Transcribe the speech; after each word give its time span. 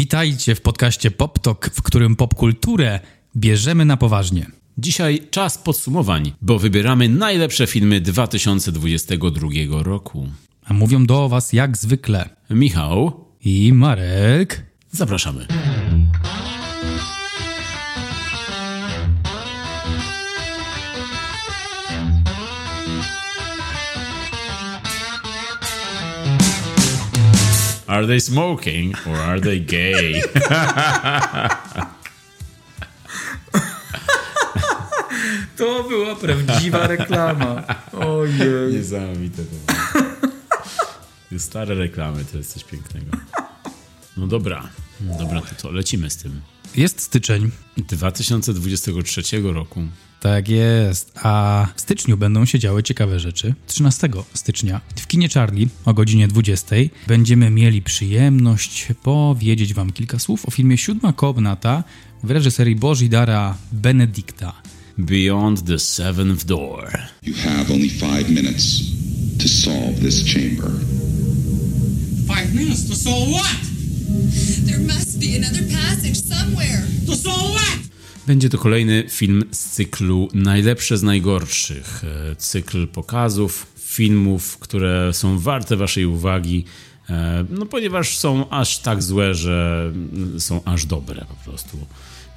Witajcie 0.00 0.54
w 0.54 0.60
podcaście 0.60 1.10
PopTok, 1.10 1.70
w 1.74 1.82
którym 1.82 2.16
popkulturę 2.16 3.00
bierzemy 3.36 3.84
na 3.84 3.96
poważnie. 3.96 4.46
Dzisiaj 4.78 5.22
czas 5.30 5.58
podsumowań, 5.58 6.32
bo 6.42 6.58
wybieramy 6.58 7.08
najlepsze 7.08 7.66
filmy 7.66 8.00
2022 8.00 9.82
roku. 9.82 10.28
A 10.64 10.72
mówią 10.72 11.06
do 11.06 11.28
Was 11.28 11.52
jak 11.52 11.76
zwykle 11.76 12.28
Michał, 12.50 13.24
i 13.44 13.72
Marek. 13.72 14.66
zapraszamy. 14.90 15.46
Are 27.90 28.06
they 28.06 28.20
smoking 28.20 28.94
or 29.04 29.16
are 29.16 29.40
they 29.40 29.58
gay? 29.60 30.22
To 35.56 35.84
była 35.88 36.16
prawdziwa 36.16 36.86
reklama. 36.86 37.64
Ojej. 37.92 38.74
Niesamowite 38.74 39.42
to 39.44 39.72
było. 41.30 41.38
Stare 41.40 41.74
reklamy 41.74 42.24
to 42.24 42.38
jest 42.38 42.52
coś 42.52 42.64
pięknego. 42.64 43.16
No 44.16 44.26
dobra, 44.26 44.68
dobra, 45.00 45.40
to, 45.40 45.54
to 45.62 45.70
lecimy 45.70 46.10
z 46.10 46.16
tym. 46.16 46.40
Jest 46.76 47.00
styczeń. 47.00 47.50
2023 47.76 49.22
roku. 49.42 49.82
Tak 50.20 50.48
jest. 50.48 51.12
A 51.22 51.66
w 51.76 51.80
styczniu 51.80 52.16
będą 52.16 52.44
się 52.44 52.58
działy 52.58 52.82
ciekawe 52.82 53.20
rzeczy. 53.20 53.54
13 53.66 54.08
stycznia 54.34 54.80
w 54.96 55.06
kinie 55.06 55.28
Charlie 55.28 55.68
o 55.84 55.94
godzinie 55.94 56.28
20 56.28 56.76
będziemy 57.06 57.50
mieli 57.50 57.82
przyjemność 57.82 58.88
powiedzieć 59.02 59.74
Wam 59.74 59.92
kilka 59.92 60.18
słów 60.18 60.46
o 60.46 60.50
filmie 60.50 60.78
Siódma 60.78 61.12
Komnata 61.12 61.84
w 62.24 62.30
reżyserii 62.30 62.76
Bożidara 62.76 63.56
Benedikta. 63.72 64.52
Beyond 64.98 65.64
the 65.66 65.78
Seventh 65.78 66.44
Door. 66.44 66.98
You 67.22 67.34
have 67.34 67.72
only 67.72 67.88
five 67.88 68.30
minutes 68.30 68.80
to 69.42 69.48
solve 69.48 70.00
this 70.00 70.24
chamber. 70.24 70.70
Five 72.26 72.54
minutes 72.54 72.88
to 72.88 72.96
solve 72.96 73.28
what? 73.30 73.56
There 74.66 74.80
must 74.80 75.18
be 75.20 75.36
another 75.36 75.62
passage 75.62 76.16
somewhere. 76.16 76.82
To 77.06 77.16
solve 77.16 77.54
what? 77.54 77.89
Będzie 78.30 78.48
to 78.48 78.58
kolejny 78.58 79.04
film 79.08 79.44
z 79.50 79.70
cyklu 79.70 80.28
Najlepsze 80.34 80.98
z 80.98 81.02
najgorszych. 81.02 82.04
E, 82.04 82.36
Cykl 82.36 82.86
pokazów, 82.88 83.66
filmów, 83.78 84.58
które 84.58 85.10
są 85.12 85.38
warte 85.38 85.76
Waszej 85.76 86.06
uwagi. 86.06 86.64
e, 87.10 87.44
No, 87.50 87.66
ponieważ 87.66 88.18
są 88.18 88.50
aż 88.50 88.78
tak 88.78 89.02
złe, 89.02 89.34
że 89.34 89.90
mm, 89.94 90.40
są 90.40 90.64
aż 90.64 90.86
dobre 90.86 91.24
po 91.28 91.50
prostu. 91.50 91.86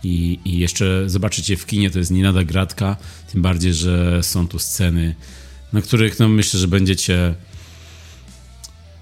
I, 0.04 0.40
I 0.46 0.58
jeszcze 0.58 1.10
zobaczycie 1.10 1.58
w 1.58 1.66
kinie, 1.66 1.90
to 1.90 2.00
jest 2.00 2.12
nie 2.12 2.24
lada 2.24 2.44
gratka. 2.44 2.98
Tym 3.32 3.42
bardziej, 3.42 3.74
że 3.74 4.24
są 4.24 4.48
tu 4.48 4.60
sceny, 4.60 5.16
na 5.74 5.82
których 5.82 6.20
no, 6.20 6.28
myślę, 6.30 6.60
że 6.60 6.68
będziecie 6.68 7.36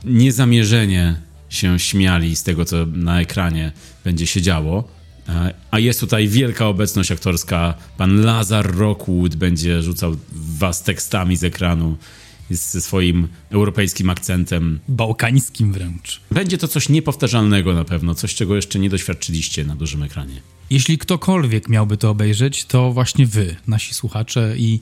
niezamierzenie 0.06 1.22
się 1.50 1.80
śmiali 1.80 2.36
z 2.36 2.44
tego, 2.44 2.66
co 2.66 2.86
na 2.86 3.22
ekranie 3.22 3.72
będzie 4.04 4.28
się 4.28 4.42
działo. 4.42 5.01
A 5.72 5.80
jest 5.80 6.00
tutaj 6.00 6.28
wielka 6.28 6.68
obecność 6.68 7.12
aktorska. 7.12 7.74
Pan 7.98 8.22
Lazar 8.22 8.76
Rockwood 8.76 9.36
będzie 9.36 9.82
rzucał 9.82 10.16
was 10.32 10.84
tekstami 10.84 11.38
z 11.38 11.44
ekranu 11.44 11.98
ze 12.50 12.82
swoim 12.82 13.28
europejskim 13.50 14.10
akcentem. 14.10 14.80
Bałkańskim 14.88 15.74
wręcz. 15.74 16.22
Będzie 16.32 16.58
to 16.58 16.68
coś 16.68 16.90
niepowtarzalnego 16.90 17.74
na 17.74 17.84
pewno, 17.84 18.16
coś 18.16 18.36
czego 18.36 18.56
jeszcze 18.56 18.80
nie 18.80 18.90
doświadczyliście 18.90 19.66
na 19.66 19.76
dużym 19.76 20.04
ekranie. 20.04 20.42
Jeśli 20.70 20.98
ktokolwiek 20.98 21.70
miałby 21.70 21.98
to 21.98 22.10
obejrzeć, 22.10 22.66
to 22.66 22.92
właśnie 22.92 23.26
Wy, 23.26 23.56
nasi 23.68 23.94
słuchacze 23.94 24.54
i 24.58 24.80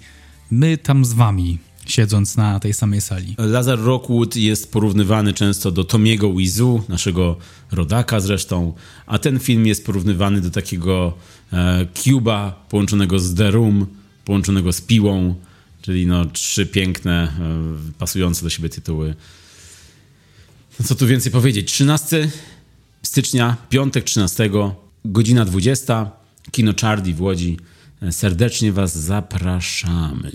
my 0.52 0.78
tam 0.78 1.06
z 1.06 1.14
Wami, 1.14 1.58
siedząc 1.90 2.38
na 2.38 2.60
tej 2.60 2.74
samej 2.74 3.02
sali. 3.02 3.36
Lazar 3.38 3.80
Rockwood 3.80 4.36
jest 4.36 4.72
porównywany 4.72 5.34
często 5.34 5.72
do 5.72 5.84
Tomiego 5.84 6.34
Wizu, 6.34 6.84
naszego 6.90 7.38
rodaka 7.72 8.20
zresztą, 8.20 8.74
a 9.06 9.20
ten 9.20 9.40
film 9.40 9.68
jest 9.68 9.86
porównywany 9.86 10.42
do 10.42 10.50
takiego 10.50 11.14
e, 11.54 11.86
Cuba 11.94 12.66
połączonego 12.70 13.20
z 13.20 13.36
The 13.36 13.52
Room, 13.52 13.88
połączonego 14.26 14.74
z 14.74 14.82
Piłą, 14.82 15.36
czyli 15.82 16.08
no 16.08 16.26
trzy 16.26 16.66
piękne, 16.66 17.34
e, 17.92 17.94
pasujące 18.00 18.44
do 18.44 18.50
siebie 18.50 18.70
tytuły. 18.70 19.16
No 20.80 20.86
co 20.86 20.96
tu 20.96 21.08
więcej 21.08 21.32
powiedzieć? 21.32 21.72
13 21.72 22.32
stycznia, 23.04 23.58
piątek 23.70 24.04
13, 24.04 24.50
godzina 25.06 25.46
20, 25.46 26.12
Kino 26.52 26.74
Charlie 26.82 27.14
w 27.14 27.22
Łodzi. 27.22 27.58
Serdecznie 28.12 28.72
Was 28.72 28.98
zapraszamy. 28.98 30.32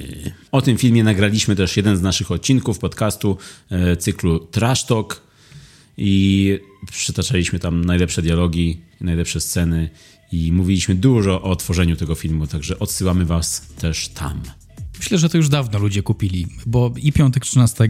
O 0.53 0.63
tym 0.63 0.79
filmie 0.79 1.05
nagraliśmy 1.05 1.57
też 1.57 1.77
jeden 1.77 1.97
z 1.97 2.03
naszych 2.03 2.31
odcinków 2.31 2.79
podcastu 2.79 3.37
e, 3.71 3.97
cyklu 3.97 4.39
Trash 4.39 4.85
Talk 4.85 5.23
i 5.97 6.59
przytaczaliśmy 6.91 7.59
tam 7.59 7.85
najlepsze 7.85 8.23
dialogi, 8.23 8.81
najlepsze 9.01 9.41
sceny 9.41 9.91
i 10.33 10.53
mówiliśmy 10.53 10.95
dużo 10.95 11.43
o 11.43 11.57
tworzeniu 11.57 11.97
tego 11.97 12.15
filmu, 12.15 12.47
także 12.47 12.79
odsyłamy 12.79 13.25
Was 13.25 13.67
też 13.79 14.09
tam. 14.09 14.41
Myślę, 14.99 15.19
że 15.19 15.29
to 15.29 15.37
już 15.37 15.49
dawno 15.49 15.79
ludzie 15.79 16.03
kupili, 16.03 16.47
bo 16.67 16.95
i 16.97 17.13
Piątek 17.13 17.45
13, 17.45 17.89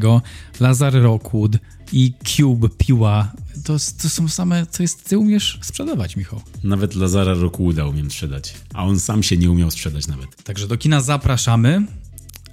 Lazar 0.60 0.92
Rockwood 0.92 1.52
i 1.92 2.12
Cube 2.24 2.68
Piła, 2.78 3.32
to, 3.64 3.76
to 4.02 4.08
są 4.08 4.28
same, 4.28 4.66
to 4.66 4.82
jest, 4.82 5.04
ty 5.04 5.18
umiesz 5.18 5.58
sprzedawać, 5.62 6.16
Michał. 6.16 6.40
Nawet 6.64 6.94
Lazara 6.94 7.34
Rockwooda 7.34 7.86
umiem 7.86 8.10
sprzedać, 8.10 8.54
a 8.74 8.84
on 8.84 9.00
sam 9.00 9.22
się 9.22 9.36
nie 9.36 9.50
umiał 9.50 9.70
sprzedać 9.70 10.06
nawet. 10.06 10.42
Także 10.42 10.68
do 10.68 10.76
kina 10.76 11.00
zapraszamy. 11.00 11.86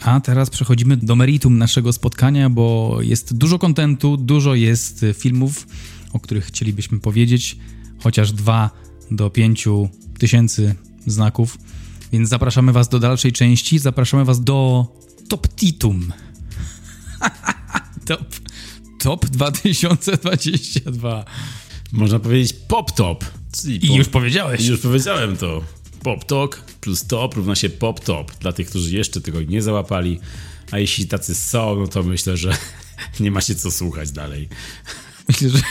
A 0.02 0.20
teraz 0.20 0.50
przechodzimy 0.50 0.98
do 0.98 1.16
meritum 1.16 1.58
naszego 1.58 1.94
spotkania, 1.94 2.50
bo 2.50 2.98
jest 3.02 3.38
dużo 3.38 3.60
kontentu, 3.60 4.18
dużo 4.18 4.56
jest 4.56 5.04
y, 5.04 5.14
filmów, 5.14 5.68
o 6.14 6.20
których 6.20 6.46
chcielibyśmy 6.46 7.00
powiedzieć, 7.00 7.58
chociaż 8.00 8.32
dwa 8.32 8.70
do 9.12 9.30
pięciu 9.30 9.90
tysięcy 10.20 10.76
znaków. 11.08 11.58
Więc 12.12 12.30
zapraszamy 12.30 12.72
Was 12.72 12.90
do 12.90 13.00
dalszej 13.00 13.32
części. 13.32 13.80
Zapraszamy 13.80 14.26
Was 14.26 14.44
do 14.44 14.88
Top 15.28 15.48
Titum. 15.48 16.14
top, 18.08 18.41
top 19.04 19.26
2022. 19.26 21.26
Można 21.92 22.20
powiedzieć 22.20 22.54
pop 22.54 22.92
top. 22.92 23.26
Czyli 23.62 23.86
I 23.86 23.96
już 23.96 24.08
powiedziałeś. 24.08 24.62
I 24.62 24.68
już 24.68 24.80
powiedziałem 24.80 25.38
to. 25.38 25.64
Pop 26.04 26.26
talk 26.26 26.64
plus 26.82 27.08
top 27.08 27.36
równa 27.36 27.56
się 27.56 27.70
pop 27.70 28.00
top. 28.00 28.32
Dla 28.40 28.52
tych, 28.52 28.70
którzy 28.70 28.96
jeszcze 28.96 29.22
tego 29.22 29.42
nie 29.42 29.62
załapali. 29.62 30.20
A 30.72 30.80
jeśli 30.80 31.08
tacy 31.08 31.36
są, 31.36 31.76
no 31.76 31.88
to 31.88 32.04
myślę, 32.04 32.38
że 32.38 32.58
nie 33.20 33.32
ma 33.32 33.42
się 33.42 33.56
co 33.56 33.72
słuchać 33.72 34.12
dalej. 34.12 34.50
Myślę, 35.28 35.50
że 35.50 35.62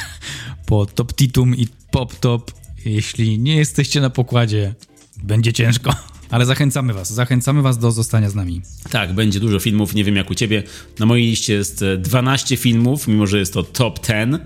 po 0.66 0.86
Top 0.86 1.14
Titum 1.14 1.56
i 1.56 1.69
Pop 1.90 2.14
Top, 2.14 2.52
jeśli 2.84 3.38
nie 3.38 3.56
jesteście 3.56 4.00
na 4.00 4.10
pokładzie, 4.10 4.74
będzie 5.22 5.52
ciężko. 5.52 5.94
Ale 6.30 6.46
zachęcamy 6.46 6.92
Was, 6.92 7.12
zachęcamy 7.12 7.62
Was 7.62 7.78
do 7.78 7.92
zostania 7.92 8.30
z 8.30 8.34
nami. 8.34 8.62
Tak, 8.91 9.12
będzie 9.12 9.41
dużo 9.41 9.60
filmów, 9.60 9.94
nie 9.94 10.04
wiem 10.04 10.16
jak 10.16 10.30
u 10.30 10.34
ciebie. 10.34 10.62
Na 10.98 11.06
mojej 11.06 11.26
liście 11.26 11.52
jest 11.52 11.82
e, 11.82 11.98
12 11.98 12.56
filmów, 12.56 13.08
mimo 13.08 13.26
że 13.26 13.38
jest 13.38 13.52
to 13.52 13.62
top 13.62 14.06
10. 14.06 14.36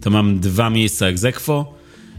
To 0.00 0.10
mam 0.10 0.40
dwa 0.40 0.70
miejsca 0.70 1.06
ex 1.06 1.24
aequo 1.24 1.74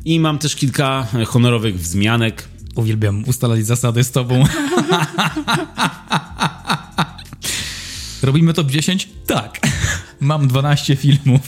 i 0.05 0.19
mam 0.19 0.37
też 0.39 0.55
kilka 0.55 1.07
e, 1.13 1.25
honorowych 1.25 1.79
wzmianek. 1.79 2.47
Uwielbiam 2.75 3.23
ustalać 3.27 3.65
zasady 3.65 4.03
z 4.03 4.11
Tobą. 4.11 4.43
Robimy 8.23 8.53
top 8.53 8.71
10? 8.71 9.09
Tak. 9.27 9.59
Mam 10.19 10.47
12 10.47 10.95
filmów. 10.95 11.41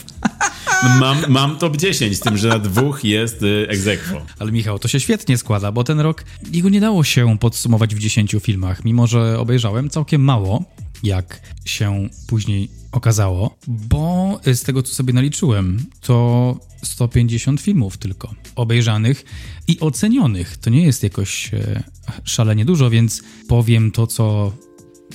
Mam, 0.82 1.16
mam 1.28 1.56
top 1.56 1.76
10, 1.76 2.16
z 2.16 2.20
tym, 2.20 2.36
że 2.36 2.48
na 2.48 2.58
dwóch 2.58 3.04
jest 3.04 3.42
e, 3.42 3.68
ex 3.68 3.86
aequo. 3.86 4.26
Ale 4.38 4.52
Michał, 4.52 4.78
to 4.78 4.88
się 4.88 5.00
świetnie 5.00 5.38
składa, 5.38 5.72
bo 5.72 5.84
ten 5.84 6.00
rok 6.00 6.24
jego 6.52 6.68
nie 6.68 6.80
dało 6.80 7.04
się 7.04 7.38
podsumować 7.38 7.94
w 7.94 7.98
10 7.98 8.36
filmach, 8.40 8.84
mimo 8.84 9.06
że 9.06 9.38
obejrzałem 9.38 9.90
całkiem 9.90 10.24
mało, 10.24 10.64
jak 11.02 11.40
się 11.64 12.08
później 12.26 12.68
okazało, 12.92 13.56
bo 13.66 14.40
z 14.54 14.62
tego 14.62 14.82
co 14.82 14.94
sobie 14.94 15.12
naliczyłem, 15.12 15.86
to 16.00 16.56
150 16.82 17.60
filmów 17.60 17.96
tylko 17.96 18.34
obejrzanych 18.56 19.24
i 19.68 19.80
ocenionych. 19.80 20.56
To 20.56 20.70
nie 20.70 20.82
jest 20.82 21.02
jakoś 21.02 21.54
e, 21.54 21.82
szalenie 22.24 22.64
dużo, 22.64 22.90
więc 22.90 23.22
powiem 23.48 23.90
to, 23.90 24.06
co 24.06 24.52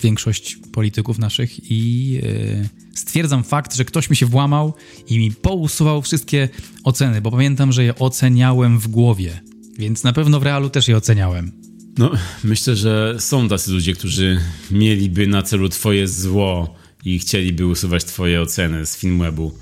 większość 0.03 0.57
polityków 0.73 1.19
naszych 1.19 1.71
i 1.71 2.19
e, 2.23 2.82
stwierdzam 2.95 3.43
fakt, 3.43 3.75
że 3.75 3.85
ktoś 3.85 4.09
mi 4.09 4.15
się 4.15 4.25
włamał 4.25 4.73
i 5.07 5.19
mi 5.19 5.31
pousuwał 5.31 6.01
wszystkie 6.01 6.49
oceny, 6.83 7.21
bo 7.21 7.31
pamiętam, 7.31 7.71
że 7.71 7.83
je 7.83 7.95
oceniałem 7.95 8.79
w 8.79 8.87
głowie, 8.87 9.41
więc 9.77 10.03
na 10.03 10.13
pewno 10.13 10.39
w 10.39 10.43
realu 10.43 10.69
też 10.69 10.87
je 10.87 10.97
oceniałem. 10.97 11.51
No, 11.97 12.11
myślę, 12.43 12.75
że 12.75 13.15
są 13.19 13.49
tacy 13.49 13.71
ludzie, 13.71 13.93
którzy 13.93 14.39
mieliby 14.71 15.27
na 15.27 15.41
celu 15.41 15.69
twoje 15.69 16.07
zło 16.07 16.75
i 17.05 17.19
chcieliby 17.19 17.67
usuwać 17.67 18.03
twoje 18.03 18.41
oceny 18.41 18.85
z 18.85 18.97
Filmwebu. 18.97 19.53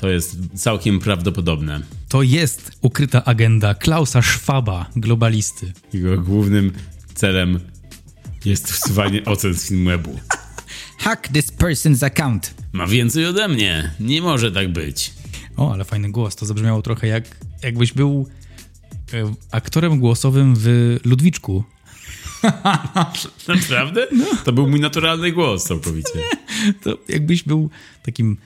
To 0.00 0.08
jest 0.08 0.36
całkiem 0.54 1.00
prawdopodobne. 1.00 1.80
To 2.08 2.22
jest 2.22 2.70
ukryta 2.80 3.24
agenda 3.24 3.74
Klausa 3.74 4.22
Schwaba, 4.22 4.86
globalisty. 4.96 5.72
Jego 5.92 6.18
głównym 6.18 6.72
celem 7.14 7.60
jest 8.44 8.72
wsuwanie 8.72 9.24
ocen 9.24 9.54
z 9.54 9.68
Filmwebu. 9.68 10.20
Hack 10.98 11.28
this 11.28 11.52
person's 11.52 12.06
account. 12.06 12.54
Ma 12.72 12.86
więcej 12.86 13.26
ode 13.26 13.48
mnie. 13.48 13.92
Nie 14.00 14.22
może 14.22 14.52
tak 14.52 14.72
być. 14.72 15.12
O, 15.56 15.72
ale 15.72 15.84
fajny 15.84 16.10
głos. 16.10 16.36
To 16.36 16.46
zabrzmiało 16.46 16.82
trochę 16.82 17.06
jak 17.06 17.24
jakbyś 17.62 17.92
był 17.92 18.28
e, 19.12 19.34
aktorem 19.50 20.00
głosowym 20.00 20.54
w 20.58 20.96
Ludwiczku. 21.04 21.64
Naprawdę? 23.48 24.06
To 24.44 24.52
był 24.52 24.68
mój 24.68 24.80
naturalny 24.80 25.32
głos 25.32 25.64
całkowicie. 25.64 26.20
To 26.82 26.98
jakbyś 27.08 27.42
był 27.42 27.70
takim 28.02 28.36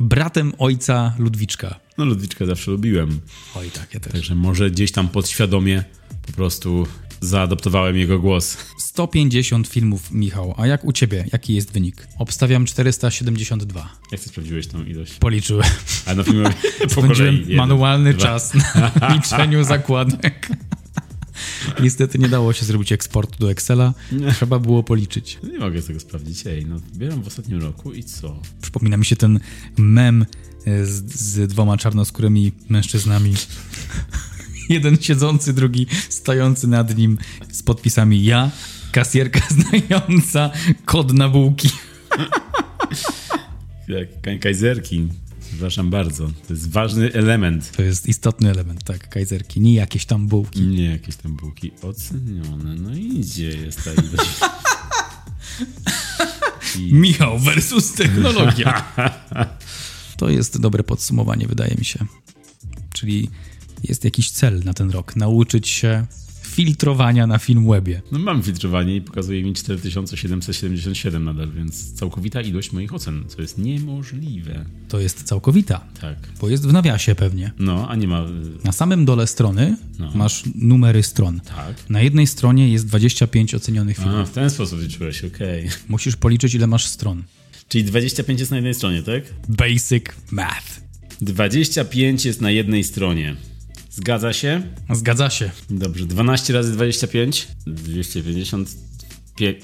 bratem 0.00 0.52
ojca 0.58 1.14
Ludwiczka. 1.18 1.80
No 1.98 2.04
Ludwiczka 2.04 2.46
zawsze 2.46 2.70
lubiłem. 2.70 3.20
Oj, 3.54 3.70
tak, 3.70 3.94
ja 3.94 4.00
też. 4.00 4.12
Także 4.12 4.34
może 4.34 4.70
gdzieś 4.70 4.92
tam 4.92 5.08
podświadomie 5.08 5.84
po 6.26 6.32
prostu 6.32 6.86
zaadoptowałem 7.22 7.96
jego 7.96 8.18
głos. 8.18 8.56
150 8.78 9.66
filmów, 9.68 10.10
Michał. 10.10 10.54
A 10.58 10.66
jak 10.66 10.84
u 10.84 10.92
ciebie? 10.92 11.24
Jaki 11.32 11.54
jest 11.54 11.72
wynik? 11.72 12.08
Obstawiam 12.18 12.66
472. 12.66 13.96
Jak 14.12 14.20
ty 14.20 14.28
sprawdziłeś 14.28 14.66
tą 14.66 14.84
ilość? 14.84 15.14
Policzyłem. 15.14 15.68
A 16.06 16.14
na 16.14 16.22
filmie 16.24 16.50
Spędziłem. 16.88 17.34
Jeden, 17.36 17.56
manualny 17.56 18.14
dwa. 18.14 18.22
czas 18.22 18.52
na 18.54 18.92
liczeniu 19.14 19.64
zakładek. 19.64 20.48
Niestety 21.82 22.18
nie 22.18 22.28
dało 22.28 22.52
się 22.52 22.64
zrobić 22.64 22.92
eksportu 22.92 23.38
do 23.38 23.50
Excela. 23.50 23.94
Trzeba 24.34 24.58
było 24.58 24.82
policzyć. 24.82 25.38
Nie 25.52 25.58
mogę 25.58 25.82
tego 25.82 26.00
sprawdzić. 26.00 26.46
Ej, 26.46 26.66
no 26.66 26.76
wybieram 26.92 27.22
w 27.22 27.26
ostatnim 27.26 27.62
roku 27.62 27.92
i 27.92 28.04
co? 28.04 28.40
Przypomina 28.62 28.96
mi 28.96 29.04
się 29.04 29.16
ten 29.16 29.40
mem 29.76 30.26
e, 30.66 30.86
z, 30.86 31.04
z 31.14 31.48
dwoma 31.48 31.76
czarnoskórymi 31.76 32.52
mężczyznami. 32.68 33.34
Jeden 34.68 34.96
siedzący, 34.96 35.52
drugi 35.52 35.86
stojący 36.08 36.66
nad 36.66 36.96
nim 36.96 37.18
z 37.52 37.62
podpisami 37.62 38.24
ja, 38.24 38.50
kasjerka 38.92 39.40
znająca 39.56 40.50
kod 40.84 41.12
na 41.12 41.28
bułki. 41.28 41.68
Kaj- 44.22 44.38
kajzerki. 44.38 45.08
Przepraszam 45.48 45.90
bardzo. 45.90 46.26
To 46.48 46.54
jest 46.54 46.70
ważny 46.70 47.12
element. 47.12 47.72
To 47.76 47.82
jest 47.82 48.06
istotny 48.06 48.50
element, 48.50 48.84
tak, 48.84 49.08
kajzerki, 49.08 49.60
nie 49.60 49.74
jakieś 49.74 50.04
tam 50.04 50.26
bułki. 50.26 50.60
Nie 50.60 50.84
jakieś 50.84 51.16
tam 51.16 51.36
bułki 51.36 51.70
ocenione. 51.82 52.74
No 52.74 52.94
i 52.94 53.08
gdzie 53.08 53.48
jest 53.48 53.84
ta 53.84 53.90
ilość? 53.92 54.30
Michał 56.92 57.38
versus 57.38 57.92
technologia. 57.92 58.84
To 60.16 60.28
jest 60.28 60.60
dobre 60.60 60.82
podsumowanie, 60.84 61.46
wydaje 61.46 61.74
mi 61.78 61.84
się. 61.84 62.06
Czyli 62.92 63.30
jest 63.84 64.04
jakiś 64.04 64.30
cel 64.30 64.62
na 64.64 64.74
ten 64.74 64.90
rok. 64.90 65.16
Nauczyć 65.16 65.68
się 65.68 66.06
filtrowania 66.42 67.26
na 67.26 67.38
Filmwebie. 67.38 68.02
No 68.12 68.18
mam 68.18 68.42
filtrowanie 68.42 68.96
i 68.96 69.00
pokazuje 69.00 69.42
mi 69.42 69.52
4777 69.54 71.24
nadal, 71.24 71.52
więc 71.52 71.92
całkowita 71.92 72.40
ilość 72.40 72.72
moich 72.72 72.94
ocen, 72.94 73.24
co 73.28 73.42
jest 73.42 73.58
niemożliwe. 73.58 74.64
To 74.88 75.00
jest 75.00 75.22
całkowita, 75.22 75.84
Tak. 76.00 76.16
bo 76.40 76.48
jest 76.50 76.66
w 76.66 76.72
nawiasie 76.72 77.14
pewnie. 77.14 77.52
No, 77.58 77.88
a 77.88 77.96
nie 77.96 78.08
ma... 78.08 78.20
y, 78.22 78.28
Na 78.64 78.72
samym 78.72 79.04
dole 79.04 79.26
strony 79.26 79.76
No. 79.98 80.12
masz 80.14 80.42
numery 80.54 81.02
stron. 81.02 81.40
Tak. 81.40 81.90
Na 81.90 82.00
jednej 82.02 82.26
stronie 82.26 82.68
jest 82.72 82.86
25 82.86 83.54
ocenionych 83.54 83.96
filmów. 83.96 84.14
A, 84.20 84.24
w 84.24 84.30
ten 84.30 84.50
sposób 84.50 84.80
liczyłeś, 84.80 85.24
okej. 85.24 85.68
Musisz 85.88 86.16
policzyć, 86.16 86.54
ile 86.54 86.66
masz 86.66 86.86
stron. 86.86 87.22
Czyli 87.68 87.84
25 87.84 88.40
jest 88.40 88.50
na 88.50 88.56
jednej 88.56 88.74
stronie, 88.74 89.02
tak? 89.02 89.22
Basic 89.48 90.04
math. 90.30 90.80
25 91.20 92.24
jest 92.24 92.40
na 92.40 92.50
jednej 92.50 92.84
stronie. 92.84 93.36
Zgadza 93.94 94.32
się? 94.32 94.62
Zgadza 94.92 95.30
się. 95.30 95.50
Dobrze, 95.70 96.06
12 96.06 96.52
razy 96.52 96.72
25? 96.72 97.48
250... 97.66 98.68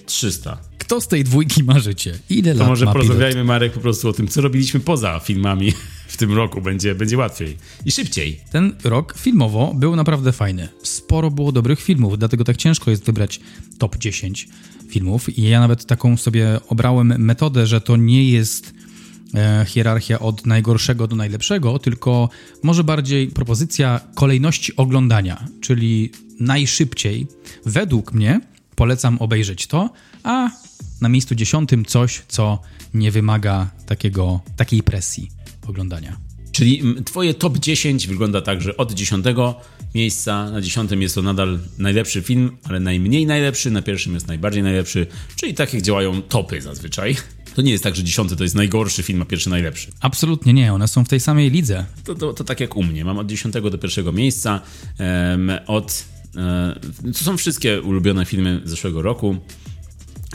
300. 0.07 0.59
Kto 0.79 1.01
z 1.01 1.09
tej 1.09 1.25
dwójki 1.25 1.65
ma 1.65 1.79
życie? 1.79 2.19
Ile 2.31 2.53
To 2.53 2.59
lat 2.59 2.69
może 2.69 2.85
ma 2.85 2.93
pilot? 2.93 3.07
porozmawiajmy, 3.07 3.45
Marek, 3.45 3.73
po 3.73 3.81
prostu 3.81 4.09
o 4.09 4.13
tym, 4.13 4.29
co 4.29 4.41
robiliśmy 4.41 4.81
poza 4.81 5.21
filmami 5.21 5.73
w 6.09 6.17
tym 6.17 6.33
roku. 6.33 6.61
Będzie, 6.61 6.95
będzie 6.95 7.17
łatwiej 7.17 7.57
i 7.85 7.93
szybciej. 7.93 8.41
Ten 8.53 8.75
rok 8.85 9.15
filmowo 9.19 9.75
był 9.75 9.97
naprawdę 9.97 10.33
fajny. 10.33 10.69
Sporo 10.83 11.31
było 11.31 11.53
dobrych 11.53 11.81
filmów, 11.81 12.19
dlatego 12.19 12.45
tak 12.45 12.57
ciężko 12.57 12.91
jest 12.91 13.05
wybrać 13.05 13.41
top 13.79 13.97
10 13.99 14.49
filmów. 14.89 15.39
I 15.39 15.43
ja 15.43 15.61
nawet 15.61 15.87
taką 15.87 16.17
sobie 16.17 16.61
obrałem 16.69 17.07
metodę, 17.25 17.67
że 17.67 17.81
to 17.81 17.97
nie 17.97 18.31
jest 18.31 18.75
hierarchia 19.67 20.19
od 20.19 20.47
najgorszego 20.47 21.07
do 21.07 21.17
najlepszego, 21.17 21.79
tylko 21.79 22.29
może 22.63 22.85
bardziej 22.85 23.29
propozycja 23.29 24.01
kolejności 24.15 24.77
oglądania, 24.77 25.47
czyli 25.61 26.13
najszybciej, 26.41 27.27
według 27.67 28.13
mnie, 28.13 28.41
polecam 28.75 29.19
obejrzeć 29.19 29.67
to, 29.67 29.91
a 30.23 30.51
na 31.01 31.09
miejscu 31.09 31.35
dziesiątym 31.35 31.85
coś, 31.85 32.23
co 32.29 32.59
nie 32.95 33.11
wymaga 33.11 33.71
takiego, 33.87 34.41
takiej 34.57 34.83
presji 34.83 35.31
oglądania. 35.67 36.17
Czyli 36.53 36.83
twoje 37.05 37.35
top 37.35 37.59
10 37.59 38.07
wygląda 38.07 38.41
tak, 38.41 38.63
że 38.63 38.77
od 38.77 38.93
10 38.93 39.25
miejsca 39.95 40.51
na 40.51 40.61
10 40.61 40.91
jest 40.93 41.15
to 41.15 41.23
nadal 41.23 41.59
najlepszy 41.79 42.23
film, 42.23 42.57
ale 42.65 42.81
najmniej 42.81 43.27
najlepszy, 43.27 43.71
na 43.71 43.83
pierwszym 43.83 44.15
jest 44.15 44.27
najbardziej 44.27 44.63
najlepszy, 44.63 45.07
czyli 45.37 45.55
tak 45.55 45.75
jak 45.75 45.83
działają 45.83 46.23
topy 46.23 46.61
zazwyczaj. 46.61 47.17
To 47.55 47.63
nie 47.63 47.73
jest 47.73 47.85
tak, 47.85 47.97
że 47.97 48.05
10 48.05 48.31
to 48.37 48.43
jest 48.43 48.55
najgorszy 48.55 49.03
film, 49.03 49.23
a 49.23 49.25
pierwszy 49.25 49.51
najlepszy. 49.51 49.93
Absolutnie 50.01 50.53
nie, 50.53 50.75
one 50.75 50.89
są 50.89 51.05
w 51.05 51.09
tej 51.09 51.21
samej 51.21 51.51
lidze. 51.51 51.85
To, 52.05 52.15
to, 52.15 52.33
to 52.33 52.45
tak 52.45 52.61
jak 52.61 52.77
u 52.77 52.83
mnie. 52.83 53.05
Mam 53.05 53.19
od 53.19 53.27
10 53.27 53.55
do 53.55 53.79
pierwszego 53.79 54.13
miejsca. 54.13 54.61
em, 54.99 55.51
od, 55.67 56.05
e, 56.37 56.81
to 57.03 57.25
są 57.25 57.37
wszystkie 57.37 57.83
ulubione 57.83 58.25
filmy 58.25 58.61
zeszłego 58.65 59.03
roku. 59.03 59.37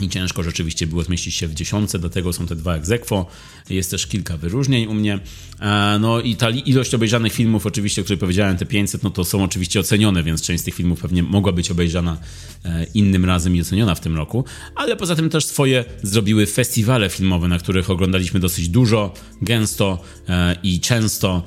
I 0.02 0.08
ciężko 0.08 0.42
rzeczywiście 0.42 0.86
było 0.86 1.02
zmieścić 1.02 1.34
się 1.34 1.48
w 1.48 1.54
dziesiątce, 1.54 1.98
dlatego 1.98 2.32
są 2.32 2.46
te 2.46 2.56
dwa 2.56 2.76
egzekwo. 2.76 3.26
Jest 3.70 3.90
też 3.90 4.06
kilka 4.06 4.36
wyróżnień 4.36 4.86
u 4.86 4.94
mnie. 4.94 5.18
E, 5.60 5.98
No 6.00 6.20
i 6.20 6.36
ta 6.36 6.50
ilość 6.50 6.94
obejrzanych 6.94 7.32
filmów, 7.32 7.66
oczywiście, 7.66 8.00
o 8.00 8.04
której 8.04 8.18
powiedziałem, 8.18 8.56
te 8.56 8.66
500, 8.66 9.02
no 9.02 9.10
to 9.10 9.24
są 9.24 9.44
oczywiście 9.44 9.80
ocenione, 9.80 10.22
więc 10.22 10.42
część 10.42 10.62
z 10.62 10.64
tych 10.64 10.74
filmów 10.74 11.00
pewnie 11.00 11.22
mogła 11.22 11.52
być 11.52 11.70
obejrzana 11.70 12.18
e, 12.64 12.86
innym 12.94 13.24
razem 13.24 13.56
i 13.56 13.60
oceniona 13.60 13.94
w 13.94 14.00
tym 14.00 14.16
roku. 14.16 14.44
Ale 14.74 14.96
poza 14.96 15.16
tym 15.16 15.30
też 15.30 15.44
swoje 15.44 15.84
zrobiły 16.02 16.46
festiwale 16.46 17.10
filmowe, 17.10 17.48
na 17.48 17.58
których 17.58 17.90
oglądaliśmy 17.90 18.40
dosyć 18.40 18.68
dużo, 18.68 19.14
gęsto 19.42 20.02
e, 20.28 20.56
i 20.62 20.80
często. 20.80 21.42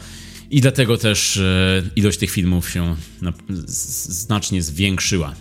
I 0.52 0.62
dlatego 0.62 0.98
też 0.98 1.40
ilość 1.96 2.18
tych 2.18 2.32
filmów 2.32 2.70
się 2.70 2.96
znacznie 4.08 4.62
zwiększyła. 4.62 5.36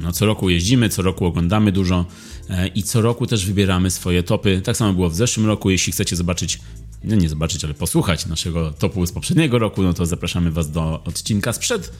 No, 0.00 0.12
co 0.12 0.26
roku 0.26 0.50
jeździmy, 0.50 0.88
co 0.88 1.02
roku 1.02 1.26
oglądamy 1.26 1.72
dużo 1.72 2.06
e, 2.50 2.66
i 2.66 2.82
co 2.82 3.00
roku 3.00 3.26
też 3.26 3.46
wybieramy 3.46 3.90
swoje 3.90 4.22
topy. 4.22 4.60
Tak 4.64 4.76
samo 4.76 4.92
było 4.92 5.10
w 5.10 5.14
zeszłym 5.14 5.46
roku. 5.46 5.70
Jeśli 5.70 5.92
chcecie 5.92 6.16
zobaczyć, 6.16 6.60
no 7.04 7.16
nie 7.16 7.28
zobaczyć, 7.28 7.64
ale 7.64 7.74
posłuchać 7.74 8.26
naszego 8.26 8.70
topu 8.70 9.06
z 9.06 9.12
poprzedniego 9.12 9.58
roku, 9.58 9.82
no 9.82 9.94
to 9.94 10.06
zapraszamy 10.06 10.50
Was 10.50 10.70
do 10.70 11.02
odcinka 11.04 11.52
sprzed 11.52 11.92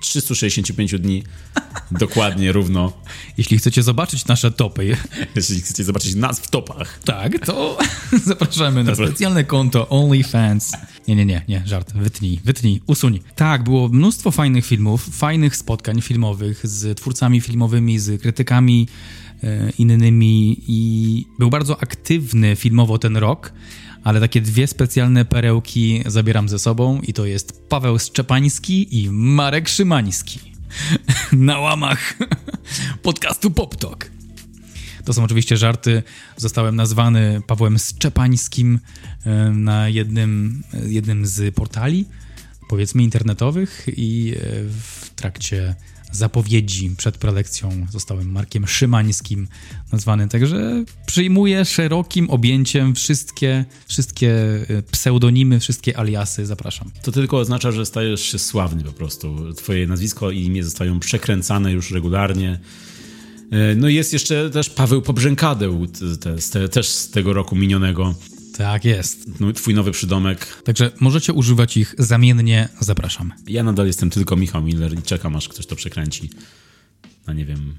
365 0.00 0.98
dni. 0.98 1.22
Dokładnie, 1.90 2.52
równo. 2.52 2.92
Jeśli 3.38 3.58
chcecie 3.58 3.82
zobaczyć 3.82 4.26
nasze 4.26 4.50
topy, 4.50 4.96
Jeśli 5.34 5.60
chcecie 5.60 5.84
zobaczyć 5.84 6.14
nas 6.14 6.40
w 6.40 6.50
topach. 6.50 7.00
tak, 7.04 7.46
to 7.46 7.78
zapraszamy 8.24 8.84
na 8.84 8.94
specjalne 8.94 9.44
konto 9.44 9.88
OnlyFans. 9.88 10.72
Nie, 11.08 11.16
nie, 11.16 11.26
nie, 11.26 11.42
nie, 11.48 11.62
żart. 11.66 11.92
Wytnij, 11.92 12.40
wytnij, 12.44 12.80
usuń. 12.86 13.20
Tak, 13.36 13.64
było 13.64 13.88
mnóstwo 13.88 14.30
fajnych 14.30 14.66
filmów, 14.66 15.08
fajnych 15.12 15.56
spotkań 15.56 16.00
filmowych 16.00 16.66
z 16.66 16.98
twórcami 16.98 17.40
filmowymi, 17.40 17.98
z 17.98 18.22
krytykami 18.22 18.88
e, 19.42 19.70
innymi 19.78 20.56
i 20.68 21.24
był 21.38 21.50
bardzo 21.50 21.82
aktywny 21.82 22.56
filmowo 22.56 22.98
ten 22.98 23.16
rok. 23.16 23.52
Ale 24.06 24.20
takie 24.20 24.40
dwie 24.40 24.66
specjalne 24.66 25.24
perełki 25.24 26.02
zabieram 26.06 26.48
ze 26.48 26.58
sobą 26.58 27.00
i 27.00 27.12
to 27.12 27.24
jest 27.24 27.68
Paweł 27.68 27.98
Szczepański 27.98 29.02
i 29.02 29.10
Marek 29.10 29.68
Szymański. 29.68 30.40
Na 31.32 31.58
łamach 31.58 32.14
podcastu 33.02 33.50
Pop 33.50 33.76
Talk. 33.76 34.10
To 35.04 35.12
są 35.12 35.24
oczywiście 35.24 35.56
żarty. 35.56 36.02
Zostałem 36.36 36.76
nazwany 36.76 37.42
Pawłem 37.46 37.78
Szczepańskim 37.78 38.80
na 39.52 39.88
jednym, 39.88 40.62
jednym 40.86 41.26
z 41.26 41.54
portali, 41.54 42.04
powiedzmy 42.68 43.02
internetowych 43.02 43.86
i 43.96 44.34
e, 44.36 44.40
w 44.64 45.10
trakcie 45.16 45.74
zapowiedzi 46.16 46.90
przed 46.96 47.18
prelekcją 47.18 47.86
zostałem 47.90 48.32
Markiem 48.32 48.66
Szymańskim 48.66 49.48
nazwany, 49.92 50.28
także 50.28 50.84
przyjmuję 51.06 51.64
szerokim 51.64 52.30
objęciem 52.30 52.94
wszystkie, 52.94 53.64
wszystkie 53.88 54.30
e, 54.68 54.82
pseudonimy, 54.82 55.60
wszystkie 55.60 55.98
aliasy, 55.98 56.46
zapraszam. 56.46 56.90
To 57.02 57.12
tylko 57.12 57.38
oznacza, 57.38 57.72
że 57.72 57.86
stajesz 57.86 58.20
się 58.20 58.38
sławny 58.38 58.84
po 58.84 58.92
prostu. 58.92 59.52
Twoje 59.54 59.86
nazwisko 59.86 60.30
i 60.30 60.44
imię 60.44 60.64
zostają 60.64 61.00
przekręcane 61.00 61.72
już 61.72 61.90
regularnie. 61.90 62.60
E, 63.50 63.74
No 63.74 63.88
i 63.88 63.94
jest 63.94 64.12
jeszcze 64.12 64.50
też 64.50 64.70
Paweł 64.70 65.02
Pobrzękadeł, 65.02 65.86
te, 65.86 66.16
te, 66.16 66.36
te, 66.52 66.68
też 66.68 66.88
z 66.88 67.10
tego 67.10 67.32
roku 67.32 67.56
minionego. 67.56 68.14
Tak 68.58 68.84
jest. 68.84 69.40
No, 69.40 69.52
Twój 69.52 69.74
nowy 69.74 69.92
przydomek. 69.92 70.62
Także 70.62 70.90
możecie 71.00 71.32
używać 71.32 71.76
ich 71.76 71.94
zamiennie. 71.98 72.68
Zapraszam. 72.80 73.32
Ja 73.46 73.62
nadal 73.62 73.86
jestem 73.86 74.10
tylko 74.10 74.36
Michał 74.36 74.62
Miller 74.62 74.98
i 74.98 75.02
czekam, 75.02 75.36
aż 75.36 75.48
ktoś 75.48 75.66
to 75.66 75.76
przekręci. 75.76 76.30
No 77.26 77.32
nie 77.32 77.44
wiem. 77.44 77.74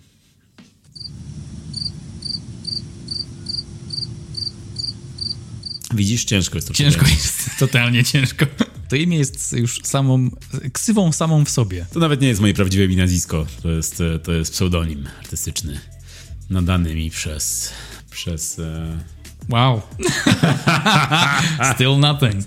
Widzisz, 5.94 6.26
ciężko 6.26 6.58
jest 6.58 6.68
to 6.68 6.74
Ciężko 6.74 7.08
jest, 7.08 7.50
totalnie 7.60 8.04
ciężko. 8.04 8.46
To 8.90 8.96
imię 8.96 9.18
jest 9.18 9.54
już 9.54 9.80
samą, 9.84 10.30
ksywą 10.74 11.12
samą 11.12 11.46
w 11.46 11.50
sobie. 11.50 11.86
To 11.94 12.00
nawet 12.00 12.22
nie 12.22 12.28
jest 12.28 12.42
moje 12.42 12.54
prawdziwe 12.54 12.86
imię 12.86 12.98
nazwisko. 12.98 13.48
To 13.62 13.72
jest, 13.72 14.04
to 14.24 14.32
jest 14.32 14.52
pseudonim 14.52 15.08
artystyczny. 15.20 15.80
Nadany 16.50 16.96
mi 16.96 17.10
przez... 17.10 17.72
przez... 18.12 18.60
E... 18.60 19.17
Wow. 19.50 19.82
Still 21.74 21.98
nothing. 21.98 22.46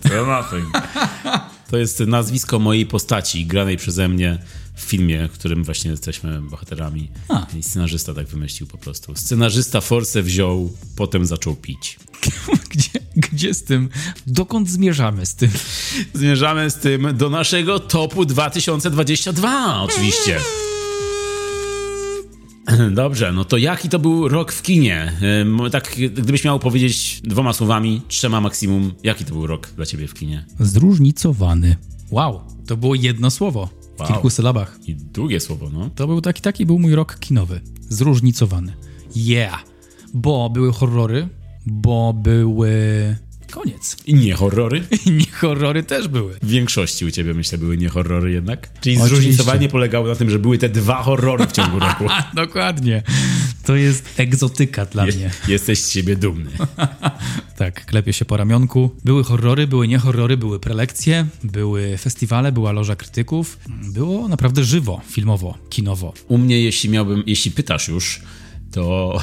To 1.71 1.77
jest 1.77 2.01
nazwisko 2.01 2.59
mojej 2.59 2.87
postaci, 2.87 3.47
granej 3.47 3.77
przeze 3.77 4.09
mnie 4.09 4.39
w 4.75 4.83
filmie, 4.83 5.29
w 5.29 5.33
którym 5.33 5.65
właśnie 5.65 5.91
jesteśmy 5.91 6.43
bohaterami. 6.43 7.11
A. 7.29 7.47
I 7.59 7.63
scenarzysta 7.63 8.15
tak 8.15 8.27
wymyślił 8.27 8.67
po 8.67 8.79
prostu. 8.79 9.17
Scenarzysta 9.17 9.81
forsę 9.81 10.23
wziął, 10.23 10.73
potem 10.97 11.27
zaczął 11.27 11.57
pić. 11.57 11.99
Gdzie, 12.71 12.91
gdzie 13.17 13.55
z 13.55 13.65
tym? 13.65 13.89
Dokąd 14.27 14.71
zmierzamy 14.71 15.27
z 15.27 15.35
tym? 15.35 15.51
Zmierzamy 16.15 16.71
z 16.71 16.75
tym 16.75 17.17
do 17.17 17.31
naszego 17.31 17.81
topu 17.81 18.25
2022, 18.25 19.83
oczywiście. 19.83 20.41
Dobrze, 22.95 23.33
no 23.33 23.45
to 23.45 23.57
jaki 23.57 23.89
to 23.89 23.99
był 23.99 24.29
rok 24.29 24.53
w 24.53 24.63
kinie? 24.63 25.13
Tak, 25.73 25.97
gdybyś 26.13 26.45
miał 26.45 26.59
powiedzieć 26.59 27.21
dwoma 27.25 27.53
słowami, 27.53 28.03
trzema 28.09 28.41
maksimum, 28.41 28.93
jaki 29.03 29.25
to 29.25 29.33
był 29.35 29.47
rok 29.47 29.69
dla 29.77 29.87
ciebie 29.87 30.09
w 30.09 30.15
kinie? 30.15 30.45
Zróżnicowany. 30.61 31.77
Wow, 32.11 32.41
to 32.67 32.77
było 32.77 32.95
jedno 32.95 33.31
słowo 33.31 33.69
w 33.97 34.01
Wow. 34.01 34.09
kilku 34.09 34.31
sylabach. 34.31 34.79
I 34.87 34.95
długie 34.95 35.41
słowo, 35.41 35.71
no. 35.73 35.91
To 35.95 36.07
był 36.07 36.21
taki, 36.21 36.43
taki 36.43 36.67
był 36.67 36.79
mój 36.79 36.95
rok 36.95 37.19
kinowy. 37.19 37.61
Zróżnicowany. 37.89 38.73
Yeah. 39.17 39.65
Bo 40.15 40.51
były 40.51 40.73
horrory, 40.73 41.29
bo 41.67 42.13
były... 42.13 42.71
Koniec. 43.51 43.97
I 44.07 44.15
nie 44.15 44.35
horrory? 44.35 44.83
I 45.07 45.11
nie 45.11 45.27
horrory 45.33 45.83
też 45.83 46.09
były. 46.09 46.35
W 46.43 46.49
większości 46.49 47.05
u 47.05 47.11
ciebie, 47.11 47.35
myślę, 47.35 47.59
były 47.59 47.77
nie 47.77 47.89
horrory 47.89 48.33
jednak. 48.33 48.61
Czyli 48.81 48.97
Oczywiście. 48.97 49.09
zróżnicowanie 49.09 49.69
polegało 49.69 50.09
na 50.09 50.15
tym, 50.15 50.31
że 50.31 50.39
były 50.39 50.59
te 50.59 50.69
dwa 50.69 51.03
horrory 51.03 51.47
w 51.47 51.53
ciągu 51.53 51.79
roku. 51.79 52.05
Dokładnie. 52.35 53.03
To 53.65 53.77
jest 53.77 54.09
egzotyka 54.17 54.87
dla 54.87 55.05
mnie. 55.05 55.15
Je, 55.17 55.31
jesteś 55.49 55.79
z 55.79 55.91
siebie 55.91 56.17
dumny. 56.17 56.51
Tak, 57.57 57.87
klepie 57.87 58.13
się 58.13 58.25
po 58.25 58.37
ramionku. 58.37 58.91
Były 59.05 59.25
horrory, 59.25 59.67
były 59.67 59.89
nie 59.89 59.99
horrory, 59.99 60.37
były 60.37 60.61
prelekcje, 60.61 61.27
były 61.45 61.99
festiwale, 61.99 62.53
była 62.53 62.73
loża 62.73 62.97
krytyków. 62.97 63.59
Było 63.69 64.29
naprawdę 64.29 64.65
żywo, 64.65 65.01
filmowo, 65.09 65.59
kinowo. 65.71 66.13
U 66.29 66.39
mnie, 66.39 66.61
jeśli 66.61 66.91
miałbym, 66.91 67.23
jeśli 67.27 67.51
pytasz 67.51 67.89
już, 67.89 68.21
to, 68.73 69.19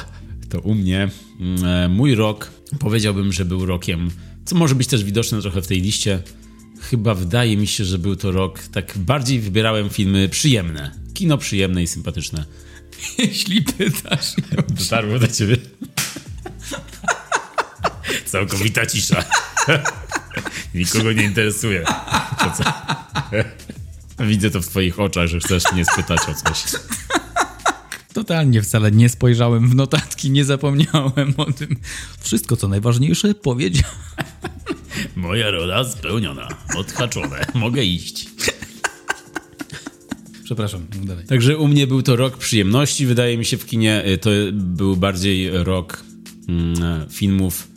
to 0.50 0.60
u 0.60 0.76
mnie 0.76 1.10
mm, 1.40 1.66
e, 1.66 1.90
mój 1.90 2.16
rok 2.16 2.52
powiedziałbym, 2.80 3.34
że 3.34 3.46
był 3.46 3.66
rokiem, 3.66 4.12
co 4.46 4.56
może 4.56 4.76
być 4.76 4.88
też 4.88 5.04
widoczne 5.04 5.42
trochę 5.42 5.62
w 5.62 5.68
tej 5.68 5.82
liście. 5.82 6.22
Chyba 6.82 7.14
wydaje 7.14 7.58
mi 7.58 7.68
się, 7.68 7.86
że 7.86 8.00
był 8.00 8.16
to 8.16 8.32
rok, 8.32 8.60
tak 8.72 8.98
bardziej 8.98 9.40
wybierałem 9.40 9.90
filmy 9.90 10.30
przyjemne. 10.30 10.92
Kino 11.14 11.38
przyjemne 11.38 11.84
i 11.84 11.88
sympatyczne. 11.88 12.46
Jeśli 13.18 13.62
pytasz. 13.62 14.34
Dotarło 14.70 15.20
do 15.20 15.28
ciebie. 15.28 15.58
Całkowita 18.26 18.86
cisza. 18.86 19.24
Nikogo 20.76 21.12
nie 21.12 21.24
interesuje. 21.24 21.84
Widzę 24.20 24.52
to 24.52 24.62
w 24.62 24.68
twoich 24.68 25.00
oczach, 25.00 25.28
że 25.28 25.40
chcesz 25.40 25.64
mnie 25.74 25.86
spytać 25.86 26.20
o 26.30 26.34
coś. 26.34 26.64
Totalnie 28.18 28.62
wcale 28.62 28.92
nie 28.92 29.10
spojrzałem 29.10 29.70
w 29.70 29.76
notatki, 29.76 30.32
nie 30.32 30.46
zapomniałem 30.46 31.34
o 31.38 31.54
tym. 31.54 31.76
Wszystko, 32.20 32.58
co 32.58 32.68
najważniejsze, 32.68 33.36
powiedział. 33.36 33.90
Moja 35.16 35.52
rola 35.52 35.84
spełniona. 35.84 36.48
Odhaczone. 36.78 37.46
Mogę 37.54 37.84
iść. 37.84 38.30
Przepraszam, 40.44 40.86
dalej. 41.04 41.26
Także 41.26 41.58
u 41.58 41.68
mnie 41.68 41.88
był 41.88 42.02
to 42.02 42.16
rok 42.16 42.38
przyjemności, 42.38 43.06
wydaje 43.06 43.38
mi 43.38 43.46
się 43.46 43.58
w 43.58 43.66
kinie. 43.66 44.04
y, 44.08 44.18
To 44.18 44.30
był 44.52 44.96
bardziej 44.98 45.50
rok 45.64 46.04
mm, 46.50 47.10
filmów. 47.10 47.68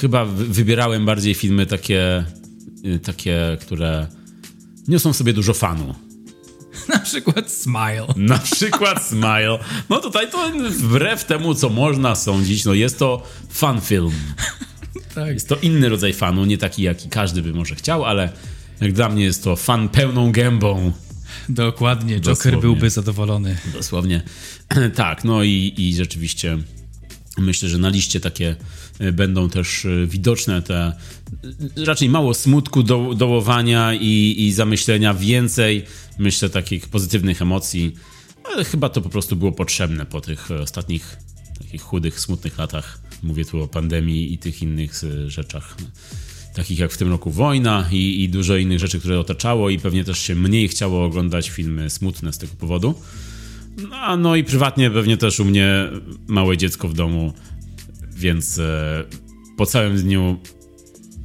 Chyba 0.00 0.24
wy- 0.24 0.46
wybierałem 0.46 1.06
bardziej 1.06 1.34
filmy 1.34 1.66
takie, 1.66 2.24
y, 2.84 2.98
takie, 2.98 3.56
które 3.60 4.06
niosą 4.88 5.12
w 5.12 5.16
sobie 5.16 5.32
dużo 5.32 5.54
fanu. 5.54 5.94
Na 7.08 7.12
przykład 7.12 7.52
Smile. 7.52 8.06
Na 8.16 8.38
przykład 8.38 9.06
Smile. 9.06 9.58
No 9.88 10.00
tutaj 10.00 10.30
to 10.30 10.50
wbrew 10.70 11.24
temu, 11.24 11.54
co 11.54 11.68
można 11.68 12.14
sądzić, 12.14 12.64
no 12.64 12.74
jest 12.74 12.98
to 12.98 13.22
fan 13.50 13.80
film. 13.80 14.12
Tak. 15.14 15.34
Jest 15.34 15.48
to 15.48 15.56
inny 15.56 15.88
rodzaj 15.88 16.12
fanu, 16.12 16.44
nie 16.44 16.58
taki, 16.58 16.82
jaki 16.82 17.08
każdy 17.08 17.42
by 17.42 17.52
może 17.52 17.74
chciał, 17.74 18.04
ale 18.04 18.32
jak 18.80 18.92
dla 18.92 19.08
mnie 19.08 19.24
jest 19.24 19.44
to 19.44 19.56
fan 19.56 19.88
pełną 19.88 20.32
gębą. 20.32 20.92
Dokładnie, 21.48 22.14
Joker 22.14 22.34
Dosłownie. 22.34 22.60
byłby 22.60 22.90
zadowolony. 22.90 23.56
Dosłownie. 23.72 24.22
tak, 24.94 25.24
no 25.24 25.42
i, 25.42 25.74
i 25.76 25.94
rzeczywiście 25.94 26.58
myślę, 27.38 27.68
że 27.68 27.78
na 27.78 27.88
liście 27.88 28.20
takie 28.20 28.56
y, 29.00 29.12
będą 29.12 29.48
też 29.48 29.84
y, 29.84 30.06
widoczne 30.10 30.62
te 30.62 30.92
raczej 31.86 32.08
mało 32.08 32.34
smutku, 32.34 32.82
do, 32.82 33.14
dołowania 33.14 33.94
i, 33.94 34.34
i 34.38 34.52
zamyślenia, 34.52 35.14
więcej 35.14 35.84
myślę 36.18 36.50
takich 36.50 36.88
pozytywnych 36.88 37.42
emocji, 37.42 37.94
ale 38.44 38.64
chyba 38.64 38.88
to 38.88 39.00
po 39.00 39.08
prostu 39.08 39.36
było 39.36 39.52
potrzebne 39.52 40.06
po 40.06 40.20
tych 40.20 40.50
e, 40.50 40.62
ostatnich 40.62 41.16
takich 41.58 41.82
chudych, 41.82 42.20
smutnych 42.20 42.58
latach. 42.58 43.00
Mówię 43.22 43.44
tu 43.44 43.62
o 43.62 43.68
pandemii 43.68 44.32
i 44.32 44.38
tych 44.38 44.62
innych 44.62 45.04
y, 45.04 45.30
rzeczach. 45.30 45.76
Takich 46.54 46.78
jak 46.78 46.92
w 46.92 46.98
tym 46.98 47.08
roku 47.08 47.30
wojna 47.30 47.88
i, 47.92 48.22
i 48.22 48.28
dużo 48.28 48.56
innych 48.56 48.78
rzeczy, 48.78 49.00
które 49.00 49.20
otaczało, 49.20 49.70
i 49.70 49.78
pewnie 49.78 50.04
też 50.04 50.18
się 50.18 50.34
mniej 50.34 50.68
chciało 50.68 51.04
oglądać 51.04 51.50
filmy 51.50 51.90
smutne 51.90 52.32
z 52.32 52.38
tego 52.38 52.52
powodu. 52.58 52.94
No, 53.90 54.16
no 54.16 54.36
i 54.36 54.44
prywatnie 54.44 54.90
pewnie 54.90 55.16
też 55.16 55.40
u 55.40 55.44
mnie 55.44 55.90
małe 56.26 56.56
dziecko 56.56 56.88
w 56.88 56.94
domu, 56.94 57.32
więc 58.10 58.58
e, 58.58 59.04
po 59.56 59.66
całym 59.66 59.96
dniu 59.96 60.38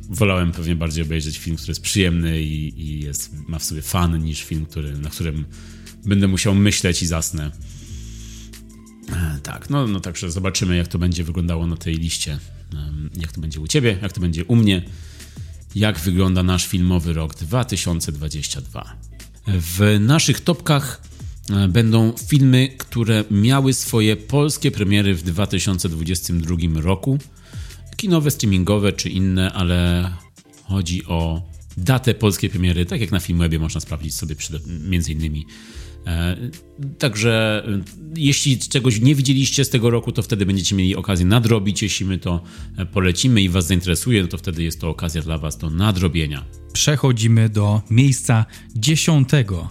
wolałem 0.09 0.51
pewnie 0.51 0.75
bardziej 0.75 1.03
obejrzeć 1.03 1.37
film, 1.37 1.57
który 1.57 1.71
jest 1.71 1.81
przyjemny 1.81 2.41
i, 2.41 2.81
i 2.81 2.99
jest, 2.99 3.33
ma 3.47 3.59
w 3.59 3.63
sobie 3.63 3.81
fan, 3.81 4.23
niż 4.23 4.43
film, 4.43 4.65
który, 4.65 4.97
na 4.97 5.09
którym 5.09 5.45
będę 6.05 6.27
musiał 6.27 6.55
myśleć 6.55 7.03
i 7.03 7.07
zasnę. 7.07 7.51
E, 9.11 9.39
Tak, 9.43 9.69
no, 9.69 9.87
no 9.87 9.99
także 9.99 10.31
zobaczymy, 10.31 10.77
jak 10.77 10.87
to 10.87 10.99
będzie 10.99 11.23
wyglądało 11.23 11.67
na 11.67 11.77
tej 11.77 11.95
liście. 11.95 12.39
Jak 13.15 13.31
to 13.31 13.41
będzie 13.41 13.59
u 13.59 13.67
ciebie, 13.67 13.97
jak 14.01 14.13
to 14.13 14.21
będzie 14.21 14.45
u 14.45 14.55
mnie. 14.55 14.83
Jak 15.75 15.99
wygląda 15.99 16.43
nasz 16.43 16.67
filmowy 16.67 17.13
rok 17.13 17.35
2022. 17.35 18.95
W 19.47 19.97
naszych 19.99 20.41
topkach 20.41 21.01
e, 21.49 21.67
będą 21.67 22.13
filmy, 22.27 22.69
które 22.77 23.23
miały 23.31 23.73
swoje 23.73 24.15
polskie 24.15 24.71
premiery 24.71 25.15
w 25.15 25.23
2022 25.23 26.81
roku. 26.81 27.19
Kinowe, 27.95 28.31
streamingowe 28.31 28.93
czy 28.93 29.09
inne, 29.09 29.53
ale 29.53 30.09
chodzi 30.63 31.05
o 31.05 31.41
datę 31.77 32.13
polskiej 32.13 32.49
premiery, 32.49 32.85
tak 32.85 33.01
jak 33.01 33.11
na 33.11 33.19
Filmwebie 33.19 33.59
można 33.59 33.81
sprawdzić 33.81 34.15
sobie 34.15 34.35
przy, 34.35 34.59
między 34.89 35.11
innymi. 35.11 35.45
E, 36.07 36.37
Także 36.99 37.63
e, 37.67 37.83
jeśli 38.17 38.59
czegoś 38.59 39.01
nie 39.01 39.15
widzieliście 39.15 39.65
z 39.65 39.69
tego 39.69 39.89
roku, 39.89 40.11
to 40.11 40.23
wtedy 40.23 40.45
będziecie 40.45 40.75
mieli 40.75 40.95
okazję 40.95 41.25
nadrobić. 41.25 41.81
Jeśli 41.81 42.05
my 42.05 42.17
to 42.17 42.43
e, 42.77 42.85
polecimy 42.85 43.41
i 43.41 43.49
Was 43.49 43.67
zainteresuje, 43.67 44.21
no 44.21 44.27
to 44.27 44.37
wtedy 44.37 44.63
jest 44.63 44.81
to 44.81 44.89
okazja 44.89 45.21
dla 45.21 45.37
Was 45.37 45.57
do 45.57 45.69
nadrobienia. 45.69 46.45
Przechodzimy 46.73 47.49
do 47.49 47.81
miejsca 47.89 48.45
dziesiątego. 48.75 49.69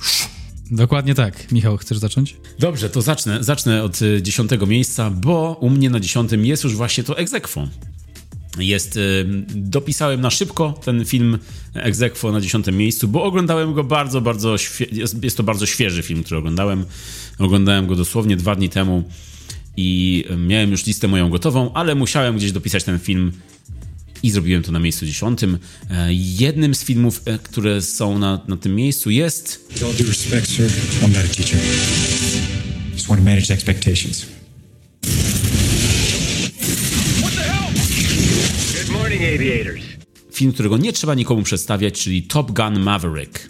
Dokładnie 0.71 1.15
tak. 1.15 1.53
Michał, 1.53 1.77
chcesz 1.77 1.99
zacząć? 1.99 2.37
Dobrze, 2.59 2.91
to 2.91 3.03
zacznę, 3.03 3.45
zacznę 3.45 3.83
od 3.83 3.99
dziesiątego 4.23 4.67
miejsca, 4.67 5.11
bo 5.11 5.59
u 5.61 5.71
mnie 5.71 5.91
na 5.91 6.01
dziesiątym 6.01 6.47
jest 6.47 6.65
już 6.65 6.77
właśnie 6.77 7.05
to 7.05 7.19
Egzekwo. 7.19 7.69
Jest, 8.59 8.97
y, 8.97 9.27
dopisałem 9.55 10.21
na 10.21 10.31
szybko 10.31 10.81
ten 10.85 11.05
film 11.05 11.39
Egzekwo 11.75 12.33
na 12.33 12.41
dziesiątym 12.41 12.77
miejscu, 12.77 13.09
bo 13.09 13.23
oglądałem 13.25 13.75
go 13.75 13.85
bardzo, 13.85 14.21
bardzo, 14.21 14.55
świe- 14.57 15.15
jest, 15.23 15.37
to 15.37 15.43
bardzo 15.43 15.67
świeży 15.67 16.03
film, 16.03 16.23
który 16.23 16.39
oglądałem. 16.39 16.85
Oglądałem 17.39 17.87
go 17.87 17.97
dosłownie 17.97 18.37
dwa 18.37 18.55
dni 18.55 18.69
temu 18.69 19.05
i 19.77 20.25
y, 20.31 20.37
miałem 20.37 20.71
już 20.71 20.87
listę 20.87 21.09
moją 21.09 21.31
gotową, 21.31 21.73
ale 21.75 21.95
musiałem 21.95 22.37
gdzieś 22.37 22.53
dopisać 22.53 22.85
ten 22.85 22.99
film 22.99 23.33
i 24.23 24.31
zrobiłem 24.31 24.63
to 24.63 24.73
na 24.73 24.79
miejscu 24.79 25.07
dziesiątym. 25.07 25.59
E, 25.91 26.09
Jednym 26.39 26.75
z 26.75 26.85
filmów, 26.85 27.23
e, 27.25 27.39
które 27.39 27.83
są 27.83 28.19
na, 28.19 28.41
na 28.49 28.57
tym 28.57 28.75
miejscu 28.77 29.11
jest 29.11 29.67
With 29.75 29.85
all 29.85 29.95
due 29.95 30.07
respect, 30.07 30.51
sir, 30.51 30.67
I'm 31.03 31.09
not 31.09 31.17
a 31.33 31.35
teacher. 31.37 31.59
Just 32.93 33.09
want 33.09 33.21
to 33.21 33.25
manage 33.25 33.55
expectations. 33.55 34.27
Film, 40.33 40.53
którego 40.53 40.77
nie 40.77 40.93
trzeba 40.93 41.15
nikomu 41.15 41.43
przedstawiać, 41.43 42.03
czyli 42.03 42.23
Top 42.23 42.51
Gun 42.51 42.81
Maverick. 42.81 43.49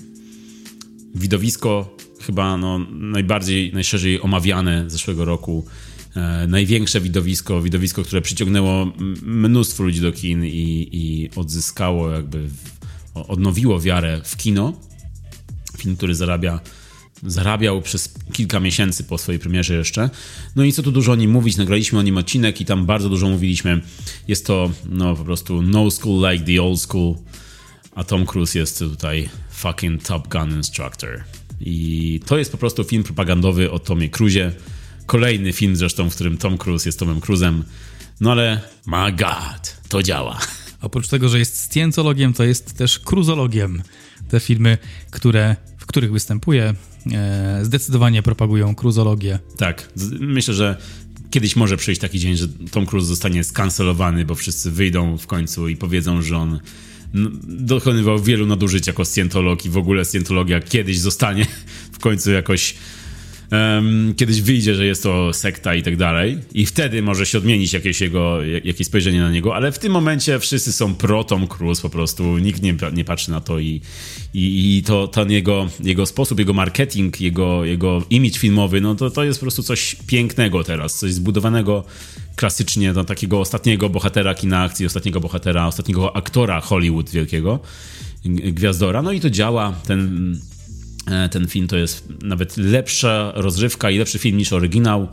Widowisko 1.14 1.96
chyba 2.20 2.56
no, 2.56 2.78
najbardziej, 2.90 3.72
najszerzej 3.72 4.20
omawiane 4.20 4.90
zeszłego 4.90 5.24
roku. 5.24 5.66
E, 6.16 6.46
największe 6.46 7.00
widowisko, 7.00 7.62
widowisko, 7.62 8.02
które 8.02 8.22
przyciągnęło 8.22 8.92
mnóstwo 9.22 9.82
ludzi 9.82 10.00
do 10.00 10.12
kin 10.12 10.44
i, 10.44 10.88
i 10.92 11.30
odzyskało 11.36 12.10
jakby, 12.10 12.48
w, 12.48 12.70
odnowiło 13.14 13.80
wiarę 13.80 14.20
w 14.24 14.36
kino. 14.36 14.72
Film, 15.78 15.96
który 15.96 16.14
zarabia, 16.14 16.60
zarabiał 17.22 17.82
przez 17.82 18.14
kilka 18.32 18.60
miesięcy 18.60 19.04
po 19.04 19.18
swojej 19.18 19.38
premierze 19.38 19.74
jeszcze. 19.74 20.10
No 20.56 20.64
i 20.64 20.72
co 20.72 20.82
tu 20.82 20.92
dużo 20.92 21.12
o 21.12 21.16
nim 21.16 21.30
mówić, 21.30 21.56
nagraliśmy 21.56 21.98
o 21.98 22.02
nim 22.02 22.16
odcinek 22.16 22.60
i 22.60 22.64
tam 22.64 22.86
bardzo 22.86 23.08
dużo 23.08 23.28
mówiliśmy. 23.28 23.80
Jest 24.28 24.46
to 24.46 24.70
no 24.88 25.16
po 25.16 25.24
prostu 25.24 25.62
no 25.62 25.90
school 25.90 26.32
like 26.32 26.44
the 26.44 26.62
old 26.62 26.80
school, 26.80 27.14
a 27.94 28.04
Tom 28.04 28.26
Cruise 28.26 28.58
jest 28.58 28.78
tutaj 28.78 29.28
fucking 29.50 30.02
Top 30.02 30.28
Gun 30.28 30.50
instructor. 30.50 31.24
I 31.60 32.20
to 32.26 32.38
jest 32.38 32.52
po 32.52 32.58
prostu 32.58 32.84
film 32.84 33.02
propagandowy 33.02 33.70
o 33.70 33.78
Tomie 33.78 34.08
Cruise. 34.08 34.52
Kolejny 35.06 35.52
film 35.52 35.76
zresztą, 35.76 36.10
w 36.10 36.14
którym 36.14 36.38
Tom 36.38 36.58
Cruise 36.58 36.88
jest 36.88 36.98
Tomem 36.98 37.20
Cruzem. 37.20 37.64
No 38.20 38.32
ale 38.32 38.60
my 38.86 39.12
god, 39.12 39.76
to 39.88 40.02
działa. 40.02 40.38
Oprócz 40.80 41.08
tego, 41.08 41.28
że 41.28 41.38
jest 41.38 41.72
sciencologiem, 41.72 42.32
to 42.32 42.44
jest 42.44 42.76
też 42.76 42.98
cruzologiem. 42.98 43.82
Te 44.28 44.40
filmy, 44.40 44.78
które, 45.10 45.56
których 45.92 46.12
występuje, 46.12 46.74
e, 47.12 47.60
zdecydowanie 47.62 48.22
propagują 48.22 48.74
cruzologię. 48.74 49.38
Tak, 49.56 49.88
myślę, 50.20 50.54
że 50.54 50.76
kiedyś 51.30 51.56
może 51.56 51.76
przyjść 51.76 52.00
taki 52.00 52.20
dzień, 52.20 52.36
że 52.36 52.48
Tom 52.70 52.86
Cruise 52.86 53.08
zostanie 53.08 53.44
skancelowany, 53.44 54.24
bo 54.24 54.34
wszyscy 54.34 54.70
wyjdą 54.70 55.18
w 55.18 55.26
końcu 55.26 55.68
i 55.68 55.76
powiedzą, 55.76 56.22
że 56.22 56.36
on 56.36 56.60
dokonywał 57.44 58.22
wielu 58.22 58.46
nadużyć 58.46 58.86
jako 58.86 59.04
scjentolog 59.04 59.64
i 59.64 59.70
w 59.70 59.76
ogóle 59.76 60.04
scjentologia 60.04 60.60
kiedyś 60.60 60.98
zostanie 60.98 61.46
w 61.96 61.98
końcu 61.98 62.30
jakoś 62.30 62.74
em, 63.52 64.14
kiedyś 64.16 64.42
wyjdzie, 64.42 64.74
że 64.74 64.86
jest 64.86 65.02
to 65.02 65.32
sekta 65.32 65.74
i 65.74 65.82
tak 65.82 65.96
dalej. 65.96 66.38
I 66.54 66.66
wtedy 66.66 67.02
może 67.02 67.26
się 67.26 67.38
odmienić 67.38 67.72
jakieś 67.72 68.00
jego, 68.00 68.44
jak- 68.44 68.64
jakieś 68.64 68.86
spojrzenie 68.86 69.20
na 69.20 69.30
niego, 69.30 69.54
ale 69.54 69.72
w 69.72 69.78
tym 69.78 69.92
momencie 69.92 70.38
wszyscy 70.38 70.72
są 70.72 70.94
pro 70.94 71.24
Tom 71.24 71.46
Cruise 71.46 71.82
po 71.82 71.90
prostu, 71.90 72.38
nikt 72.38 72.62
nie, 72.62 72.74
nie 72.92 73.04
patrzy 73.04 73.30
na 73.30 73.40
to 73.40 73.58
i, 73.58 73.80
i, 74.34 74.76
i 74.76 74.82
to 74.82 75.08
ten 75.08 75.30
jego, 75.30 75.68
jego 75.84 76.06
sposób, 76.06 76.38
jego 76.38 76.52
marketing, 76.52 77.20
jego, 77.20 77.64
jego 77.64 78.02
image 78.10 78.38
filmowy, 78.38 78.80
no 78.80 78.94
to, 78.94 79.10
to 79.10 79.24
jest 79.24 79.40
po 79.40 79.44
prostu 79.44 79.62
coś 79.62 79.96
pięknego 80.06 80.64
teraz, 80.64 80.98
coś 80.98 81.12
zbudowanego 81.12 81.84
klasycznie 82.36 82.92
do 82.92 83.04
takiego 83.04 83.40
ostatniego 83.40 83.88
bohatera 83.88 84.34
kina 84.34 84.62
akcji, 84.62 84.86
ostatniego 84.86 85.20
bohatera, 85.20 85.66
ostatniego 85.66 86.16
aktora 86.16 86.60
Hollywood 86.60 87.10
wielkiego, 87.10 87.60
gwiazdora, 88.24 89.02
no 89.02 89.12
i 89.12 89.20
to 89.20 89.30
działa, 89.30 89.72
ten 89.86 90.40
Ten 91.30 91.48
film 91.48 91.68
to 91.68 91.76
jest 91.76 92.08
nawet 92.22 92.56
lepsza 92.56 93.32
rozrywka 93.34 93.90
i 93.90 93.98
lepszy 93.98 94.18
film 94.18 94.36
niż 94.36 94.52
oryginał, 94.52 95.08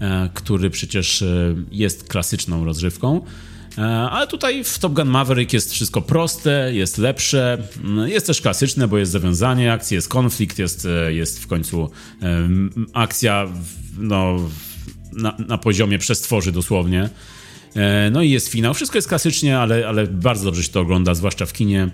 e, 0.00 0.28
który 0.34 0.70
przecież 0.70 1.22
e, 1.22 1.54
jest 1.70 2.08
klasyczną 2.08 2.64
rozrywką. 2.64 3.20
E, 3.78 3.82
Ale 4.10 4.26
tutaj 4.26 4.64
w 4.64 4.78
Top 4.78 4.92
Gun 4.92 5.08
Maverick 5.08 5.52
jest 5.52 5.72
wszystko 5.72 6.02
proste, 6.02 6.70
jest 6.74 6.98
lepsze, 6.98 7.58
mm, 7.84 8.08
jest 8.08 8.26
też 8.26 8.40
klasyczne, 8.40 8.88
bo 8.88 8.98
jest 8.98 9.12
zawiązanie 9.12 9.72
akcji, 9.72 9.94
jest 9.94 10.08
konflikt, 10.08 10.58
jest, 10.58 10.86
e, 10.86 11.12
jest 11.12 11.42
w 11.42 11.46
końcu 11.46 11.90
e, 12.22 12.48
akcja 12.92 13.46
no, 13.98 14.36
na, 15.12 15.36
na 15.48 15.58
poziomie 15.58 15.98
przestworzy 15.98 16.52
dosłownie. 16.52 17.08
E, 17.76 18.10
No 18.10 18.22
i 18.22 18.30
jest 18.30 18.48
finał. 18.48 18.74
Wszystko 18.74 18.98
jest 18.98 19.08
klasycznie, 19.08 19.58
ale, 19.58 19.88
ale 19.88 20.06
bardzo 20.06 20.44
dobrze 20.44 20.62
się 20.62 20.72
to 20.72 20.80
ogląda, 20.80 21.14
zwłaszcza 21.14 21.46
w 21.46 21.52
kinie. 21.52 21.90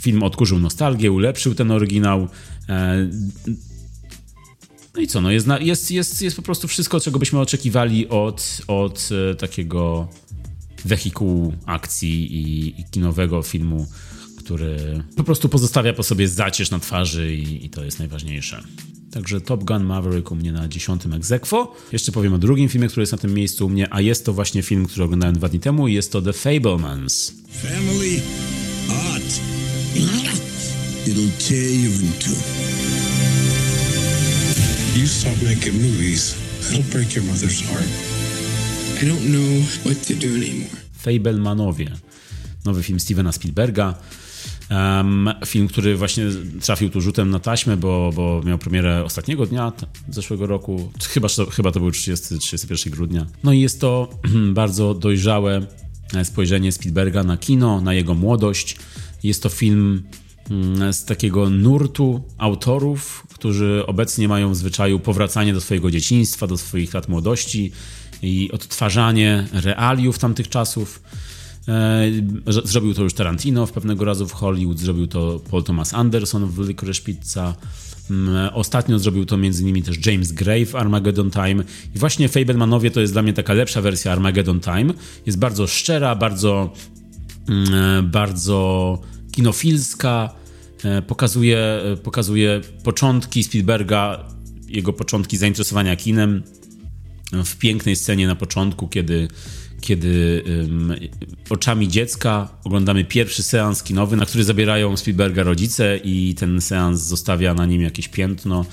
Film 0.00 0.22
odkurzył 0.22 0.58
nostalgię, 0.58 1.12
ulepszył 1.12 1.54
ten 1.54 1.70
oryginał. 1.70 2.28
E, 2.68 3.08
No 4.94 5.00
i 5.00 5.06
co, 5.06 5.20
no 5.20 5.30
jest, 5.30 5.46
jest, 5.60 5.90
jest, 5.90 6.22
jest 6.22 6.36
po 6.36 6.42
prostu 6.42 6.68
wszystko, 6.68 7.00
czego 7.00 7.18
byśmy 7.18 7.40
oczekiwali 7.40 8.08
od, 8.08 8.62
od 8.66 9.08
e, 9.30 9.34
takiego 9.34 10.08
wehikułu 10.84 11.54
akcji 11.66 12.34
i, 12.34 12.80
i 12.80 12.84
kinowego 12.84 13.42
filmu, 13.42 13.86
który 14.38 15.02
po 15.16 15.24
prostu 15.24 15.48
pozostawia 15.48 15.92
po 15.92 16.02
sobie 16.02 16.28
zacierz 16.28 16.70
na 16.70 16.78
twarzy 16.78 17.34
i, 17.34 17.66
i 17.66 17.70
to 17.70 17.84
jest 17.84 17.98
najważniejsze. 17.98 18.62
Także 19.12 19.40
Top 19.40 19.64
Gun 19.64 19.84
Maverick 19.84 20.32
u 20.32 20.36
mnie 20.36 20.52
na 20.52 20.68
dziesiątym 20.68 21.12
egzekwo. 21.12 21.76
Jeszcze 21.92 22.12
powiem 22.12 22.34
o 22.34 22.38
drugim 22.38 22.68
filmie, 22.68 22.88
który 22.88 23.02
jest 23.02 23.12
na 23.12 23.18
tym 23.18 23.34
miejscu 23.34 23.66
u 23.66 23.68
mnie, 23.68 23.94
a 23.94 24.00
jest 24.00 24.26
to 24.26 24.32
właśnie 24.32 24.62
film, 24.62 24.86
który 24.86 25.04
oglądałem 25.04 25.34
dwa 25.34 25.48
dni 25.48 25.60
temu 25.60 25.88
i 25.88 25.94
jest 25.94 26.12
to 26.12 26.22
The 26.22 26.32
Fablemans. 26.32 27.32
Family 27.62 28.20
art. 29.14 29.40
It'll 29.94 31.30
tear 31.38 31.70
you 31.70 31.90
in 31.90 32.12
two. 32.18 32.36
You 34.94 35.06
stop 35.06 35.42
making 35.42 35.74
movies, 35.74 36.36
it'll 36.70 36.92
break 36.92 37.16
your 37.16 37.24
mother's 37.24 37.60
heart. 37.60 37.88
I 39.02 39.06
don't 39.06 39.32
know 39.32 39.62
what 39.84 40.06
to 40.06 40.14
do 40.14 40.28
anymore. 40.36 40.70
Fablemanowie. 40.92 41.90
Nowy 42.64 42.82
film 42.82 43.00
Stevena 43.00 43.32
Spielberga. 43.32 43.94
Em, 44.68 45.30
film, 45.46 45.68
który 45.68 45.96
właśnie 45.96 46.24
trafił 46.60 46.90
tu 46.90 47.00
rzutem 47.00 47.30
na 47.30 47.40
taśmę, 47.40 47.76
bo, 47.76 48.10
bo 48.16 48.42
miał 48.44 48.58
premierę 48.58 49.04
ostatniego 49.04 49.46
dnia 49.46 49.72
zeszłego 50.08 50.46
roku. 50.46 50.92
Chyba, 51.08 51.28
chyba 51.52 51.72
to 51.72 51.80
był 51.80 51.90
30, 51.90 52.38
31 52.38 52.92
grudnia. 52.92 53.26
No 53.44 53.52
i 53.52 53.60
jest 53.60 53.80
to 53.80 54.08
bardzo 54.54 54.94
dojrzałe 54.94 55.66
e, 56.14 56.24
spojrzenie 56.24 56.72
Spielberga 56.72 57.24
na 57.24 57.36
kino, 57.36 57.80
na 57.80 57.94
jego 57.94 58.14
młodość. 58.14 58.76
Jest 59.22 59.42
to 59.42 59.48
film 59.48 60.02
mm, 60.50 60.92
z 60.92 61.04
takiego 61.04 61.50
nurtu 61.50 62.22
autorów, 62.38 63.26
którzy 63.34 63.82
obecnie 63.86 64.28
mają 64.28 64.50
w 64.50 64.56
zwyczaju 64.56 64.98
powracanie 64.98 65.52
do 65.52 65.60
swojego 65.60 65.90
dzieciństwa, 65.90 66.46
do 66.46 66.58
swoich 66.58 66.94
lat 66.94 67.08
młodości 67.08 67.72
i 68.22 68.50
odtwarzanie 68.52 69.46
realiów 69.52 70.18
tamtych 70.18 70.48
czasów. 70.48 71.02
E, 71.68 72.62
Zrobił 72.64 72.94
to 72.94 73.02
już 73.02 73.14
Tarantino 73.14 73.66
w 73.66 73.72
pewnego 73.72 74.04
razu 74.04 74.28
w 74.28 74.32
Hollywood, 74.32 74.78
zrobił 74.78 75.06
to 75.06 75.40
Paul 75.50 75.64
Thomas 75.64 75.94
Anderson 75.94 76.46
w 76.46 76.68
Licorice 76.68 77.02
Pizza. 77.02 77.54
Mm, 78.10 78.50
Ostatnio 78.54 78.98
zrobił 78.98 79.24
to 79.24 79.36
między 79.36 79.62
innymi 79.62 79.82
też 79.82 80.06
James 80.06 80.32
Gray 80.32 80.66
w 80.66 80.74
Armageddon 80.74 81.30
Time. 81.30 81.64
I 81.94 81.98
właśnie 81.98 82.28
Fablemanowie 82.28 82.90
to 82.90 83.00
jest 83.00 83.12
dla 83.12 83.22
mnie 83.22 83.32
taka 83.32 83.52
lepsza 83.52 83.82
wersja 83.82 84.12
Armageddon 84.12 84.60
Time. 84.60 84.94
Jest 85.26 85.38
bardzo 85.38 85.66
szczera, 85.66 86.14
bardzo, 86.14 86.72
mm, 87.48 88.10
bardzo 88.10 88.98
kinofilska. 89.32 90.34
E, 90.84 91.02
Pokazuje, 91.02 91.58
e, 91.58 91.96
pokazuje 91.96 92.60
początki 92.84 93.44
Spielberga, 93.44 94.24
jego 94.68 94.92
początki 94.92 95.36
zainteresowania 95.36 95.96
kinem 95.96 96.42
w 97.44 97.56
pięknej 97.56 97.96
scenie 97.96 98.26
na 98.26 98.34
początku, 98.36 98.88
kiedy, 98.88 99.28
kiedy 99.80 100.42
ym, 100.48 100.94
oczami 101.50 101.88
dziecka 101.88 102.48
oglądamy 102.64 103.04
pierwszy 103.04 103.42
seans 103.42 103.82
kinowy, 103.82 104.16
na 104.16 104.26
który 104.26 104.44
zabierają 104.44 104.96
Spielberga 104.96 105.42
rodzice 105.42 105.96
i 106.04 106.34
ten 106.34 106.60
seans 106.60 107.00
zostawia 107.00 107.54
na 107.54 107.66
nim 107.66 107.82
jakieś 107.82 108.08
piętno. 108.08 108.64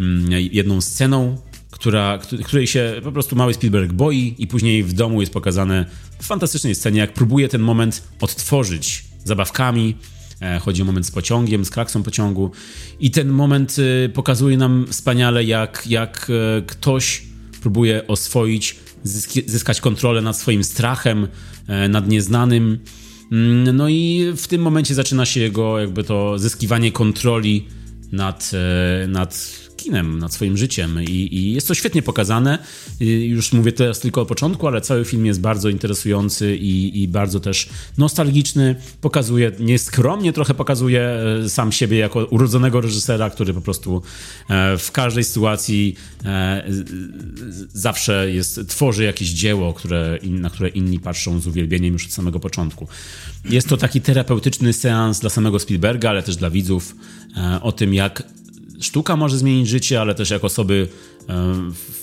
Ym, 0.00 0.26
jedną 0.30 0.80
sceną, 0.80 1.36
która, 1.70 2.18
któ- 2.18 2.38
której 2.38 2.66
się 2.66 3.00
po 3.04 3.12
prostu 3.12 3.36
mały 3.36 3.54
Spielberg 3.54 3.92
boi 3.92 4.34
i 4.38 4.46
później 4.46 4.84
w 4.84 4.92
domu 4.92 5.20
jest 5.20 5.32
pokazane 5.32 5.86
w 6.20 6.26
fantastycznej 6.26 6.74
scenie, 6.74 7.00
jak 7.00 7.12
próbuje 7.14 7.48
ten 7.48 7.60
moment 7.60 8.02
odtworzyć 8.20 9.04
zabawkami, 9.24 9.94
E, 10.40 10.58
Chodzi 10.58 10.82
o 10.82 10.84
moment 10.84 11.06
z 11.06 11.10
pociągiem, 11.10 11.64
z 11.64 11.70
kraksą 11.70 12.02
pociągu. 12.02 12.50
I 13.00 13.10
ten 13.10 13.28
moment 13.28 13.76
y, 13.78 14.10
pokazuje 14.14 14.56
nam 14.56 14.86
wspaniale, 14.90 15.44
jak, 15.44 15.84
jak 15.86 16.30
e, 16.30 16.62
ktoś 16.62 17.22
próbuje 17.60 18.06
oswoić, 18.06 18.76
zyskać 19.46 19.80
kontrolę 19.80 20.22
nad 20.22 20.36
swoim 20.36 20.64
strachem, 20.64 21.28
e, 21.66 21.88
nad 21.88 22.08
nieznanym. 22.08 22.78
Mm, 23.32 23.76
No 23.76 23.88
i 23.88 24.32
w 24.36 24.46
tym 24.46 24.62
momencie 24.62 24.94
zaczyna 24.94 25.26
się 25.26 25.40
jego 25.40 25.78
jakby 25.78 26.04
to 26.04 26.38
zyskiwanie 26.38 26.92
kontroli 26.92 27.68
nad, 28.12 28.50
nad 29.08 29.63
kinem, 29.84 30.18
nad 30.18 30.32
swoim 30.32 30.56
życiem 30.56 31.02
I, 31.02 31.36
i 31.36 31.52
jest 31.52 31.68
to 31.68 31.74
świetnie 31.74 32.02
pokazane. 32.02 32.58
Już 33.00 33.52
mówię 33.52 33.72
teraz 33.72 34.00
tylko 34.00 34.20
o 34.20 34.26
początku, 34.26 34.66
ale 34.66 34.80
cały 34.80 35.04
film 35.04 35.26
jest 35.26 35.40
bardzo 35.40 35.68
interesujący 35.68 36.56
i, 36.56 37.02
i 37.02 37.08
bardzo 37.08 37.40
też 37.40 37.68
nostalgiczny. 37.98 38.76
Pokazuje, 39.00 39.52
nieskromnie 39.60 40.32
trochę 40.32 40.54
pokazuje 40.54 41.00
e, 41.44 41.48
sam 41.48 41.72
siebie 41.72 41.98
jako 41.98 42.24
urodzonego 42.24 42.80
reżysera, 42.80 43.30
który 43.30 43.54
po 43.54 43.60
prostu 43.60 44.02
e, 44.48 44.78
w 44.78 44.92
każdej 44.92 45.24
sytuacji 45.24 45.96
e, 46.24 46.64
zawsze 47.72 48.30
jest, 48.32 48.68
tworzy 48.68 49.04
jakieś 49.04 49.28
dzieło, 49.28 49.74
które, 49.74 50.18
na 50.22 50.50
które 50.50 50.68
inni 50.68 51.00
patrzą 51.00 51.40
z 51.40 51.46
uwielbieniem 51.46 51.92
już 51.92 52.06
od 52.06 52.12
samego 52.12 52.40
początku. 52.40 52.88
Jest 53.50 53.68
to 53.68 53.76
taki 53.76 54.00
terapeutyczny 54.00 54.72
seans 54.72 55.20
dla 55.20 55.30
samego 55.30 55.58
Spielberga, 55.58 56.10
ale 56.10 56.22
też 56.22 56.36
dla 56.36 56.50
widzów 56.50 56.96
o 57.62 57.72
tym, 57.72 57.94
jak 57.94 58.22
sztuka 58.84 59.16
może 59.16 59.38
zmienić 59.38 59.68
życie, 59.68 60.00
ale 60.00 60.14
też 60.14 60.30
jak 60.30 60.44
osoby 60.44 60.88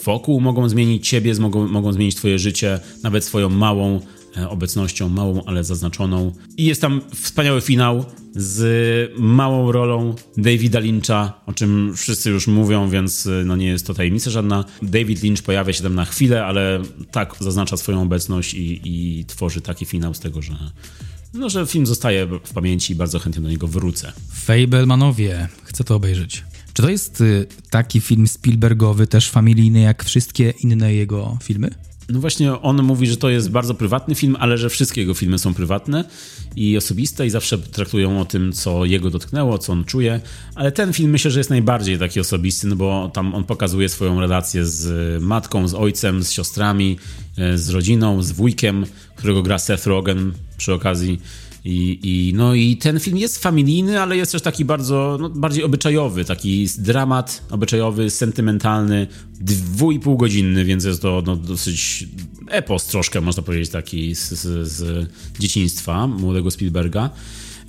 wokół 0.06 0.42
mogą 0.42 0.70
zmienić 0.70 1.08
ciebie, 1.08 1.34
mogą, 1.40 1.68
mogą 1.68 1.94
zmienić 1.94 2.16
twoje 2.16 2.40
życie, 2.40 2.80
nawet 3.04 3.24
swoją 3.24 3.50
małą 3.50 4.00
e, 4.38 4.50
obecnością, 4.50 5.10
małą, 5.10 5.44
ale 5.46 5.64
zaznaczoną. 5.64 6.34
I 6.58 6.66
jest 6.66 6.82
tam 6.82 7.02
wspaniały 7.16 7.62
finał 7.62 8.06
z 8.36 9.12
małą 9.18 9.72
rolą 9.72 10.16
Davida 10.38 10.80
Lyncha, 10.80 11.42
o 11.46 11.54
czym 11.54 11.94
wszyscy 11.98 12.30
już 12.30 12.48
mówią, 12.48 12.90
więc 12.90 13.28
e, 13.28 13.44
no 13.46 13.56
nie 13.56 13.68
jest 13.68 13.88
to 13.88 13.94
tajemnica 13.94 14.32
żadna. 14.32 14.66
David 14.82 15.24
Lynch 15.24 15.44
pojawia 15.44 15.74
się 15.74 15.84
tam 15.84 15.96
na 15.96 16.06
chwilę, 16.06 16.46
ale 16.46 16.82
tak 17.12 17.36
zaznacza 17.40 17.78
swoją 17.78 18.02
obecność 18.02 18.54
i, 18.54 18.82
i 18.84 19.26
tworzy 19.26 19.62
taki 19.62 19.86
finał 19.86 20.14
z 20.14 20.20
tego, 20.20 20.42
że 20.42 20.54
no, 21.34 21.50
że 21.50 21.68
film 21.68 21.86
zostaje 21.86 22.26
w 22.26 22.54
pamięci 22.54 22.94
i 22.94 22.96
bardzo 22.96 23.20
chętnie 23.20 23.44
do 23.44 23.50
niego 23.50 23.68
wrócę. 23.68 24.12
Fablemanowie, 24.34 25.48
chcę 25.64 25.84
to 25.84 25.96
obejrzeć. 25.96 26.44
Czy 26.74 26.82
to 26.82 26.90
jest 26.90 27.22
y, 27.22 27.48
taki 27.70 28.02
film 28.02 28.28
Spielbergowy, 28.28 29.08
też 29.08 29.30
familijny, 29.30 29.82
jak 29.82 30.04
wszystkie 30.04 30.54
inne 30.64 30.94
jego 30.94 31.38
filmy? 31.44 31.70
No 32.10 32.20
właśnie 32.20 32.62
on 32.62 32.84
mówi, 32.84 33.08
że 33.08 33.18
to 33.18 33.30
jest 33.30 33.50
bardzo 33.50 33.74
prywatny 33.74 34.16
film, 34.16 34.38
ale 34.40 34.58
że 34.58 34.70
wszystkie 34.70 35.02
jego 35.02 35.14
filmy 35.14 35.40
są 35.40 35.54
prywatne 35.54 36.04
i 36.56 36.78
osobiste 36.78 37.26
i 37.26 37.30
zawsze 37.30 37.58
traktują 37.58 38.22
o 38.22 38.26
tym, 38.26 38.54
co 38.54 38.86
jego 38.86 39.10
dotknęło, 39.10 39.58
co 39.58 39.74
on 39.74 39.86
czuje, 39.86 40.22
ale 40.56 40.72
ten 40.72 40.94
film 40.94 41.12
myślę, 41.12 41.32
że 41.32 41.40
jest 41.40 41.50
najbardziej 41.50 42.00
taki 42.00 42.20
osobisty, 42.20 42.68
no 42.68 42.76
bo 42.76 43.12
tam 43.14 43.36
on 43.36 43.44
pokazuje 43.44 43.90
swoją 43.90 44.20
relację 44.20 44.66
z 44.66 45.24
matką, 45.24 45.68
z 45.68 45.74
ojcem, 45.74 46.24
z 46.24 46.32
siostrami, 46.32 46.98
e, 47.38 47.58
z 47.58 47.70
rodziną, 47.70 48.24
z 48.24 48.32
wujkiem, 48.32 48.86
którego 49.16 49.44
gra 49.44 49.60
Seth 49.60 49.88
Rogen 49.88 50.34
przy 50.58 50.74
okazji. 50.74 51.22
I, 51.66 52.00
i, 52.04 52.34
no 52.34 52.54
i 52.54 52.78
ten 52.78 53.00
film 53.00 53.18
jest 53.18 53.44
familijny, 53.44 54.02
ale 54.02 54.18
jest 54.18 54.32
też 54.32 54.42
taki 54.42 54.66
bardzo, 54.66 55.18
no, 55.22 55.30
bardziej 55.30 55.64
obyczajowy, 55.64 56.26
taki 56.26 56.68
dramat 56.78 57.44
obyczajowy, 57.50 58.10
sentymentalny, 58.10 59.08
dwu 59.42 59.92
i 59.92 60.00
pół 60.00 60.18
godzinny, 60.18 60.66
więc 60.66 60.84
jest 60.86 61.02
to 61.02 61.24
no, 61.26 61.36
dosyć 61.36 62.08
epos 62.48 62.86
troszkę, 62.86 63.22
można 63.22 63.44
powiedzieć, 63.44 63.70
taki 63.70 64.16
z, 64.16 64.30
z, 64.30 64.68
z 64.72 65.10
dzieciństwa 65.40 66.08
młodego 66.08 66.52
Spielberga. 66.52 67.10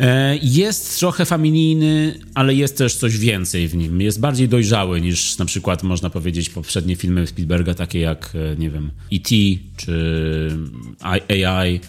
E, 0.00 0.36
Jest 0.42 0.98
trochę 0.98 1.24
familijny, 1.24 2.20
ale 2.34 2.54
jest 2.54 2.78
też 2.78 2.94
coś 2.96 3.18
więcej 3.18 3.68
w 3.68 3.76
nim. 3.76 4.00
Jest 4.00 4.20
bardziej 4.20 4.48
dojrzały 4.48 5.00
niż 5.00 5.38
na 5.38 5.44
przykład 5.44 5.82
można 5.82 6.10
powiedzieć 6.10 6.50
poprzednie 6.50 6.96
filmy 6.96 7.26
Spielberga, 7.26 7.74
takie 7.74 7.98
jak, 8.00 8.32
e, 8.34 8.56
nie 8.56 8.70
wiem, 8.70 8.90
E.T. 9.12 9.34
czy 9.84 10.58
AI. 11.28 11.80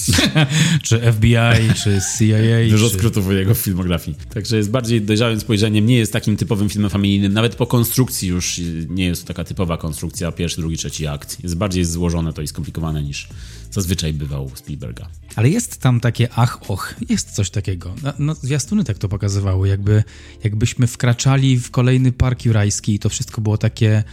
czy 0.82 1.12
FBI, 1.12 1.74
czy 1.84 2.00
CIA? 2.18 2.70
Dużo 2.70 2.88
czy... 2.88 2.94
skrótów 2.94 3.26
w 3.26 3.32
jego 3.32 3.54
filmografii. 3.54 4.16
Także 4.34 4.56
jest 4.56 4.70
bardziej 4.70 5.02
dojrzałym 5.02 5.40
spojrzeniem, 5.40 5.86
nie 5.86 5.96
jest 5.96 6.12
takim 6.12 6.36
typowym 6.36 6.68
filmem 6.68 6.90
familijnym. 6.90 7.32
Nawet 7.32 7.56
po 7.56 7.66
konstrukcji 7.66 8.28
już 8.28 8.60
nie 8.88 9.04
jest 9.04 9.22
to 9.22 9.28
taka 9.28 9.44
typowa 9.44 9.76
konstrukcja, 9.76 10.32
pierwszy, 10.32 10.60
drugi, 10.60 10.76
trzeci 10.76 11.06
akt. 11.06 11.42
Jest 11.42 11.56
bardziej 11.56 11.84
złożone 11.84 12.32
to 12.32 12.42
i 12.42 12.48
skomplikowane 12.48 13.02
niż 13.02 13.28
zazwyczaj 13.70 14.12
bywał 14.12 14.50
Spielberga. 14.54 15.08
Ale 15.36 15.48
jest 15.48 15.80
tam 15.80 16.00
takie 16.00 16.28
ach, 16.36 16.70
och, 16.70 16.94
jest 17.08 17.30
coś 17.30 17.50
takiego. 17.50 17.94
No, 18.02 18.12
no 18.18 18.34
zwiastuny 18.34 18.84
tak 18.84 18.98
to 18.98 19.08
pokazywały, 19.08 19.68
jakby, 19.68 20.04
jakbyśmy 20.44 20.86
wkraczali 20.86 21.58
w 21.58 21.70
kolejny 21.70 22.12
park 22.12 22.44
jurajski 22.44 22.94
i 22.94 22.98
to 22.98 23.08
wszystko 23.08 23.40
było 23.40 23.58
takie, 23.58 24.04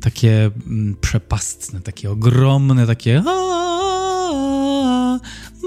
takie 0.00 0.50
mm, 0.66 0.96
przepastne, 1.00 1.80
takie 1.80 2.10
ogromne, 2.10 2.86
takie 2.86 3.22
"A, 3.26 5.18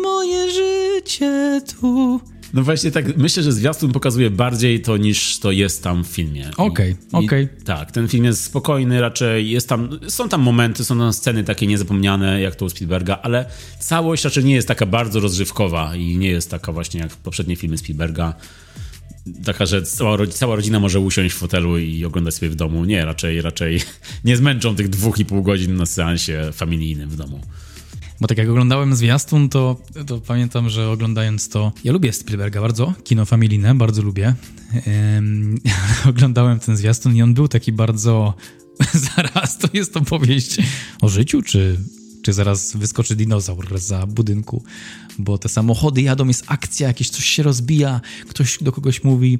moje 0.03 0.51
życie 0.51 1.61
tu. 1.79 2.21
No 2.53 2.63
właśnie 2.63 2.91
tak, 2.91 3.17
myślę, 3.17 3.43
że 3.43 3.51
zwiastun 3.51 3.91
pokazuje 3.91 4.29
bardziej 4.29 4.81
to 4.81 4.97
niż 4.97 5.39
to 5.39 5.51
jest 5.51 5.83
tam 5.83 6.03
w 6.03 6.07
filmie. 6.07 6.51
Okej, 6.57 6.91
i- 7.13 7.25
okej. 7.25 7.47
Tak, 7.65 7.91
ten 7.91 8.07
film 8.07 8.25
jest 8.25 8.43
spokojny, 8.43 9.01
raczej 9.01 9.49
jest 9.51 9.69
tam, 9.69 9.89
są 10.07 10.29
tam 10.29 10.41
momenty, 10.41 10.85
są 10.85 10.97
tam 10.99 11.13
sceny 11.13 11.43
takie 11.43 11.67
niezapomniane 11.67 12.41
jak 12.41 12.55
to 12.55 12.65
u 12.65 12.69
Spielberga, 12.69 13.19
ale 13.23 13.45
całość 13.79 14.23
raczej 14.23 14.43
nie 14.45 14.55
jest 14.55 14.67
taka 14.67 14.85
bardzo 14.85 15.19
rozrywkowa 15.19 15.95
i 15.95 16.17
nie 16.17 16.29
jest 16.29 16.51
taka 16.51 16.71
właśnie 16.71 16.99
jak 16.99 17.09
poprzednie 17.11 17.55
filmy 17.55 17.77
Spielberga. 17.77 18.33
Taka, 19.45 19.65
że 19.65 19.83
cała, 19.83 20.27
cała 20.27 20.55
rodzina 20.55 20.79
może 20.79 20.99
usiąść 20.99 21.35
w 21.35 21.37
fotelu 21.37 21.77
i 21.77 22.05
oglądać 22.05 22.35
sobie 22.35 22.49
w 22.49 22.55
domu. 22.55 22.85
Nie, 22.85 23.05
raczej, 23.05 23.41
raczej 23.41 23.81
nie 24.25 24.37
zmęczą 24.37 24.75
tych 24.75 24.89
dwóch 24.89 25.19
i 25.19 25.25
pół 25.25 25.43
godzin 25.43 25.75
na 25.75 25.85
seansie 25.85 26.49
familijnym 26.53 27.09
w 27.09 27.15
domu. 27.15 27.41
Bo 28.21 28.27
tak 28.27 28.37
jak 28.37 28.49
oglądałem 28.49 28.95
zwiastun, 28.95 29.49
to, 29.49 29.81
to 30.07 30.21
pamiętam, 30.21 30.69
że 30.69 30.89
oglądając 30.89 31.49
to... 31.49 31.71
Ja 31.83 31.91
lubię 31.91 32.13
Spielberga 32.13 32.61
bardzo, 32.61 32.93
kino 33.03 33.25
familijne, 33.25 33.75
bardzo 33.75 34.01
lubię. 34.01 34.35
Oglądałem 36.09 36.59
ten 36.59 36.77
zwiastun 36.77 37.15
i 37.15 37.21
on 37.21 37.33
był 37.33 37.47
taki 37.47 37.71
bardzo... 37.71 38.33
Zaraz, 39.15 39.57
to 39.57 39.67
jest 39.73 39.97
opowieść 39.97 40.57
o 41.01 41.09
życiu, 41.09 41.41
czy, 41.41 41.79
czy 42.23 42.33
zaraz 42.33 42.75
wyskoczy 42.77 43.15
dinozaur 43.15 43.79
za 43.79 44.07
budynku? 44.07 44.63
Bo 45.19 45.37
te 45.37 45.49
samochody 45.49 46.01
jadą, 46.01 46.27
jest 46.27 46.43
akcja, 46.47 46.87
jakieś 46.87 47.09
coś 47.09 47.25
się 47.25 47.43
rozbija, 47.43 48.01
ktoś 48.29 48.57
do 48.61 48.71
kogoś 48.71 49.03
mówi 49.03 49.39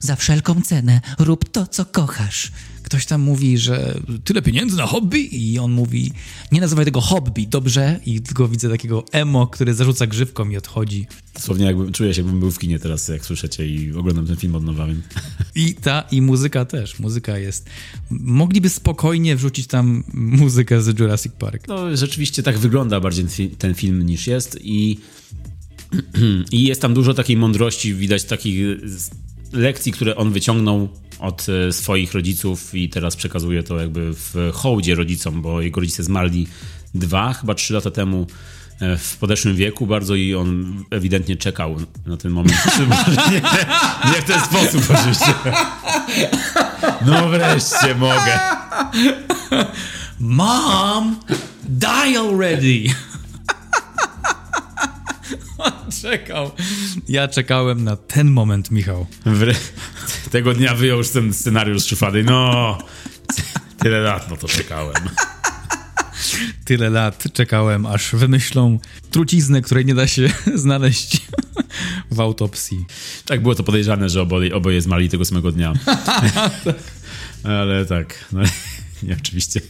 za 0.00 0.16
wszelką 0.16 0.62
cenę 0.62 1.00
rób 1.18 1.48
to, 1.48 1.66
co 1.66 1.84
kochasz. 1.84 2.52
Ktoś 2.90 3.06
tam 3.06 3.20
mówi, 3.20 3.58
że 3.58 4.00
tyle 4.24 4.42
pieniędzy 4.42 4.76
na 4.76 4.86
hobby 4.86 5.52
i 5.52 5.58
on 5.58 5.72
mówi, 5.72 6.12
nie 6.52 6.60
nazywaj 6.60 6.84
tego 6.84 7.00
hobby, 7.00 7.46
dobrze? 7.46 8.00
I 8.06 8.20
tylko 8.20 8.48
widzę 8.48 8.70
takiego 8.70 9.04
emo, 9.12 9.46
który 9.46 9.74
zarzuca 9.74 10.06
grzywką 10.06 10.48
i 10.48 10.56
odchodzi. 10.56 11.06
Dosłownie 11.34 11.64
jakbym, 11.64 11.92
czuję 11.92 12.14
się, 12.14 12.20
jakbym 12.22 12.40
był 12.40 12.50
w 12.50 12.58
kinie 12.58 12.78
teraz, 12.78 13.08
jak 13.08 13.24
słyszycie 13.24 13.66
i 13.66 13.92
oglądam 13.92 14.26
ten 14.26 14.36
film 14.36 14.54
od 14.54 14.64
nowa. 14.64 14.86
Więc... 14.86 15.04
I 15.54 15.74
ta, 15.74 16.00
i 16.00 16.22
muzyka 16.22 16.64
też, 16.64 16.98
muzyka 16.98 17.38
jest... 17.38 17.66
Mogliby 18.10 18.68
spokojnie 18.68 19.36
wrzucić 19.36 19.66
tam 19.66 20.04
muzykę 20.14 20.82
z 20.82 20.98
Jurassic 20.98 21.32
Park. 21.32 21.68
No, 21.68 21.96
rzeczywiście 21.96 22.42
tak 22.42 22.58
wygląda 22.58 23.00
bardziej 23.00 23.24
ten 23.24 23.34
fi- 23.34 23.56
ten 23.56 23.74
film 23.74 24.06
niż 24.06 24.26
jest 24.26 24.58
i, 24.62 24.98
i 26.52 26.62
jest 26.62 26.82
tam 26.82 26.94
dużo 26.94 27.14
takiej 27.14 27.36
mądrości, 27.36 27.94
widać 27.94 28.24
takich 28.24 28.66
lekcji, 29.52 29.92
które 29.92 30.16
on 30.16 30.32
wyciągnął 30.32 30.88
od 31.20 31.46
e, 31.48 31.72
swoich 31.72 32.12
rodziców 32.14 32.74
i 32.74 32.88
teraz 32.88 33.16
przekazuje 33.16 33.62
to 33.62 33.80
jakby 33.80 34.10
w 34.14 34.50
hołdzie 34.54 34.94
rodzicom, 34.94 35.42
bo 35.42 35.60
jego 35.60 35.80
rodzice 35.80 36.02
zmarli 36.02 36.46
dwa, 36.94 37.32
chyba 37.32 37.54
trzy 37.54 37.74
lata 37.74 37.90
temu 37.90 38.26
e, 38.80 38.96
w 38.96 39.16
podeszłym 39.16 39.56
wieku 39.56 39.86
bardzo 39.86 40.14
i 40.14 40.34
on 40.34 40.76
ewidentnie 40.90 41.36
czekał 41.36 41.76
na 42.06 42.16
ten 42.16 42.32
moment. 42.32 42.56
Nie, 43.30 43.40
nie 44.10 44.22
w 44.22 44.24
ten 44.24 44.40
sposób 44.40 44.84
oczywiście. 44.98 45.34
No 47.06 47.28
wreszcie 47.28 47.94
mogę. 47.94 48.40
Mom, 50.20 51.16
die 51.68 52.18
already! 52.20 52.94
Czekał. 56.02 56.50
Ja 57.08 57.28
czekałem 57.28 57.84
na 57.84 57.96
ten 57.96 58.30
moment, 58.30 58.70
Michał. 58.70 59.06
Wre... 59.26 59.54
Tego 60.30 60.54
dnia 60.54 60.74
wyjął 60.74 60.98
już 60.98 61.08
ten 61.08 61.34
scenariusz 61.34 61.82
z 61.82 61.86
szuflady. 61.86 62.24
No, 62.24 62.78
tyle 63.78 64.00
lat 64.00 64.30
no 64.30 64.36
to 64.36 64.48
czekałem. 64.48 64.96
Tyle 66.64 66.90
lat 66.90 67.24
czekałem, 67.32 67.86
aż 67.86 68.14
wymyślą 68.14 68.78
truciznę, 69.10 69.62
której 69.62 69.84
nie 69.84 69.94
da 69.94 70.06
się 70.06 70.30
znaleźć 70.54 71.20
w 72.10 72.20
autopsji. 72.20 72.86
Tak 73.26 73.42
było 73.42 73.54
to 73.54 73.62
podejrzane, 73.62 74.08
że 74.08 74.22
oboje, 74.22 74.54
oboje 74.54 74.80
zmarli 74.80 75.08
tego 75.08 75.24
samego 75.24 75.52
dnia. 75.52 75.72
Ale 77.44 77.86
tak, 77.86 78.24
no, 78.32 78.42
nie, 79.08 79.16
oczywiście, 79.20 79.60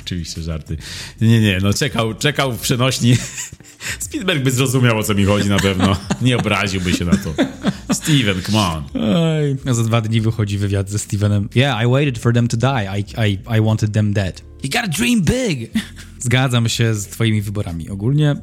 oczywiście 0.00 0.42
żarty. 0.42 0.76
Nie, 1.20 1.40
nie, 1.40 1.58
no 1.62 1.74
czekał, 1.74 2.14
czekał 2.14 2.52
w 2.52 2.60
przenośni. 2.60 3.16
Spielberg 3.98 4.42
by 4.42 4.50
zrozumiał, 4.50 4.98
o 4.98 5.02
co 5.02 5.14
mi 5.14 5.24
chodzi 5.24 5.48
na 5.48 5.58
pewno. 5.58 5.96
Nie 6.22 6.36
obraziłby 6.36 6.92
się 6.92 7.04
na 7.04 7.16
to. 7.16 7.34
Steven, 7.94 8.42
come 8.42 8.58
on. 8.58 8.84
Oj. 8.94 9.56
A 9.66 9.74
za 9.74 9.84
dwa 9.84 10.00
dni 10.00 10.20
wychodzi 10.20 10.58
wywiad 10.58 10.90
ze 10.90 10.98
Stevenem. 10.98 11.48
Yeah, 11.56 11.84
I 11.84 11.86
waited 11.86 12.18
for 12.18 12.34
them 12.34 12.48
to 12.48 12.56
die. 12.56 12.98
I, 12.98 13.04
I, 13.28 13.38
I 13.56 13.60
wanted 13.60 13.92
them 13.92 14.12
dead. 14.12 14.42
You 14.62 14.70
gotta 14.70 14.88
dream 14.88 15.22
big! 15.22 15.70
Zgadzam 16.20 16.68
się 16.68 16.94
z 16.94 17.06
twoimi 17.06 17.42
wyborami. 17.42 17.88
Ogólnie 17.90 18.36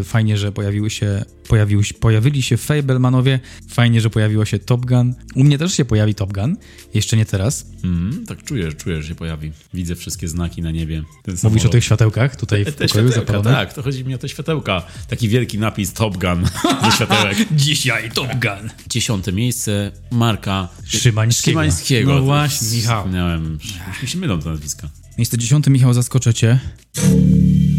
y, 0.00 0.04
fajnie, 0.04 0.36
że 0.38 0.52
pojawiły 0.52 0.90
się, 0.90 1.24
pojawił, 1.48 1.82
się- 1.84 1.94
pojawili 1.94 2.42
się 2.42 2.56
Fablemanowie. 2.56 3.40
Fajnie, 3.68 4.00
że 4.00 4.10
pojawiło 4.10 4.44
się 4.44 4.58
Top 4.58 4.86
Gun. 4.86 5.14
U 5.34 5.44
mnie 5.44 5.58
też 5.58 5.74
się 5.74 5.84
pojawi 5.84 6.14
Top 6.14 6.32
Gun. 6.32 6.56
Jeszcze 6.94 7.16
nie 7.16 7.26
teraz. 7.26 7.66
Mm, 7.84 8.26
tak 8.26 8.42
czuję, 8.44 8.72
czuję, 8.72 9.02
że 9.02 9.08
się 9.08 9.14
pojawi. 9.14 9.52
Widzę 9.74 9.96
wszystkie 9.96 10.28
znaki 10.28 10.62
na 10.62 10.70
niebie. 10.70 11.02
Mówisz 11.42 11.64
o 11.64 11.68
tych 11.68 11.84
światełkach 11.84 12.36
tutaj 12.36 12.64
w 12.64 12.74
Te 12.74 12.86
pokoju 12.88 13.12
zapalonych? 13.12 13.52
tak, 13.52 13.74
to 13.74 13.82
chodzi 13.82 14.04
mi 14.04 14.14
o 14.14 14.18
te 14.18 14.28
światełka. 14.28 14.82
Taki 15.08 15.28
wielki 15.28 15.58
napis 15.58 15.92
Top 15.92 16.16
Gun 16.16 16.44
ze 16.84 16.92
światełek. 16.92 17.36
Dzisiaj 17.56 18.10
Top 18.10 18.28
Gun. 18.32 18.70
Dziesiąte 18.88 19.32
miejsce 19.32 19.92
Marka 20.10 20.68
Szymańskiego. 20.84 21.52
Szymańskiego. 21.60 22.14
No 22.14 22.22
właśnie, 22.22 22.76
Michał. 22.76 23.08
Miałem, 23.08 23.58
mi 24.02 24.08
się 24.08 24.18
mylą 24.18 24.40
te 24.40 24.48
nazwiska. 24.48 24.88
Miejsce 25.20 25.38
dziesiąte, 25.38 25.70
Michał, 25.70 25.94
zaskoczę 25.94 26.34
cię. 26.34 26.58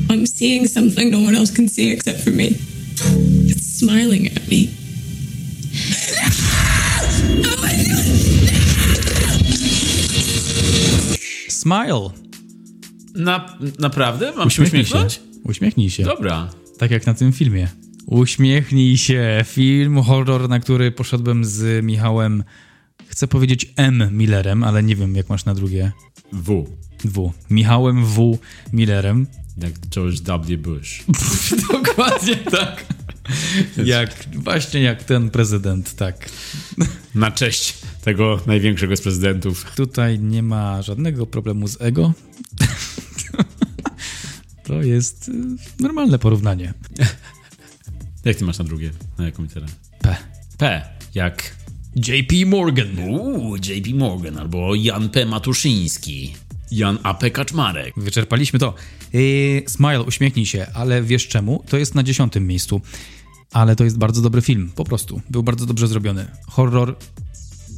I'm 0.08 0.27
seeing 0.27 0.69
something 0.69 1.12
no 1.12 1.17
one 1.17 1.38
else 1.38 1.54
can 1.54 1.69
see 1.69 1.91
except 1.91 2.23
for 2.23 2.34
me. 2.34 2.43
It's 3.47 3.77
smiling 3.77 4.27
at 4.38 4.47
me. 4.51 4.58
Smile. 11.49 12.10
Na, 13.15 13.58
naprawdę? 13.80 14.32
Mam 14.38 14.49
się 14.49 14.62
Uśmiechnij 14.63 14.86
się. 14.86 14.88
uśmiechnąć? 14.88 15.21
Uśmiechnij 15.43 15.89
się. 15.89 16.04
Dobra. 16.04 16.49
Tak 16.77 16.91
jak 16.91 17.06
na 17.06 17.13
tym 17.13 17.34
filmie. 17.34 17.67
Uśmiechnij 18.06 18.97
się. 18.97 19.45
Film, 19.45 20.01
horror, 20.01 20.49
na 20.49 20.60
który 20.60 20.91
poszedłem 20.91 21.45
z 21.45 21.86
Michałem, 21.86 22.43
chcę 23.08 23.27
powiedzieć 23.27 23.73
M. 23.75 24.10
Millerem, 24.12 24.63
ale 24.63 24.84
nie 24.84 24.95
wiem 24.95 25.15
jak 25.15 25.30
masz 25.30 25.45
na 25.45 25.54
drugie. 25.54 25.91
W. 26.34 26.65
W. 27.05 27.31
Michałem 27.49 28.05
W. 28.05 28.37
Millerem. 28.73 29.27
Jak 29.57 29.79
George 29.89 30.21
W. 30.21 30.57
Bush. 30.57 31.03
Dokładnie 31.71 32.35
tak. 32.35 32.85
Jak, 33.85 34.25
właśnie 34.33 34.81
jak 34.81 35.03
ten 35.03 35.29
prezydent, 35.29 35.95
tak. 35.95 36.29
Na 37.15 37.31
cześć 37.31 37.73
tego 38.03 38.39
największego 38.47 38.97
z 38.97 39.01
prezydentów. 39.01 39.65
Tutaj 39.75 40.19
nie 40.19 40.43
ma 40.43 40.81
żadnego 40.81 41.25
problemu 41.25 41.67
z 41.67 41.81
ego. 41.81 42.13
To 44.63 44.81
jest 44.81 45.29
y, 45.29 45.33
normalne 45.79 46.19
porównanie. 46.19 46.73
Jak 48.25 48.37
ty 48.37 48.45
masz 48.45 48.59
na 48.59 48.65
drugie? 48.65 48.91
Na 49.17 49.25
jaką 49.25 49.43
literę? 49.43 49.65
P. 50.01 50.15
P. 50.57 50.81
Jak 51.15 51.55
JP 51.95 52.45
Morgan. 52.45 52.99
Uuu, 52.99 53.55
JP 53.55 53.95
Morgan 53.95 54.37
albo 54.37 54.75
Jan 54.75 55.09
P. 55.09 55.25
Matuszyński. 55.25 56.33
Jan 56.71 56.99
A.P. 57.03 57.31
Kaczmarek. 57.31 57.93
Wyczerpaliśmy 57.97 58.60
to. 58.60 58.73
Yy, 59.13 59.63
Smile, 59.67 60.01
uśmiechnij 60.01 60.45
się, 60.45 60.67
ale 60.73 61.03
wiesz 61.03 61.27
czemu? 61.27 61.63
To 61.69 61.77
jest 61.77 61.95
na 61.95 62.03
dziesiątym 62.03 62.47
miejscu. 62.47 62.81
Ale 63.51 63.75
to 63.75 63.84
jest 63.84 63.97
bardzo 63.97 64.21
dobry 64.21 64.41
film, 64.41 64.71
po 64.75 64.84
prostu. 64.84 65.21
Był 65.29 65.43
bardzo 65.43 65.65
dobrze 65.65 65.88
zrobiony. 65.88 66.25
Horror 66.47 66.95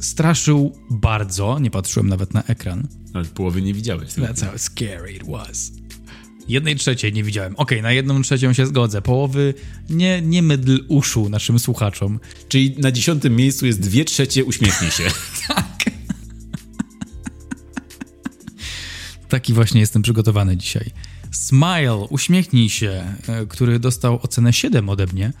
straszył 0.00 0.78
bardzo, 0.90 1.58
nie 1.58 1.70
patrzyłem 1.70 2.08
nawet 2.08 2.34
na 2.34 2.42
ekran. 2.42 2.88
Połowy 3.34 3.62
nie 3.62 3.74
widziałeś. 3.74 4.10
That's 4.10 4.44
how 4.44 4.58
scary 4.58 5.12
it 5.12 5.26
was. 5.26 5.72
Jednej 6.48 6.76
trzeciej 6.76 7.12
nie 7.12 7.22
widziałem. 7.22 7.56
Okej, 7.56 7.82
na 7.82 7.92
jedną 7.92 8.22
trzecią 8.22 8.52
się 8.52 8.66
zgodzę. 8.66 9.02
Połowy 9.02 9.54
nie, 9.90 10.22
nie 10.22 10.42
mydl 10.42 10.78
uszu 10.88 11.28
naszym 11.28 11.58
słuchaczom. 11.58 12.20
Czyli 12.48 12.74
na 12.78 12.92
dziesiątym 12.92 13.36
miejscu 13.36 13.66
jest 13.66 13.80
dwie 13.80 14.04
trzecie 14.04 14.44
uśmiechnij 14.44 14.90
się. 14.90 15.04
Taki 19.34 19.52
właśnie 19.52 19.80
jestem 19.80 20.02
przygotowany 20.02 20.56
dzisiaj. 20.56 20.90
Smile, 21.30 21.96
uśmiechnij 22.10 22.68
się, 22.68 23.04
e, 23.28 23.46
który 23.46 23.78
dostał 23.78 24.20
ocenę 24.22 24.52
7 24.52 24.88
ode 24.88 25.06
mnie, 25.06 25.32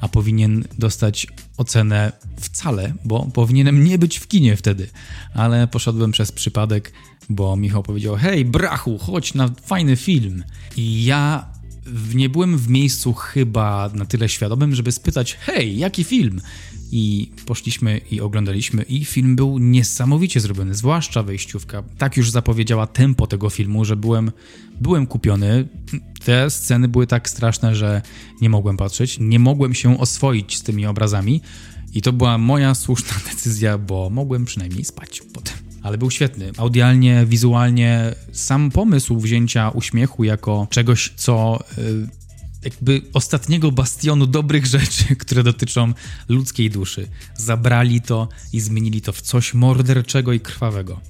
a 0.00 0.08
powinien 0.08 0.64
dostać 0.78 1.26
ocenę 1.56 2.12
wcale, 2.40 2.94
bo 3.04 3.26
powinienem 3.34 3.84
nie 3.84 3.98
być 3.98 4.18
w 4.18 4.28
kinie 4.28 4.56
wtedy. 4.56 4.88
Ale 5.34 5.66
poszedłem 5.66 6.12
przez 6.12 6.32
przypadek, 6.32 6.92
bo 7.28 7.56
Michał 7.56 7.82
powiedział: 7.82 8.16
Hej, 8.16 8.44
brachu, 8.44 8.98
chodź 8.98 9.34
na 9.34 9.50
fajny 9.66 9.96
film. 9.96 10.44
I 10.76 11.04
ja 11.04 11.46
nie 12.14 12.28
byłem 12.28 12.58
w 12.58 12.68
miejscu 12.68 13.12
chyba 13.12 13.90
na 13.94 14.04
tyle 14.04 14.28
świadomym, 14.28 14.74
żeby 14.74 14.92
spytać: 14.92 15.34
Hej, 15.34 15.78
jaki 15.78 16.04
film? 16.04 16.40
I 16.92 17.30
poszliśmy 17.46 18.00
i 18.10 18.20
oglądaliśmy, 18.20 18.82
i 18.82 19.04
film 19.04 19.36
był 19.36 19.58
niesamowicie 19.58 20.40
zrobiony, 20.40 20.74
zwłaszcza 20.74 21.22
wejściówka. 21.22 21.82
Tak 21.98 22.16
już 22.16 22.30
zapowiedziała 22.30 22.86
tempo 22.86 23.26
tego 23.26 23.50
filmu, 23.50 23.84
że 23.84 23.96
byłem, 23.96 24.32
byłem 24.80 25.06
kupiony. 25.06 25.68
Te 26.24 26.50
sceny 26.50 26.88
były 26.88 27.06
tak 27.06 27.28
straszne, 27.28 27.74
że 27.76 28.02
nie 28.40 28.50
mogłem 28.50 28.76
patrzeć, 28.76 29.16
nie 29.20 29.38
mogłem 29.38 29.74
się 29.74 29.98
oswoić 30.00 30.56
z 30.56 30.62
tymi 30.62 30.86
obrazami. 30.86 31.40
I 31.94 32.02
to 32.02 32.12
była 32.12 32.38
moja 32.38 32.74
słuszna 32.74 33.14
decyzja, 33.30 33.78
bo 33.78 34.10
mogłem 34.10 34.44
przynajmniej 34.44 34.84
spać 34.84 35.22
potem. 35.32 35.54
Ale 35.82 35.98
był 35.98 36.10
świetny. 36.10 36.52
Audialnie, 36.56 37.26
wizualnie, 37.26 38.14
sam 38.32 38.70
pomysł 38.70 39.20
wzięcia 39.20 39.70
uśmiechu 39.70 40.24
jako 40.24 40.66
czegoś, 40.70 41.12
co 41.16 41.58
y, 41.78 42.08
jakby 42.64 43.02
ostatniego 43.12 43.72
bastionu 43.72 44.26
dobrych 44.26 44.66
rzeczy, 44.66 45.04
które 45.22 45.42
dotyczą 45.42 45.92
ludzkiej 46.28 46.70
duszy. 46.70 47.08
Zabrali 47.36 48.00
to 48.00 48.28
i 48.52 48.60
zmienili 48.60 49.00
to 49.00 49.12
w 49.12 49.20
coś 49.20 49.54
morderczego 49.54 50.32
i 50.32 50.40
krwawego. 50.40 51.00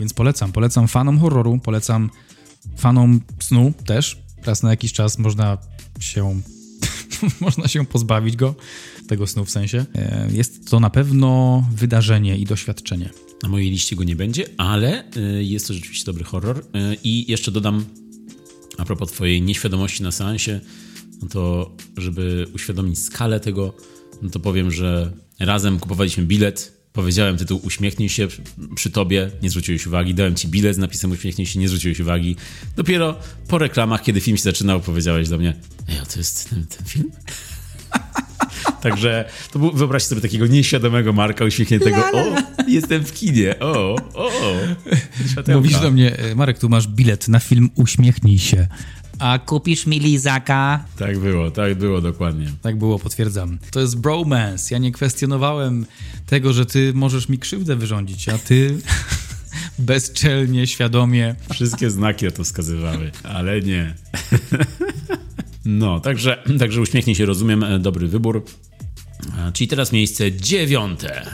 Więc 0.00 0.14
polecam, 0.14 0.52
polecam 0.52 0.88
fanom 0.88 1.18
horroru, 1.18 1.58
polecam 1.58 2.10
fanom 2.76 3.20
snu 3.40 3.72
też. 3.86 4.22
Raz 4.44 4.62
na 4.62 4.70
jakiś 4.70 4.92
czas 4.92 5.18
można 5.18 5.58
się 6.00 6.40
można 7.40 7.68
się 7.68 7.86
pozbawić 7.86 8.36
go, 8.36 8.54
tego 9.08 9.26
snu 9.26 9.44
w 9.44 9.50
sensie. 9.50 9.84
E, 9.94 10.28
Jest 10.32 10.70
to 10.70 10.80
na 10.80 10.90
pewno 10.90 11.64
wydarzenie 11.72 12.38
i 12.38 12.44
doświadczenie. 12.44 13.10
Na 13.42 13.48
mojej 13.48 13.70
liście 13.70 13.96
go 13.96 14.04
nie 14.04 14.16
będzie, 14.16 14.44
ale 14.56 15.04
y, 15.16 15.44
jest 15.44 15.68
to 15.68 15.74
rzeczywiście 15.74 16.04
dobry 16.06 16.24
horror. 16.24 16.58
Y, 16.58 16.62
I 17.04 17.30
jeszcze 17.30 17.50
dodam, 17.50 17.84
a 18.78 18.84
propos 18.84 19.12
twojej 19.12 19.42
nieświadomości 19.42 20.02
na 20.02 20.12
seansie, 20.12 20.60
no 21.22 21.28
to 21.28 21.70
żeby 21.96 22.46
uświadomić 22.54 22.98
skalę 22.98 23.40
tego, 23.40 23.74
no 24.22 24.30
to 24.30 24.40
powiem, 24.40 24.70
że 24.70 25.12
razem 25.40 25.78
kupowaliśmy 25.80 26.24
bilet, 26.24 26.76
powiedziałem 26.92 27.36
tytuł 27.36 27.60
uśmiechnij 27.64 28.08
się 28.08 28.28
przy- 28.74 28.90
tobie, 28.90 29.30
nie 29.42 29.50
zwróciłeś 29.50 29.86
uwagi, 29.86 30.14
dałem 30.14 30.34
ci 30.34 30.48
bilet 30.48 30.74
z 30.74 30.78
napisem 30.78 31.10
uśmiechnij 31.10 31.46
się, 31.46 31.58
nie 31.58 31.68
zwróciłeś 31.68 32.00
uwagi. 32.00 32.36
Dopiero 32.76 33.18
po 33.48 33.58
reklamach, 33.58 34.02
kiedy 34.02 34.20
film 34.20 34.36
się 34.36 34.42
zaczynał, 34.42 34.80
powiedziałeś 34.80 35.28
do 35.28 35.38
mnie, 35.38 35.56
ej, 35.88 35.98
a 35.98 36.06
to 36.06 36.18
jest 36.18 36.50
ten, 36.50 36.66
ten 36.66 36.86
film? 36.86 37.10
Także 38.90 39.24
to 39.52 39.58
był, 39.58 39.72
wyobraźcie 39.72 40.08
sobie 40.08 40.20
takiego 40.20 40.46
nieświadomego 40.46 41.12
Marka 41.12 41.44
uśmiechniętego. 41.44 41.96
O, 42.12 42.24
jestem 42.68 43.04
w 43.04 43.12
kinie. 43.12 43.58
O, 43.60 43.96
o. 44.14 44.30
Światełka. 45.30 45.60
Mówisz 45.60 45.80
do 45.80 45.90
mnie, 45.90 46.18
e, 46.18 46.34
Marek, 46.34 46.58
tu 46.58 46.68
masz 46.68 46.88
bilet 46.88 47.28
na 47.28 47.38
film 47.38 47.70
Uśmiechnij 47.74 48.38
się. 48.38 48.66
A 49.18 49.38
kupisz 49.38 49.86
mi 49.86 50.00
lizaka? 50.00 50.84
Tak 50.98 51.18
było, 51.18 51.50
tak 51.50 51.74
było 51.74 52.00
dokładnie. 52.00 52.46
Tak 52.62 52.78
było, 52.78 52.98
potwierdzam. 52.98 53.58
To 53.70 53.80
jest 53.80 54.00
bromance. 54.00 54.74
Ja 54.74 54.78
nie 54.78 54.92
kwestionowałem 54.92 55.86
tego, 56.26 56.52
że 56.52 56.66
ty 56.66 56.92
możesz 56.94 57.28
mi 57.28 57.38
krzywdę 57.38 57.76
wyrządzić, 57.76 58.28
a 58.28 58.38
ty 58.38 58.78
bezczelnie, 59.78 60.66
świadomie. 60.66 61.34
Wszystkie 61.52 61.90
znaki 61.90 62.24
na 62.24 62.30
to 62.30 62.44
wskazywały, 62.44 63.10
ale 63.22 63.60
nie. 63.60 63.94
No, 65.68 66.00
także, 66.00 66.42
także 66.58 66.80
uśmiechnij 66.80 67.16
się, 67.16 67.26
rozumiem, 67.26 67.64
e, 67.64 67.78
dobry 67.78 68.08
wybór. 68.08 68.44
Czyli 69.52 69.68
teraz 69.68 69.92
miejsce 69.92 70.32
dziewiąte. 70.32 71.26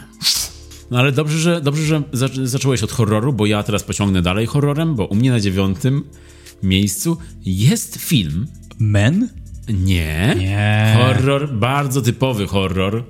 No 0.90 0.98
ale 0.98 1.12
dobrze, 1.12 1.38
że, 1.38 1.60
dobrze, 1.60 1.82
że 1.86 2.02
zac- 2.12 2.46
zacząłeś 2.46 2.82
od 2.82 2.92
horroru, 2.92 3.32
bo 3.32 3.46
ja 3.46 3.62
teraz 3.62 3.82
pociągnę 3.82 4.22
dalej 4.22 4.46
horrorem, 4.46 4.94
bo 4.96 5.06
u 5.06 5.14
mnie 5.14 5.30
na 5.30 5.40
dziewiątym 5.40 6.04
miejscu 6.62 7.16
jest 7.44 7.96
film. 7.96 8.46
Men? 8.78 9.28
Nie. 9.68 10.34
Nie. 10.38 10.94
Horror, 10.98 11.52
bardzo 11.54 12.02
typowy 12.02 12.46
horror. 12.46 13.04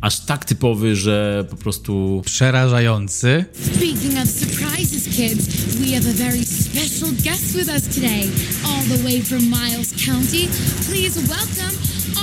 Aż 0.00 0.20
tak 0.20 0.44
typowy, 0.44 0.96
że 0.96 1.46
po 1.50 1.56
prostu 1.56 2.22
Przerażający. 2.24 3.44
Speaking 3.76 4.18
of 4.22 4.30
surprises, 4.30 5.04
kids, 5.16 5.46
we 5.46 5.86
have 5.96 6.10
a 6.10 6.14
very 6.14 6.44
special 6.46 7.08
guest 7.24 7.56
with 7.56 7.68
us 7.68 7.82
today, 7.94 8.28
all 8.64 8.84
the 8.96 9.02
way 9.04 9.22
from 9.22 9.42
Miles 9.42 9.90
County. 10.06 10.48
Please 10.90 11.20
welcome 11.20 11.76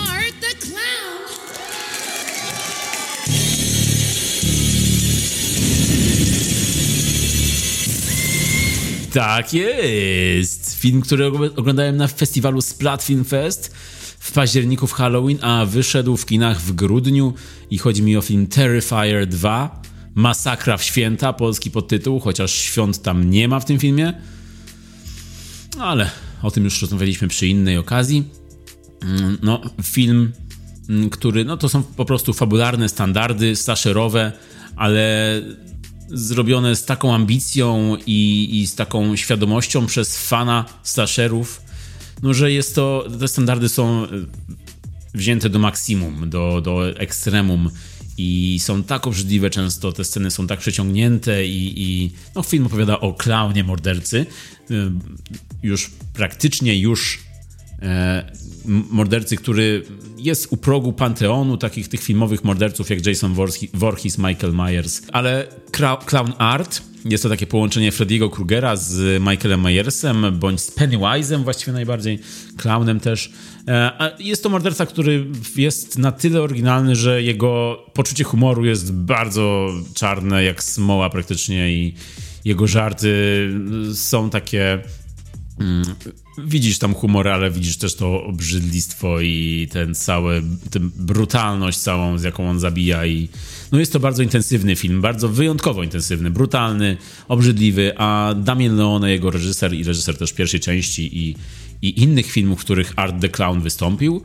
Art 0.10 0.33
Tak 9.14 9.54
jest! 9.54 10.76
Film, 10.80 11.02
który 11.02 11.26
og- 11.32 11.60
oglądałem 11.60 11.98
na 11.98 12.08
festiwalu 12.08 12.62
Splat 12.62 13.04
Film 13.04 13.26
Fest 13.26 13.76
w 14.20 14.32
październiku 14.32 14.88
w 14.88 14.92
Halloween, 14.94 15.38
a 15.42 15.66
wyszedł 15.66 16.18
w 16.18 16.26
kinach 16.26 16.62
w 16.62 16.72
grudniu 16.72 17.34
i 17.70 17.78
chodzi 17.78 18.02
mi 18.04 18.18
o 18.18 18.22
film 18.22 18.48
Terrifier 18.48 19.28
2 19.28 19.82
Masakra 20.16 20.78
w 20.78 20.84
święta, 20.84 21.34
polski 21.34 21.72
podtytuł, 21.72 22.20
chociaż 22.20 22.52
świąt 22.52 23.02
tam 23.02 23.30
nie 23.30 23.48
ma 23.48 23.60
w 23.60 23.66
tym 23.66 23.80
filmie. 23.80 24.14
Ale 25.80 26.10
o 26.42 26.52
tym 26.52 26.64
już 26.64 26.82
rozmawialiśmy 26.82 27.28
przy 27.28 27.48
innej 27.48 27.78
okazji. 27.78 28.24
Mm, 29.04 29.38
No, 29.42 29.62
film, 29.84 30.32
mm, 30.90 31.10
który, 31.10 31.46
no 31.46 31.58
to 31.58 31.70
są 31.70 31.84
po 31.84 32.06
prostu 32.06 32.34
fabularne 32.34 32.90
standardy, 32.90 33.56
slasherowe, 33.56 34.32
ale 34.76 35.42
zrobione 36.14 36.76
z 36.76 36.86
taką 36.86 37.16
ambicją 37.16 37.98
i, 38.06 38.50
i 38.52 38.68
z 38.68 38.76
taką 38.76 39.16
świadomością 39.16 39.86
przez 39.86 40.18
fana 40.18 40.66
slasherów, 40.84 41.62
no 42.24 42.34
że 42.34 42.52
jest 42.52 42.76
to, 42.76 43.08
te 43.20 43.28
standardy 43.28 43.70
są 43.70 44.04
e, 44.04 44.08
wzięte 45.14 45.50
do 45.50 45.60
maksimum, 45.60 46.30
do, 46.30 46.62
do 46.62 46.90
ekstremum 47.00 47.70
i 48.18 48.60
są 48.60 48.84
tak 48.84 49.08
obrzydliwe 49.08 49.50
często, 49.50 49.92
te 49.92 50.04
sceny 50.04 50.32
są 50.32 50.48
tak 50.48 50.60
przeciągnięte 50.60 51.46
i, 51.46 51.74
i 51.82 52.12
no 52.36 52.44
film 52.44 52.66
opowiada 52.66 53.00
o 53.00 53.14
klaunie 53.14 53.64
mordercy, 53.64 54.26
y, 54.72 54.92
już 55.64 55.92
praktycznie 56.14 56.80
już 56.80 57.20
e, 57.82 58.32
mordercy, 58.66 59.38
który 59.38 59.84
jest 60.24 60.48
u 60.54 60.58
progu 60.58 60.94
panteonu 60.94 61.58
takich 61.58 61.88
tych 61.88 62.04
filmowych 62.04 62.44
morderców 62.44 62.90
jak 62.90 63.06
Jason 63.06 63.34
Voorhees, 63.74 64.18
Michael 64.18 64.54
Myers, 64.54 65.02
ale 65.12 65.48
Clown 66.06 66.34
Art 66.38 66.82
jest 67.06 67.24
to 67.24 67.30
takie 67.30 67.48
połączenie 67.48 67.92
Freddy'ego 67.92 68.30
Krugera 68.30 68.76
z 68.76 69.22
Michaelem 69.22 69.62
Myersem, 69.62 70.40
bądź 70.40 70.62
z 70.62 70.78
Pennywise'em 70.78 71.44
właściwie 71.44 71.74
najbardziej, 71.74 72.20
clownem 72.58 73.00
też. 73.00 73.32
E, 73.68 74.12
jest 74.20 74.44
to 74.44 74.50
morderca, 74.50 74.86
który 74.86 75.26
jest 75.56 75.98
na 75.98 76.12
tyle 76.12 76.42
oryginalny, 76.42 76.96
że 76.96 77.22
jego 77.22 77.84
poczucie 77.94 78.24
humoru 78.24 78.66
jest 78.66 78.94
bardzo 78.94 79.70
czarne, 79.94 80.44
jak 80.44 80.64
smoła 80.64 81.10
praktycznie 81.10 81.74
i 81.74 81.94
jego 82.46 82.68
żarty 82.68 83.14
są 83.94 84.30
takie 84.30 84.82
widzisz 86.38 86.78
tam 86.78 86.94
humor, 86.94 87.28
ale 87.28 87.52
widzisz 87.52 87.78
też 87.78 87.96
to 87.96 88.24
obrzydlistwo 88.24 89.22
i 89.22 89.68
ten 89.72 89.96
cały, 89.96 90.44
tę 90.72 90.80
brutalność 90.80 91.78
całą, 91.78 92.18
z 92.18 92.24
jaką 92.24 92.50
on 92.50 92.60
zabija 92.60 93.06
i 93.06 93.30
no 93.72 93.80
jest 93.80 93.94
to 93.94 94.00
bardzo 94.00 94.24
intensywny 94.24 94.76
film, 94.76 95.02
bardzo 95.02 95.30
wyjątkowo 95.30 95.84
intensywny, 95.84 96.32
brutalny, 96.32 96.98
obrzydliwy, 97.28 97.94
a 97.98 98.34
Damien 98.38 98.76
Leone, 98.76 99.12
jego 99.12 99.32
reżyser 99.32 99.74
i 99.74 99.84
reżyser 99.84 100.18
też 100.18 100.34
pierwszej 100.34 100.60
części 100.60 101.18
i, 101.18 101.36
i 101.82 102.02
innych 102.02 102.32
filmów, 102.32 102.60
w 102.62 102.64
których 102.64 102.94
Art 102.96 103.22
the 103.22 103.30
Clown 103.30 103.62
wystąpił, 103.62 104.24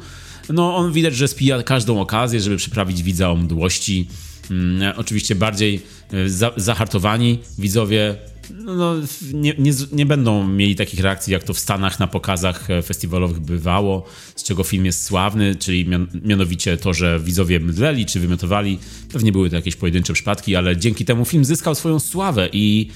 no 0.48 0.76
on 0.76 0.92
widać, 0.92 1.16
że 1.16 1.28
spija 1.28 1.62
każdą 1.62 2.00
okazję, 2.00 2.40
żeby 2.40 2.56
przyprawić 2.56 3.02
widza 3.02 3.30
o 3.30 3.36
mdłości. 3.36 4.08
Hmm, 4.48 4.92
oczywiście 4.96 5.34
bardziej 5.34 5.82
e, 6.12 6.28
za, 6.28 6.52
zahartowani 6.56 7.38
widzowie 7.58 8.16
no, 8.54 8.94
nie, 9.32 9.54
nie, 9.58 9.72
nie, 9.92 10.06
będą 10.06 10.48
mieli 10.48 10.76
takich 10.76 11.00
reakcji, 11.00 11.32
jak 11.32 11.42
to 11.44 11.54
w 11.54 11.58
Stanach 11.58 11.98
na 11.98 12.06
pokazach 12.06 12.70
e, 12.70 12.82
festiwalowych 12.82 13.40
bywało, 13.40 14.04
z 14.36 14.42
czego 14.42 14.64
film 14.64 14.86
jest 14.86 15.02
sławny, 15.02 15.56
czyli 15.56 15.86
mian, 15.86 16.06
mianowicie 16.24 16.76
to, 16.76 16.94
że 16.94 17.20
widzowie 17.20 17.60
mdleli 17.60 18.06
czy 18.06 18.20
wymiotowali. 18.20 18.78
Pewnie 19.12 19.32
były 19.32 19.50
to 19.50 19.56
jakieś 19.56 19.76
pojedyncze 19.76 20.12
przypadki, 20.12 20.56
ale 20.56 20.76
dzięki 20.76 21.04
temu 21.04 21.24
film 21.24 21.44
zyskał 21.44 21.74
swoją 21.74 22.00
sławę 22.00 22.48
i 22.52 22.88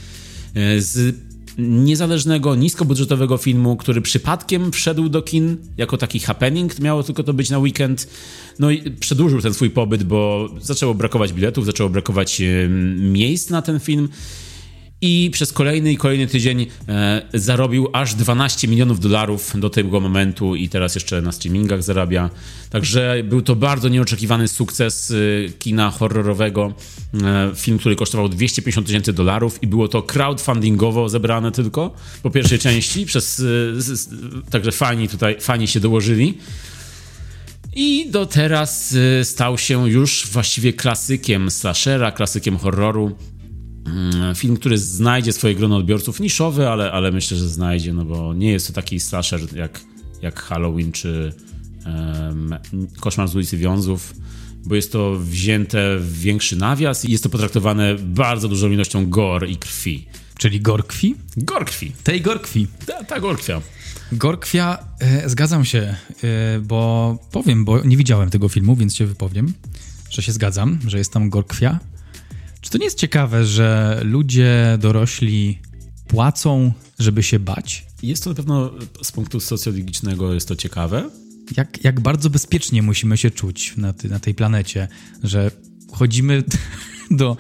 e, 0.55 0.81
z 0.81 1.17
niezależnego, 1.59 2.55
niskobudżetowego 2.55 3.37
filmu, 3.37 3.77
który 3.77 4.01
przypadkiem 4.01 4.73
wszedł 4.73 5.09
do 5.09 5.23
kin 5.23 5.57
jako 5.77 5.97
taki 5.97 6.21
happening, 6.21 6.81
miało 6.81 7.03
tylko 7.03 7.23
to 7.23 7.35
być 7.35 7.51
na 7.51 7.59
weekend, 7.59 8.09
no 8.59 8.71
i 8.71 8.91
przedłużył 8.91 9.41
ten 9.41 9.55
swój 9.55 9.71
pobyt, 9.71 10.03
bo 10.03 10.49
zaczęło 10.61 10.95
brakować 10.95 11.33
biletów, 11.33 11.67
zaczęło 11.67 11.91
brakować 11.91 12.41
e, 12.41 12.69
miejsc 12.99 13.51
na 13.51 13.63
ten 13.63 13.81
film 13.81 14.09
i 15.03 15.31
przez 15.33 15.53
kolejny 15.53 15.93
i 15.93 15.97
kolejny 15.97 16.27
tydzień 16.27 16.67
e, 16.89 17.23
zarobił 17.35 17.89
aż 17.93 18.15
12 18.15 18.69
milionów 18.69 19.01
dolarów 19.01 19.53
do 19.61 19.71
tego 19.71 20.01
momentu 20.01 20.55
i 20.55 20.69
teraz 20.69 20.95
jeszcze 20.95 21.23
na 21.23 21.33
streamingach 21.33 21.83
zarabia. 21.83 22.31
Także 22.71 23.17
był 23.25 23.43
to 23.43 23.57
bardzo 23.57 23.89
nieoczekiwany 23.89 24.49
sukces 24.49 25.11
e, 25.11 25.53
kina 25.53 25.91
horrorowego. 25.91 26.73
E, 27.25 27.51
film, 27.55 27.79
który 27.79 27.97
kosztował 27.97 28.29
250 28.29 28.87
tysięcy 28.87 29.13
dolarów 29.13 29.63
i 29.63 29.67
było 29.67 29.89
to 29.89 30.03
crowdfundingowo 30.03 31.09
zebrane 31.09 31.53
tylko 31.53 31.95
po 32.23 32.31
pierwszej 32.31 32.59
części, 32.59 33.07
przez, 33.07 33.41
e, 33.41 34.51
także 34.51 34.73
fani 34.73 35.09
tutaj, 35.09 35.37
fani 35.41 35.69
się 35.69 35.81
dołożyli. 35.81 36.39
I 37.75 38.11
do 38.11 38.27
teraz 38.27 38.95
e, 39.21 39.25
stał 39.25 39.59
się 39.59 39.91
już 39.91 40.27
właściwie 40.33 40.73
klasykiem 40.73 41.51
slashera, 41.51 42.13
klasykiem 42.13 42.59
horroru. 42.59 43.17
Mm, 43.87 44.35
film, 44.35 44.57
który 44.57 44.79
znajdzie 44.79 45.33
swoje 45.33 45.55
grono 45.55 45.77
odbiorców, 45.77 46.21
niszowy, 46.21 46.69
ale, 46.69 46.93
ale 46.93 47.13
myślę, 47.13 47.37
że 47.37 47.49
znajdzie, 47.49 47.93
no 47.93 48.05
bo 48.05 48.35
nie 48.35 48.53
jest 48.53 48.67
to 48.67 48.73
taki 48.73 49.01
slasher 49.01 49.57
jak, 49.57 49.81
jak 50.23 50.41
Halloween 50.41 50.93
czy 50.93 51.33
um, 51.87 52.55
Koszmar 53.01 53.29
z 53.29 53.37
ulicy 53.37 53.57
Wiązów, 53.57 54.15
bo 54.65 54.75
jest 54.75 54.93
to 54.93 55.17
wzięte 55.19 55.99
w 55.99 56.19
większy 56.19 56.57
nawias 56.57 57.05
i 57.05 57.13
jest 57.13 57.25
to 57.25 57.31
potraktowane 57.31 57.95
bardzo 57.95 58.49
dużą 58.49 58.71
ilością 58.71 59.11
gore 59.11 59.49
i 59.49 59.57
krwi. 59.57 60.07
Czyli 60.39 60.61
gorkrwi? 60.61 61.15
Gorkrwi. 61.37 61.93
Tej 62.03 62.21
gorkrwi. 62.21 62.67
Ta, 62.87 63.05
ta 63.05 63.21
gorkwia. 63.21 63.61
Gorkwia, 64.13 64.79
e, 65.01 65.29
zgadzam 65.29 65.65
się, 65.65 65.97
e, 66.25 66.61
bo 66.61 67.19
powiem, 67.33 67.65
bo 67.65 67.85
nie 67.85 67.97
widziałem 67.97 68.31
tego 68.31 68.49
filmu, 68.49 68.77
więc 68.77 68.97
się 68.97 69.07
wypowiem, 69.07 69.53
że 70.11 70.23
się 70.23 70.33
zgadzam, 70.33 70.79
że 70.87 70.99
jest 70.99 71.13
tam 71.13 71.31
gorkwia. 71.31 71.79
Czy 72.63 72.71
to 72.71 72.79
nie 72.79 72.85
jest 72.85 72.99
ciekawe, 72.99 73.45
że 73.45 74.01
ludzie 74.05 74.79
dorośli 74.81 75.59
płacą, 76.07 76.73
żeby 76.99 77.23
się 77.23 77.39
bać? 77.39 77.87
Jest 78.03 78.25
to 78.25 78.31
na 78.31 78.37
pewno 78.37 78.71
z 79.03 79.13
punktu 79.13 79.41
socjologicznego 79.41 80.35
jest 80.35 80.49
to 80.49 80.57
ciekawe. 80.57 81.11
Jak, 81.57 81.85
jak 81.85 82.01
bardzo 82.01 82.31
bezpiecznie 82.31 82.83
musimy 82.83 83.17
się 83.17 83.31
czuć 83.31 83.77
na, 83.77 83.93
ty, 83.93 84.09
na 84.09 84.21
tej 84.21 84.35
planecie, 84.35 84.89
że 85.23 85.51
chodzimy 85.93 86.43
do, 87.11 87.37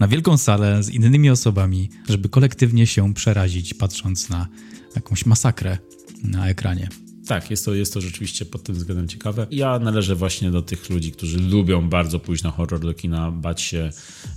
na 0.00 0.08
wielką 0.08 0.36
salę 0.36 0.82
z 0.82 0.90
innymi 0.90 1.30
osobami, 1.30 1.90
żeby 2.08 2.28
kolektywnie 2.28 2.86
się 2.86 3.14
przerazić, 3.14 3.74
patrząc 3.74 4.28
na 4.28 4.48
jakąś 4.96 5.26
masakrę 5.26 5.78
na 6.22 6.48
ekranie. 6.48 6.88
Tak, 7.26 7.50
jest 7.50 7.64
to, 7.64 7.74
jest 7.74 7.94
to 7.94 8.00
rzeczywiście 8.00 8.44
pod 8.44 8.62
tym 8.62 8.74
względem 8.74 9.08
ciekawe. 9.08 9.46
Ja 9.50 9.78
należę 9.78 10.14
właśnie 10.14 10.50
do 10.50 10.62
tych 10.62 10.90
ludzi, 10.90 11.12
którzy 11.12 11.38
lubią 11.38 11.88
bardzo 11.88 12.18
pójść 12.18 12.42
na 12.42 12.50
horror 12.50 12.80
do 12.80 12.94
kina, 12.94 13.30
bać 13.30 13.62
się, 13.62 13.90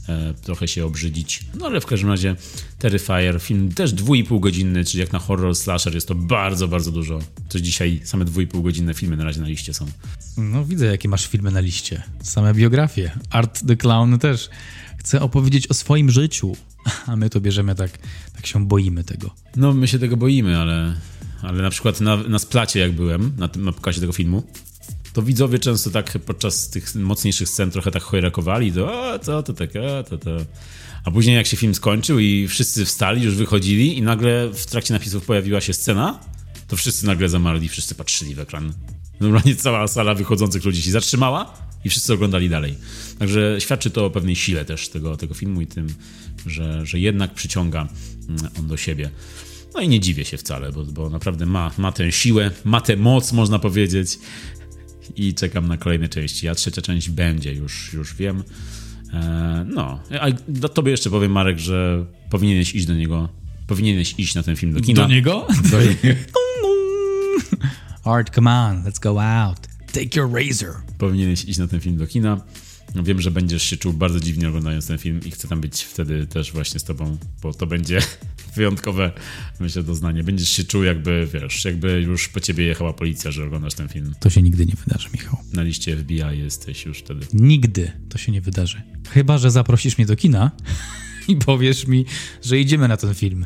e, 0.09 0.33
trochę 0.33 0.67
się 0.67 0.85
obrzydzić. 0.85 1.45
No 1.59 1.65
ale 1.65 1.81
w 1.81 1.85
każdym 1.85 2.09
razie 2.09 2.35
Terrifier, 2.79 3.39
film 3.39 3.73
też 3.73 3.93
dwójpół 3.93 4.39
godzinny, 4.39 4.85
czyli 4.85 5.01
jak 5.01 5.13
na 5.13 5.19
horror 5.19 5.55
slasher 5.55 5.95
jest 5.95 6.07
to 6.07 6.15
bardzo, 6.15 6.67
bardzo 6.67 6.91
dużo. 6.91 7.19
To 7.49 7.59
dzisiaj 7.59 8.01
same 8.03 8.25
dwójpół 8.25 8.63
godzinne 8.63 8.93
filmy 8.93 9.17
na 9.17 9.23
razie 9.23 9.41
na 9.41 9.47
liście 9.47 9.73
są. 9.73 9.85
No 10.37 10.65
widzę, 10.65 10.85
jakie 10.85 11.09
masz 11.09 11.27
filmy 11.27 11.51
na 11.51 11.59
liście. 11.59 12.03
Same 12.23 12.53
biografie. 12.53 13.11
Art 13.29 13.67
the 13.67 13.75
Clown 13.75 14.19
też 14.19 14.49
chce 14.97 15.21
opowiedzieć 15.21 15.67
o 15.67 15.73
swoim 15.73 16.11
życiu, 16.11 16.55
a 17.07 17.15
my 17.15 17.29
to 17.29 17.41
bierzemy 17.41 17.75
tak, 17.75 17.91
tak 18.35 18.45
się 18.45 18.67
boimy 18.67 19.03
tego. 19.03 19.35
No 19.55 19.73
my 19.73 19.87
się 19.87 19.99
tego 19.99 20.17
boimy, 20.17 20.57
ale 20.57 20.95
ale 21.41 21.63
na 21.63 21.69
przykład 21.69 22.01
na, 22.01 22.17
na 22.17 22.39
splacie, 22.39 22.79
jak 22.79 22.91
byłem, 22.91 23.31
na, 23.37 23.47
tym, 23.47 23.65
na 23.65 23.71
pokazie 23.71 24.01
tego 24.01 24.13
filmu, 24.13 24.43
to 25.13 25.21
widzowie 25.21 25.59
często 25.59 25.89
tak 25.89 26.17
podczas 26.25 26.69
tych 26.69 26.95
mocniejszych 26.95 27.49
scen 27.49 27.71
trochę 27.71 27.91
tak 27.91 28.03
chojrakowali, 28.03 28.71
to 28.71 29.11
a, 29.13 29.19
co 29.19 29.43
to 29.43 29.53
takie, 29.53 29.81
to 30.09 30.17
to. 30.17 30.37
A 31.03 31.11
później 31.11 31.35
jak 31.35 31.47
się 31.47 31.57
film 31.57 31.75
skończył 31.75 32.19
i 32.19 32.47
wszyscy 32.47 32.85
wstali, 32.85 33.23
już 33.23 33.35
wychodzili 33.35 33.97
i 33.97 34.01
nagle 34.01 34.49
w 34.53 34.65
trakcie 34.65 34.93
napisów 34.93 35.25
pojawiła 35.25 35.61
się 35.61 35.73
scena, 35.73 36.19
to 36.67 36.75
wszyscy 36.75 37.05
nagle 37.05 37.29
zamarli, 37.29 37.69
wszyscy 37.69 37.95
patrzyli 37.95 38.35
w 38.35 38.39
ekran. 38.39 38.73
Normalnie 39.19 39.55
cała 39.55 39.87
sala 39.87 40.13
wychodzących 40.13 40.65
ludzi 40.65 40.81
się 40.81 40.91
zatrzymała 40.91 41.53
i 41.85 41.89
wszyscy 41.89 42.13
oglądali 42.13 42.49
dalej. 42.49 42.75
Także 43.19 43.55
świadczy 43.59 43.89
to 43.89 44.05
o 44.05 44.09
pewnej 44.09 44.35
sile 44.35 44.65
też 44.65 44.89
tego, 44.89 45.17
tego 45.17 45.33
filmu 45.33 45.61
i 45.61 45.67
tym, 45.67 45.87
że, 46.45 46.85
że 46.85 46.99
jednak 46.99 47.33
przyciąga 47.33 47.87
mm, 48.29 48.51
on 48.59 48.67
do 48.67 48.77
siebie. 48.77 49.09
No 49.75 49.81
i 49.81 49.89
nie 49.89 49.99
dziwię 49.99 50.25
się 50.25 50.37
wcale, 50.37 50.71
bo, 50.71 50.83
bo 50.85 51.09
naprawdę 51.09 51.45
ma, 51.45 51.71
ma 51.77 51.91
tę 51.91 52.11
siłę, 52.11 52.51
ma 52.63 52.81
tę 52.81 52.97
moc, 52.97 53.31
można 53.33 53.59
powiedzieć. 53.59 54.19
I 55.15 55.33
czekam 55.33 55.67
na 55.67 55.77
kolejne 55.77 56.09
części. 56.09 56.47
A 56.47 56.55
trzecia 56.55 56.81
część 56.81 57.09
będzie, 57.09 57.53
już, 57.53 57.93
już 57.93 58.15
wiem. 58.15 58.43
E, 59.13 59.65
no, 59.69 59.99
a 60.19 60.27
do 60.47 60.69
tobie 60.69 60.91
jeszcze 60.91 61.09
powiem, 61.09 61.31
Marek, 61.31 61.59
że 61.59 62.05
powinieneś 62.29 62.75
iść 62.75 62.85
do 62.85 62.93
niego. 62.93 63.29
Powinieneś 63.67 64.15
iść 64.17 64.35
na 64.35 64.43
ten 64.43 64.55
film 64.55 64.73
do 64.73 64.81
kina. 64.81 65.01
Do 65.01 65.07
niego? 65.07 65.47
Do 65.71 65.81
niego. 65.81 66.19
Art, 68.03 68.35
come 68.35 68.51
on, 68.51 68.83
let's 68.83 68.99
go 68.99 69.21
out. 69.21 69.59
Take 69.91 70.19
your 70.19 70.31
razor. 70.33 70.75
Powinieneś 70.97 71.45
iść 71.45 71.59
na 71.59 71.67
ten 71.67 71.79
film 71.79 71.97
do 71.97 72.07
kina. 72.07 72.41
Wiem, 73.03 73.21
że 73.21 73.31
będziesz 73.31 73.63
się 73.63 73.77
czuł 73.77 73.93
bardzo 73.93 74.19
dziwnie 74.19 74.49
oglądając 74.49 74.87
ten 74.87 74.97
film 74.97 75.19
i 75.25 75.31
chcę 75.31 75.47
tam 75.47 75.61
być 75.61 75.83
wtedy 75.83 76.27
też 76.27 76.51
właśnie 76.51 76.79
z 76.79 76.83
tobą, 76.83 77.17
bo 77.41 77.53
to 77.53 77.67
będzie 77.67 77.99
wyjątkowe, 78.55 79.11
myślę, 79.59 79.83
doznanie. 79.83 80.23
Będziesz 80.23 80.49
się 80.49 80.63
czuł 80.63 80.83
jakby, 80.83 81.27
wiesz, 81.33 81.65
jakby 81.65 82.01
już 82.01 82.27
po 82.27 82.39
ciebie 82.39 82.65
jechała 82.65 82.93
policja, 82.93 83.31
że 83.31 83.45
oglądasz 83.45 83.73
ten 83.73 83.89
film. 83.89 84.13
To 84.19 84.29
się 84.29 84.41
nigdy 84.41 84.65
nie 84.65 84.73
wydarzy, 84.85 85.09
Michał. 85.13 85.37
Na 85.53 85.63
liście 85.63 85.97
FBI 85.97 86.39
jesteś 86.39 86.85
już 86.85 86.99
wtedy. 86.99 87.25
Nigdy 87.33 87.91
to 88.09 88.17
się 88.17 88.31
nie 88.31 88.41
wydarzy. 88.41 88.81
Chyba, 89.09 89.37
że 89.37 89.51
zaprosisz 89.51 89.97
mnie 89.97 90.07
do 90.07 90.15
kina 90.15 90.51
i 91.27 91.35
powiesz 91.35 91.87
mi, 91.87 92.05
że 92.43 92.59
idziemy 92.59 92.87
na 92.87 92.97
ten 92.97 93.13
film. 93.13 93.45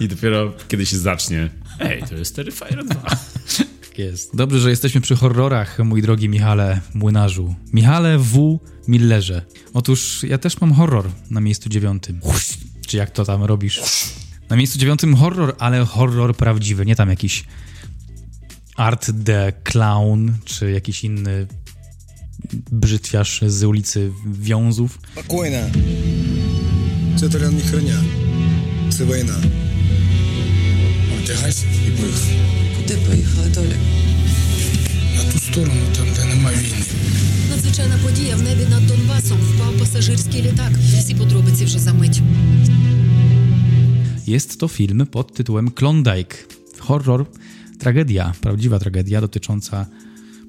I 0.00 0.08
dopiero 0.08 0.52
kiedy 0.68 0.86
się 0.86 0.98
zacznie, 0.98 1.50
ej, 1.80 2.02
to 2.08 2.14
jest 2.14 2.36
Terrifier 2.36 2.84
2. 2.84 3.02
jest. 4.00 4.36
Dobrze, 4.36 4.60
że 4.60 4.70
jesteśmy 4.70 5.00
przy 5.00 5.16
horrorach, 5.16 5.78
mój 5.78 6.02
drogi 6.02 6.28
Michale 6.28 6.80
Młynarzu. 6.94 7.54
Michale 7.72 8.18
W. 8.18 8.58
Millerze. 8.88 9.42
Otóż 9.74 10.22
ja 10.22 10.38
też 10.38 10.60
mam 10.60 10.72
horror 10.72 11.10
na 11.30 11.40
miejscu 11.40 11.68
dziewiątym. 11.68 12.20
Czy 12.86 12.96
jak 12.96 13.10
to 13.10 13.24
tam 13.24 13.44
robisz? 13.44 13.80
Na 14.48 14.56
miejscu 14.56 14.78
dziewiątym 14.78 15.16
horror, 15.16 15.56
ale 15.58 15.84
horror 15.84 16.36
prawdziwy, 16.36 16.86
nie 16.86 16.96
tam 16.96 17.10
jakiś 17.10 17.44
Art 18.76 19.10
the 19.24 19.52
Clown, 19.64 20.32
czy 20.44 20.70
jakiś 20.70 21.04
inny 21.04 21.46
brzytwiarz 22.72 23.40
z 23.46 23.64
ulicy 23.64 24.12
Wiązów. 24.26 24.98
Spokojna. 25.12 25.58
Co 27.16 27.28
to 27.28 27.50
nie 27.50 27.60
chronia? 27.60 27.96
wojna? 29.06 29.34
Oddychaj 31.18 31.52
i 31.88 31.90
pych. 31.90 32.59
поїхали. 32.89 32.89
Куди 32.89 32.97
поїхали, 33.07 33.51
Толя? 33.55 33.75
на 35.15 35.31
ту 35.31 35.39
сторону, 35.39 35.81
там, 35.97 36.07
де 36.15 36.35
немає 36.35 36.57
війни. 36.57 36.85
Надзвичайна 37.49 37.97
подія 38.03 38.35
в 38.35 38.41
небі 38.41 38.65
над 38.69 38.87
Донбасом 38.87 39.37
впав 39.37 39.79
пасажирський 39.79 40.41
літак. 40.41 40.71
Всі 40.71 41.15
подробиці 41.15 41.65
вже 41.65 41.79
за 41.79 41.93
мить. 41.93 42.21
Jest 44.27 44.59
to 44.59 44.67
film 44.67 45.05
pod 45.05 45.33
tytułem 45.33 45.69
Klondike. 45.69 46.35
Horror, 46.79 47.25
tragedia, 47.79 48.33
prawdziwa 48.41 48.79
tragedia 48.79 49.21
dotycząca 49.21 49.85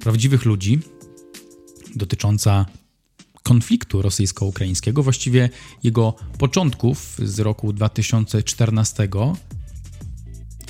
prawdziwych 0.01 0.45
ludzi, 0.45 0.79
dotycząca 1.95 2.66
konfliktu 3.43 4.03
rosyjsko-ukraińskiego, 4.03 5.03
właściwie 5.03 5.51
jego 5.83 6.14
początków 6.39 7.18
z 7.22 7.39
roku 7.39 7.72
2014, 7.72 9.09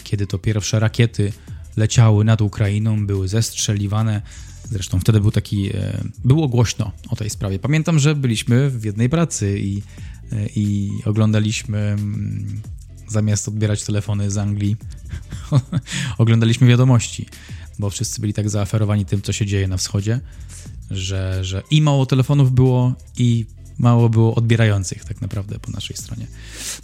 kiedy 0.04 0.26
to 0.26 0.38
pierwsze 0.38 0.80
rakiety 0.80 1.32
leciały 1.77 2.25
nad 2.25 2.41
Ukrainą, 2.41 3.07
były 3.07 3.27
zestrzeliwane. 3.27 4.21
Zresztą 4.69 4.99
wtedy 4.99 5.21
był 5.21 5.31
taki, 5.31 5.69
e, 5.77 6.03
było 6.25 6.47
głośno 6.47 6.91
o 7.09 7.15
tej 7.15 7.29
sprawie. 7.29 7.59
Pamiętam, 7.59 7.99
że 7.99 8.15
byliśmy 8.15 8.69
w 8.69 8.85
jednej 8.85 9.09
pracy 9.09 9.59
i, 9.59 9.81
e, 10.31 10.47
i 10.55 10.91
oglądaliśmy, 11.05 11.77
mm, 11.77 12.61
zamiast 13.07 13.47
odbierać 13.47 13.83
telefony 13.83 14.31
z 14.31 14.37
Anglii, 14.37 14.75
oglądaliśmy 16.17 16.67
wiadomości, 16.67 17.25
bo 17.79 17.89
wszyscy 17.89 18.21
byli 18.21 18.33
tak 18.33 18.49
zaaferowani 18.49 19.05
tym, 19.05 19.21
co 19.21 19.33
się 19.33 19.45
dzieje 19.45 19.67
na 19.67 19.77
wschodzie, 19.77 20.19
że, 20.91 21.45
że 21.45 21.63
i 21.71 21.81
mało 21.81 22.05
telefonów 22.05 22.51
było, 22.51 22.93
i 23.17 23.45
mało 23.81 24.09
było 24.09 24.35
odbierających 24.35 25.05
tak 25.05 25.21
naprawdę 25.21 25.59
po 25.59 25.71
naszej 25.71 25.97
stronie. 25.97 26.27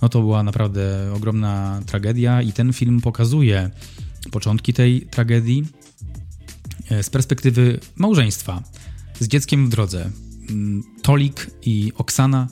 No 0.01 0.09
to 0.09 0.19
była 0.19 0.43
naprawdę 0.43 1.13
ogromna 1.15 1.81
tragedia 1.85 2.41
i 2.41 2.53
ten 2.53 2.73
film 2.73 3.01
pokazuje 3.01 3.71
początki 4.31 4.73
tej 4.73 5.01
tragedii 5.01 5.65
e, 6.89 7.03
z 7.03 7.09
perspektywy 7.09 7.79
małżeństwa 7.95 8.63
z 9.19 9.27
dzieckiem 9.27 9.65
w 9.65 9.69
drodze. 9.69 10.09
Mm, 10.49 10.83
Tolik 11.01 11.51
i 11.61 11.91
Oksana 11.95 12.47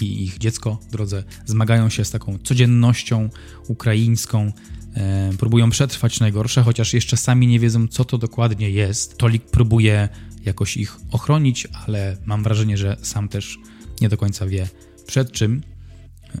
i 0.00 0.24
ich 0.24 0.38
dziecko 0.38 0.78
w 0.88 0.90
drodze 0.90 1.24
zmagają 1.46 1.88
się 1.88 2.04
z 2.04 2.10
taką 2.10 2.38
codziennością 2.38 3.28
ukraińską, 3.68 4.52
e, 4.94 5.32
próbują 5.38 5.70
przetrwać 5.70 6.20
najgorsze, 6.20 6.62
chociaż 6.62 6.94
jeszcze 6.94 7.16
sami 7.16 7.46
nie 7.46 7.60
wiedzą, 7.60 7.88
co 7.88 8.04
to 8.04 8.18
dokładnie 8.18 8.70
jest. 8.70 9.18
Tolik 9.18 9.44
próbuje 9.44 10.08
jakoś 10.44 10.76
ich 10.76 10.96
ochronić, 11.10 11.68
ale 11.86 12.16
mam 12.24 12.42
wrażenie, 12.42 12.76
że 12.76 12.96
sam 13.02 13.28
też 13.28 13.58
nie 14.00 14.08
do 14.08 14.16
końca 14.16 14.46
wie 14.46 14.68
przed 15.06 15.32
czym. 15.32 15.62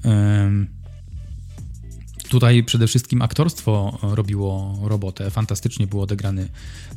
Ym, 0.04 0.79
Tutaj 2.30 2.64
przede 2.64 2.86
wszystkim 2.86 3.22
aktorstwo 3.22 3.98
robiło 4.02 4.78
robotę. 4.82 5.30
Fantastycznie 5.30 5.86
był 5.86 6.02
odegrany 6.02 6.48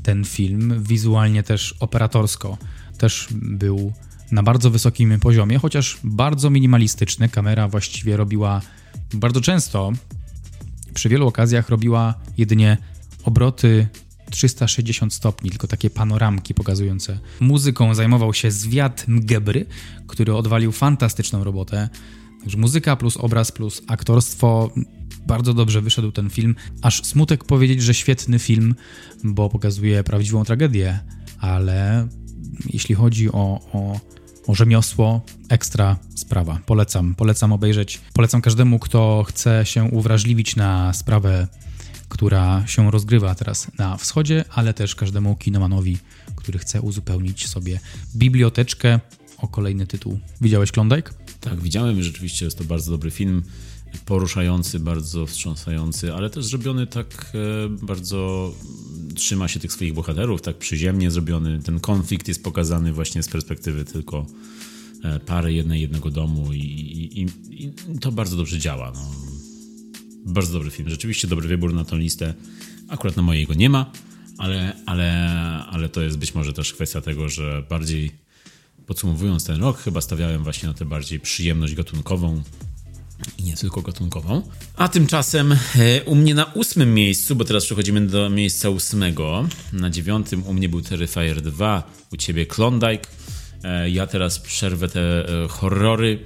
ten 0.03 0.25
film. 0.25 0.83
Wizualnie 0.83 1.43
też 1.43 1.75
operatorsko 1.79 2.57
też 2.97 3.27
był 3.31 3.93
na 4.31 4.43
bardzo 4.43 4.69
wysokim 4.69 5.19
poziomie, 5.19 5.57
chociaż 5.59 5.97
bardzo 6.03 6.49
minimalistyczny. 6.49 7.29
Kamera 7.29 7.67
właściwie 7.67 8.17
robiła 8.17 8.61
bardzo 9.13 9.41
często, 9.41 9.91
przy 10.93 11.09
wielu 11.09 11.27
okazjach 11.27 11.69
robiła 11.69 12.13
jedynie 12.37 12.77
obroty 13.23 13.87
360 14.31 15.13
stopni, 15.13 15.49
tylko 15.49 15.67
takie 15.67 15.89
panoramki 15.89 16.53
pokazujące. 16.53 17.19
Muzyką 17.39 17.95
zajmował 17.95 18.33
się 18.33 18.51
Zwiat 18.51 19.07
Mgebry, 19.07 19.65
który 20.07 20.35
odwalił 20.35 20.71
fantastyczną 20.71 21.43
robotę. 21.43 21.89
Także 22.41 22.57
muzyka 22.57 22.95
plus 22.95 23.17
obraz 23.17 23.51
plus 23.51 23.81
aktorstwo. 23.87 24.71
Bardzo 25.27 25.53
dobrze 25.53 25.81
wyszedł 25.81 26.11
ten 26.11 26.29
film. 26.29 26.55
Aż 26.81 27.03
smutek 27.03 27.43
powiedzieć, 27.43 27.81
że 27.81 27.93
świetny 27.93 28.39
film, 28.39 28.75
bo 29.23 29.49
pokazuje 29.49 30.03
prawdziwą 30.03 30.43
tragedię, 30.43 30.99
ale 31.39 32.07
jeśli 32.73 32.95
chodzi 32.95 33.31
o, 33.31 33.59
o, 33.73 33.99
o 34.47 34.55
rzemiosło, 34.55 35.21
ekstra 35.49 35.97
sprawa. 36.15 36.59
Polecam, 36.65 37.15
polecam 37.15 37.53
obejrzeć. 37.53 38.01
Polecam 38.13 38.41
każdemu, 38.41 38.79
kto 38.79 39.23
chce 39.27 39.65
się 39.65 39.83
uwrażliwić 39.83 40.55
na 40.55 40.93
sprawę, 40.93 41.47
która 42.09 42.67
się 42.67 42.91
rozgrywa 42.91 43.35
teraz 43.35 43.71
na 43.77 43.97
wschodzie, 43.97 44.45
ale 44.49 44.73
też 44.73 44.95
każdemu 44.95 45.35
kinomanowi, 45.35 45.97
który 46.35 46.59
chce 46.59 46.81
uzupełnić 46.81 47.47
sobie 47.47 47.79
biblioteczkę 48.15 48.99
o 49.37 49.47
kolejny 49.47 49.87
tytuł. 49.87 50.19
Widziałeś 50.41 50.71
Klondike? 50.71 51.11
Tak, 51.41 51.61
widziałem 51.61 52.03
rzeczywiście 52.03 52.45
jest 52.45 52.57
to 52.57 52.63
bardzo 52.63 52.91
dobry 52.91 53.11
film, 53.11 53.43
poruszający, 54.05 54.79
bardzo 54.79 55.25
wstrząsający, 55.25 56.13
ale 56.13 56.29
też 56.29 56.45
zrobiony 56.45 56.87
tak 56.87 57.31
e, 57.35 57.69
bardzo 57.69 58.51
trzyma 59.15 59.47
się 59.47 59.59
tych 59.59 59.73
swoich 59.73 59.93
bohaterów, 59.93 60.41
tak 60.41 60.57
przyziemnie 60.57 61.11
zrobiony. 61.11 61.59
Ten 61.59 61.79
konflikt 61.79 62.27
jest 62.27 62.43
pokazany 62.43 62.93
właśnie 62.93 63.23
z 63.23 63.27
perspektywy 63.27 63.85
tylko 63.85 64.25
e, 65.03 65.19
pary 65.19 65.53
jednej, 65.53 65.81
jednego 65.81 66.09
domu 66.09 66.53
i, 66.53 66.59
i, 66.59 67.21
i, 67.63 67.71
to 67.99 68.11
bardzo 68.11 68.37
dobrze 68.37 68.59
działa. 68.59 68.91
No. 68.95 69.11
Bardzo 70.25 70.53
dobry 70.53 70.71
film, 70.71 70.89
rzeczywiście 70.89 71.27
dobry 71.27 71.47
wybór 71.47 71.73
na 71.73 71.85
tą 71.85 71.97
listę. 71.97 72.33
Akurat 72.87 73.17
na 73.17 73.23
mojego 73.23 73.53
nie 73.53 73.69
ma, 73.69 73.91
ale, 74.37 74.75
ale, 74.85 75.11
ale 75.69 75.89
to 75.89 76.01
jest 76.01 76.17
być 76.17 76.35
może 76.35 76.53
też 76.53 76.73
kwestia 76.73 77.01
tego, 77.01 77.29
że 77.29 77.63
bardziej 77.69 78.11
podsumowując 78.87 79.45
ten 79.45 79.61
rok, 79.61 79.77
chyba 79.77 80.01
stawiałem 80.01 80.43
właśnie 80.43 80.67
na 80.67 80.73
tę 80.73 80.85
bardziej 80.85 81.19
przyjemność 81.19 81.75
gatunkową 81.75 82.43
i 83.37 83.43
nie 83.43 83.55
tylko 83.55 83.81
gatunkową. 83.81 84.41
A 84.75 84.87
tymczasem 84.87 85.51
e, 85.51 85.57
u 86.05 86.15
mnie 86.15 86.35
na 86.35 86.45
ósmym 86.45 86.93
miejscu, 86.93 87.35
bo 87.35 87.45
teraz 87.45 87.65
przechodzimy 87.65 88.07
do 88.07 88.29
miejsca 88.29 88.69
ósmego, 88.69 89.47
na 89.73 89.89
dziewiątym 89.89 90.47
u 90.47 90.53
mnie 90.53 90.69
był 90.69 90.81
Terrifier 90.81 91.41
2, 91.41 91.83
u 92.11 92.17
ciebie 92.17 92.45
Klondike. 92.45 93.07
E, 93.63 93.89
ja 93.89 94.07
teraz 94.07 94.39
przerwę 94.39 94.87
te 94.87 95.29
e, 95.43 95.47
horrory 95.47 96.19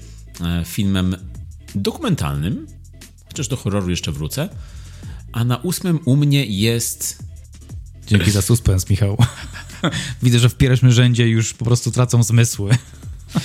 filmem 0.66 1.16
dokumentalnym, 1.76 2.68
chociaż 3.28 3.48
do 3.48 3.58
horroru 3.58 3.90
jeszcze 3.90 4.12
wrócę. 4.12 4.50
A 5.32 5.44
na 5.44 5.58
ósmym 5.58 6.00
u 6.06 6.16
mnie 6.16 6.46
jest... 6.46 7.24
Dzięki 8.08 8.32
za 8.32 8.42
suspens, 8.42 8.90
Michał. 8.90 9.18
Widzę, 10.24 10.40
że 10.40 10.50
w 10.50 10.56
pierwszym 10.56 10.92
rzędzie 10.92 11.28
już 11.28 11.54
po 11.54 11.66
prostu 11.66 11.92
tracą 11.92 12.24
zmysły. 12.24 12.78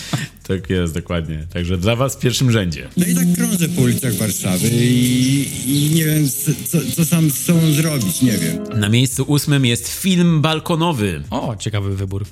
Tak 0.48 0.70
jest, 0.70 0.94
dokładnie. 0.94 1.46
Także 1.52 1.78
dla 1.78 1.96
was 1.96 2.16
w 2.16 2.18
pierwszym 2.18 2.50
rzędzie. 2.50 2.88
No 2.96 3.06
i 3.06 3.14
tak 3.14 3.24
krążę 3.34 3.68
po 3.68 3.80
ulicach 3.82 4.14
Warszawy 4.14 4.68
i, 4.68 5.50
i 5.66 5.90
nie 5.94 6.04
wiem, 6.04 6.28
co, 6.68 6.78
co 6.96 7.04
sam 7.04 7.30
z 7.30 7.44
sobą 7.44 7.72
zrobić, 7.72 8.22
nie 8.22 8.32
wiem. 8.32 8.80
Na 8.80 8.88
miejscu 8.88 9.24
ósmym 9.26 9.64
jest 9.66 9.88
film 9.88 10.40
balkonowy. 10.40 11.22
O, 11.30 11.56
ciekawy 11.56 11.96
wybór. 11.96 12.24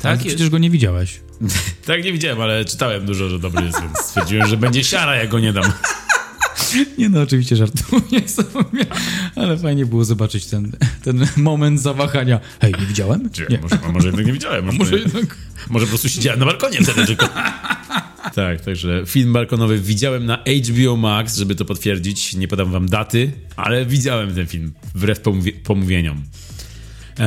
Tak, 0.00 0.20
ale 0.20 0.28
przecież 0.28 0.50
go 0.50 0.58
nie 0.58 0.70
widziałeś. 0.70 1.20
tak, 1.86 2.04
nie 2.04 2.12
widziałem, 2.12 2.40
ale 2.40 2.64
czytałem 2.64 3.06
dużo, 3.06 3.28
że 3.28 3.38
dobry 3.38 3.64
jest, 3.64 3.80
więc 3.80 3.98
stwierdziłem, 3.98 4.48
że 4.48 4.56
będzie 4.56 4.84
siara, 4.84 5.16
jak 5.16 5.28
go 5.28 5.40
nie 5.40 5.52
dam. 5.52 5.64
Nie 6.98 7.08
no, 7.08 7.20
oczywiście 7.20 7.56
żartuję 7.56 8.28
sobie, 8.28 8.86
ale 9.36 9.58
fajnie 9.58 9.86
było 9.86 10.04
zobaczyć 10.04 10.46
ten, 10.46 10.72
ten 11.02 11.26
moment 11.36 11.80
zawahania. 11.80 12.40
Hej, 12.60 12.74
nie 12.80 12.86
widziałem? 12.86 13.30
Nie. 13.50 13.58
Może, 13.58 13.78
może 13.92 14.08
jednak 14.08 14.26
nie 14.26 14.32
widziałem. 14.32 14.64
Może, 14.66 14.78
może, 14.78 14.98
jednak... 14.98 15.36
może 15.70 15.86
po 15.86 15.90
prostu 15.90 16.08
siedziałem 16.08 16.40
na 16.40 16.46
balkonie 16.46 16.78
wtedy 16.82 17.06
tylko. 17.06 17.28
tak, 18.34 18.60
także 18.64 19.02
film 19.06 19.32
balkonowy 19.32 19.78
widziałem 19.78 20.26
na 20.26 20.38
HBO 20.68 20.96
Max, 20.96 21.36
żeby 21.36 21.54
to 21.54 21.64
potwierdzić. 21.64 22.34
Nie 22.34 22.48
podam 22.48 22.72
wam 22.72 22.88
daty, 22.88 23.32
ale 23.56 23.86
widziałem 23.86 24.34
ten 24.34 24.46
film, 24.46 24.72
wbrew 24.94 25.20
pomówieniom. 25.64 26.22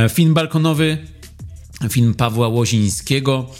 Film 0.09 0.33
balkonowy, 0.33 0.97
film 1.89 2.13
Pawła 2.13 2.47
Łozińskiego. 2.47 3.51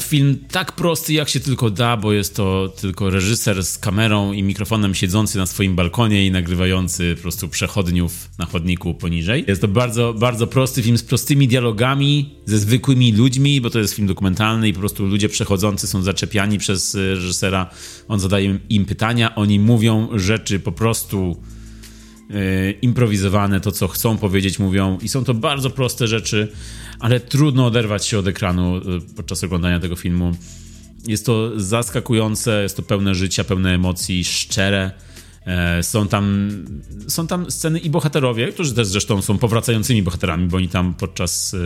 Film 0.00 0.38
tak 0.50 0.72
prosty, 0.72 1.12
jak 1.12 1.28
się 1.28 1.40
tylko 1.40 1.70
da, 1.70 1.96
bo 1.96 2.12
jest 2.12 2.36
to 2.36 2.72
tylko 2.80 3.10
reżyser 3.10 3.64
z 3.64 3.78
kamerą 3.78 4.32
i 4.32 4.42
mikrofonem 4.42 4.94
siedzący 4.94 5.38
na 5.38 5.46
swoim 5.46 5.76
balkonie 5.76 6.26
i 6.26 6.30
nagrywający 6.30 7.14
po 7.16 7.22
prostu 7.22 7.48
przechodniów 7.48 8.30
na 8.38 8.46
chodniku 8.46 8.94
poniżej. 8.94 9.44
Jest 9.48 9.60
to 9.60 9.68
bardzo, 9.68 10.14
bardzo 10.14 10.46
prosty 10.46 10.82
film 10.82 10.98
z 10.98 11.02
prostymi 11.02 11.48
dialogami, 11.48 12.34
ze 12.46 12.58
zwykłymi 12.58 13.12
ludźmi, 13.12 13.60
bo 13.60 13.70
to 13.70 13.78
jest 13.78 13.94
film 13.94 14.08
dokumentalny 14.08 14.68
i 14.68 14.72
po 14.72 14.80
prostu 14.80 15.06
ludzie 15.06 15.28
przechodzący 15.28 15.86
są 15.86 16.02
zaczepiani 16.02 16.58
przez 16.58 16.94
reżysera. 16.94 17.70
On 18.08 18.20
zadaje 18.20 18.58
im 18.68 18.84
pytania, 18.84 19.34
oni 19.34 19.60
mówią 19.60 20.08
rzeczy 20.14 20.60
po 20.60 20.72
prostu 20.72 21.36
improwizowane, 22.82 23.60
to 23.60 23.72
co 23.72 23.88
chcą 23.88 24.18
powiedzieć, 24.18 24.58
mówią 24.58 24.98
i 25.02 25.08
są 25.08 25.24
to 25.24 25.34
bardzo 25.34 25.70
proste 25.70 26.06
rzeczy, 26.06 26.52
ale 27.00 27.20
trudno 27.20 27.66
oderwać 27.66 28.06
się 28.06 28.18
od 28.18 28.26
ekranu 28.26 28.80
podczas 29.16 29.44
oglądania 29.44 29.80
tego 29.80 29.96
filmu. 29.96 30.32
Jest 31.06 31.26
to 31.26 31.60
zaskakujące, 31.60 32.62
jest 32.62 32.76
to 32.76 32.82
pełne 32.82 33.14
życia, 33.14 33.44
pełne 33.44 33.74
emocji, 33.74 34.24
szczere. 34.24 34.90
Są 35.82 36.08
tam, 36.08 36.50
są 37.08 37.26
tam 37.26 37.50
sceny 37.50 37.78
i 37.78 37.90
bohaterowie, 37.90 38.52
którzy 38.52 38.74
też 38.74 38.86
zresztą 38.86 39.22
są 39.22 39.38
powracającymi 39.38 40.02
bohaterami, 40.02 40.48
bo 40.48 40.56
oni 40.56 40.68
tam 40.68 40.94
podczas 40.94 41.56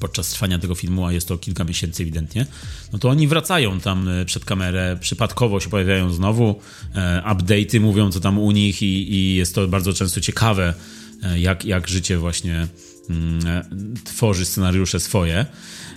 podczas 0.00 0.30
trwania 0.30 0.58
tego 0.58 0.74
filmu, 0.74 1.06
a 1.06 1.12
jest 1.12 1.28
to 1.28 1.38
kilka 1.38 1.64
miesięcy 1.64 2.02
ewidentnie, 2.02 2.46
no 2.92 2.98
to 2.98 3.08
oni 3.08 3.28
wracają 3.28 3.80
tam 3.80 4.08
przed 4.26 4.44
kamerę, 4.44 4.98
przypadkowo 5.00 5.60
się 5.60 5.70
pojawiają 5.70 6.12
znowu, 6.12 6.60
e, 6.94 7.22
update'y 7.26 7.80
mówią 7.80 8.10
co 8.10 8.20
tam 8.20 8.38
u 8.38 8.50
nich 8.50 8.82
i, 8.82 9.14
i 9.14 9.34
jest 9.34 9.54
to 9.54 9.68
bardzo 9.68 9.92
często 9.92 10.20
ciekawe, 10.20 10.74
e, 11.22 11.40
jak, 11.40 11.64
jak 11.64 11.88
życie 11.88 12.18
właśnie 12.18 12.66
mm, 13.10 13.46
e, 13.46 13.64
tworzy 14.04 14.44
scenariusze 14.44 15.00
swoje. 15.00 15.46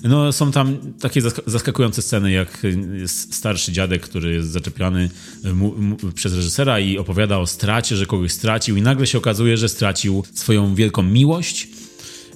No, 0.04 0.32
są 0.32 0.52
tam 0.52 0.78
takie 1.00 1.22
zask- 1.22 1.42
zaskakujące 1.46 2.02
sceny, 2.02 2.32
jak 2.32 2.64
jest 2.94 3.34
starszy 3.34 3.72
dziadek, 3.72 4.02
który 4.02 4.34
jest 4.34 4.50
zaczepiany 4.50 5.10
mu, 5.54 5.76
mu, 5.82 5.98
przez 6.16 6.34
reżysera 6.34 6.80
i 6.80 6.98
opowiada 6.98 7.38
o 7.38 7.48
stracie, 7.48 7.96
że 7.96 8.06
kogoś 8.06 8.32
stracił, 8.32 8.78
i 8.78 8.82
nagle 8.82 9.08
się 9.08 9.18
okazuje, 9.18 9.58
że 9.58 9.70
stracił 9.70 10.24
swoją 10.34 10.76
wielką 10.76 11.04
miłość. 11.04 11.68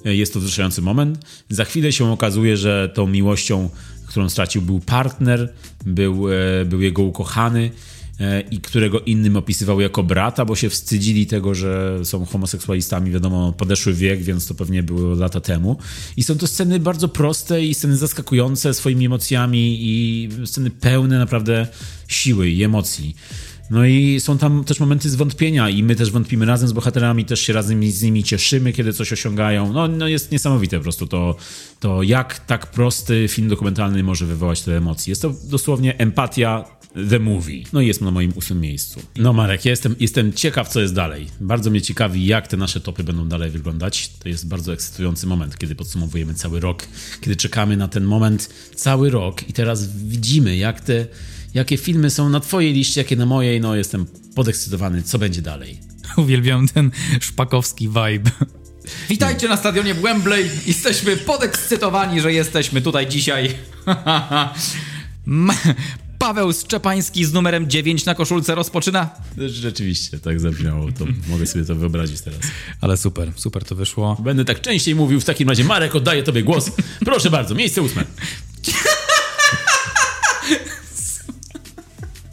E, 0.04 0.14
Jest 0.16 0.32
to 0.32 0.40
wzruszający 0.40 0.82
moment. 0.82 1.18
Za 1.50 1.64
chwilę 1.64 1.92
się 1.92 2.12
okazuje, 2.12 2.56
że 2.56 2.90
tą 2.94 3.06
miłością, 3.06 3.70
którą 4.06 4.28
stracił, 4.28 4.62
był 4.62 4.80
partner, 4.80 5.52
był, 5.86 6.32
e, 6.32 6.64
był 6.64 6.80
jego 6.80 7.02
ukochany 7.02 7.70
e, 8.20 8.40
i 8.40 8.60
którego 8.60 9.00
innym 9.00 9.36
opisywał 9.36 9.80
jako 9.80 10.02
brata, 10.02 10.44
bo 10.44 10.56
się 10.56 10.70
wstydzili 10.70 11.26
tego, 11.26 11.54
że 11.54 12.00
są 12.04 12.24
homoseksualistami, 12.24 13.10
wiadomo, 13.10 13.52
podeszły 13.52 13.94
wiek, 13.94 14.22
więc 14.22 14.46
to 14.46 14.54
pewnie 14.54 14.82
było 14.82 15.14
lata 15.14 15.40
temu. 15.40 15.76
I 16.16 16.22
są 16.22 16.38
to 16.38 16.46
sceny 16.46 16.80
bardzo 16.80 17.08
proste 17.08 17.64
i 17.64 17.74
sceny 17.74 17.96
zaskakujące 17.96 18.74
swoimi 18.74 19.06
emocjami 19.06 19.78
i 19.80 20.28
sceny 20.44 20.70
pełne 20.70 21.18
naprawdę 21.18 21.66
siły 22.08 22.50
i 22.50 22.64
emocji. 22.64 23.16
No 23.70 23.84
i 23.84 24.20
są 24.20 24.38
tam 24.38 24.64
też 24.64 24.80
momenty 24.80 25.10
zwątpienia 25.10 25.70
i 25.70 25.82
my 25.82 25.96
też 25.96 26.10
wątpimy 26.10 26.46
razem 26.46 26.68
z 26.68 26.72
bohaterami, 26.72 27.24
też 27.24 27.40
się 27.40 27.52
razem 27.52 27.90
z 27.90 28.02
nimi 28.02 28.24
cieszymy, 28.24 28.72
kiedy 28.72 28.92
coś 28.92 29.12
osiągają. 29.12 29.72
No, 29.72 29.88
no 29.88 30.08
jest 30.08 30.32
niesamowite 30.32 30.76
po 30.76 30.82
prostu 30.82 31.06
to, 31.06 31.36
to, 31.80 32.02
jak 32.02 32.38
tak 32.38 32.66
prosty 32.66 33.26
film 33.28 33.48
dokumentalny 33.48 34.02
może 34.02 34.26
wywołać 34.26 34.62
te 34.62 34.76
emocje. 34.76 35.10
Jest 35.10 35.22
to 35.22 35.34
dosłownie 35.44 35.98
empatia 35.98 36.64
The 37.10 37.18
Movie. 37.18 37.62
No 37.72 37.80
i 37.80 37.86
jest 37.86 38.00
na 38.00 38.10
moim 38.10 38.32
ósmym 38.36 38.60
miejscu. 38.60 39.02
No 39.16 39.32
Marek, 39.32 39.64
ja 39.64 39.70
jestem, 39.70 39.94
jestem 40.00 40.32
ciekaw, 40.32 40.68
co 40.68 40.80
jest 40.80 40.94
dalej. 40.94 41.26
Bardzo 41.40 41.70
mnie 41.70 41.82
ciekawi, 41.82 42.26
jak 42.26 42.48
te 42.48 42.56
nasze 42.56 42.80
topy 42.80 43.04
będą 43.04 43.28
dalej 43.28 43.50
wyglądać. 43.50 44.08
To 44.08 44.28
jest 44.28 44.48
bardzo 44.48 44.72
ekscytujący 44.72 45.26
moment, 45.26 45.58
kiedy 45.58 45.74
podsumowujemy 45.74 46.34
cały 46.34 46.60
rok, 46.60 46.82
kiedy 47.20 47.36
czekamy 47.36 47.76
na 47.76 47.88
ten 47.88 48.04
moment 48.04 48.50
cały 48.74 49.10
rok 49.10 49.48
i 49.48 49.52
teraz 49.52 49.96
widzimy, 49.96 50.56
jak 50.56 50.80
te, 50.80 51.06
jakie 51.54 51.76
filmy 51.76 52.10
są 52.10 52.28
na 52.28 52.40
twojej 52.40 52.72
liście, 52.72 53.00
jakie 53.00 53.16
na 53.16 53.26
mojej. 53.26 53.60
No 53.60 53.74
jestem 53.74 54.06
podekscytowany, 54.34 55.02
co 55.02 55.18
będzie 55.18 55.42
dalej. 55.42 55.80
Uwielbiam 56.16 56.68
ten 56.68 56.90
szpakowski 57.20 57.88
vibe. 57.88 58.30
Witajcie 59.08 59.48
na 59.48 59.56
stadionie 59.56 59.94
Wembley. 59.94 60.50
Jesteśmy 60.66 61.16
podekscytowani, 61.16 62.20
że 62.20 62.32
jesteśmy 62.32 62.80
tutaj 62.80 63.06
dzisiaj. 63.06 63.54
Paweł 66.18 66.52
Szczepański 66.52 67.24
z 67.24 67.32
numerem 67.32 67.70
9 67.70 68.04
na 68.04 68.14
koszulce 68.14 68.54
rozpoczyna. 68.54 69.10
Rzeczywiście, 69.46 70.18
tak 70.18 70.40
zabrzmiało. 70.40 70.92
To 70.92 71.04
mogę 71.28 71.46
sobie 71.46 71.64
to 71.64 71.74
wyobrazić 71.74 72.20
teraz. 72.20 72.40
Ale 72.80 72.96
super, 72.96 73.32
super 73.36 73.64
to 73.64 73.74
wyszło. 73.74 74.16
Będę 74.24 74.44
tak 74.44 74.60
częściej 74.60 74.94
mówił. 74.94 75.20
W 75.20 75.24
takim 75.24 75.48
razie, 75.48 75.64
Marek, 75.64 75.94
oddaję 75.94 76.22
tobie 76.22 76.42
głos. 76.42 76.70
Proszę 77.04 77.30
bardzo, 77.30 77.54
miejsce 77.54 77.82
ósme. 77.82 78.04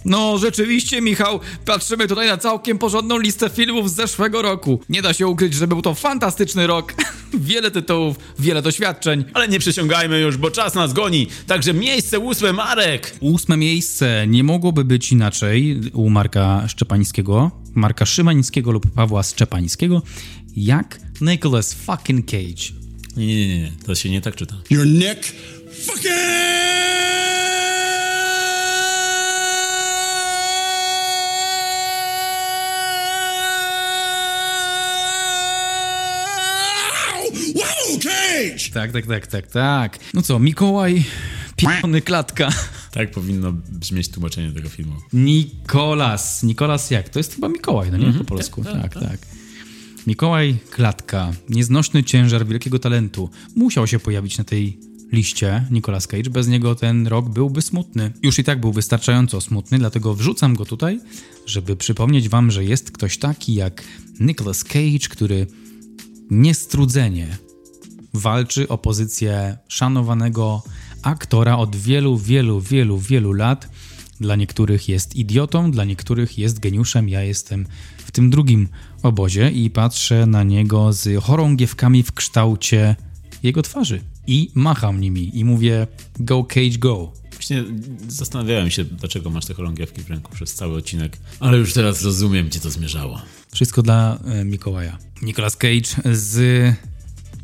No, 0.06 0.38
rzeczywiście, 0.38 1.01
Michał, 1.01 1.39
patrzymy 1.66 2.08
tutaj 2.08 2.28
na 2.28 2.38
całkiem 2.38 2.78
porządną 2.78 3.18
listę 3.18 3.49
filmów 3.49 3.91
z 3.91 3.95
zeszłego 3.95 4.41
roku. 4.41 4.80
Nie 4.89 5.01
da 5.01 5.14
się 5.14 5.28
ukryć, 5.28 5.53
że 5.53 5.68
był 5.68 5.82
to 5.82 5.93
fantastyczny 5.93 6.68
rok. 6.68 6.93
wiele 7.34 7.72
tytułów, 7.72 8.18
wiele 8.39 8.62
doświadczeń. 8.62 9.26
Ale 9.34 9.47
nie 9.47 9.60
przesiągajmy 9.60 10.20
już, 10.20 10.38
bo 10.38 10.51
czas 10.51 10.76
nas 10.76 10.93
goni. 10.93 11.28
Także 11.47 11.74
miejsce 11.74 12.20
ósme, 12.20 12.53
Marek. 12.53 13.16
Ósme 13.20 13.58
miejsce 13.58 14.26
nie 14.28 14.43
mogłoby 14.43 14.84
być 14.84 15.12
inaczej 15.12 15.82
u 15.93 16.10
Marka 16.10 16.68
Szczepańskiego, 16.68 17.51
Marka 17.76 18.06
Szymańskiego 18.06 18.72
lub 18.72 18.91
Pawła 18.91 19.24
Szczepańskiego, 19.24 20.01
jak 20.56 20.99
Nicolas 21.22 21.74
fucking 21.74 22.26
Cage. 22.26 22.74
Nie, 23.18 23.28
nie, 23.28 23.47
nie, 23.47 23.60
nie. 23.60 23.72
To 23.86 23.95
się 23.95 24.10
nie 24.10 24.22
tak 24.22 24.36
czyta. 24.36 24.56
Your 24.70 24.88
Nick 24.88 25.36
fucking 25.86 27.25
Tak, 38.74 38.91
tak, 38.91 39.06
tak, 39.06 39.28
tak, 39.28 39.48
tak. 39.48 40.00
No 40.14 40.22
co, 40.22 40.39
Mikołaj, 40.39 41.04
piony 41.56 42.02
klatka. 42.02 42.50
Tak 42.91 43.12
powinno 43.12 43.54
brzmieć 43.70 44.10
tłumaczenie 44.10 44.52
tego 44.52 44.70
filmu. 44.70 44.93
Nikolas. 45.14 46.43
Nikolas 46.43 46.91
jak? 46.91 47.10
To 47.10 47.20
jest 47.20 47.36
chyba 47.36 47.50
Mikołaj, 47.50 47.91
no 47.91 47.98
nie? 47.98 48.14
Po 48.14 48.24
polsku. 48.24 48.64
Tak, 48.64 48.93
tak. 48.93 49.18
Mikołaj 50.08 50.58
Klatka. 50.70 51.32
Nieznośny 51.50 52.04
ciężar 52.04 52.48
wielkiego 52.48 52.80
talentu. 52.80 53.30
Musiał 53.56 53.88
się 53.88 54.00
pojawić 54.00 54.38
na 54.38 54.43
tej 54.43 54.78
liście 55.12 55.66
Nicolas 55.72 56.08
Cage. 56.08 56.30
Bez 56.30 56.48
niego 56.48 56.76
ten 56.76 57.08
rok 57.08 57.30
byłby 57.30 57.62
smutny. 57.62 58.12
Już 58.24 58.39
i 58.39 58.43
tak 58.43 58.60
był 58.60 58.74
wystarczająco 58.74 59.41
smutny, 59.41 59.80
dlatego 59.80 60.14
wrzucam 60.14 60.56
go 60.56 60.66
tutaj, 60.66 61.00
żeby 61.46 61.76
przypomnieć 61.76 62.30
wam, 62.30 62.52
że 62.52 62.66
jest 62.66 62.91
ktoś 62.91 63.18
taki 63.18 63.56
jak 63.56 63.84
Nicolas 64.20 64.64
Cage, 64.64 65.10
który 65.10 65.48
niestrudzenie 66.30 67.38
walczy 68.16 68.68
o 68.68 68.78
pozycję 68.78 69.57
szanowanego 69.68 70.63
aktora 71.01 71.57
od 71.57 71.76
wielu, 71.76 72.18
wielu, 72.18 72.59
wielu, 72.59 72.99
wielu 72.99 73.34
lat. 73.34 73.70
Dla 74.20 74.36
niektórych 74.36 74.89
jest 74.89 75.16
idiotą, 75.16 75.72
dla 75.72 75.84
niektórych 75.84 76.38
jest 76.38 76.59
geniuszem. 76.59 77.09
Ja 77.09 77.24
jestem 77.24 77.66
w 77.97 78.11
tym 78.11 78.30
drugim 78.30 78.68
obozie 79.03 79.51
i 79.51 79.70
patrzę 79.70 80.26
na 80.26 80.43
niego 80.43 80.93
z 80.93 81.24
chorągiewkami 81.24 82.03
w 82.03 82.11
kształcie 82.11 82.95
jego 83.43 83.61
twarzy. 83.61 84.01
I 84.28 84.51
macham 84.55 85.01
nimi 85.01 85.39
i 85.39 85.45
mówię 85.45 85.88
go 86.20 86.43
Cage 86.43 86.78
go. 86.78 87.11
Właśnie 87.32 87.63
zastanawiałem 88.07 88.70
się, 88.72 88.84
dlaczego 88.84 89.30
masz 89.30 89.45
te 89.45 89.53
chorągiewki 89.53 90.01
w 90.01 90.09
ręku 90.09 90.32
przez 90.32 90.53
cały 90.53 90.78
odcinek, 90.78 91.18
ale 91.39 91.57
już 91.57 91.74
teraz 91.74 92.03
rozumiem, 92.03 92.47
gdzie 92.47 92.59
to 92.59 92.70
zmierzało. 92.70 93.22
Wszystko 93.51 93.82
dla 93.82 94.20
e, 94.26 94.45
Mikołaja. 94.45 94.97
Nicolas 95.22 95.57
Cage 95.57 96.16
z 96.16 96.76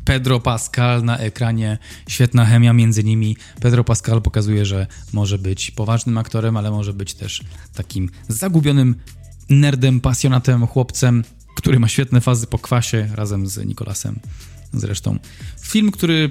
Pedro 0.04 0.40
Pascal 0.40 1.04
na 1.04 1.18
ekranie. 1.18 1.78
Świetna 2.08 2.46
chemia 2.46 2.72
między 2.72 3.04
nimi. 3.04 3.36
Pedro 3.60 3.84
Pascal 3.84 4.22
pokazuje, 4.22 4.66
że 4.66 4.86
może 5.12 5.38
być 5.38 5.70
poważnym 5.70 6.18
aktorem, 6.18 6.56
ale 6.56 6.70
może 6.70 6.92
być 6.92 7.14
też 7.14 7.42
takim 7.74 8.10
zagubionym 8.28 8.94
nerdem, 9.48 10.00
pasjonatem, 10.00 10.66
chłopcem, 10.66 11.24
który 11.56 11.80
ma 11.80 11.88
świetne 11.88 12.20
fazy 12.20 12.46
po 12.46 12.58
kwasie 12.58 13.08
razem 13.14 13.46
z 13.46 13.66
Nicolasem. 13.66 14.18
Zresztą 14.72 15.18
film, 15.60 15.90
który 15.90 16.30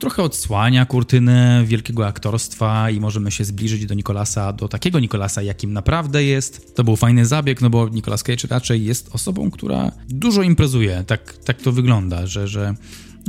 trochę 0.00 0.22
odsłania 0.22 0.86
kurtynę 0.86 1.64
wielkiego 1.66 2.06
aktorstwa 2.06 2.90
i 2.90 3.00
możemy 3.00 3.30
się 3.30 3.44
zbliżyć 3.44 3.86
do 3.86 3.94
Nicolasa, 3.94 4.52
do 4.52 4.68
takiego 4.68 5.00
Nicolasa, 5.00 5.42
jakim 5.42 5.72
naprawdę 5.72 6.24
jest. 6.24 6.76
To 6.76 6.84
był 6.84 6.96
fajny 6.96 7.26
zabieg, 7.26 7.60
no 7.60 7.70
bo 7.70 7.88
Nicolas 7.88 8.22
Cage 8.22 8.48
raczej 8.48 8.84
jest 8.84 9.14
osobą, 9.14 9.50
która 9.50 9.92
dużo 10.08 10.42
imprezuje. 10.42 11.04
Tak, 11.06 11.36
tak 11.44 11.62
to 11.62 11.72
wygląda, 11.72 12.26
że, 12.26 12.48
że 12.48 12.74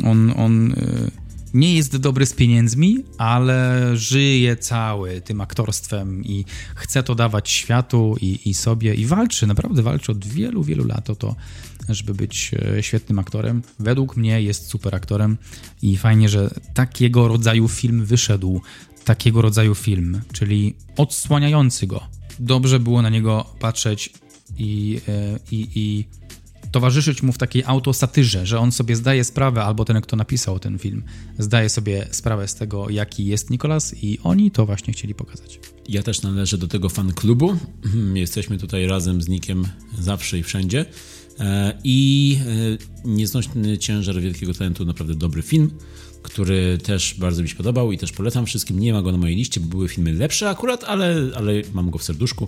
on, 0.04 0.34
on 0.38 0.72
y, 0.72 1.12
nie 1.54 1.76
jest 1.76 1.98
dobry 1.98 2.26
z 2.26 2.34
pieniędzmi, 2.34 3.04
ale 3.18 3.90
żyje 3.98 4.56
cały 4.56 5.22
tym 5.22 5.42
aktorstwem 5.42 6.24
i 6.24 6.46
chce 6.76 7.04
to 7.04 7.16
dawać 7.16 7.50
światu 7.50 8.16
i, 8.22 8.50
i 8.50 8.54
sobie 8.54 8.94
i 8.94 9.06
walczy, 9.06 9.48
naprawdę 9.48 9.82
walczy 9.82 10.12
od 10.12 10.26
wielu, 10.26 10.64
wielu 10.64 10.86
lat 10.86 11.10
o 11.10 11.16
to, 11.16 11.36
żeby 11.90 12.14
być 12.14 12.52
e, 12.78 12.84
świetnym 12.84 13.20
aktorem. 13.20 13.62
Według 13.80 14.18
mnie 14.18 14.42
jest 14.42 14.68
super 14.68 14.96
aktorem 14.96 15.38
i 15.82 15.98
fajnie, 15.98 16.30
że 16.30 16.50
takiego 16.74 17.28
rodzaju 17.28 17.68
film 17.68 18.06
wyszedł. 18.06 18.62
Takiego 19.06 19.42
rodzaju 19.42 19.76
film, 19.76 20.22
czyli 20.34 20.76
odsłaniający 20.98 21.88
go. 21.88 22.08
Dobrze 22.40 22.80
było 22.80 23.02
na 23.02 23.10
niego 23.10 23.46
patrzeć 23.60 24.14
i, 24.58 25.02
e, 25.08 25.40
i, 25.52 25.68
i 25.76 26.06
towarzyszyć 26.76 27.24
mu 27.24 27.32
w 27.32 27.38
takiej 27.38 27.64
autosatyrze, 27.66 28.46
że 28.46 28.60
on 28.60 28.72
sobie 28.72 28.96
zdaje 28.96 29.24
sprawę, 29.24 29.64
albo 29.64 29.86
ten, 29.86 30.02
kto 30.02 30.16
napisał 30.16 30.60
ten 30.60 30.80
film, 30.80 31.04
zdaje 31.40 31.70
sobie 31.70 32.08
sprawę 32.12 32.48
z 32.48 32.56
tego, 32.56 32.90
jaki 32.90 33.26
jest 33.26 33.50
Nikolas 33.50 34.04
i 34.04 34.20
oni 34.24 34.52
to 34.52 34.66
właśnie 34.66 34.94
chcieli 34.94 35.16
pokazać. 35.16 35.60
Ja 35.90 36.04
też 36.04 36.22
należę 36.22 36.58
do 36.58 36.68
tego 36.68 36.90
fan 36.90 37.14
klubu. 37.14 37.58
Jesteśmy 38.14 38.58
tutaj 38.58 38.88
razem 38.88 39.22
z 39.22 39.28
Nikiem 39.28 39.68
zawsze 40.00 40.40
i 40.40 40.44
wszędzie. 40.44 40.86
E, 41.40 41.74
I 41.84 42.40
e, 42.82 43.08
Nieznośny 43.08 43.78
ciężar 43.78 44.22
wielkiego 44.22 44.54
talentu 44.54 44.86
naprawdę 44.86 45.16
dobry 45.16 45.42
film, 45.42 45.72
który 46.24 46.78
też 46.78 47.16
bardzo 47.18 47.42
mi 47.42 47.50
się 47.50 47.56
podobał 47.56 47.92
i 47.92 47.98
też 47.98 48.12
polecam 48.12 48.46
wszystkim. 48.46 48.80
Nie 48.80 48.94
ma 48.94 49.02
go 49.02 49.12
na 49.12 49.18
mojej 49.18 49.36
liście, 49.36 49.60
bo 49.60 49.68
były 49.68 49.90
filmy 49.90 50.14
lepsze 50.14 50.50
akurat, 50.50 50.84
ale, 50.84 51.16
ale 51.36 51.54
mam 51.74 51.90
go 51.90 51.98
w 51.98 52.04
serduszku. 52.04 52.48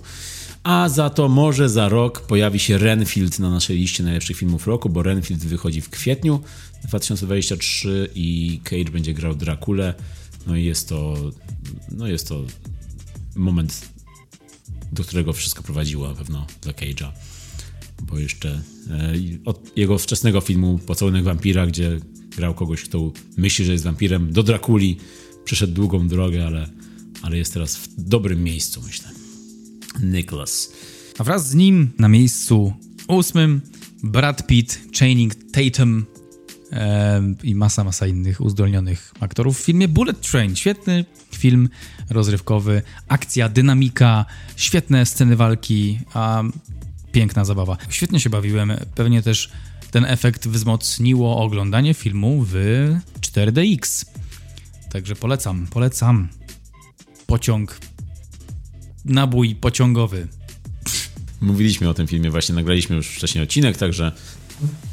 A 0.64 0.90
za 0.90 1.10
to 1.10 1.30
może 1.30 1.70
za 1.70 1.90
rok 1.90 2.22
pojawi 2.22 2.60
się 2.60 2.78
Renfield 2.78 3.40
na 3.40 3.50
naszej 3.50 3.78
liście 3.78 4.04
najlepszych 4.04 4.38
filmów 4.38 4.68
roku, 4.68 4.90
bo 4.90 5.04
Renfield 5.04 5.46
wychodzi 5.46 5.82
w 5.82 5.90
kwietniu 5.90 6.42
2023 6.84 8.10
i 8.16 8.60
Cage 8.64 8.92
będzie 8.92 9.14
grał 9.14 9.36
Drakulę. 9.36 9.94
No 10.48 10.56
i 10.56 10.66
jest 10.66 10.90
to, 10.90 11.32
no 11.92 12.08
jest 12.08 12.28
to 12.28 12.44
moment, 13.36 13.90
do 14.92 15.04
którego 15.04 15.34
wszystko 15.34 15.64
prowadziło 15.64 16.08
na 16.08 16.16
pewno 16.16 16.48
dla 16.62 16.74
Cage'a. 16.74 17.12
Bo 18.10 18.20
jeszcze 18.20 18.50
e, 18.90 19.14
od 19.46 19.78
jego 19.78 19.98
wczesnego 19.98 20.42
filmu 20.42 20.80
Pocałunek 20.80 21.24
Wampira, 21.24 21.68
gdzie 21.68 22.00
grał 22.38 22.54
kogoś, 22.54 22.84
kto 22.84 23.12
myśli, 23.38 23.66
że 23.66 23.72
jest 23.72 23.84
wampirem. 23.84 24.34
Do 24.34 24.44
Drakuli 24.44 24.98
przeszedł 25.46 25.74
długą 25.74 26.08
drogę, 26.08 26.46
ale, 26.46 26.70
ale 27.22 27.38
jest 27.38 27.54
teraz 27.54 27.76
w 27.78 28.04
dobrym 28.04 28.44
miejscu, 28.44 28.82
myślę. 28.82 29.10
Nicholas. 30.04 30.74
A 31.18 31.24
wraz 31.24 31.50
z 31.50 31.56
nim 31.56 31.90
na 32.00 32.08
miejscu 32.08 32.74
ósmym 33.08 33.62
Brad 34.04 34.48
Pitt, 34.48 34.82
Channing 35.00 35.36
Tatum 35.52 36.06
e, 36.72 37.34
i 37.44 37.56
masa, 37.56 37.84
masa 37.84 38.08
innych 38.08 38.42
uzdolnionych 38.42 39.14
aktorów 39.20 39.60
w 39.60 39.64
filmie 39.64 39.88
Bullet 39.88 40.22
Train. 40.22 40.56
Świetny 40.56 41.06
film 41.36 41.70
rozrywkowy, 42.10 42.82
akcja, 43.08 43.50
dynamika, 43.50 44.26
świetne 44.56 45.06
sceny 45.06 45.36
walki, 45.36 46.00
piękna 47.18 47.46
zabawa. 47.46 47.78
Świetnie 47.90 48.20
się 48.20 48.30
bawiłem, 48.30 48.74
pewnie 48.96 49.22
też 49.22 49.50
ten 49.92 50.06
efekt 50.06 50.48
wzmocniło 50.48 51.38
oglądanie 51.38 51.94
filmu 51.94 52.46
w 52.48 52.54
4DX. 53.22 54.06
Także 54.92 55.16
polecam, 55.16 55.68
polecam. 55.68 56.28
Pociąg, 57.28 57.80
nabój 59.06 59.56
pociągowy. 59.56 60.28
Mówiliśmy 61.42 61.90
o 61.90 61.94
tym 61.94 62.08
filmie, 62.08 62.32
właśnie 62.32 62.56
nagraliśmy 62.56 62.96
już 62.96 63.08
wcześniej 63.08 63.44
odcinek, 63.44 63.78
także 63.78 64.12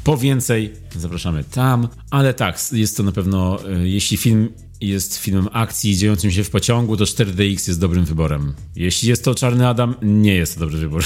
po 0.03 0.17
więcej 0.17 0.73
zapraszamy 0.95 1.43
tam. 1.43 1.87
Ale 2.11 2.33
tak, 2.33 2.59
jest 2.71 2.97
to 2.97 3.03
na 3.03 3.11
pewno, 3.11 3.59
e, 3.69 3.87
jeśli 3.87 4.17
film 4.17 4.49
jest 4.81 5.17
filmem 5.17 5.47
akcji 5.51 5.97
dziejącym 5.97 6.31
się 6.31 6.43
w 6.43 6.49
pociągu, 6.49 6.97
to 6.97 7.03
4DX 7.03 7.67
jest 7.67 7.79
dobrym 7.79 8.05
wyborem. 8.05 8.53
Jeśli 8.75 9.09
jest 9.09 9.23
to 9.23 9.35
Czarny 9.35 9.67
Adam, 9.67 9.95
nie 10.01 10.35
jest 10.35 10.53
to 10.53 10.59
dobry 10.59 10.77
wybór. 10.77 11.03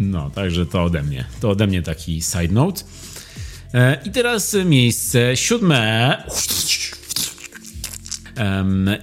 No, 0.00 0.30
także 0.30 0.66
to 0.66 0.84
ode 0.84 1.02
mnie. 1.02 1.24
To 1.40 1.50
ode 1.50 1.66
mnie 1.66 1.82
taki 1.82 2.22
side 2.22 2.48
note. 2.54 2.82
E, 3.74 3.98
I 4.04 4.10
teraz 4.10 4.56
miejsce 4.64 5.36
siódme. 5.36 6.16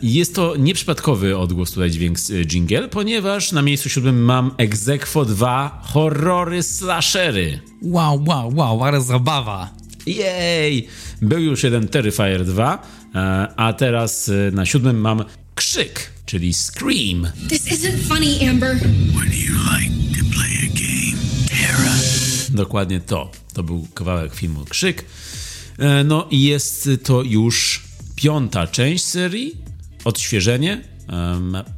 Jest 0.01 0.35
to 0.35 0.55
nieprzypadkowy 0.55 1.37
odgłos 1.37 1.71
tutaj 1.71 1.91
dźwięk 1.91 2.17
jingle, 2.45 2.87
ponieważ 2.87 3.51
na 3.51 3.61
miejscu 3.61 3.89
siódmym 3.89 4.21
mam 4.23 4.51
Exequo 4.57 5.25
2 5.25 5.81
horrory 5.83 6.63
slashery. 6.63 7.59
Wow, 7.81 8.23
wow, 8.27 8.55
wow, 8.55 8.83
ale 8.83 9.01
zabawa. 9.01 9.73
Jej! 10.05 10.87
Był 11.21 11.39
już 11.39 11.63
jeden 11.63 11.87
Terrifier 11.87 12.45
2, 12.45 12.81
e, 13.15 13.47
a 13.55 13.73
teraz 13.73 14.29
e, 14.29 14.51
na 14.51 14.65
siódmym 14.65 14.97
mam 15.01 15.23
Krzyk, 15.55 16.11
czyli 16.25 16.53
Scream. 16.53 17.27
This 17.49 17.65
isn't 17.67 17.97
funny, 18.07 18.49
Amber. 18.49 18.75
What 19.13 19.27
do 19.27 19.35
you 19.35 19.53
like 19.53 19.93
to 20.19 20.25
play 20.35 20.57
a 20.63 20.67
game, 20.73 20.86
Tara? 21.67 21.95
Dokładnie 22.49 22.99
to. 22.99 23.31
To 23.53 23.63
był 23.63 23.87
kawałek 23.93 24.35
filmu 24.35 24.65
Krzyk. 24.65 25.05
E, 25.77 26.03
no 26.03 26.27
i 26.31 26.43
jest 26.43 26.89
to 27.03 27.23
już 27.23 27.83
piąta 28.15 28.67
część 28.67 29.03
serii, 29.03 29.55
odświeżenie, 30.05 30.81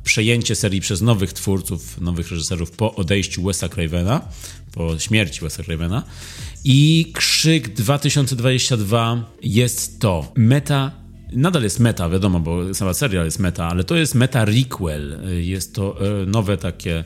przejęcie 0.04 0.56
serii 0.56 0.82
przez 0.82 1.02
nowych 1.02 1.34
twórców, 1.34 2.02
nowych 2.02 2.32
reżyserów 2.32 2.72
po 2.72 2.96
odejściu 2.96 3.44
Wesa 3.44 3.70
Cravena, 3.70 4.22
po 4.72 5.00
śmierci 5.00 5.42
Wesa 5.42 5.64
Cravena. 5.64 6.04
I 6.64 7.12
Krzyk 7.14 7.70
2022 7.70 9.26
jest 9.42 10.00
to 10.00 10.32
meta 10.36 10.92
Nadal 11.34 11.64
jest 11.64 11.80
meta, 11.80 12.10
wiadomo, 12.10 12.40
bo 12.40 12.74
sama 12.74 12.94
serial 12.94 13.26
jest 13.26 13.40
meta, 13.40 13.68
ale 13.68 13.84
to 13.84 13.96
jest 13.96 14.16
meta 14.16 14.46
requel. 14.46 15.20
Jest 15.40 15.76
to 15.76 15.98
e, 16.22 16.26
nowe 16.26 16.58
takie 16.58 17.04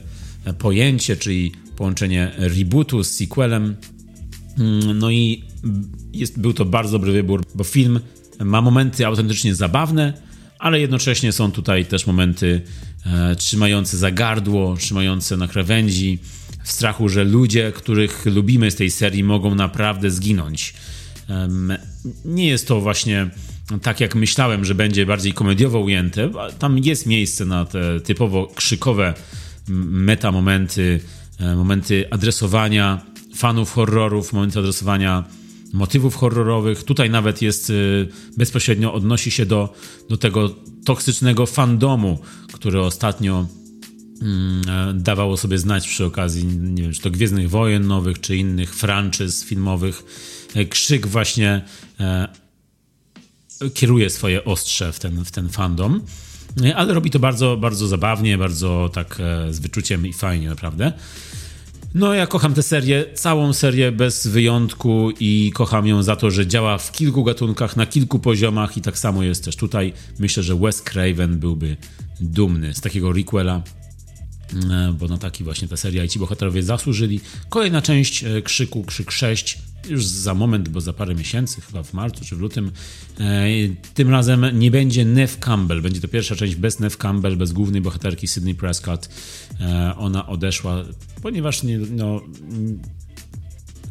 pojęcie, 0.57 1.17
czyli 1.17 1.51
połączenie 1.75 2.31
rebootu 2.37 3.03
z 3.03 3.11
sequelem. 3.11 3.75
Mm, 4.59 4.99
no 4.99 5.11
i 5.11 5.43
jest, 6.13 6.39
był 6.39 6.53
to 6.53 6.65
bardzo 6.65 6.91
dobry 6.91 7.11
wybór, 7.11 7.43
bo 7.55 7.63
film 7.63 7.99
ma 8.39 8.61
momenty 8.61 9.05
autentycznie 9.05 9.55
zabawne, 9.55 10.13
ale 10.59 10.79
jednocześnie 10.79 11.31
są 11.31 11.51
tutaj 11.51 11.85
też 11.85 12.07
momenty 12.07 12.61
e, 13.05 13.35
trzymające 13.35 13.97
za 13.97 14.11
gardło, 14.11 14.77
trzymające 14.77 15.37
na 15.37 15.47
krawędzi, 15.47 16.19
w 16.63 16.71
strachu, 16.71 17.09
że 17.09 17.23
ludzie, 17.23 17.71
których 17.71 18.25
lubimy 18.25 18.71
z 18.71 18.75
tej 18.75 18.91
serii, 18.91 19.23
mogą 19.23 19.55
naprawdę 19.55 20.11
zginąć. 20.11 20.73
nie 22.25 22.47
jest 22.47 22.67
to 22.67 22.81
właśnie 22.81 23.29
tak, 23.81 23.99
jak 23.99 24.15
myślałem, 24.15 24.65
że 24.65 24.75
będzie 24.75 25.05
bardziej 25.05 25.33
komediowo 25.33 25.79
ujęte. 25.79 26.29
Tam 26.59 26.77
jest 26.77 27.05
miejsce 27.05 27.45
na 27.45 27.65
te 27.65 27.99
typowo 27.99 28.47
krzykowe 28.55 29.13
meta 29.67 30.31
momenty, 31.39 31.53
e, 31.53 31.55
momenty 31.55 32.05
adresowania 32.11 33.01
fanów 33.35 33.73
horrorów, 33.73 34.33
momenty 34.33 34.59
adresowania 34.59 35.23
motywów 35.73 36.15
horrorowych. 36.15 36.83
Tutaj 36.83 37.09
nawet 37.09 37.41
jest 37.41 37.69
y, 37.69 38.07
bezpośrednio 38.37 38.93
odnosi 38.93 39.31
się 39.31 39.45
do, 39.45 39.73
do 40.09 40.17
tego 40.17 40.55
toksycznego 40.85 41.45
fandomu, 41.45 42.19
który 42.53 42.81
ostatnio 42.81 43.47
mm, 44.21 44.61
e, 44.69 44.93
dawało 44.93 45.37
sobie 45.37 45.57
znać 45.57 45.87
przy 45.87 46.05
okazji, 46.05 46.45
nie 46.45 46.83
wiem, 46.83 46.93
czy 46.93 47.01
to 47.01 47.11
Gwiezdnych 47.11 47.49
Wojen 47.49 47.87
Nowych, 47.87 48.21
czy 48.21 48.37
innych 48.37 48.75
franczyz 48.75 49.45
filmowych. 49.45 50.03
E, 50.55 50.65
krzyk 50.65 51.07
właśnie 51.07 51.61
e, 51.99 52.27
kieruje 53.73 54.09
swoje 54.09 54.45
ostrze 54.45 54.91
w 54.91 54.99
ten, 54.99 55.25
w 55.25 55.31
ten 55.31 55.49
fandom, 55.49 56.01
ale 56.75 56.93
robi 56.93 57.09
to 57.09 57.19
bardzo, 57.19 57.57
bardzo 57.57 57.87
zabawnie, 57.87 58.37
bardzo 58.37 58.89
tak 58.93 59.17
z 59.49 59.59
wyczuciem 59.59 60.07
i 60.07 60.13
fajnie 60.13 60.49
naprawdę. 60.49 60.93
No, 61.93 62.13
ja 62.13 62.27
kocham 62.27 62.53
tę 62.53 62.63
serię, 62.63 63.05
całą 63.13 63.53
serię 63.53 63.91
bez 63.91 64.27
wyjątku 64.27 65.11
i 65.19 65.51
kocham 65.53 65.87
ją 65.87 66.03
za 66.03 66.15
to, 66.15 66.31
że 66.31 66.47
działa 66.47 66.77
w 66.77 66.91
kilku 66.91 67.23
gatunkach, 67.23 67.77
na 67.77 67.85
kilku 67.85 68.19
poziomach 68.19 68.77
i 68.77 68.81
tak 68.81 68.99
samo 68.99 69.23
jest 69.23 69.45
też 69.45 69.55
tutaj. 69.55 69.93
Myślę, 70.19 70.43
że 70.43 70.55
Wes 70.55 70.81
Craven 70.81 71.39
byłby 71.39 71.77
dumny 72.21 72.73
z 72.73 72.81
takiego 72.81 73.13
requela, 73.13 73.61
e, 74.71 74.93
bo 74.99 75.07
na 75.07 75.17
taki 75.17 75.43
właśnie 75.43 75.67
ta 75.67 75.77
seria 75.77 76.03
i 76.03 76.09
ci 76.09 76.19
bohaterowie 76.19 76.63
zasłużyli. 76.63 77.21
Kolejna 77.49 77.81
część 77.81 78.23
e, 78.23 78.41
Krzyku, 78.41 78.83
Krzyk 78.83 79.11
6, 79.11 79.57
już 79.89 80.05
za 80.05 80.33
moment, 80.33 80.69
bo 80.69 80.81
za 80.81 80.93
parę 80.93 81.15
miesięcy, 81.15 81.61
chyba 81.61 81.83
w 81.83 81.93
marcu 81.93 82.25
czy 82.25 82.35
w 82.35 82.39
lutym. 82.39 82.71
E, 83.19 83.45
tym 83.93 84.09
razem 84.09 84.59
nie 84.59 84.71
będzie 84.71 85.05
Nev 85.05 85.37
Campbell. 85.39 85.81
Będzie 85.81 86.01
to 86.01 86.07
pierwsza 86.07 86.35
część 86.35 86.55
bez 86.55 86.79
Nev 86.79 86.97
Campbell, 86.97 87.37
bez 87.37 87.51
głównej 87.51 87.81
bohaterki 87.81 88.27
Sydney 88.27 88.55
Prescott. 88.55 89.09
E, 89.59 89.93
ona 89.97 90.27
odeszła, 90.27 90.83
ponieważ 91.21 91.63
nie, 91.63 91.77
no, 91.77 92.21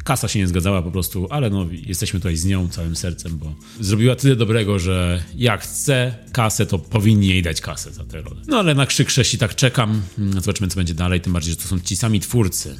kasa 0.03 0.27
się 0.27 0.39
nie 0.39 0.47
zgadzała 0.47 0.81
po 0.81 0.91
prostu, 0.91 1.27
ale 1.29 1.49
no, 1.49 1.65
jesteśmy 1.71 2.19
tutaj 2.19 2.37
z 2.37 2.45
nią 2.45 2.67
całym 2.69 2.95
sercem, 2.95 3.37
bo 3.37 3.53
zrobiła 3.79 4.15
tyle 4.15 4.35
dobrego, 4.35 4.79
że 4.79 5.23
jak 5.35 5.61
chce 5.61 6.15
kasę, 6.31 6.65
to 6.65 6.79
powinni 6.79 7.27
jej 7.27 7.41
dać 7.41 7.61
kasę 7.61 7.93
za 7.93 8.03
tę 8.03 8.21
rolę. 8.21 8.41
No 8.47 8.57
ale 8.57 8.75
na 8.75 8.85
krzyk 8.85 9.09
6 9.09 9.33
i 9.33 9.37
tak 9.37 9.55
czekam. 9.55 10.01
Zobaczymy, 10.39 10.67
co 10.67 10.75
będzie 10.75 10.93
dalej, 10.93 11.21
tym 11.21 11.33
bardziej, 11.33 11.51
że 11.51 11.57
to 11.57 11.67
są 11.67 11.79
ci 11.79 11.95
sami 11.95 12.19
twórcy. 12.19 12.79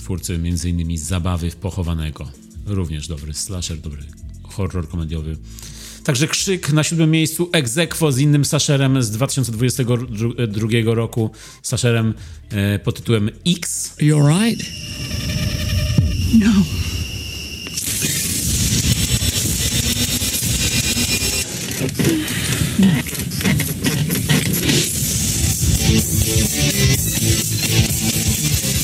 Twórcy 0.00 0.38
między 0.38 0.70
innymi 0.70 0.98
Zabawy 0.98 1.50
w 1.50 1.56
Pochowanego. 1.56 2.28
Również 2.66 3.08
dobry 3.08 3.34
slasher, 3.34 3.78
dobry 3.78 4.02
horror 4.42 4.88
komediowy. 4.88 5.36
Także 6.04 6.28
Krzyk 6.28 6.72
na 6.72 6.84
siódmym 6.84 7.10
miejscu, 7.10 7.50
Exequo 7.52 8.12
z 8.12 8.18
innym 8.18 8.44
slasherem 8.44 9.02
z 9.02 9.10
2022 9.10 10.94
roku, 10.94 11.30
slasherem 11.62 12.14
e, 12.50 12.78
pod 12.78 12.96
tytułem 12.96 13.30
X. 13.46 13.94
You 14.00 14.26
alright? 14.26 14.66
No. 16.40 16.52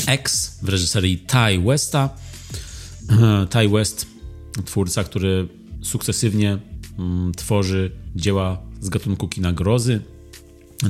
X 0.06 0.58
w 0.62 0.68
reżyserii 0.68 1.18
Ty 1.18 1.62
Westa. 1.66 2.10
Ty 3.50 3.68
West, 3.68 4.06
twórca, 4.64 5.04
który 5.04 5.48
sukcesywnie 5.82 6.58
mm, 6.98 7.32
tworzy 7.34 7.90
dzieła 8.16 8.58
z 8.80 8.88
gatunku 8.88 9.28
kina 9.28 9.52
grozy. 9.52 10.00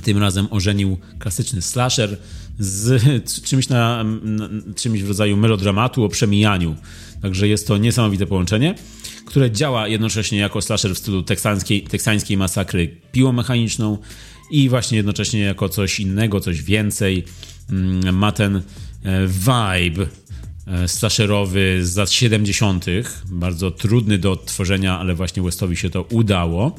Tym 0.02 0.18
razem 0.18 0.48
ożenił 0.50 0.98
klasyczny 1.18 1.62
slasher 1.62 2.18
z 2.58 3.42
czymś, 3.44 3.68
na, 3.68 4.04
czymś 4.76 5.02
w 5.02 5.08
rodzaju 5.08 5.36
melodramatu 5.36 6.04
o 6.04 6.08
przemijaniu. 6.08 6.76
Także 7.22 7.48
jest 7.48 7.66
to 7.66 7.78
niesamowite 7.78 8.26
połączenie, 8.26 8.74
które 9.24 9.50
działa 9.50 9.88
jednocześnie 9.88 10.38
jako 10.38 10.62
slasher 10.62 10.94
w 10.94 10.98
stylu 10.98 11.22
teksańskiej, 11.22 11.82
teksańskiej 11.82 12.36
masakry 12.36 12.96
piłą 13.12 13.32
mechaniczną 13.32 13.98
i 14.50 14.68
właśnie 14.68 14.96
jednocześnie 14.96 15.40
jako 15.40 15.68
coś 15.68 16.00
innego, 16.00 16.40
coś 16.40 16.62
więcej. 16.62 17.24
Mm, 17.70 18.16
ma 18.16 18.32
ten 18.32 18.62
vibe 19.26 20.06
e, 20.66 20.88
slasherowy 20.88 21.86
z 21.86 21.96
lat 21.96 22.10
70., 22.10 22.86
bardzo 23.28 23.70
trudny 23.70 24.18
do 24.18 24.32
odtworzenia, 24.32 24.98
ale 24.98 25.14
właśnie 25.14 25.42
Westowi 25.42 25.76
się 25.76 25.90
to 25.90 26.02
udało. 26.02 26.76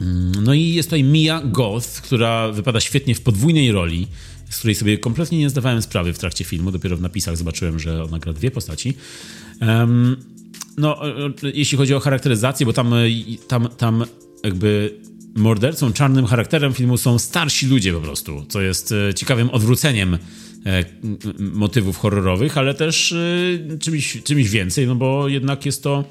Mm, 0.00 0.32
no 0.44 0.54
i 0.54 0.68
jest 0.68 0.88
tutaj 0.88 1.04
Mia 1.04 1.40
Goth, 1.44 1.88
która 1.88 2.52
wypada 2.52 2.80
świetnie 2.80 3.14
w 3.14 3.20
podwójnej 3.20 3.72
roli, 3.72 4.06
z 4.50 4.58
której 4.58 4.74
sobie 4.74 4.98
kompletnie 4.98 5.38
nie 5.38 5.50
zdawałem 5.50 5.82
sprawy 5.82 6.12
w 6.12 6.18
trakcie 6.18 6.44
filmu. 6.44 6.70
Dopiero 6.70 6.96
w 6.96 7.00
napisach 7.00 7.36
zobaczyłem, 7.36 7.78
że 7.78 8.04
ona 8.04 8.18
gra 8.18 8.32
dwie 8.32 8.50
postaci. 8.50 8.96
No, 10.76 11.08
e, 11.08 11.26
e, 11.26 11.32
jeśli 11.54 11.78
chodzi 11.78 11.94
o 11.94 12.00
charakteryzację, 12.00 12.66
bo 12.66 12.72
tam, 12.72 12.94
e, 12.94 12.98
tam, 13.48 13.68
tam 13.68 14.04
jakby 14.44 15.00
mordercą, 15.36 15.92
czarnym 15.92 16.26
charakterem 16.26 16.74
filmu 16.74 16.96
są 16.96 17.18
starsi 17.18 17.66
ludzie 17.66 17.92
po 17.92 18.00
prostu, 18.00 18.46
co 18.48 18.60
jest 18.60 18.92
e, 18.92 19.14
ciekawym 19.14 19.50
odwróceniem 19.50 20.14
e, 20.14 20.18
motywów 21.38 21.98
horrorowych, 21.98 22.58
ale 22.58 22.74
też 22.74 23.12
e, 23.12 23.78
czymś, 23.78 24.22
czymś 24.24 24.48
więcej, 24.48 24.86
no 24.86 24.94
bo 24.94 25.28
jednak 25.28 25.66
jest 25.66 25.82
to 25.82 26.04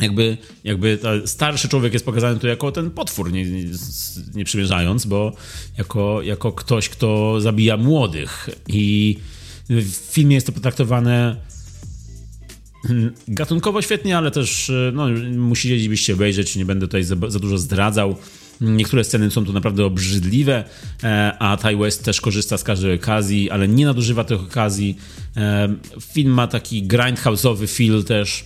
jakby, 0.00 0.36
jakby 0.64 0.98
ta 0.98 1.26
starszy 1.26 1.68
człowiek 1.68 1.92
jest 1.92 2.04
pokazany 2.04 2.40
tu 2.40 2.46
jako 2.46 2.72
ten 2.72 2.90
potwór, 2.90 3.32
nie, 3.32 3.44
nie, 3.44 3.64
nie 4.34 4.44
przymierzając, 4.44 5.06
bo 5.06 5.32
jako, 5.78 6.22
jako 6.22 6.52
ktoś, 6.52 6.88
kto 6.88 7.40
zabija 7.40 7.76
młodych. 7.76 8.48
I 8.68 9.18
w 9.68 10.12
filmie 10.12 10.34
jest 10.34 10.46
to 10.46 10.52
potraktowane 10.52 11.36
mm, 12.90 13.14
gatunkowo 13.28 13.82
świetnie, 13.82 14.18
ale 14.18 14.30
też 14.30 14.70
e, 14.70 14.92
no, 14.94 15.08
musielibyście 15.36 16.14
obejrzeć, 16.14 16.56
nie 16.56 16.64
będę 16.64 16.86
tutaj 16.86 17.04
za, 17.04 17.16
za 17.28 17.38
dużo 17.38 17.58
zdradzał. 17.58 18.16
Niektóre 18.62 19.04
sceny 19.04 19.30
są 19.30 19.44
tu 19.44 19.52
naprawdę 19.52 19.84
obrzydliwe, 19.84 20.64
e, 21.02 21.32
a 21.38 21.56
Ty 21.56 21.76
West 21.76 22.04
też 22.04 22.20
korzysta 22.20 22.58
z 22.58 22.64
każdej 22.64 22.94
okazji, 22.94 23.50
ale 23.50 23.68
nie 23.68 23.86
nadużywa 23.86 24.24
tych 24.24 24.40
okazji. 24.40 24.96
E, 25.36 25.74
Film 26.00 26.32
ma 26.32 26.46
taki 26.46 26.84
grindhouse'owy 26.84 27.66
feel 27.66 28.04
też. 28.04 28.44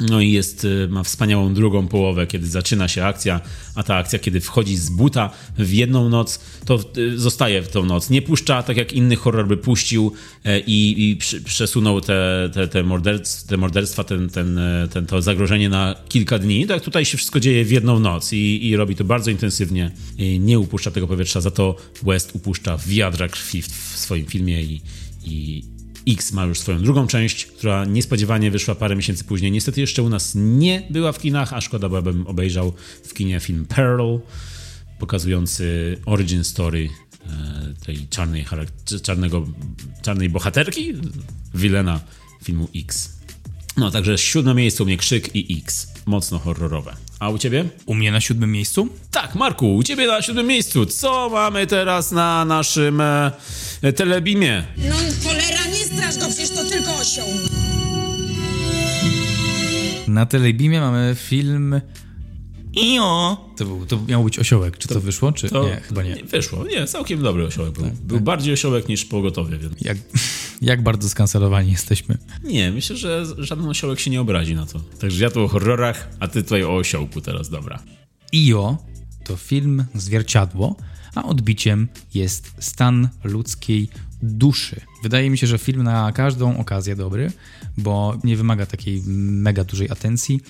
No 0.00 0.20
i 0.20 0.32
jest, 0.32 0.64
y, 0.64 0.88
ma 0.90 1.02
wspaniałą 1.02 1.54
drugą 1.54 1.88
połowę, 1.88 2.26
kiedy 2.26 2.46
zaczyna 2.46 2.88
się 2.88 3.04
akcja, 3.04 3.40
a 3.74 3.82
ta 3.82 3.96
akcja, 3.96 4.18
kiedy 4.18 4.40
wchodzi 4.40 4.76
z 4.76 4.90
buta 4.90 5.30
w 5.58 5.72
jedną 5.72 6.08
noc, 6.08 6.40
to 6.64 6.78
y, 6.96 7.18
zostaje 7.18 7.62
w 7.62 7.68
tą 7.68 7.84
noc. 7.84 8.10
Nie 8.10 8.22
puszcza, 8.22 8.62
tak 8.62 8.76
jak 8.76 8.92
inny 8.92 9.16
horror 9.16 9.48
by 9.48 9.56
puścił 9.56 10.12
e, 10.44 10.60
i, 10.60 11.10
i 11.10 11.16
przesunął 11.44 12.00
te, 12.00 12.50
te, 12.54 12.68
te, 12.68 12.84
te 13.48 13.56
morderstwa, 13.56 14.04
ten, 14.04 14.28
ten, 14.28 14.58
e, 14.58 14.88
ten, 14.92 15.06
to 15.06 15.22
zagrożenie 15.22 15.68
na 15.68 15.94
kilka 16.08 16.38
dni. 16.38 16.66
Tak 16.66 16.82
tutaj 16.82 17.04
się 17.04 17.16
wszystko 17.16 17.40
dzieje 17.40 17.64
w 17.64 17.70
jedną 17.70 17.98
noc 17.98 18.32
i, 18.32 18.68
i 18.68 18.76
robi 18.76 18.96
to 18.96 19.04
bardzo 19.04 19.30
intensywnie. 19.30 19.90
I 20.18 20.40
nie 20.40 20.58
upuszcza 20.58 20.90
tego 20.90 21.06
powietrza, 21.06 21.40
za 21.40 21.50
to 21.50 21.76
West 22.02 22.30
upuszcza 22.34 22.78
wiadra 22.86 23.28
krwi 23.28 23.62
w, 23.62 23.68
w 23.68 23.98
swoim 23.98 24.26
filmie 24.26 24.62
i, 24.62 24.80
i, 25.24 25.62
X 26.08 26.32
ma 26.32 26.44
już 26.44 26.60
swoją 26.60 26.82
drugą 26.82 27.06
część, 27.06 27.46
która 27.46 27.84
niespodziewanie 27.84 28.50
wyszła 28.50 28.74
parę 28.74 28.96
miesięcy 28.96 29.24
później. 29.24 29.52
Niestety 29.52 29.80
jeszcze 29.80 30.02
u 30.02 30.08
nas 30.08 30.32
nie 30.34 30.82
była 30.90 31.12
w 31.12 31.18
kinach, 31.18 31.52
a 31.52 31.60
szkoda, 31.60 31.88
bo 31.88 31.96
ja 31.96 32.02
bym 32.02 32.26
obejrzał 32.26 32.72
w 33.04 33.14
kinie 33.14 33.40
film 33.40 33.66
Pearl, 33.66 34.16
pokazujący 34.98 35.98
origin 36.06 36.44
story 36.44 36.88
e, 37.26 37.84
tej 37.86 38.08
czarnej, 38.08 38.44
czarnego, 39.02 39.46
czarnej 40.02 40.28
bohaterki, 40.28 40.92
wilena 41.54 42.00
filmu 42.42 42.68
X. 42.76 43.19
No, 43.80 43.90
także 43.90 44.18
siódme 44.18 44.54
miejsce 44.54 44.82
u 44.82 44.86
mnie 44.86 44.96
Krzyk 44.96 45.36
i 45.36 45.58
X. 45.58 45.92
Mocno 46.06 46.38
horrorowe. 46.38 46.96
A 47.18 47.28
u 47.28 47.38
ciebie? 47.38 47.64
U 47.86 47.94
mnie 47.94 48.12
na 48.12 48.20
siódmym 48.20 48.52
miejscu? 48.52 48.88
Tak, 49.10 49.34
Marku, 49.34 49.76
u 49.76 49.82
ciebie 49.82 50.06
na 50.06 50.22
siódmym 50.22 50.46
miejscu. 50.46 50.86
Co 50.86 51.28
mamy 51.32 51.66
teraz 51.66 52.12
na 52.12 52.44
naszym 52.44 53.00
e, 53.00 53.32
telebimie? 53.96 54.64
No 54.76 54.94
cholera, 55.24 55.66
nie 55.72 55.84
strasz 55.84 56.18
go, 56.18 56.26
przecież 56.26 56.50
to 56.50 56.64
tylko 56.64 56.96
osioł. 56.96 57.28
Na 60.08 60.26
Telebimie 60.26 60.80
mamy 60.80 61.16
film... 61.18 61.80
Io! 62.76 63.36
To, 63.56 63.64
był, 63.64 63.86
to 63.86 63.98
miał 64.08 64.24
być 64.24 64.38
osiołek. 64.38 64.78
Czy 64.78 64.88
to, 64.88 65.00
wyszło, 65.00 65.32
czy 65.32 65.48
To 65.48 65.68
nie? 65.68 65.76
Chyba 65.76 66.02
nie. 66.02 66.16
Wyszło, 66.24 66.64
nie, 66.64 66.86
całkiem 66.86 67.22
dobry 67.22 67.46
osiołek 67.46 67.72
był. 67.72 67.90
był 68.02 68.20
bardziej 68.20 68.54
osiołek 68.54 68.88
niż 68.88 69.04
pogotowie, 69.04 69.58
więc... 69.58 69.74
Jak, 69.80 69.98
jak 70.62 70.82
bardzo 70.82 71.08
skancelowani 71.08 71.72
jesteśmy. 71.72 72.18
Nie, 72.44 72.70
myślę, 72.70 72.96
że 72.96 73.26
żaden 73.38 73.68
osiołek 73.68 74.00
się 74.00 74.10
nie 74.10 74.20
obrazi 74.20 74.54
na 74.54 74.66
to. 74.66 74.80
Także 74.80 75.24
ja 75.24 75.30
tu 75.30 75.44
o 75.44 75.48
horrorach, 75.48 76.08
a 76.20 76.28
ty 76.28 76.42
tutaj 76.42 76.64
o 76.64 76.76
osiołku 76.76 77.20
teraz, 77.20 77.48
dobra. 77.48 77.82
Io 78.32 78.78
to 79.24 79.36
film 79.36 79.84
zwierciadło, 79.94 80.76
a 81.14 81.22
odbiciem 81.24 81.88
jest 82.14 82.52
stan 82.58 83.08
ludzkiej 83.24 83.88
duszy. 84.22 84.80
Wydaje 85.02 85.30
mi 85.30 85.38
się, 85.38 85.46
że 85.46 85.58
film 85.58 85.82
na 85.82 86.12
każdą 86.12 86.58
okazję 86.58 86.96
dobry, 86.96 87.32
bo 87.78 88.18
nie 88.24 88.36
wymaga 88.36 88.66
takiej 88.66 89.02
mega 89.06 89.64
dużej 89.64 89.90
atencji, 89.90 90.40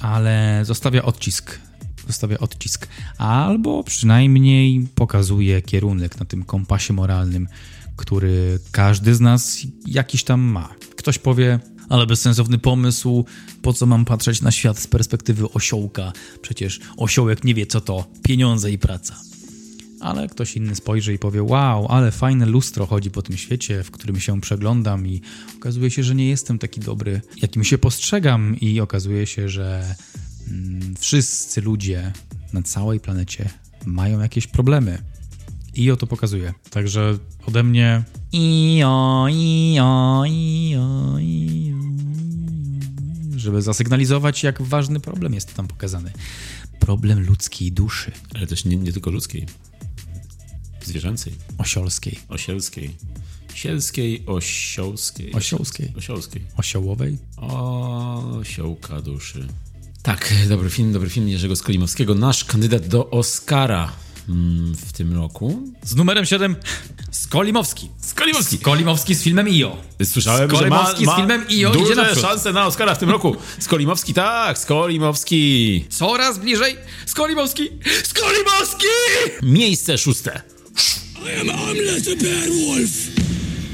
ale 0.00 0.60
zostawia 0.64 1.02
odcisk. 1.02 1.58
Zostawia 2.06 2.38
odcisk, 2.38 2.88
albo 3.18 3.84
przynajmniej 3.84 4.88
pokazuje 4.94 5.62
kierunek 5.62 6.20
na 6.20 6.26
tym 6.26 6.44
kompasie 6.44 6.92
moralnym, 6.92 7.48
który 7.96 8.58
każdy 8.70 9.14
z 9.14 9.20
nas 9.20 9.58
jakiś 9.86 10.24
tam 10.24 10.40
ma. 10.40 10.68
Ktoś 10.96 11.18
powie, 11.18 11.60
ale 11.88 12.06
bezsensowny 12.06 12.58
pomysł, 12.58 13.24
po 13.62 13.72
co 13.72 13.86
mam 13.86 14.04
patrzeć 14.04 14.42
na 14.42 14.50
świat 14.50 14.78
z 14.78 14.86
perspektywy 14.86 15.50
osiołka? 15.52 16.12
Przecież 16.42 16.80
osiołek 16.96 17.44
nie 17.44 17.54
wie, 17.54 17.66
co 17.66 17.80
to 17.80 18.04
pieniądze 18.22 18.72
i 18.72 18.78
praca. 18.78 19.16
Ale 20.00 20.28
ktoś 20.28 20.56
inny 20.56 20.74
spojrzy 20.74 21.14
i 21.14 21.18
powie: 21.18 21.42
Wow, 21.42 21.86
ale 21.88 22.10
fajne 22.10 22.46
lustro 22.46 22.86
chodzi 22.86 23.10
po 23.10 23.22
tym 23.22 23.36
świecie, 23.36 23.82
w 23.82 23.90
którym 23.90 24.20
się 24.20 24.40
przeglądam, 24.40 25.06
i 25.06 25.20
okazuje 25.56 25.90
się, 25.90 26.02
że 26.02 26.14
nie 26.14 26.28
jestem 26.28 26.58
taki 26.58 26.80
dobry, 26.80 27.20
jakim 27.42 27.64
się 27.64 27.78
postrzegam, 27.78 28.56
i 28.60 28.80
okazuje 28.80 29.26
się, 29.26 29.48
że 29.48 29.94
mm, 30.50 30.94
wszyscy 30.98 31.60
ludzie 31.60 32.12
na 32.52 32.62
całej 32.62 33.00
planecie 33.00 33.48
mają 33.86 34.20
jakieś 34.20 34.46
problemy. 34.46 34.98
I 35.74 35.90
o 35.90 35.96
to 35.96 36.06
pokazuje. 36.06 36.54
Także 36.70 37.18
ode 37.46 37.62
mnie. 37.62 38.02
Żeby 43.36 43.62
zasygnalizować, 43.62 44.42
jak 44.42 44.62
ważny 44.62 45.00
problem 45.00 45.34
jest 45.34 45.54
tam 45.54 45.68
pokazany. 45.68 46.12
Problem 46.80 47.20
ludzkiej 47.26 47.72
duszy. 47.72 48.12
Ale 48.34 48.46
też 48.46 48.64
nie, 48.64 48.76
nie 48.76 48.92
tylko 48.92 49.10
ludzkiej. 49.10 49.46
Zwierzęcej. 50.86 51.32
Osiolskiej. 51.58 52.18
Osielskiej. 52.28 52.96
Sielskiej, 53.54 54.22
osiołskiej. 54.26 55.32
Osiołskiej. 55.32 55.92
Osiołskiej. 55.96 56.42
Osiołowej. 56.56 57.18
Osiołka 57.36 59.00
duszy. 59.02 59.46
Tak, 60.02 60.32
dobry 60.48 60.70
film, 60.70 60.92
dobry 60.92 61.10
film 61.10 61.28
Jerzego 61.28 61.56
Skolimowskiego. 61.56 62.14
Nasz 62.14 62.44
kandydat 62.44 62.86
do 62.86 63.10
Oscara 63.10 63.92
mm, 64.28 64.74
w 64.74 64.92
tym 64.92 65.14
roku. 65.14 65.62
Z 65.82 65.96
numerem 65.96 66.24
7 66.24 66.56
Skolimowski. 67.10 67.90
Skolimowski. 68.00 68.58
Skolimowski 68.58 69.14
z 69.14 69.22
filmem 69.22 69.46
IO. 69.48 69.76
Słyszałem, 70.04 70.50
że 70.50 70.56
ma, 70.56 70.58
Skolimowski 70.58 71.04
ma 71.04 71.12
z 71.12 71.16
filmem 71.16 71.40
IO 71.50 71.70
idzie 71.70 71.78
duże 71.78 71.94
naprzód. 71.94 72.22
szanse 72.22 72.52
na 72.52 72.66
Oscara 72.66 72.94
w 72.94 72.98
tym 72.98 73.10
roku. 73.10 73.36
Skolimowski, 73.58 74.14
tak, 74.14 74.58
Skolimowski. 74.58 75.84
Coraz 75.90 76.38
bliżej. 76.38 76.76
Skolimowski. 77.06 77.68
Skolimowski! 78.04 78.86
Miejsce 79.42 79.98
szóste. 79.98 80.55
I 81.26 81.32
am 81.40 81.46
the 81.46 82.86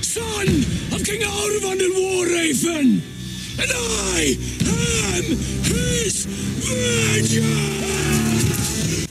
son 0.03 0.49
of 0.95 1.03
King 1.05 1.23
Arvan 1.23 1.81
War 1.95 2.27
Raven, 2.27 3.03
and 3.61 3.71
I 4.17 4.39
am 4.65 5.25
his 5.63 6.27
vengeance! 6.61 7.83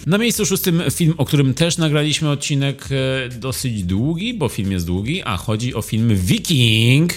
Na 0.06 0.18
miejscu 0.18 0.46
szóstym 0.46 0.84
film, 0.94 1.14
o 1.18 1.26
którym 1.26 1.54
też 1.54 1.78
nagraliśmy 1.78 2.30
odcinek 2.30 2.90
e, 2.92 3.30
dosyć 3.30 3.84
długi, 3.84 4.34
bo 4.34 4.50
film 4.50 4.72
jest 4.72 4.86
długi, 4.86 5.22
a 5.24 5.38
chodzi 5.38 5.76
o 5.76 5.82
film 5.82 6.16
Viking 6.16 7.14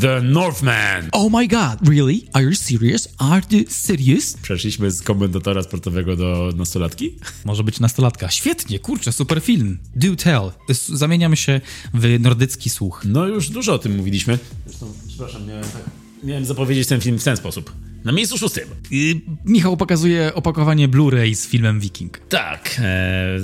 The 0.00 0.20
Northman. 0.22 1.08
Oh 1.12 1.38
my 1.38 1.48
god, 1.48 1.88
really? 1.88 2.22
Are 2.32 2.44
you 2.44 2.54
serious? 2.54 3.08
Are 3.18 3.42
you 3.50 3.64
serious? 3.68 4.32
Przeszliśmy 4.42 4.90
z 4.90 5.02
komentatora 5.02 5.62
sportowego 5.62 6.16
do 6.16 6.52
nastolatki? 6.56 7.14
Może 7.44 7.64
być 7.64 7.80
nastolatka. 7.80 8.30
Świetnie, 8.30 8.78
kurczę, 8.78 9.12
super 9.12 9.40
film. 9.40 9.78
Do 9.96 10.16
tell. 10.16 10.50
S- 10.68 10.88
Zamieniam 10.88 11.36
się 11.36 11.60
w 11.94 12.16
nordycki 12.20 12.70
słuch. 12.70 13.02
No 13.04 13.26
już 13.26 13.48
dużo 13.50 13.74
o 13.74 13.78
tym 13.78 13.96
mówiliśmy. 13.96 14.38
Zresztą, 14.66 14.92
przepraszam, 15.08 15.46
miałem, 15.46 15.64
tak, 15.64 15.82
miałem 16.24 16.44
zapowiedzieć 16.44 16.88
ten 16.88 17.00
film 17.00 17.18
w 17.18 17.24
ten 17.24 17.36
sposób. 17.36 17.72
Na 18.04 18.12
miejscu 18.12 18.38
szóstym. 18.38 18.68
Y, 18.92 19.20
Michał 19.44 19.76
pokazuje 19.76 20.34
opakowanie 20.34 20.88
Blu-ray 20.88 21.34
z 21.34 21.46
filmem 21.46 21.80
Viking. 21.80 22.18
Tak, 22.18 22.76
e, 22.78 23.38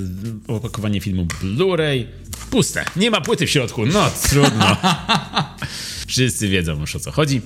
opakowanie 0.47 1.01
filmu 1.01 1.25
Blu-ray 1.43 2.05
puste. 2.49 2.85
Nie 2.95 3.11
ma 3.11 3.21
płyty 3.21 3.45
w 3.47 3.49
środku. 3.49 3.85
No 3.85 4.09
trudno. 4.29 4.65
Wszyscy 6.05 6.47
wiedzą 6.47 6.79
już 6.79 6.95
o 6.95 6.99
co 6.99 7.11
chodzi. 7.11 7.41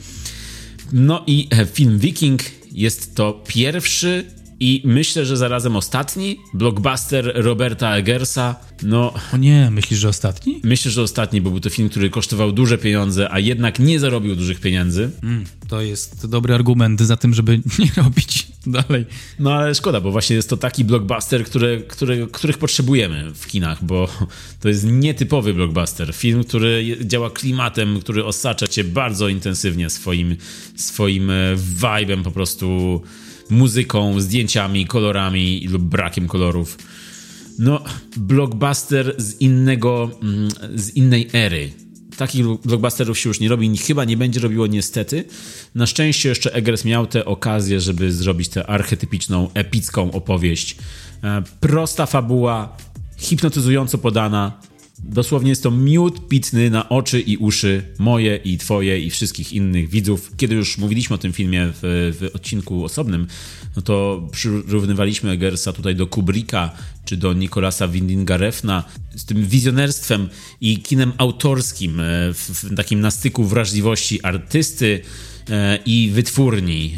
No 0.91 1.23
i 1.27 1.47
e, 1.51 1.65
film 1.65 1.99
Viking 1.99 2.41
jest 2.71 3.15
to 3.15 3.43
pierwszy 3.47 4.25
I 4.59 4.81
myślę, 4.85 5.25
że 5.25 5.37
zarazem 5.37 5.75
ostatni 5.75 6.39
blockbuster 6.53 7.31
Roberta 7.35 7.95
Eggersa. 7.95 8.55
No. 8.83 9.13
O 9.33 9.37
nie, 9.37 9.71
myślisz, 9.71 9.99
że 9.99 10.09
ostatni? 10.09 10.59
Myślę, 10.63 10.91
że 10.91 11.01
ostatni, 11.01 11.41
bo 11.41 11.49
był 11.49 11.59
to 11.59 11.69
film, 11.69 11.89
który 11.89 12.09
kosztował 12.09 12.51
duże 12.51 12.77
pieniądze, 12.77 13.31
a 13.31 13.39
jednak 13.39 13.79
nie 13.79 13.99
zarobił 13.99 14.35
dużych 14.35 14.59
pieniędzy. 14.59 15.11
Mm, 15.23 15.45
to 15.67 15.81
jest 15.81 16.27
dobry 16.27 16.53
argument 16.53 17.01
za 17.01 17.17
tym, 17.17 17.33
żeby 17.33 17.57
nie 17.79 18.03
robić 18.03 18.47
dalej. 18.67 19.05
No 19.39 19.53
ale 19.53 19.75
szkoda, 19.75 20.01
bo 20.01 20.11
właśnie 20.11 20.35
jest 20.35 20.49
to 20.49 20.57
taki 20.57 20.85
blockbuster, 20.85 21.45
który, 21.45 21.83
który, 21.87 22.27
których 22.27 22.57
potrzebujemy 22.57 23.31
w 23.35 23.47
kinach, 23.47 23.85
bo 23.85 24.07
to 24.61 24.69
jest 24.69 24.85
nietypowy 24.85 25.53
blockbuster. 25.53 26.13
Film, 26.13 26.43
który 26.43 26.97
działa 27.01 27.29
klimatem, 27.29 27.99
który 27.99 28.25
osacza 28.25 28.67
cię 28.67 28.83
bardzo 28.83 29.27
intensywnie 29.27 29.89
swoim, 29.89 30.35
swoim 30.75 31.29
e, 31.29 31.55
vibe'em 31.81 32.23
po 32.23 32.31
prostu 32.31 33.01
muzyką, 33.49 34.21
zdjęciami, 34.21 34.85
kolorami 34.85 35.67
lub 35.67 35.83
brakiem 35.83 36.27
kolorów. 36.27 36.77
No, 37.59 37.83
blockbuster 38.17 39.15
z 39.17 39.41
innego, 39.41 40.11
mm, 40.23 40.49
z 40.75 40.95
innej 40.95 41.29
ery. 41.33 41.71
Takich 42.17 42.45
blockbusterów 42.65 43.19
się 43.19 43.29
już 43.29 43.39
nie 43.39 43.49
robi, 43.49 43.77
chyba 43.77 44.05
nie 44.05 44.17
będzie 44.17 44.39
robiło 44.39 44.67
niestety. 44.67 45.25
Na 45.75 45.85
szczęście 45.85 46.29
jeszcze 46.29 46.53
Eggers 46.53 46.85
miał 46.85 47.07
tę 47.07 47.25
okazję, 47.25 47.81
żeby 47.81 48.11
zrobić 48.11 48.49
tę 48.49 48.67
archetypiczną, 48.67 49.49
epicką 49.53 50.11
opowieść. 50.11 50.75
E, 51.23 51.43
prosta 51.59 52.05
fabuła, 52.05 52.77
hipnotyzująco 53.17 53.97
podana, 53.97 54.61
Dosłownie 55.03 55.49
jest 55.49 55.63
to 55.63 55.71
miód 55.71 56.27
pitny 56.27 56.69
na 56.69 56.89
oczy 56.89 57.21
i 57.21 57.37
uszy 57.37 57.83
moje 57.99 58.35
i 58.35 58.57
twoje 58.57 58.99
i 58.99 59.09
wszystkich 59.09 59.53
innych 59.53 59.89
widzów. 59.89 60.31
Kiedy 60.37 60.55
już 60.55 60.77
mówiliśmy 60.77 61.13
o 61.13 61.17
tym 61.17 61.33
filmie 61.33 61.67
w, 61.73 61.79
w 62.19 62.35
odcinku 62.35 62.85
osobnym, 62.85 63.27
no 63.75 63.81
to 63.81 64.27
przyrównywaliśmy 64.31 65.31
Eggersa 65.31 65.73
tutaj 65.73 65.95
do 65.95 66.07
Kubricka 66.07 66.71
czy 67.05 67.17
do 67.17 67.33
Nicolasa 67.33 67.87
Windinga 67.87 68.37
Refna 68.37 68.83
z 69.15 69.25
tym 69.25 69.45
wizjonerstwem 69.45 70.29
i 70.61 70.77
kinem 70.77 71.13
autorskim 71.17 71.99
e, 71.99 72.03
w, 72.33 72.37
w 72.37 72.75
takim 72.75 72.99
nastyku 72.99 73.43
wrażliwości 73.43 74.23
artysty, 74.23 75.01
i 75.85 76.11
wytwórni 76.13 76.97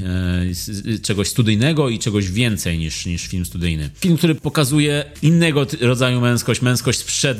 e, 0.95 0.99
czegoś 0.99 1.27
studyjnego 1.27 1.89
i 1.89 1.99
czegoś 1.99 2.31
więcej 2.31 2.77
niż, 2.77 3.05
niż 3.05 3.27
film 3.27 3.45
studyjny. 3.45 3.89
Film, 3.99 4.17
który 4.17 4.35
pokazuje 4.35 5.05
innego 5.21 5.67
rodzaju 5.81 6.21
męskość, 6.21 6.61
męskość 6.61 6.99
sprzed 6.99 7.37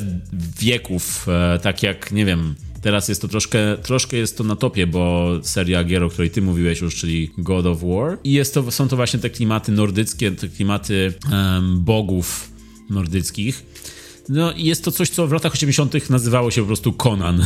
wieków, 0.59 1.27
e, 1.29 1.59
tak 1.59 1.83
jak, 1.83 2.11
nie 2.11 2.25
wiem, 2.25 2.55
Teraz 2.81 3.09
jest 3.09 3.21
to 3.21 3.27
troszkę, 3.27 3.77
troszkę 3.77 4.17
jest 4.17 4.37
to 4.37 4.43
na 4.43 4.55
topie, 4.55 4.87
bo 4.87 5.31
seria 5.43 5.83
gier, 5.83 6.03
o 6.03 6.09
której 6.09 6.29
ty 6.29 6.41
mówiłeś 6.41 6.81
już, 6.81 6.95
czyli 6.95 7.31
God 7.37 7.65
of 7.65 7.81
War. 7.83 8.17
I 8.23 8.31
jest 8.31 8.53
to, 8.53 8.71
są 8.71 8.87
to 8.87 8.95
właśnie 8.95 9.19
te 9.19 9.29
klimaty 9.29 9.71
nordyckie, 9.71 10.31
te 10.31 10.47
klimaty 10.47 11.13
um, 11.31 11.79
bogów 11.83 12.51
nordyckich. 12.89 13.65
No 14.29 14.51
i 14.51 14.65
jest 14.65 14.83
to 14.83 14.91
coś, 14.91 15.09
co 15.09 15.27
w 15.27 15.31
latach 15.31 15.53
80. 15.53 16.09
nazywało 16.09 16.51
się 16.51 16.61
po 16.61 16.67
prostu 16.67 16.93
Conan. 16.93 17.45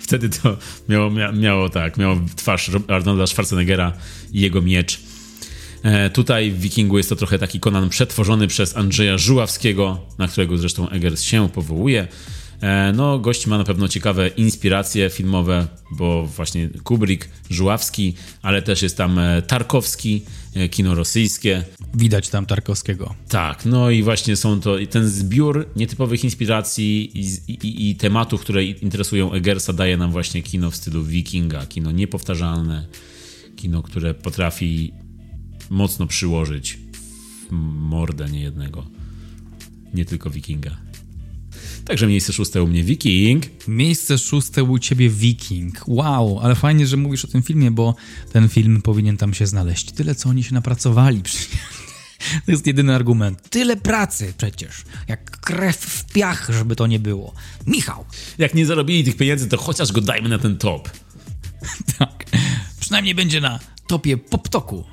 Wtedy 0.00 0.28
to 0.28 0.56
miało, 0.88 1.10
miało 1.32 1.68
tak, 1.68 1.96
miało 1.96 2.20
twarz 2.36 2.70
Arnolda 2.88 3.26
Schwarzeneggera 3.26 3.92
i 4.32 4.40
jego 4.40 4.62
miecz. 4.62 5.00
E, 5.82 6.10
tutaj 6.10 6.50
w 6.50 6.60
Wikingu 6.60 6.96
jest 6.96 7.08
to 7.08 7.16
trochę 7.16 7.38
taki 7.38 7.60
Conan 7.60 7.88
przetworzony 7.88 8.46
przez 8.46 8.76
Andrzeja 8.76 9.18
Żuławskiego, 9.18 10.00
na 10.18 10.28
którego 10.28 10.58
zresztą 10.58 10.88
Eggers 10.88 11.22
się 11.22 11.48
powołuje. 11.48 12.08
E, 12.60 12.92
no, 12.92 13.18
gość 13.18 13.46
ma 13.46 13.58
na 13.58 13.64
pewno 13.64 13.88
ciekawe 13.88 14.28
inspiracje 14.28 15.10
filmowe, 15.10 15.66
bo 15.90 16.26
właśnie 16.26 16.68
Kubrick, 16.84 17.28
Żuławski, 17.50 18.14
ale 18.42 18.62
też 18.62 18.82
jest 18.82 18.96
tam 18.96 19.18
e, 19.18 19.42
Tarkowski, 19.42 20.22
e, 20.54 20.68
kino 20.68 20.94
rosyjskie. 20.94 21.64
Widać 21.94 22.28
tam 22.28 22.46
Tarkowskiego. 22.46 23.14
Tak, 23.28 23.66
no 23.66 23.90
i 23.90 24.02
właśnie 24.02 24.36
są 24.36 24.60
to 24.60 24.76
ten 24.90 25.08
zbiór 25.08 25.68
nietypowych 25.76 26.24
inspiracji 26.24 27.20
i, 27.20 27.52
i, 27.52 27.90
i 27.90 27.96
tematów, 27.96 28.40
które 28.40 28.64
interesują 28.64 29.32
Eggersa, 29.32 29.72
daje 29.72 29.96
nam 29.96 30.12
właśnie 30.12 30.42
kino 30.42 30.70
w 30.70 30.76
stylu 30.76 31.04
Wikinga, 31.04 31.66
kino 31.66 31.90
niepowtarzalne, 31.90 32.86
kino, 33.56 33.82
które 33.82 34.14
potrafi 34.14 34.92
mocno 35.70 36.06
przyłożyć 36.06 36.78
w 37.50 37.52
mordę 37.52 38.30
niejednego, 38.30 38.86
nie 39.94 40.04
tylko 40.04 40.30
Wikinga. 40.30 40.85
Także 41.86 42.06
miejsce 42.06 42.32
szóste 42.32 42.62
u 42.62 42.66
mnie 42.66 42.84
Viking. 42.84 43.44
Miejsce 43.68 44.18
szóste 44.18 44.62
u 44.62 44.78
ciebie 44.78 45.10
Viking. 45.10 45.88
Wow, 45.88 46.38
ale 46.38 46.54
fajnie, 46.54 46.86
że 46.86 46.96
mówisz 46.96 47.24
o 47.24 47.28
tym 47.28 47.42
filmie, 47.42 47.70
bo 47.70 47.94
ten 48.32 48.48
film 48.48 48.82
powinien 48.82 49.16
tam 49.16 49.34
się 49.34 49.46
znaleźć. 49.46 49.92
Tyle, 49.92 50.14
co 50.14 50.28
oni 50.28 50.44
się 50.44 50.54
napracowali 50.54 51.22
To 52.46 52.50
jest 52.50 52.66
jedyny 52.66 52.94
argument. 52.94 53.50
Tyle 53.50 53.76
pracy 53.76 54.34
przecież. 54.38 54.84
Jak 55.08 55.40
krew 55.40 55.76
w 55.76 56.12
piach, 56.12 56.48
żeby 56.52 56.76
to 56.76 56.86
nie 56.86 56.98
było. 56.98 57.34
Michał. 57.66 58.04
Jak 58.38 58.54
nie 58.54 58.66
zarobili 58.66 59.04
tych 59.04 59.16
pieniędzy, 59.16 59.48
to 59.48 59.56
chociaż 59.56 59.92
go 59.92 60.00
dajmy 60.00 60.28
na 60.28 60.38
ten 60.38 60.58
top. 60.58 60.90
tak. 61.98 62.24
Przynajmniej 62.80 63.14
będzie 63.14 63.40
na 63.40 63.60
topie 63.86 64.16
poptoku. 64.16 64.84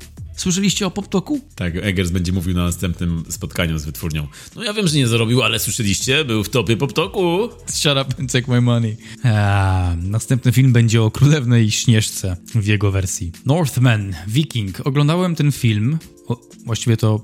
Słyszeliście 0.44 0.88
o 0.88 0.92
PopToku? 0.92 1.40
Tak, 1.56 1.76
Eggers 1.76 2.12
będzie 2.12 2.32
mówił 2.32 2.54
na 2.56 2.64
następnym 2.64 3.24
spotkaniu 3.30 3.78
z 3.78 3.86
wytwórnią. 3.86 4.28
No 4.56 4.64
ja 4.64 4.74
wiem, 4.74 4.88
że 4.88 4.98
nie 4.98 5.08
zarobił, 5.08 5.44
ale 5.44 5.60
słyszeliście? 5.60 6.26
Był 6.26 6.44
w 6.44 6.50
topie 6.50 6.78
PopToku. 6.78 7.50
Shut 7.72 7.92
up 7.92 8.06
and 8.20 8.32
take 8.32 8.52
my 8.52 8.62
money. 8.62 8.98
A, 9.24 9.96
następny 9.98 10.52
film 10.52 10.74
będzie 10.74 11.02
o 11.02 11.12
Królewnej 11.12 11.72
Śnieżce 11.72 12.38
w 12.56 12.66
jego 12.66 12.92
wersji. 12.92 13.32
Northman, 13.46 14.16
Viking. 14.28 14.88
Oglądałem 14.88 15.36
ten 15.36 15.52
film, 15.52 15.98
o, 16.28 16.42
właściwie 16.66 16.98
to, 16.98 17.22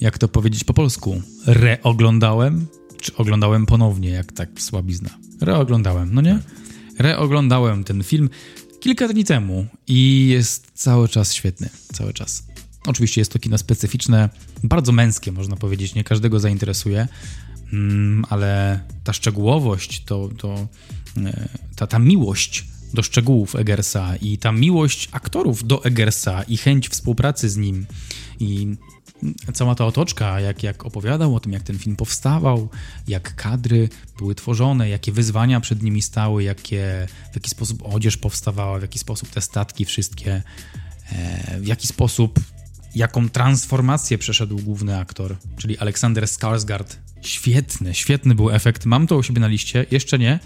jak 0.00 0.18
to 0.18 0.28
powiedzieć 0.28 0.64
po 0.64 0.74
polsku, 0.74 1.22
reoglądałem, 1.46 2.66
czy 3.00 3.16
oglądałem 3.16 3.66
ponownie, 3.66 4.10
jak 4.10 4.32
tak 4.32 4.60
słabizna. 4.60 5.10
Reoglądałem, 5.40 6.14
no 6.14 6.20
nie? 6.20 6.38
Reoglądałem 6.98 7.84
ten 7.84 8.02
film 8.02 8.30
kilka 8.82 9.08
dni 9.08 9.24
temu 9.24 9.66
i 9.86 10.28
jest 10.28 10.70
cały 10.74 11.08
czas 11.08 11.34
świetny. 11.34 11.68
Cały 11.92 12.12
czas. 12.12 12.44
Oczywiście 12.86 13.20
jest 13.20 13.32
to 13.32 13.38
kino 13.38 13.58
specyficzne, 13.58 14.30
bardzo 14.62 14.92
męskie, 14.92 15.32
można 15.32 15.56
powiedzieć, 15.56 15.94
nie 15.94 16.04
każdego 16.04 16.40
zainteresuje, 16.40 17.08
mm, 17.72 18.24
ale 18.28 18.80
ta 19.04 19.12
szczegółowość, 19.12 20.04
to, 20.04 20.28
to, 20.38 20.68
e, 21.16 21.48
ta, 21.76 21.86
ta 21.86 21.98
miłość 21.98 22.64
do 22.94 23.02
szczegółów 23.02 23.56
Eggersa 23.56 24.16
i 24.16 24.38
ta 24.38 24.52
miłość 24.52 25.08
aktorów 25.12 25.66
do 25.66 25.84
Eggersa 25.84 26.42
i 26.42 26.56
chęć 26.56 26.88
współpracy 26.88 27.50
z 27.50 27.56
nim 27.56 27.86
i 28.40 28.76
cała 29.54 29.74
ta 29.74 29.86
otoczka, 29.86 30.40
jak, 30.40 30.62
jak 30.62 30.86
opowiadał 30.86 31.34
o 31.34 31.40
tym, 31.40 31.52
jak 31.52 31.62
ten 31.62 31.78
film 31.78 31.96
powstawał, 31.96 32.68
jak 33.08 33.34
kadry 33.34 33.88
były 34.18 34.34
tworzone, 34.34 34.88
jakie 34.88 35.12
wyzwania 35.12 35.60
przed 35.60 35.82
nimi 35.82 36.02
stały, 36.02 36.42
jakie, 36.42 37.06
w 37.32 37.34
jaki 37.34 37.50
sposób 37.50 37.82
odzież 37.94 38.16
powstawała, 38.16 38.78
w 38.78 38.82
jaki 38.82 38.98
sposób 38.98 39.28
te 39.28 39.40
statki 39.40 39.84
wszystkie, 39.84 40.42
e, 41.12 41.60
w 41.60 41.66
jaki 41.66 41.86
sposób, 41.86 42.40
jaką 42.94 43.28
transformację 43.28 44.18
przeszedł 44.18 44.58
główny 44.58 44.98
aktor, 44.98 45.36
czyli 45.56 45.78
Aleksander 45.78 46.24
Skarsgård. 46.24 46.96
Świetny, 47.22 47.94
świetny 47.94 48.34
był 48.34 48.50
efekt. 48.50 48.86
Mam 48.86 49.06
to 49.06 49.16
u 49.16 49.22
siebie 49.22 49.40
na 49.40 49.46
liście, 49.46 49.86
jeszcze 49.90 50.18
nie 50.18 50.38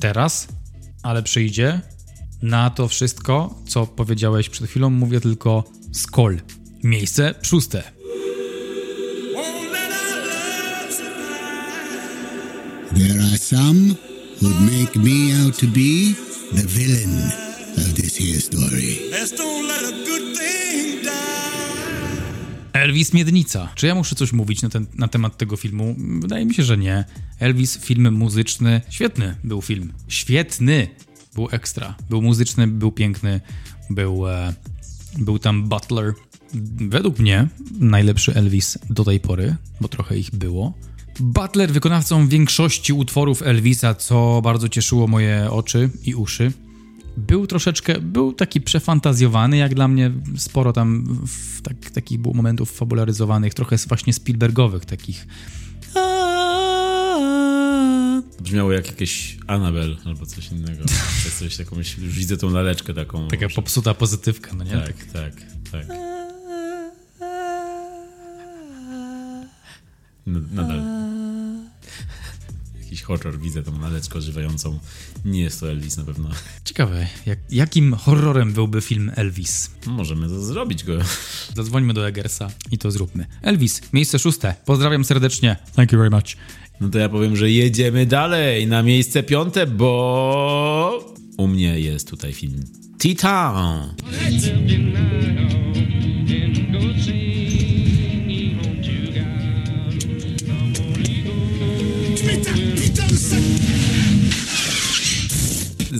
teraz, 0.00 0.48
ale 1.02 1.22
przyjdzie. 1.22 1.80
Na 2.42 2.70
to 2.70 2.88
wszystko, 2.88 3.54
co 3.66 3.86
powiedziałeś 3.86 4.48
przed 4.48 4.68
chwilą, 4.68 4.90
mówię 4.90 5.20
tylko 5.20 5.64
skol. 5.92 6.40
Miejsce 6.82 7.34
szóste. 7.42 7.82
There 12.94 13.20
are 13.20 13.38
some 13.38 13.94
who'd 14.40 14.60
make 14.60 14.96
me 14.96 15.44
out 15.44 15.58
to 15.58 15.66
be 15.66 16.14
the 16.52 16.66
villain 16.66 17.32
of 17.76 17.94
this 17.94 18.16
here 18.16 18.40
story. 18.40 18.98
Elvis 22.72 23.12
Miednica. 23.12 23.68
Czy 23.74 23.86
ja 23.86 23.94
muszę 23.94 24.14
coś 24.14 24.32
mówić 24.32 24.62
na, 24.62 24.68
ten, 24.68 24.86
na 24.94 25.08
temat 25.08 25.36
tego 25.36 25.56
filmu? 25.56 25.96
Wydaje 26.20 26.46
mi 26.46 26.54
się, 26.54 26.62
że 26.62 26.78
nie. 26.78 27.04
Elvis, 27.38 27.78
film 27.78 28.14
muzyczny. 28.14 28.80
Świetny 28.88 29.36
był 29.44 29.62
film. 29.62 29.92
Świetny. 30.08 30.88
Był 31.34 31.48
ekstra. 31.50 31.94
Był 32.10 32.22
muzyczny, 32.22 32.66
był 32.66 32.92
piękny. 32.92 33.40
Był, 33.90 34.28
e, 34.28 34.54
był 35.18 35.38
tam 35.38 35.68
Butler, 35.68 36.14
według 36.88 37.18
mnie 37.18 37.48
najlepszy 37.80 38.34
Elvis 38.34 38.78
do 38.90 39.04
tej 39.04 39.20
pory, 39.20 39.56
bo 39.80 39.88
trochę 39.88 40.18
ich 40.18 40.30
było. 40.30 40.74
Butler 41.20 41.72
wykonawcą 41.72 42.28
większości 42.28 42.92
utworów 42.92 43.42
Elvisa, 43.42 43.94
co 43.94 44.40
bardzo 44.44 44.68
cieszyło 44.68 45.06
moje 45.06 45.50
oczy 45.50 45.90
i 46.04 46.14
uszy. 46.14 46.52
Był 47.16 47.46
troszeczkę, 47.46 48.00
był 48.00 48.32
taki 48.32 48.60
przefantazjowany, 48.60 49.56
jak 49.56 49.74
dla 49.74 49.88
mnie 49.88 50.12
sporo 50.36 50.72
tam 50.72 51.18
tak, 51.62 51.90
takich 51.90 52.18
było 52.18 52.34
momentów 52.34 52.70
fabularyzowanych, 52.70 53.54
trochę 53.54 53.76
właśnie 53.88 54.12
Spielbergowych 54.12 54.84
takich. 54.84 55.26
Brzmiało 58.40 58.72
jak 58.72 58.86
jakieś 58.86 59.38
Annabelle 59.46 59.96
albo 60.04 60.26
coś 60.26 60.52
innego. 60.52 60.84
coś 61.38 61.56
taką, 61.56 61.76
już 61.76 61.96
widzę 61.96 62.36
tą 62.36 62.50
laleczkę 62.50 62.94
taką. 62.94 63.28
Taka 63.28 63.48
popsuta 63.48 63.94
pozytywka, 63.94 64.52
no 64.54 64.64
nie? 64.64 64.70
Tak, 64.70 65.04
tak, 65.12 65.32
tak. 65.72 66.09
Nadal. 70.26 70.82
Jakiś 72.82 73.02
horror, 73.02 73.38
widzę 73.38 73.62
tą 73.62 73.80
laleczkę 73.80 74.18
ożywającą. 74.18 74.78
Nie 75.24 75.40
jest 75.40 75.60
to 75.60 75.70
Elvis 75.70 75.96
na 75.96 76.04
pewno. 76.04 76.28
Ciekawe, 76.64 77.06
jak, 77.26 77.38
jakim 77.50 77.94
horrorem 77.94 78.52
byłby 78.52 78.80
film 78.80 79.10
Elvis? 79.16 79.70
Możemy 79.86 80.28
to 80.28 80.40
zrobić 80.40 80.84
go. 80.84 80.98
Zadzwońmy 81.56 81.94
do 81.94 82.08
Eggersa 82.08 82.50
i 82.70 82.78
to 82.78 82.90
zróbmy. 82.90 83.26
Elvis, 83.42 83.80
miejsce 83.92 84.18
szóste. 84.18 84.54
Pozdrawiam 84.64 85.04
serdecznie. 85.04 85.56
Thank 85.74 85.92
you 85.92 85.98
very 85.98 86.10
much. 86.10 86.36
No 86.80 86.88
to 86.88 86.98
ja 86.98 87.08
powiem, 87.08 87.36
że 87.36 87.50
jedziemy 87.50 88.06
dalej 88.06 88.66
na 88.66 88.82
miejsce 88.82 89.22
piąte, 89.22 89.66
bo 89.66 91.14
u 91.36 91.48
mnie 91.48 91.80
jest 91.80 92.10
tutaj 92.10 92.32
film 92.32 92.64
Titan. 92.98 93.94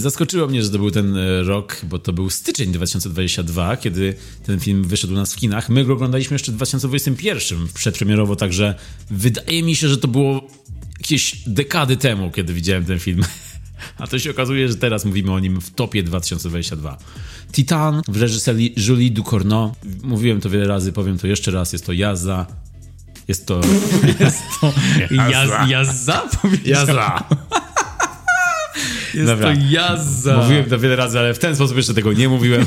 Zaskoczyło 0.00 0.48
mnie, 0.48 0.62
że 0.62 0.70
to 0.70 0.78
był 0.78 0.90
ten 0.90 1.16
e, 1.16 1.42
rok, 1.42 1.80
bo 1.84 1.98
to 1.98 2.12
był 2.12 2.30
styczeń 2.30 2.72
2022, 2.72 3.76
kiedy 3.76 4.14
ten 4.46 4.60
film 4.60 4.84
wyszedł 4.84 5.12
u 5.12 5.16
nas 5.16 5.34
w 5.34 5.36
kinach. 5.36 5.68
My 5.68 5.84
go 5.84 5.92
oglądaliśmy 5.92 6.34
jeszcze 6.34 6.52
w 6.52 6.54
2021 6.54 7.68
przedpremierowo, 7.74 8.36
także 8.36 8.74
wydaje 9.10 9.62
mi 9.62 9.76
się, 9.76 9.88
że 9.88 9.96
to 9.96 10.08
było 10.08 10.48
jakieś 10.98 11.42
dekady 11.46 11.96
temu, 11.96 12.30
kiedy 12.30 12.54
widziałem 12.54 12.84
ten 12.84 12.98
film. 12.98 13.22
A 13.98 14.06
to 14.06 14.18
się 14.18 14.30
okazuje, 14.30 14.68
że 14.68 14.76
teraz 14.76 15.04
mówimy 15.04 15.32
o 15.32 15.38
nim 15.38 15.60
w 15.60 15.70
topie 15.70 16.02
2022. 16.02 16.98
Titan 17.52 18.02
w 18.08 18.22
reżyserii 18.22 18.74
Julie 18.88 19.10
Ducournau. 19.10 19.74
Mówiłem 20.02 20.40
to 20.40 20.50
wiele 20.50 20.66
razy, 20.66 20.92
powiem 20.92 21.18
to 21.18 21.26
jeszcze 21.26 21.50
raz. 21.50 21.72
Jest 21.72 21.86
to 21.86 21.92
jazda. 21.92 22.46
Jest 23.28 23.46
to... 23.46 23.60
Jest 24.20 24.42
to 24.60 24.72
jazda? 25.10 25.66
Jazda? 25.66 26.28
Jazda. 26.64 27.28
Jest 29.14 29.26
Dobra. 29.26 29.54
to 29.54 29.60
jazza. 29.70 30.36
Mówiłem 30.42 30.64
to 30.64 30.78
wiele 30.78 30.96
razy, 30.96 31.18
ale 31.18 31.34
w 31.34 31.38
ten 31.38 31.56
sposób 31.56 31.76
jeszcze 31.76 31.94
tego 31.94 32.12
nie 32.12 32.28
mówiłem. 32.28 32.66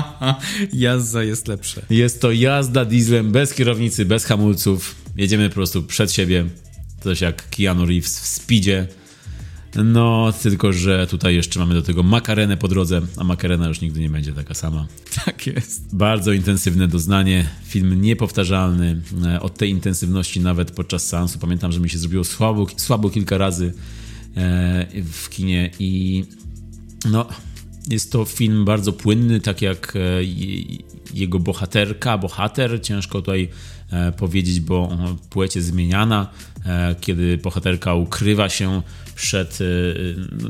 jazza 0.72 1.22
jest 1.22 1.48
lepsze. 1.48 1.82
Jest 1.90 2.20
to 2.20 2.32
jazda 2.32 2.84
dieslem 2.84 3.32
bez 3.32 3.54
kierownicy, 3.54 4.04
bez 4.04 4.24
hamulców. 4.24 4.94
Jedziemy 5.16 5.48
po 5.48 5.54
prostu 5.54 5.82
przed 5.82 6.12
siebie. 6.12 6.44
Coś 7.00 7.20
jak 7.20 7.50
Keanu 7.50 7.86
Reeves 7.86 8.20
w 8.20 8.26
speedzie. 8.26 8.86
No, 9.84 10.32
tylko 10.42 10.72
że 10.72 11.06
tutaj 11.06 11.34
jeszcze 11.34 11.58
mamy 11.60 11.74
do 11.74 11.82
tego 11.82 12.02
makarenę 12.02 12.56
po 12.56 12.68
drodze, 12.68 13.00
a 13.16 13.24
makarena 13.24 13.68
już 13.68 13.80
nigdy 13.80 14.00
nie 14.00 14.10
będzie 14.10 14.32
taka 14.32 14.54
sama. 14.54 14.86
Tak 15.24 15.46
jest. 15.46 15.96
Bardzo 15.96 16.32
intensywne 16.32 16.88
doznanie, 16.88 17.46
film 17.66 18.00
niepowtarzalny. 18.00 19.00
E, 19.26 19.40
Od 19.40 19.58
tej 19.58 19.70
intensywności 19.70 20.40
nawet 20.40 20.70
podczas 20.70 21.06
seansu 21.06 21.38
pamiętam, 21.38 21.72
że 21.72 21.80
mi 21.80 21.90
się 21.90 21.98
zrobiło 21.98 22.24
słabo, 22.24 22.66
słabo 22.76 23.10
kilka 23.10 23.38
razy 23.38 23.72
w 25.12 25.26
kinie 25.30 25.70
i 25.78 26.24
no, 27.10 27.28
jest 27.90 28.12
to 28.12 28.24
film 28.24 28.64
bardzo 28.64 28.92
płynny, 28.92 29.40
tak 29.40 29.62
jak 29.62 29.96
e, 29.96 30.24
je- 30.24 30.78
jego 31.14 31.38
bohaterka, 31.38 32.18
bohater, 32.18 32.82
ciężko 32.82 33.18
tutaj 33.22 33.48
e, 33.90 34.12
powiedzieć, 34.12 34.60
bo 34.60 34.98
płeć 35.30 35.56
jest 35.56 35.68
zmieniana, 35.68 36.30
e, 36.66 36.94
kiedy 37.00 37.38
bohaterka 37.38 37.94
ukrywa 37.94 38.48
się 38.48 38.82
przed, 39.14 39.58
e, 39.60 39.64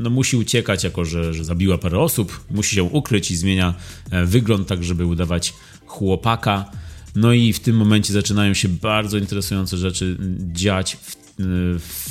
no 0.01 0.11
musi 0.11 0.37
uciekać, 0.37 0.85
jako 0.85 1.05
że, 1.05 1.35
że 1.35 1.45
zabiła 1.45 1.79
parę 1.79 1.99
osób, 1.99 2.45
musi 2.51 2.75
się 2.75 2.83
ukryć 2.83 3.31
i 3.31 3.37
zmienia 3.37 3.75
e, 4.11 4.25
wygląd 4.27 4.69
tak, 4.69 4.85
żeby 4.85 5.07
udawać 5.07 5.55
chłopaka. 5.87 6.71
No 7.15 7.33
i 7.33 7.53
w 7.53 7.61
tym 7.61 7.77
momencie 7.77 8.13
zaczynają 8.13 8.55
się 8.55 8.69
bardzo 8.69 9.19
interesujące 9.19 9.77
rzeczy 9.77 10.17
dziać 10.53 10.97
w 10.97 11.17
w- 11.39 12.06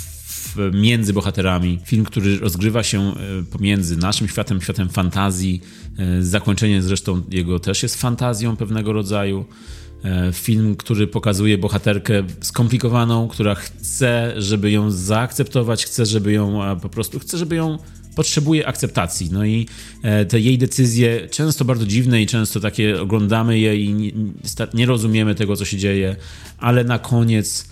między 0.74 1.14
bohaterami. 1.14 1.80
Film, 1.86 2.06
który 2.06 2.40
rozgrywa 2.40 2.84
się 2.84 3.02
e, 3.02 3.14
pomiędzy 3.52 3.98
naszym 3.98 4.28
światem, 4.28 4.62
światem 4.62 4.90
fantazji. 4.90 5.62
E, 5.98 6.24
Zakończenie 6.24 6.82
zresztą 6.82 7.22
jego 7.32 7.60
też 7.60 7.84
jest 7.84 7.96
fantazją 7.96 8.56
pewnego 8.58 8.94
rodzaju. 8.94 9.46
E, 10.04 10.34
Film, 10.34 10.76
który 10.76 11.08
pokazuje 11.08 11.58
bohaterkę 11.58 12.24
skomplikowaną, 12.42 13.28
która 13.28 13.56
chce, 13.56 14.34
żeby 14.38 14.72
ją 14.72 14.92
zaakceptować, 14.92 15.86
chce, 15.86 16.06
żeby 16.06 16.32
ją 16.32 16.62
po 16.82 16.90
prostu, 16.90 17.20
chce, 17.20 17.38
żeby 17.38 17.56
ją 17.56 17.78
potrzebuje 18.16 18.68
akceptacji. 18.68 19.30
No 19.32 19.46
i 19.46 19.68
te 20.30 20.40
jej 20.40 20.58
decyzje, 20.58 21.28
często 21.30 21.66
bardzo 21.66 21.86
dziwne 21.86 22.22
i 22.22 22.28
często 22.28 22.60
takie 22.60 23.02
oglądamy 23.02 23.60
je 23.60 23.82
i 23.82 24.14
nie, 24.74 24.86
rozumiemy 24.86 25.36
tego, 25.36 25.56
co 25.56 25.66
się 25.66 25.78
dzieje, 25.78 26.16
ale 26.58 26.84
na 26.84 27.00
koniec 27.00 27.68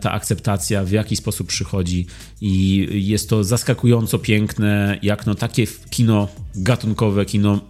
ta 0.00 0.12
akceptacja 0.12 0.84
w 0.84 0.90
jakiś 0.90 1.18
sposób 1.18 1.48
przychodzi 1.48 2.06
i 2.40 2.86
jest 2.92 3.28
to 3.28 3.44
zaskakująco 3.44 4.18
piękne, 4.18 4.98
jak 5.02 5.26
no 5.26 5.34
takie 5.34 5.66
kino 5.90 6.28
gatunkowe, 6.54 7.24
kino 7.24 7.60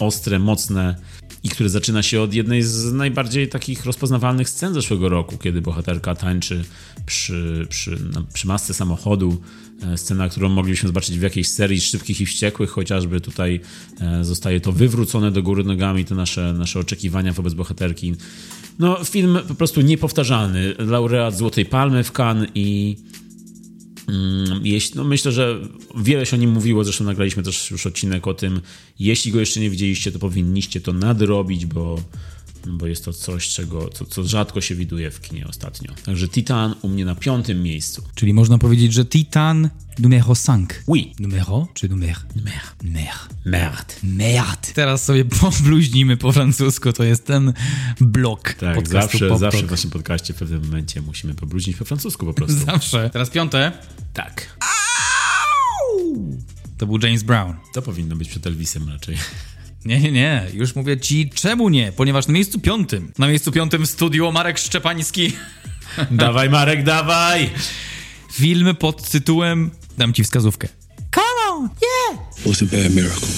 ostre, 0.00 0.38
mocne 0.38 0.96
i 1.42 1.48
które 1.48 1.68
zaczyna 1.68 2.02
się 2.02 2.20
od 2.20 2.34
jednej 2.34 2.62
z 2.62 2.92
najbardziej 2.92 3.48
takich 3.48 3.84
rozpoznawalnych 3.84 4.48
scen 4.48 4.74
zeszłego 4.74 5.08
roku, 5.08 5.38
kiedy 5.38 5.60
bohaterka 5.60 6.14
tańczy 6.14 6.64
przy, 7.06 7.66
przy, 7.68 7.90
na, 8.14 8.22
przy 8.32 8.46
masce 8.46 8.74
samochodu. 8.74 9.40
E, 9.82 9.98
Scena, 9.98 10.28
którą 10.28 10.48
mogliśmy 10.48 10.86
zobaczyć 10.86 11.18
w 11.18 11.22
jakiejś 11.22 11.48
serii 11.48 11.80
Szybkich 11.80 12.20
i 12.20 12.26
Wściekłych, 12.26 12.70
chociażby 12.70 13.20
tutaj 13.20 13.60
e, 14.00 14.24
zostaje 14.24 14.60
to 14.60 14.72
wywrócone 14.72 15.30
do 15.30 15.42
góry 15.42 15.64
nogami, 15.64 16.04
te 16.04 16.14
nasze, 16.14 16.52
nasze 16.52 16.80
oczekiwania 16.80 17.32
wobec 17.32 17.54
bohaterki. 17.54 18.14
No, 18.80 19.04
film 19.04 19.38
po 19.48 19.54
prostu 19.54 19.80
niepowtarzalny. 19.80 20.74
Laureat 20.78 21.36
Złotej 21.36 21.66
Palmy 21.66 22.04
w 22.04 22.12
Cannes 22.12 22.48
i 22.54 22.96
Mm, 24.08 24.66
Jeśli, 24.66 24.96
no 24.96 25.04
myślę, 25.04 25.32
że 25.32 25.60
wiele 25.96 26.26
się 26.26 26.36
o 26.36 26.38
nim 26.38 26.50
mówiło, 26.50 26.84
zresztą 26.84 27.04
nagraliśmy 27.04 27.42
też 27.42 27.70
już 27.70 27.86
odcinek 27.86 28.26
o 28.26 28.34
tym. 28.34 28.60
Jeśli 28.98 29.32
go 29.32 29.40
jeszcze 29.40 29.60
nie 29.60 29.70
widzieliście, 29.70 30.12
to 30.12 30.18
powinniście 30.18 30.80
to 30.80 30.92
nadrobić, 30.92 31.66
bo, 31.66 32.00
bo 32.66 32.86
jest 32.86 33.04
to 33.04 33.12
coś, 33.12 33.48
czego, 33.48 33.88
co, 33.88 34.04
co 34.04 34.24
rzadko 34.24 34.60
się 34.60 34.74
widuje 34.74 35.10
w 35.10 35.20
kinie 35.20 35.46
ostatnio. 35.46 35.92
Także 36.04 36.28
Titan 36.28 36.74
u 36.82 36.88
mnie 36.88 37.04
na 37.04 37.14
piątym 37.14 37.62
miejscu. 37.62 38.02
Czyli 38.14 38.34
można 38.34 38.58
powiedzieć, 38.58 38.92
że 38.92 39.04
Titan 39.04 39.70
numero 39.98 40.34
5. 40.46 40.70
Oui. 40.86 41.12
Numero 41.18 41.68
czy 41.74 41.88
numer? 41.88 42.16
Numer. 42.36 42.60
Numer. 42.82 43.14
Merde. 43.44 43.94
Merde. 44.02 44.68
Teraz 44.74 45.04
sobie 45.04 45.24
pobluźnimy 45.24 46.16
po 46.16 46.32
francusku, 46.32 46.92
to 46.92 47.04
jest 47.04 47.26
ten 47.26 47.52
blok 48.00 48.52
Tak, 48.54 48.74
podcastu 48.74 49.18
zawsze, 49.18 49.38
zawsze 49.38 49.66
w 49.66 49.70
naszym 49.70 49.90
podcaście 49.90 50.34
w 50.34 50.36
pewnym 50.36 50.64
momencie 50.64 51.02
musimy 51.02 51.34
pobluźnić 51.34 51.76
po 51.76 51.84
francusku 51.84 52.26
po 52.26 52.34
prostu. 52.34 52.56
Zawsze. 52.66 53.10
Teraz 53.12 53.30
piąte. 53.30 53.72
Tak. 54.14 54.58
To 56.78 56.86
był 56.86 56.98
James 56.98 57.22
Brown. 57.22 57.54
To 57.72 57.82
powinno 57.82 58.16
być 58.16 58.28
przed 58.28 58.46
Elvisem 58.46 58.88
raczej. 58.88 59.16
Nie, 59.84 60.00
nie, 60.00 60.12
nie. 60.12 60.46
Już 60.54 60.74
mówię 60.74 61.00
ci 61.00 61.30
czemu 61.30 61.68
nie, 61.68 61.92
ponieważ 61.92 62.26
na 62.26 62.32
miejscu 62.32 62.58
piątym, 62.60 63.12
na 63.18 63.28
miejscu 63.28 63.52
piątym 63.52 63.86
w 63.86 63.90
studiu 63.90 64.32
Marek 64.32 64.58
Szczepański. 64.58 65.32
dawaj 66.10 66.50
Marek, 66.50 66.84
dawaj! 66.84 67.50
Film 68.32 68.76
pod 68.76 69.10
tytułem... 69.10 69.70
Dam 69.98 70.12
ci 70.12 70.24
wskazówkę. 70.24 70.68
Come 71.14 71.50
on, 71.50 71.62
yeah! 71.62 72.20
Was 72.46 72.62
a 72.62 72.64
bad 72.64 72.94
miracle. 72.94 73.28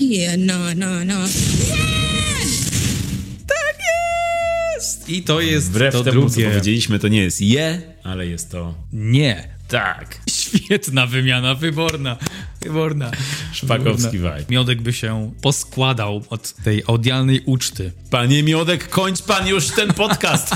Yeah, 0.00 0.36
no, 0.36 0.74
no, 0.74 1.04
no. 1.04 1.83
I 5.08 5.22
to 5.22 5.40
jest 5.40 5.70
Wbrew 5.70 5.92
to 5.94 6.04
temu, 6.04 6.20
co 6.22 6.28
drugie. 6.34 6.48
powiedzieliśmy, 6.48 6.98
to 6.98 7.08
nie 7.08 7.22
jest 7.22 7.40
je, 7.40 7.82
ale 8.04 8.26
jest 8.26 8.50
to 8.50 8.74
Nie. 8.92 9.48
tak. 9.68 10.20
Świetna 10.30 11.06
wymiana, 11.06 11.54
wyborna. 11.54 12.16
Wyborna. 12.62 13.10
Szpakowski 13.52 14.18
vibe. 14.18 14.44
Miodek 14.50 14.82
by 14.82 14.92
się 14.92 15.32
poskładał 15.42 16.22
od 16.30 16.52
tej 16.54 16.82
audialnej 16.86 17.40
uczty. 17.46 17.92
Panie 18.10 18.42
Miodek, 18.42 18.88
kończ 18.88 19.22
pan 19.22 19.46
już 19.46 19.66
ten 19.68 19.92
podcast! 19.92 20.54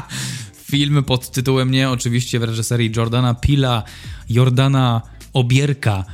Film 0.70 1.04
pod 1.04 1.30
tytułem 1.30 1.70
nie, 1.70 1.90
oczywiście 1.90 2.38
w 2.38 2.42
reżyserii 2.42 2.92
Jordana 2.96 3.34
Pila, 3.34 3.82
Jordana 4.30 5.02
Obierka, 5.32 6.04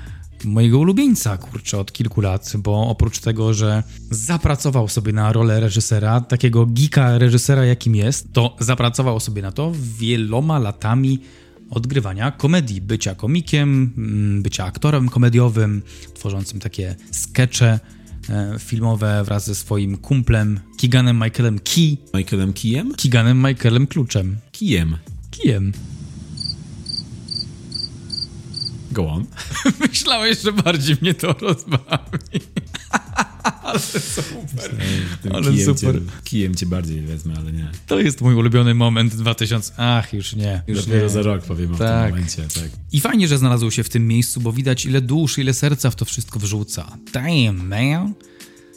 mojego 0.44 0.78
ulubieńca, 0.78 1.36
kurczę, 1.36 1.78
od 1.78 1.92
kilku 1.92 2.20
lat, 2.20 2.52
bo 2.58 2.88
oprócz 2.88 3.18
tego, 3.18 3.54
że 3.54 3.82
zapracował 4.10 4.88
sobie 4.88 5.12
na 5.12 5.32
rolę 5.32 5.60
reżysera, 5.60 6.20
takiego 6.20 6.66
geeka 6.66 7.18
reżysera 7.18 7.64
jakim 7.64 7.94
jest, 7.94 8.32
to 8.32 8.56
zapracował 8.60 9.20
sobie 9.20 9.42
na 9.42 9.52
to 9.52 9.72
wieloma 9.98 10.58
latami 10.58 11.18
odgrywania 11.70 12.30
komedii, 12.30 12.80
bycia 12.80 13.14
komikiem, 13.14 13.92
mm, 13.96 14.42
bycia 14.42 14.64
aktorem 14.64 15.08
komediowym, 15.08 15.82
tworzącym 16.14 16.60
takie 16.60 16.96
skecze 17.10 17.80
e, 18.28 18.58
filmowe 18.58 19.24
wraz 19.24 19.46
ze 19.46 19.54
swoim 19.54 19.96
kumplem 19.96 20.60
Keeganem 20.80 21.22
Michaelem 21.24 21.58
Key, 21.58 21.96
Michaelem 22.14 22.52
Kijem? 22.52 22.94
Keeganem 22.94 23.46
Michaelem 23.46 23.86
Kluczem. 23.86 24.36
Kijem. 24.52 24.96
Kijem. 25.30 25.72
Go 28.92 29.08
on. 29.10 29.26
Myślałeś, 29.88 30.40
że 30.42 30.52
bardziej 30.52 30.96
mnie 31.02 31.14
to 31.14 31.32
rozbawi. 31.32 32.40
ale 33.62 33.78
super. 33.80 34.70
Ale 35.32 35.52
kijem 35.52 35.76
super. 35.76 35.94
Cię, 35.94 36.00
kijem 36.24 36.54
cię 36.54 36.66
bardziej 36.66 37.00
wezmę, 37.00 37.34
ale 37.38 37.52
nie. 37.52 37.70
To 37.86 38.00
jest 38.00 38.20
mój 38.20 38.34
ulubiony 38.34 38.74
moment 38.74 39.14
2000. 39.14 39.72
Ach, 39.76 40.12
już 40.12 40.36
nie. 40.36 40.62
Już 40.66 40.84
Dopiero 40.86 41.02
nie. 41.02 41.08
za 41.08 41.22
rok 41.22 41.44
powiem 41.44 41.74
o 41.74 41.78
Tak. 41.78 42.04
tym 42.06 42.14
momencie. 42.14 42.42
Tak. 42.42 42.70
I 42.92 43.00
fajnie, 43.00 43.28
że 43.28 43.38
znalazł 43.38 43.70
się 43.70 43.84
w 43.84 43.88
tym 43.88 44.08
miejscu, 44.08 44.40
bo 44.40 44.52
widać 44.52 44.86
ile 44.86 45.00
dusz, 45.00 45.38
ile 45.38 45.54
serca 45.54 45.90
w 45.90 45.96
to 45.96 46.04
wszystko 46.04 46.38
wrzuca. 46.38 46.96
Damn, 47.12 47.68
man. 47.68 48.14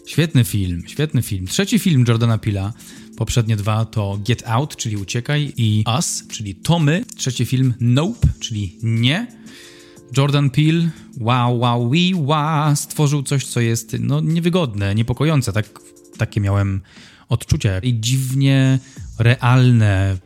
Świetny 0.07 0.43
film, 0.43 0.83
świetny 0.87 1.21
film. 1.21 1.47
Trzeci 1.47 1.79
film 1.79 2.05
Jordana 2.07 2.37
Pila, 2.37 2.73
poprzednie 3.17 3.55
dwa 3.55 3.85
to 3.85 4.19
Get 4.27 4.43
Out, 4.47 4.75
czyli 4.75 4.97
Uciekaj 4.97 5.53
i 5.57 5.83
Us, 5.97 6.23
czyli 6.31 6.55
To 6.55 6.79
My. 6.79 7.05
Trzeci 7.17 7.45
film 7.45 7.73
Nope, 7.79 8.27
czyli 8.39 8.77
Nie. 8.83 9.27
Jordan 10.17 10.49
Peele, 10.49 10.89
wow, 11.19 11.59
wow, 11.59 11.89
wee, 11.89 12.13
wow, 12.15 12.75
stworzył 12.75 13.23
coś, 13.23 13.45
co 13.45 13.59
jest 13.59 13.95
no, 13.99 14.21
niewygodne, 14.21 14.95
niepokojące. 14.95 15.53
Tak, 15.53 15.79
takie 16.17 16.41
miałem 16.41 16.81
odczucia. 17.29 17.79
I 17.79 17.99
dziwnie 17.99 18.79
realne 19.19 20.17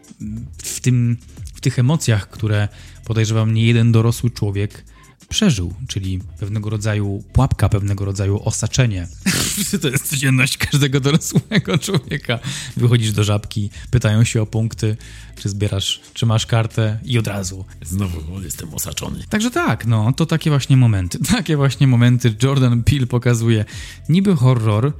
w, 0.57 0.79
tym, 0.79 1.17
w 1.53 1.61
tych 1.61 1.79
emocjach, 1.79 2.29
które 2.29 2.67
podejrzewam 3.05 3.53
nie 3.53 3.65
jeden 3.65 3.91
dorosły 3.91 4.29
człowiek 4.29 4.85
przeżył, 5.29 5.73
czyli 5.87 6.19
pewnego 6.39 6.69
rodzaju 6.69 7.23
pułapka, 7.33 7.69
pewnego 7.69 8.05
rodzaju 8.05 8.41
osaczenie. 8.45 9.07
to 9.81 9.89
jest 9.89 10.09
codzienność 10.09 10.57
każdego 10.57 10.99
dorosłego 10.99 11.77
człowieka. 11.77 12.39
Wychodzisz 12.77 13.11
do 13.11 13.23
żabki, 13.23 13.69
pytają 13.91 14.23
się 14.23 14.41
o 14.41 14.45
punkty, 14.45 14.97
czy 15.35 15.49
zbierasz, 15.49 16.01
czy 16.13 16.25
masz 16.25 16.45
kartę 16.45 16.99
i 17.03 17.17
od 17.19 17.27
razu. 17.27 17.65
Znowu 17.81 18.41
jestem 18.41 18.73
osaczony. 18.73 19.23
Także 19.29 19.51
tak, 19.51 19.85
no, 19.85 20.13
to 20.13 20.25
takie 20.25 20.49
właśnie 20.49 20.77
momenty. 20.77 21.19
Takie 21.31 21.57
właśnie 21.57 21.87
momenty 21.87 22.35
Jordan 22.43 22.83
Peele 22.83 23.07
pokazuje. 23.07 23.65
Niby 24.09 24.35
horror, 24.35 24.93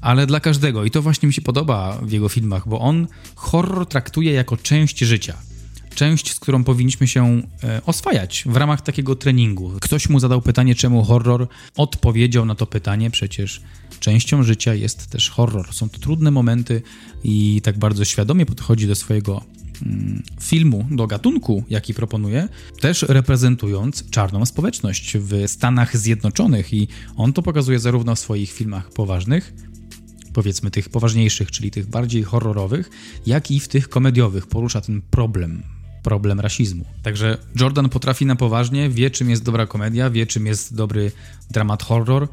ale 0.00 0.26
dla 0.26 0.40
każdego. 0.40 0.84
I 0.84 0.90
to 0.90 1.02
właśnie 1.02 1.26
mi 1.26 1.32
się 1.32 1.42
podoba 1.42 1.98
w 2.02 2.10
jego 2.10 2.28
filmach, 2.28 2.68
bo 2.68 2.80
on 2.80 3.06
horror 3.34 3.86
traktuje 3.86 4.32
jako 4.32 4.56
część 4.56 4.98
życia. 4.98 5.36
Część, 5.94 6.34
z 6.34 6.40
którą 6.40 6.64
powinniśmy 6.64 7.08
się 7.08 7.42
e, 7.64 7.80
oswajać 7.86 8.44
w 8.46 8.56
ramach 8.56 8.80
takiego 8.80 9.16
treningu. 9.16 9.72
Ktoś 9.80 10.08
mu 10.08 10.20
zadał 10.20 10.42
pytanie, 10.42 10.74
czemu 10.74 11.04
horror? 11.04 11.48
Odpowiedział 11.76 12.44
na 12.44 12.54
to 12.54 12.66
pytanie, 12.66 13.10
przecież 13.10 13.62
częścią 14.00 14.42
życia 14.42 14.74
jest 14.74 15.06
też 15.06 15.30
horror. 15.30 15.74
Są 15.74 15.88
to 15.88 15.98
trudne 15.98 16.30
momenty 16.30 16.82
i 17.24 17.60
tak 17.64 17.78
bardzo 17.78 18.04
świadomie 18.04 18.46
podchodzi 18.46 18.86
do 18.86 18.94
swojego 18.94 19.44
mm, 19.82 20.22
filmu, 20.40 20.86
do 20.90 21.06
gatunku, 21.06 21.64
jaki 21.70 21.94
proponuje, 21.94 22.48
też 22.80 23.02
reprezentując 23.02 24.10
czarną 24.10 24.46
społeczność 24.46 25.16
w 25.18 25.44
Stanach 25.46 25.96
Zjednoczonych 25.96 26.74
i 26.74 26.88
on 27.16 27.32
to 27.32 27.42
pokazuje 27.42 27.78
zarówno 27.78 28.14
w 28.14 28.18
swoich 28.18 28.52
filmach 28.52 28.90
poważnych, 28.90 29.54
powiedzmy 30.32 30.70
tych 30.70 30.88
poważniejszych, 30.88 31.50
czyli 31.50 31.70
tych 31.70 31.86
bardziej 31.86 32.22
horrorowych, 32.22 32.90
jak 33.26 33.50
i 33.50 33.60
w 33.60 33.68
tych 33.68 33.88
komediowych 33.88 34.46
porusza 34.46 34.80
ten 34.80 35.02
problem, 35.10 35.62
problem 36.02 36.40
rasizmu. 36.40 36.84
Także 37.02 37.38
Jordan 37.60 37.88
potrafi 37.88 38.26
na 38.26 38.36
poważnie, 38.36 38.90
wie 38.90 39.10
czym 39.10 39.30
jest 39.30 39.44
dobra 39.44 39.66
komedia, 39.66 40.10
wie 40.10 40.26
czym 40.26 40.46
jest 40.46 40.74
dobry 40.74 41.12
dramat 41.50 41.82
horror 41.82 42.28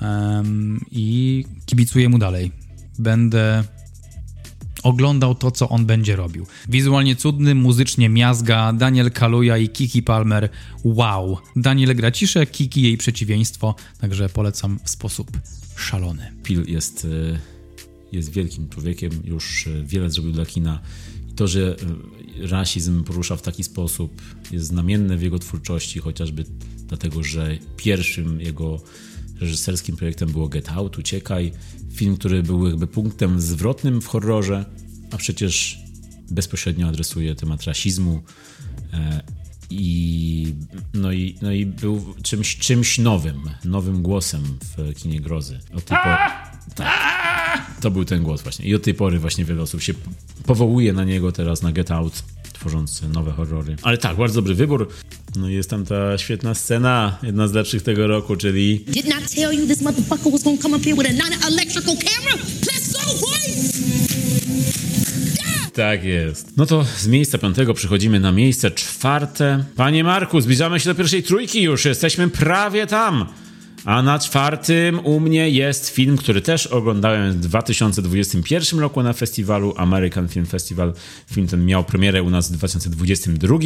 em, 0.00 0.84
i 0.90 1.44
kibicuję 1.66 2.08
mu 2.08 2.18
dalej. 2.18 2.52
Będę 2.98 3.64
oglądał 4.82 5.34
to, 5.34 5.50
co 5.50 5.68
on 5.68 5.86
będzie 5.86 6.16
robił. 6.16 6.46
Wizualnie 6.68 7.16
cudny, 7.16 7.54
muzycznie 7.54 8.08
miazga, 8.08 8.72
Daniel 8.72 9.10
Kaluja 9.10 9.58
i 9.58 9.68
Kiki 9.68 10.02
Palmer. 10.02 10.48
Wow! 10.84 11.38
Daniel 11.56 11.96
gra 11.96 12.10
ciszę, 12.10 12.46
Kiki 12.46 12.82
jej 12.82 12.96
przeciwieństwo, 12.96 13.74
także 14.00 14.28
polecam 14.28 14.78
w 14.84 14.90
sposób 14.90 15.30
szalony. 15.76 16.32
Pil 16.42 16.64
jest, 16.68 17.04
e, 17.04 17.38
jest 18.12 18.32
wielkim 18.32 18.68
człowiekiem, 18.68 19.10
już 19.24 19.66
e, 19.66 19.84
wiele 19.84 20.10
zrobił 20.10 20.32
dla 20.32 20.46
kina. 20.46 20.80
To, 21.36 21.46
że 21.46 21.76
e, 21.76 21.76
rasizm 22.40 23.04
porusza 23.04 23.36
w 23.36 23.42
taki 23.42 23.64
sposób, 23.64 24.22
jest 24.50 24.66
znamienne 24.66 25.16
w 25.16 25.22
jego 25.22 25.38
twórczości, 25.38 25.98
chociażby 25.98 26.44
dlatego, 26.86 27.22
że 27.22 27.58
pierwszym 27.76 28.40
jego 28.40 28.80
reżyserskim 29.40 29.96
projektem 29.96 30.32
było 30.32 30.48
Get 30.48 30.68
Out, 30.68 30.98
Uciekaj. 30.98 31.52
Film, 31.92 32.16
który 32.16 32.42
był 32.42 32.68
jakby 32.68 32.86
punktem 32.86 33.40
zwrotnym 33.40 34.00
w 34.00 34.06
horrorze, 34.06 34.64
a 35.10 35.16
przecież 35.16 35.78
bezpośrednio 36.30 36.88
adresuje 36.88 37.34
temat 37.34 37.64
rasizmu. 37.64 38.22
E, 38.92 39.20
I, 39.70 40.54
no, 40.94 41.12
i, 41.12 41.36
no 41.42 41.52
i 41.52 41.66
był 41.66 42.14
czymś, 42.22 42.56
czymś 42.56 42.98
nowym, 42.98 43.40
nowym 43.64 44.02
głosem 44.02 44.58
w 44.76 44.94
kinie 44.94 45.20
grozy. 45.20 45.58
Pory, 45.70 45.82
tak, 45.82 46.51
to 47.80 47.90
był 47.90 48.04
ten 48.04 48.22
głos 48.22 48.42
właśnie. 48.42 48.66
I 48.66 48.74
od 48.74 48.82
tej 48.82 48.94
pory 48.94 49.18
właśnie 49.18 49.44
wiele 49.44 49.62
osób 49.62 49.82
się 49.82 49.94
powołuje 50.46 50.92
na 50.92 51.04
niego 51.04 51.32
teraz, 51.32 51.62
na 51.62 51.72
Get 51.72 51.90
Out, 51.90 52.22
tworząc 52.52 53.02
nowe 53.02 53.32
horrory. 53.32 53.76
Ale 53.82 53.98
tak, 53.98 54.16
bardzo 54.16 54.34
dobry 54.34 54.54
wybór. 54.54 54.88
No 55.36 55.48
jest 55.48 55.70
tam 55.70 55.84
ta 55.84 56.18
świetna 56.18 56.54
scena, 56.54 57.18
jedna 57.22 57.48
z 57.48 57.52
lepszych 57.52 57.82
tego 57.82 58.06
roku, 58.06 58.36
czyli 58.36 58.84
Didn't 58.88 59.32
I 59.32 59.36
tell 59.36 59.52
you 59.58 59.66
this 59.66 59.80
motherfucker 59.82 60.32
was 60.32 60.42
gonna 60.42 60.62
come 60.62 60.76
up 60.76 60.84
here 60.84 60.96
with 60.96 61.10
a 61.10 61.12
non-electrical 61.12 61.96
camera? 61.96 62.36
Let's 62.62 62.92
go, 62.92 63.20
boy! 63.20 63.32
Tak 65.72 66.04
jest. 66.04 66.56
No 66.56 66.66
to 66.66 66.84
z 66.98 67.06
miejsca 67.06 67.38
piątego 67.38 67.74
przechodzimy 67.74 68.20
na 68.20 68.32
miejsce 68.32 68.70
czwarte. 68.70 69.64
Panie 69.76 70.04
Marku, 70.04 70.40
zbliżamy 70.40 70.80
się 70.80 70.90
do 70.90 70.94
pierwszej 70.94 71.22
trójki 71.22 71.62
już, 71.62 71.84
jesteśmy 71.84 72.28
prawie 72.28 72.86
tam. 72.86 73.26
A 73.84 74.02
na 74.02 74.18
czwartym 74.18 75.06
u 75.06 75.20
mnie 75.20 75.50
jest 75.50 75.88
film, 75.88 76.16
który 76.16 76.42
też 76.42 76.66
oglądałem 76.66 77.32
w 77.32 77.40
2021 77.40 78.80
roku 78.80 79.02
na 79.02 79.12
festiwalu 79.12 79.74
American 79.76 80.28
Film 80.28 80.46
Festival. 80.46 80.94
Film 81.32 81.46
ten 81.46 81.66
miał 81.66 81.84
premierę 81.84 82.22
u 82.22 82.30
nas 82.30 82.48
w 82.48 82.52
2022, 82.52 83.58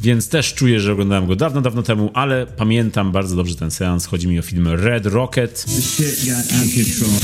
więc 0.00 0.28
też 0.28 0.54
czuję, 0.54 0.80
że 0.80 0.92
oglądałem 0.92 1.26
go 1.26 1.36
dawno, 1.36 1.60
dawno 1.60 1.82
temu, 1.82 2.10
ale 2.14 2.46
pamiętam 2.46 3.12
bardzo 3.12 3.36
dobrze 3.36 3.54
ten 3.54 3.70
seans. 3.70 4.06
Chodzi 4.06 4.28
mi 4.28 4.38
o 4.38 4.42
film 4.42 4.68
Red 4.68 5.06
Rocket. 5.06 5.64
The 5.64 5.82
shit 5.82 6.26
got 6.26 6.36
out 6.36 6.66
of 6.66 6.74
control. 6.74 7.20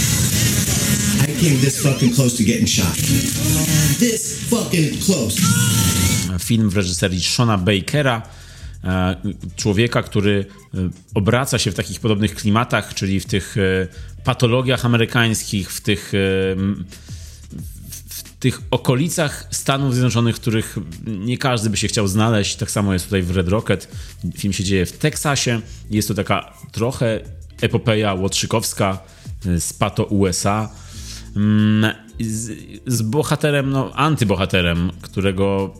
I 1.24 1.44
came 1.44 1.56
this 1.60 1.82
fucking 1.82 2.14
close 2.14 2.36
to 2.36 2.44
getting 2.44 2.68
shot. 2.68 2.96
This 3.98 4.38
fucking 4.50 5.04
close. 5.04 5.40
film 6.38 6.70
w 6.70 6.76
reżyserii 6.76 7.20
Shona 7.20 7.58
Bakera, 7.58 8.22
człowieka, 9.56 10.02
który 10.02 10.46
e, 10.74 10.78
obraca 11.14 11.58
się 11.58 11.70
w 11.70 11.74
takich 11.74 12.00
podobnych 12.00 12.34
klimatach, 12.34 12.94
czyli 12.94 13.20
w 13.20 13.26
tych 13.26 13.56
e, 13.58 13.88
patologiach 14.24 14.84
amerykańskich, 14.84 15.72
w 15.72 15.80
tych, 15.80 16.12
e, 16.14 16.18
tych 18.40 18.60
okolicach 18.70 19.48
Stanów 19.50 19.94
Zjednoczonych, 19.94 20.36
w 20.36 20.40
których 20.40 20.76
nie 21.06 21.38
każdy 21.38 21.70
by 21.70 21.76
się 21.76 21.88
chciał 21.88 22.08
znaleźć. 22.08 22.56
Tak 22.56 22.70
samo 22.70 22.92
jest 22.92 23.04
tutaj 23.04 23.22
w 23.22 23.30
Red 23.30 23.48
Rocket. 23.48 23.88
Film 24.36 24.52
się 24.52 24.64
dzieje 24.64 24.86
w 24.86 24.92
Teksasie. 24.92 25.60
Jest 25.90 26.08
to 26.08 26.14
taka 26.14 26.52
trochę 26.72 27.20
epopeja 27.60 28.14
łotrzykowska 28.14 28.98
e, 29.46 29.60
z 29.60 29.72
pato 29.72 30.04
USA. 30.04 30.70
Mm, 31.36 31.94
Z, 32.20 32.50
z 32.86 33.02
bohaterem, 33.02 33.70
no 33.70 33.92
antybohaterem, 33.94 34.90
którego 35.02 35.74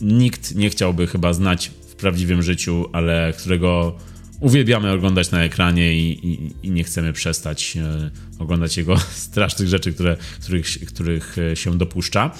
nikt 0.00 0.54
nie 0.54 0.70
chciałby 0.70 1.06
chyba 1.06 1.32
znać 1.32 1.70
prawdziwym 2.02 2.42
życiu, 2.42 2.86
ale 2.92 3.34
którego 3.38 3.96
uwielbiamy 4.42 4.92
oglądać 4.92 5.30
na 5.30 5.44
ekranie 5.44 5.94
i, 5.94 6.26
i, 6.28 6.52
i 6.62 6.70
nie 6.70 6.84
chcemy 6.84 7.12
przestać 7.12 7.76
e, 7.76 8.10
oglądać 8.38 8.76
jego 8.76 8.96
strasznych 9.26 9.68
rzeczy, 9.68 9.92
które, 9.92 10.16
których, 10.40 10.66
których 10.86 11.36
e, 11.38 11.56
się 11.56 11.78
dopuszcza. 11.78 12.30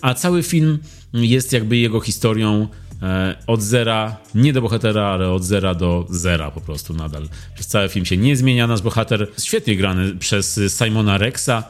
A 0.00 0.14
cały 0.14 0.42
film 0.42 0.78
jest 1.12 1.52
jakby 1.52 1.76
jego 1.76 2.00
historią 2.00 2.68
e, 3.02 3.36
od 3.46 3.62
zera, 3.62 4.16
nie 4.34 4.52
do 4.52 4.62
bohatera, 4.62 5.06
ale 5.06 5.30
od 5.30 5.44
zera 5.44 5.74
do 5.74 6.06
zera 6.10 6.50
po 6.50 6.60
prostu 6.60 6.94
nadal. 6.94 7.28
Przez 7.54 7.66
cały 7.66 7.88
film 7.88 8.06
się 8.06 8.16
nie 8.16 8.36
zmienia 8.36 8.66
nasz 8.66 8.82
bohater. 8.82 9.28
Świetnie 9.44 9.76
grany 9.76 10.14
przez 10.14 10.60
Simona 10.78 11.18
Rexa, 11.18 11.62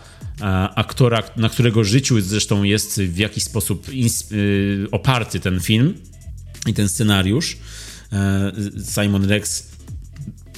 aktora, 0.74 1.22
na 1.36 1.48
którego 1.48 1.84
życiu 1.84 2.20
zresztą 2.20 2.62
jest 2.62 3.00
w 3.00 3.18
jakiś 3.18 3.44
sposób 3.44 3.86
oparty 4.90 5.40
ten 5.40 5.60
film 5.60 5.94
i 6.66 6.74
ten 6.74 6.88
scenariusz. 6.88 7.56
E, 8.12 8.52
Simon 8.94 9.24
Rex 9.24 9.74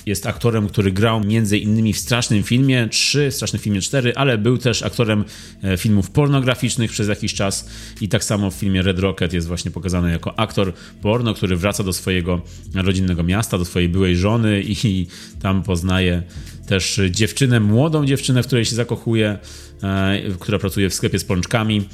jest 0.07 0.27
aktorem, 0.27 0.69
który 0.69 0.93
grał 0.93 1.25
między 1.25 1.59
innymi 1.59 1.93
w 1.93 1.99
Strasznym 1.99 2.43
Filmie 2.43 2.89
3, 2.91 3.31
Strasznym 3.31 3.63
Filmie 3.63 3.81
4, 3.81 4.13
ale 4.15 4.39
był 4.39 4.59
też 4.59 4.83
aktorem 4.83 5.25
e, 5.63 5.77
filmów 5.77 6.11
pornograficznych 6.11 6.91
przez 6.91 7.09
jakiś 7.09 7.35
czas 7.35 7.69
i 8.01 8.09
tak 8.09 8.25
samo 8.25 8.51
w 8.51 8.55
filmie 8.55 8.83
Red 8.83 8.99
Rocket 8.99 9.33
jest 9.33 9.47
właśnie 9.47 9.71
pokazany 9.71 10.11
jako 10.11 10.39
aktor 10.39 10.73
porno, 11.03 11.35
który 11.35 11.57
wraca 11.57 11.85
do 11.85 11.93
swojego 11.93 12.43
rodzinnego 12.75 13.23
miasta, 13.23 13.59
do 13.59 13.65
swojej 13.65 13.89
byłej 13.89 14.17
żony 14.17 14.63
i 14.63 15.07
tam 15.43 15.63
poznaje 15.63 16.23
też 16.67 17.01
dziewczynę, 17.11 17.61
młodą 17.61 18.07
dziewczynę, 18.07 18.43
w 18.43 18.47
której 18.47 18.65
się 18.65 18.77
zakochuje, 18.77 19.39
e, 19.83 20.21
która 20.41 20.59
pracuje 20.59 20.91
w 20.91 20.95
sklepie 20.95 21.19
z 21.19 21.25
pączkami. 21.25 21.89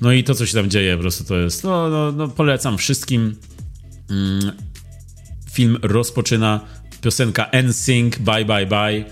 No 0.00 0.12
i 0.12 0.24
to, 0.24 0.34
co 0.34 0.46
się 0.46 0.54
tam 0.54 0.70
dzieje, 0.70 0.96
po 0.96 1.00
prostu 1.00 1.24
to 1.24 1.36
jest, 1.36 1.64
no, 1.64 1.88
no, 1.88 2.12
no 2.12 2.28
polecam 2.28 2.78
wszystkim. 2.78 3.36
Mm, 4.10 4.52
film 5.50 5.78
rozpoczyna 5.82 6.60
piosenka 7.00 7.50
NSYNC, 7.62 8.18
bye 8.18 8.44
bye 8.44 8.66
bye 8.66 9.04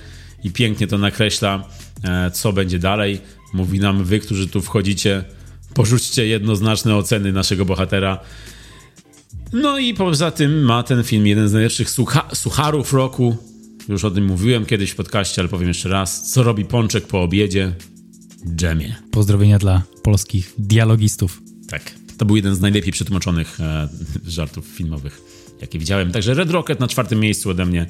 i 0.45 0.51
pięknie 0.51 0.87
to 0.87 0.99
nakreśla, 0.99 1.69
e, 2.05 2.31
co 2.31 2.53
będzie 2.53 2.79
dalej. 2.79 3.21
Mówi 3.53 3.81
nam, 3.81 4.05
wy, 4.05 4.21
którzy 4.21 4.49
tu 4.49 4.61
wchodzicie, 4.61 5.25
porzućcie 5.75 6.27
jednoznaczne 6.27 6.97
oceny 6.97 7.33
naszego 7.33 7.65
bohatera. 7.65 8.21
No 9.53 9.79
i 9.79 9.95
poza 9.95 10.31
tym 10.31 10.63
ma 10.63 10.83
ten 10.83 11.05
film 11.05 11.27
jeden 11.27 11.49
z 11.49 11.53
najlepszych 11.53 11.91
sucha 11.91 12.29
sucharów 12.35 12.93
roku. 12.93 13.37
Już 13.89 14.05
o 14.05 14.11
tym 14.11 14.25
mówiłem 14.25 14.67
kiedyś 14.67 14.91
w 14.91 14.97
podcaście, 14.97 15.43
ale 15.43 15.49
powiem 15.49 15.69
jeszcze 15.69 15.89
raz. 15.89 16.31
Co 16.31 16.43
robi 16.43 16.65
Pączek 16.65 17.07
po 17.07 17.23
obiedzie? 17.23 17.73
Dżemie. 18.57 18.97
Pozdrowienia 19.11 19.59
dla 19.59 19.83
polskich 20.03 20.55
dialogistów. 20.59 21.43
Tak. 21.69 22.06
To 22.19 22.25
był 22.25 22.37
jeden 22.37 22.55
z 22.55 22.61
najlepiej 22.61 22.93
przetłumaczonych 22.93 23.61
e, 23.61 23.89
żartów 24.27 24.67
filmowych, 24.67 25.21
jakie 25.61 25.79
widziałem. 25.79 26.13
Także 26.13 26.35
Red 26.35 26.51
Rocket 26.51 26.81
na 26.81 26.89
czwartym 26.89 27.21
miejscu 27.21 27.51
ode 27.51 27.67
mnie. 27.67 27.87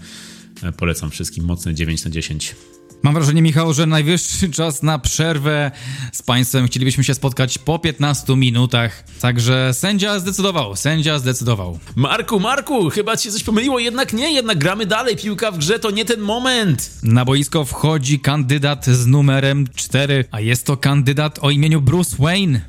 E, 0.63 0.73
polecam 0.73 1.11
wszystkim. 1.11 1.45
Mocne 1.45 1.75
9 1.75 2.05
na 2.05 2.11
10. 2.11 2.55
Mam 3.03 3.15
wrażenie, 3.15 3.43
Michał, 3.43 3.75
że 3.75 3.87
najwyższy 3.87 4.51
czas 4.51 4.83
na 4.83 4.99
przerwę 4.99 5.71
z 6.13 6.23
Państwem. 6.23 6.67
Chcielibyśmy 6.67 7.05
się 7.05 7.15
spotkać 7.15 7.59
po 7.59 7.79
15 7.79 8.37
minutach. 8.37 9.05
Także 9.21 9.75
sędzia 9.75 10.19
zdecydował, 10.19 10.77
sędzia 10.77 11.19
zdecydował. 11.19 11.79
Marku, 11.97 12.41
Marku, 12.41 12.91
chyba 12.91 13.17
ci 13.17 13.25
się 13.25 13.31
coś 13.31 13.43
pomyliło, 13.43 13.79
jednak 13.79 14.13
nie, 14.13 14.33
jednak 14.33 14.59
gramy 14.59 14.87
dalej. 14.87 15.17
Piłka 15.17 15.51
w 15.51 15.59
grze 15.59 15.79
to 15.79 15.91
nie 15.91 16.05
ten 16.05 16.21
moment. 16.21 16.91
Na 17.03 17.25
boisko 17.25 17.65
wchodzi 17.65 18.21
kandydat 18.21 18.87
z 18.87 19.07
numerem 19.07 19.67
4, 19.75 20.25
a 20.31 20.41
jest 20.41 20.67
to 20.67 20.77
kandydat 20.77 21.39
o 21.43 21.51
imieniu 21.51 21.81
Bruce 21.81 22.17
Wayne. 22.19 22.61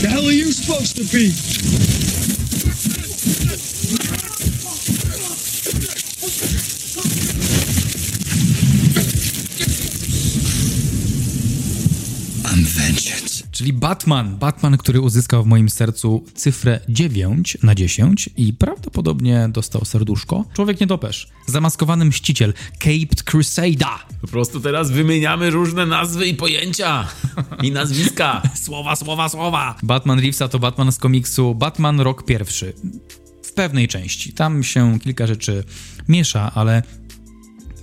The 0.00 0.06
hell 0.08 0.28
are 0.28 0.30
you 0.30 0.52
supposed 0.52 0.94
to 0.96 1.02
be? 1.02 1.34
I'm 12.48 12.64
vengeance. 12.64 13.37
Czyli 13.58 13.72
Batman. 13.72 14.36
Batman, 14.36 14.76
który 14.76 15.00
uzyskał 15.00 15.44
w 15.44 15.46
moim 15.46 15.70
sercu 15.70 16.24
cyfrę 16.34 16.80
9 16.88 17.58
na 17.62 17.74
10 17.74 18.30
i 18.36 18.52
prawdopodobnie 18.52 19.48
dostał 19.52 19.84
serduszko. 19.84 20.44
Człowiek 20.54 20.80
nietoperz. 20.80 21.28
Zamaskowany 21.46 22.04
mściciel. 22.04 22.54
Caped 22.78 23.22
Crusader. 23.22 23.88
Po 24.20 24.26
prostu 24.26 24.60
teraz 24.60 24.90
wymieniamy 24.90 25.50
różne 25.50 25.86
nazwy 25.86 26.26
i 26.26 26.34
pojęcia. 26.34 27.08
I 27.62 27.72
nazwiska. 27.72 28.42
słowa, 28.64 28.96
słowa, 28.96 29.28
słowa. 29.28 29.76
Batman 29.82 30.18
Reevesa 30.18 30.48
to 30.48 30.58
Batman 30.58 30.92
z 30.92 30.98
komiksu 30.98 31.54
Batman 31.54 32.00
Rok 32.00 32.24
Pierwszy. 32.24 32.72
W 33.42 33.52
pewnej 33.52 33.88
części. 33.88 34.32
Tam 34.32 34.62
się 34.62 34.98
kilka 34.98 35.26
rzeczy 35.26 35.64
miesza, 36.08 36.52
ale 36.54 36.82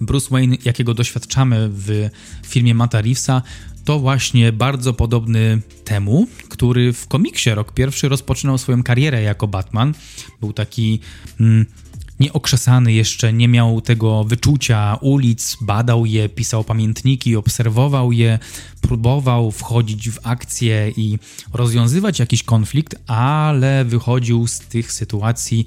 Bruce 0.02 0.30
Wayne, 0.32 0.58
jakiego 0.66 0.94
doświadczamy 0.94 1.70
w 1.72 2.10
filmie 2.46 2.76
Mata 2.76 3.02
Reevesa, 3.02 3.42
to 3.86 4.00
właśnie 4.00 4.52
bardzo 4.52 4.94
podobny 4.94 5.62
temu, 5.84 6.28
który 6.50 6.94
w 6.94 7.08
komiksie 7.08 7.50
rok 7.50 7.74
pierwszy 7.74 8.10
rozpoczynał 8.10 8.58
swoją 8.58 8.84
karierę 8.84 9.22
jako 9.22 9.48
Batman. 9.48 9.94
Był 10.42 10.54
taki 10.54 11.00
mm, 11.40 11.66
nieokrzesany 12.20 12.94
jeszcze, 12.94 13.34
nie 13.34 13.48
miał 13.48 13.82
tego 13.82 14.24
wyczucia 14.24 14.98
ulic, 15.02 15.58
badał 15.62 16.06
je, 16.06 16.30
pisał 16.30 16.64
pamiętniki, 16.64 17.36
obserwował 17.36 18.12
je, 18.12 18.40
próbował 18.82 19.52
wchodzić 19.52 20.10
w 20.10 20.20
akcję 20.24 20.92
i 20.98 21.20
rozwiązywać 21.54 22.20
jakiś 22.20 22.44
konflikt, 22.44 22.96
ale 23.08 23.86
wychodził 23.86 24.48
z 24.48 24.60
tych 24.60 24.92
sytuacji 24.92 25.66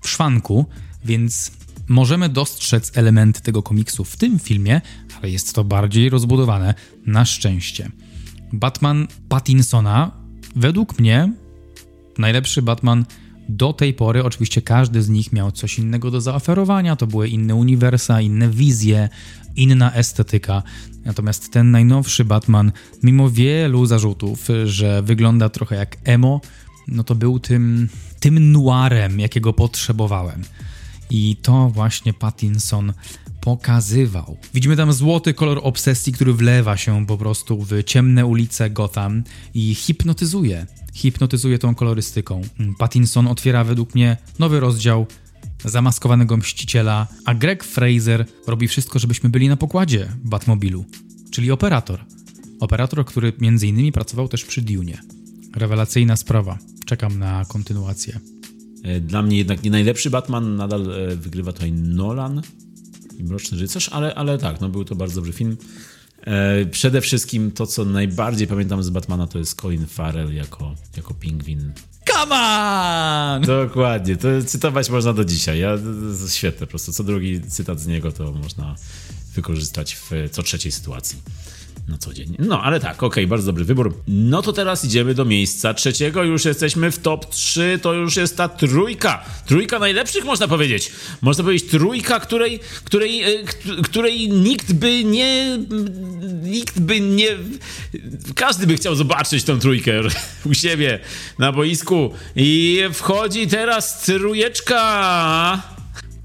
w 0.00 0.08
szwanku, 0.08 0.66
więc 1.04 1.57
możemy 1.88 2.28
dostrzec 2.28 2.92
elementy 2.94 3.40
tego 3.40 3.62
komiksu 3.62 4.04
w 4.04 4.16
tym 4.16 4.38
filmie, 4.38 4.80
ale 5.18 5.30
jest 5.30 5.54
to 5.54 5.64
bardziej 5.64 6.10
rozbudowane 6.10 6.74
na 7.06 7.24
szczęście. 7.24 7.90
Batman 8.52 9.08
Pattinsona, 9.28 10.10
według 10.56 10.98
mnie, 10.98 11.32
najlepszy 12.18 12.62
Batman 12.62 13.04
do 13.48 13.72
tej 13.72 13.94
pory. 13.94 14.24
Oczywiście 14.24 14.62
każdy 14.62 15.02
z 15.02 15.08
nich 15.08 15.32
miał 15.32 15.52
coś 15.52 15.78
innego 15.78 16.10
do 16.10 16.20
zaoferowania, 16.20 16.96
to 16.96 17.06
były 17.06 17.28
inne 17.28 17.54
uniwersa, 17.54 18.20
inne 18.20 18.48
wizje, 18.48 19.08
inna 19.56 19.94
estetyka. 19.94 20.62
Natomiast 21.04 21.52
ten 21.52 21.70
najnowszy 21.70 22.24
Batman, 22.24 22.72
mimo 23.02 23.30
wielu 23.30 23.86
zarzutów, 23.86 24.48
że 24.64 25.02
wygląda 25.02 25.48
trochę 25.48 25.76
jak 25.76 25.96
emo, 26.04 26.40
no 26.88 27.04
to 27.04 27.14
był 27.14 27.40
tym, 27.40 27.88
tym 28.20 28.52
noirem, 28.52 29.20
jakiego 29.20 29.52
potrzebowałem. 29.52 30.42
I 31.10 31.36
to 31.42 31.70
właśnie 31.70 32.12
Pattinson 32.12 32.92
pokazywał. 33.40 34.36
Widzimy 34.54 34.76
tam 34.76 34.92
złoty 34.92 35.34
kolor 35.34 35.60
obsesji, 35.62 36.12
który 36.12 36.32
wlewa 36.32 36.76
się 36.76 37.06
po 37.06 37.18
prostu 37.18 37.62
w 37.64 37.84
ciemne 37.84 38.26
ulice 38.26 38.70
Gotham 38.70 39.24
i 39.54 39.74
hipnotyzuje. 39.74 40.66
Hipnotyzuje 40.94 41.58
tą 41.58 41.74
kolorystyką. 41.74 42.42
Pattinson 42.78 43.26
otwiera 43.26 43.64
według 43.64 43.94
mnie 43.94 44.16
nowy 44.38 44.60
rozdział 44.60 45.06
zamaskowanego 45.64 46.36
mściciela, 46.36 47.06
a 47.24 47.34
Greg 47.34 47.64
Fraser 47.64 48.26
robi 48.46 48.68
wszystko, 48.68 48.98
żebyśmy 48.98 49.30
byli 49.30 49.48
na 49.48 49.56
pokładzie 49.56 50.08
Batmobilu, 50.24 50.84
czyli 51.30 51.50
operator. 51.50 52.04
Operator, 52.60 53.04
który 53.04 53.32
między 53.40 53.66
innymi 53.66 53.92
pracował 53.92 54.28
też 54.28 54.44
przy 54.44 54.62
Dune. 54.62 54.98
Rewelacyjna 55.54 56.16
sprawa. 56.16 56.58
Czekam 56.86 57.18
na 57.18 57.44
kontynuację. 57.44 58.20
Dla 59.00 59.22
mnie 59.22 59.38
jednak 59.38 59.62
nie 59.62 59.70
najlepszy 59.70 60.10
Batman, 60.10 60.56
nadal 60.56 60.92
e, 60.92 61.16
wygrywa 61.16 61.52
tutaj 61.52 61.72
Nolan 61.72 62.42
i 63.18 63.24
Mroczny 63.24 63.58
Rycerz, 63.58 63.88
ale, 63.88 64.14
ale 64.14 64.38
tak, 64.38 64.60
no 64.60 64.68
był 64.68 64.84
to 64.84 64.94
bardzo 64.94 65.14
dobry 65.14 65.32
film. 65.32 65.56
E, 66.20 66.66
przede 66.66 67.00
wszystkim 67.00 67.50
to, 67.50 67.66
co 67.66 67.84
najbardziej 67.84 68.46
pamiętam 68.46 68.82
z 68.82 68.90
Batmana, 68.90 69.26
to 69.26 69.38
jest 69.38 69.60
Colin 69.60 69.86
Farrell 69.86 70.34
jako, 70.34 70.74
jako 70.96 71.14
pingwin. 71.14 71.72
Come 72.12 72.34
on! 72.34 73.42
Dokładnie, 73.42 74.16
to 74.16 74.28
cytować 74.46 74.90
można 74.90 75.12
do 75.12 75.24
dzisiaj. 75.24 75.58
Ja, 75.58 75.78
to 75.78 76.08
jest 76.08 76.34
świetne, 76.34 76.66
po 76.66 76.70
prostu 76.70 76.92
co 76.92 77.04
drugi 77.04 77.40
cytat 77.40 77.80
z 77.80 77.86
niego 77.86 78.12
to 78.12 78.32
można 78.32 78.76
wykorzystać 79.34 79.94
w 79.96 80.10
co 80.30 80.42
trzeciej 80.42 80.72
sytuacji 80.72 81.18
na 81.88 81.98
co 81.98 82.14
dzień. 82.14 82.36
No, 82.38 82.62
ale 82.62 82.80
tak, 82.80 82.96
okej, 82.96 83.06
okay, 83.06 83.26
bardzo 83.26 83.46
dobry 83.46 83.64
wybór. 83.64 83.94
No 84.08 84.42
to 84.42 84.52
teraz 84.52 84.84
idziemy 84.84 85.14
do 85.14 85.24
miejsca 85.24 85.74
trzeciego, 85.74 86.24
już 86.24 86.44
jesteśmy 86.44 86.90
w 86.90 86.98
top 86.98 87.30
3, 87.30 87.78
to 87.82 87.94
już 87.94 88.16
jest 88.16 88.36
ta 88.36 88.48
trójka. 88.48 89.24
Trójka 89.46 89.78
najlepszych, 89.78 90.24
można 90.24 90.48
powiedzieć. 90.48 90.92
Można 91.20 91.44
powiedzieć 91.44 91.70
trójka, 91.70 92.20
której, 92.20 92.60
której, 92.84 93.22
e, 93.22 93.44
której 93.84 94.28
nikt 94.28 94.72
by 94.72 95.04
nie... 95.04 95.58
Nikt 96.42 96.80
by 96.80 97.00
nie... 97.00 97.28
Każdy 98.34 98.66
by 98.66 98.76
chciał 98.76 98.94
zobaczyć 98.94 99.44
tą 99.44 99.58
trójkę 99.58 99.92
u 100.50 100.54
siebie 100.54 100.98
na 101.38 101.52
boisku. 101.52 102.14
I 102.36 102.80
wchodzi 102.92 103.46
teraz 103.46 104.02
trójeczka... 104.04 105.77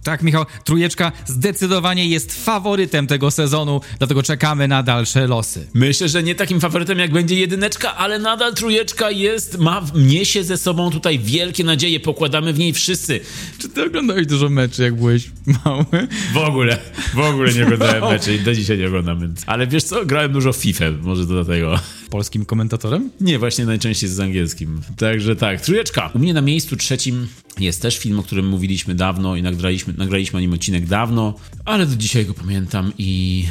Tak, 0.03 0.23
Michał, 0.23 0.45
trójeczka 0.63 1.11
zdecydowanie 1.25 2.07
jest 2.07 2.45
faworytem 2.45 3.07
tego 3.07 3.31
sezonu, 3.31 3.81
dlatego 3.97 4.23
czekamy 4.23 4.67
na 4.67 4.83
dalsze 4.83 5.27
losy. 5.27 5.67
Myślę, 5.73 6.09
że 6.09 6.23
nie 6.23 6.35
takim 6.35 6.59
faworytem 6.59 6.99
jak 6.99 7.11
będzie 7.11 7.35
jedyneczka, 7.35 7.95
ale 7.95 8.19
nadal 8.19 8.53
trójeczka 8.53 9.11
jest, 9.11 9.57
ma, 9.57 9.85
niesie 9.95 10.43
ze 10.43 10.57
sobą 10.57 10.91
tutaj 10.91 11.19
wielkie 11.19 11.63
nadzieje, 11.63 11.99
pokładamy 11.99 12.53
w 12.53 12.59
niej 12.59 12.73
wszyscy. 12.73 13.19
Czy 13.59 13.69
ty 13.69 13.83
oglądałeś 13.83 14.27
dużo 14.27 14.49
meczy, 14.49 14.83
jak 14.83 14.95
byłeś 14.95 15.31
mały? 15.65 16.07
W 16.33 16.37
ogóle, 16.37 16.77
w 17.13 17.19
ogóle 17.19 17.53
nie 17.53 17.63
oglądałem 17.63 18.03
meczy 18.03 18.35
i 18.35 18.39
do 18.39 18.53
dzisiaj 18.55 18.77
nie 18.77 18.87
oglądam. 18.87 19.33
Ale 19.45 19.67
wiesz 19.67 19.83
co, 19.83 20.05
grałem 20.05 20.33
dużo 20.33 20.53
w 20.53 20.57
FIFA, 20.57 20.85
może 21.01 21.25
do 21.25 21.45
tego. 21.45 21.79
Polskim 22.13 22.45
komentatorem? 22.45 23.09
Nie, 23.21 23.39
właśnie 23.39 23.65
najczęściej 23.65 24.09
z 24.09 24.19
angielskim. 24.19 24.81
Także 24.97 25.35
tak, 25.35 25.61
trójeczka. 25.61 26.11
U 26.15 26.19
mnie 26.19 26.33
na 26.33 26.41
miejscu 26.41 26.75
trzecim 26.75 27.27
jest 27.59 27.81
też 27.81 27.97
film, 27.97 28.19
o 28.19 28.23
którym 28.23 28.47
mówiliśmy 28.47 28.95
dawno 28.95 29.35
i 29.35 29.41
nagraliśmy, 29.41 29.93
nagraliśmy 29.97 30.37
o 30.37 30.39
nim 30.39 30.53
odcinek 30.53 30.85
dawno, 30.85 31.35
ale 31.65 31.85
do 31.85 31.95
dzisiaj 31.95 32.25
go 32.25 32.33
pamiętam 32.33 32.93
i 32.97 33.45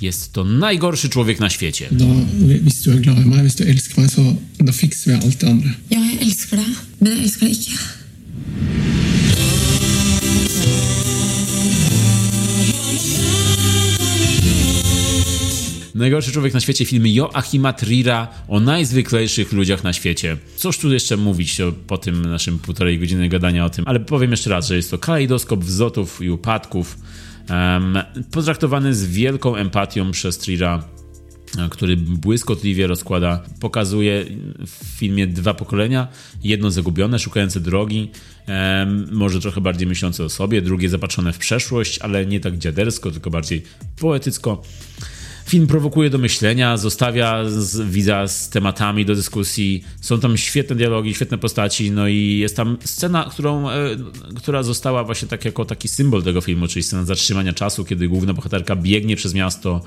jest 0.00 0.32
to 0.32 0.44
najgorszy 0.44 1.08
człowiek 1.08 1.40
na 1.40 1.50
świecie. 1.50 1.88
Da, 1.90 2.04
hvis 2.64 2.82
du 2.84 2.90
er 2.90 3.00
glad 3.00 3.18
i 3.18 3.28
meg, 3.28 3.40
hvis 3.40 3.56
du 3.56 3.64
elsker 3.64 3.98
meg, 4.02 4.10
så 4.10 4.22
da 4.60 4.72
fikser 4.72 5.12
vi 5.12 5.26
alt 5.26 5.36
det 5.40 5.48
andre. 5.48 5.70
Ja, 5.90 5.98
jeg 5.98 6.22
elsker 6.22 6.56
deg, 6.56 6.74
men 7.00 7.12
jeg 7.12 7.22
elsker 7.22 7.46
deg 7.46 7.56
ikke. 7.60 7.78
Najgorszy 15.98 16.32
człowiek 16.32 16.54
na 16.54 16.60
świecie, 16.60 16.84
filmy 16.84 17.08
Joachima 17.10 17.72
Trira 17.72 18.28
o 18.48 18.60
najzwyklejszych 18.60 19.52
ludziach 19.52 19.84
na 19.84 19.92
świecie. 19.92 20.36
Cóż 20.56 20.78
tu 20.78 20.92
jeszcze 20.92 21.16
mówić 21.16 21.60
o, 21.60 21.72
po 21.72 21.98
tym 21.98 22.22
naszym 22.22 22.58
półtorej 22.58 22.98
godziny 22.98 23.28
gadania 23.28 23.64
o 23.64 23.70
tym, 23.70 23.84
ale 23.88 24.00
powiem 24.00 24.30
jeszcze 24.30 24.50
raz, 24.50 24.68
że 24.68 24.76
jest 24.76 24.90
to 24.90 24.98
kalejdoskop 24.98 25.64
wzlotów 25.64 26.22
i 26.22 26.30
upadków, 26.30 26.98
um, 27.50 27.98
potraktowany 28.30 28.94
z 28.94 29.06
wielką 29.06 29.56
empatią 29.56 30.10
przez 30.10 30.38
Trira 30.38 30.84
który 31.70 31.96
błyskotliwie 31.96 32.86
rozkłada, 32.86 33.42
pokazuje 33.60 34.24
w 34.66 34.98
filmie 34.98 35.26
dwa 35.26 35.54
pokolenia. 35.54 36.08
Jedno 36.42 36.70
zagubione, 36.70 37.18
szukające 37.18 37.60
drogi, 37.60 38.10
może 39.12 39.40
trochę 39.40 39.60
bardziej 39.60 39.86
myślące 39.86 40.24
o 40.24 40.28
sobie, 40.28 40.62
drugie 40.62 40.88
zapatrzone 40.88 41.32
w 41.32 41.38
przeszłość, 41.38 41.98
ale 41.98 42.26
nie 42.26 42.40
tak 42.40 42.58
dziadersko, 42.58 43.10
tylko 43.10 43.30
bardziej 43.30 43.62
poetycko. 44.00 44.62
Film 45.48 45.66
prowokuje 45.66 46.10
do 46.10 46.18
myślenia, 46.18 46.76
zostawia 46.76 47.44
z, 47.50 47.90
widza 47.90 48.28
z 48.28 48.48
tematami 48.48 49.04
do 49.04 49.14
dyskusji. 49.14 49.84
Są 50.00 50.20
tam 50.20 50.36
świetne 50.36 50.76
dialogi, 50.76 51.14
świetne 51.14 51.38
postaci, 51.38 51.90
no 51.90 52.08
i 52.08 52.38
jest 52.38 52.56
tam 52.56 52.76
scena, 52.84 53.28
którą, 53.32 53.70
e, 53.70 53.74
która 54.36 54.62
została 54.62 55.04
właśnie 55.04 55.28
tak 55.28 55.44
jako 55.44 55.64
taki 55.64 55.88
symbol 55.88 56.22
tego 56.22 56.40
filmu, 56.40 56.68
czyli 56.68 56.82
scena 56.82 57.04
zatrzymania 57.04 57.52
czasu, 57.52 57.84
kiedy 57.84 58.08
główna 58.08 58.32
bohaterka 58.34 58.76
biegnie 58.76 59.16
przez 59.16 59.34
miasto 59.34 59.80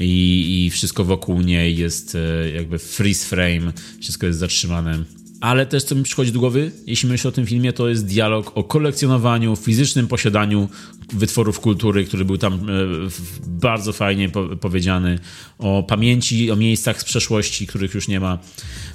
i, 0.00 0.64
i 0.66 0.70
wszystko 0.70 1.04
wokół 1.04 1.40
niej 1.40 1.76
jest 1.76 2.14
e, 2.14 2.50
jakby 2.50 2.78
freeze 2.78 3.26
frame, 3.26 3.72
wszystko 4.00 4.26
jest 4.26 4.38
zatrzymane. 4.38 5.04
Ale 5.40 5.66
też 5.66 5.84
co 5.84 5.94
mi 5.94 6.02
przychodzi 6.02 6.32
do 6.32 6.40
głowy, 6.40 6.72
jeśli 6.86 7.08
myślę 7.08 7.28
o 7.28 7.32
tym 7.32 7.46
filmie, 7.46 7.72
to 7.72 7.88
jest 7.88 8.06
dialog 8.06 8.52
o 8.54 8.64
kolekcjonowaniu, 8.64 9.56
fizycznym 9.56 10.06
posiadaniu 10.06 10.68
wytworów 11.12 11.60
kultury, 11.60 12.04
który 12.04 12.24
był 12.24 12.38
tam 12.38 12.54
e, 12.54 12.58
bardzo 13.46 13.92
fajnie 13.92 14.30
powiedziany, 14.60 15.18
o 15.58 15.82
pamięci, 15.82 16.50
o 16.50 16.56
miejscach 16.56 17.00
z 17.00 17.04
przeszłości, 17.04 17.66
których 17.66 17.94
już 17.94 18.08
nie 18.08 18.20
ma. 18.20 18.38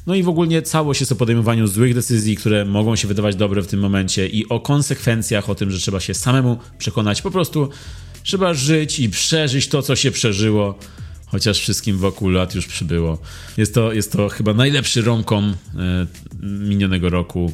No 0.07 0.15
i 0.15 0.23
w 0.23 0.29
ogóle 0.29 0.61
całość 0.61 0.99
jest 0.99 1.11
o 1.11 1.15
podejmowaniu 1.15 1.67
złych 1.67 1.93
decyzji, 1.93 2.35
które 2.35 2.65
mogą 2.65 2.95
się 2.95 3.07
wydawać 3.07 3.35
dobre 3.35 3.61
w 3.61 3.67
tym 3.67 3.79
momencie 3.79 4.27
i 4.27 4.49
o 4.49 4.59
konsekwencjach, 4.59 5.49
o 5.49 5.55
tym, 5.55 5.71
że 5.71 5.79
trzeba 5.79 5.99
się 5.99 6.13
samemu 6.13 6.57
przekonać. 6.77 7.21
Po 7.21 7.31
prostu 7.31 7.69
trzeba 8.23 8.53
żyć 8.53 8.99
i 8.99 9.09
przeżyć 9.09 9.67
to, 9.67 9.81
co 9.81 9.95
się 9.95 10.11
przeżyło 10.11 10.79
chociaż 11.25 11.59
wszystkim 11.59 11.97
wokół 11.97 12.29
lat 12.29 12.55
już 12.55 12.67
przybyło. 12.67 13.17
Jest 13.57 13.73
to, 13.73 13.93
jest 13.93 14.11
to 14.11 14.29
chyba 14.29 14.53
najlepszy 14.53 15.01
romkom 15.01 15.55
e, 15.75 16.07
minionego 16.43 17.09
roku. 17.09 17.53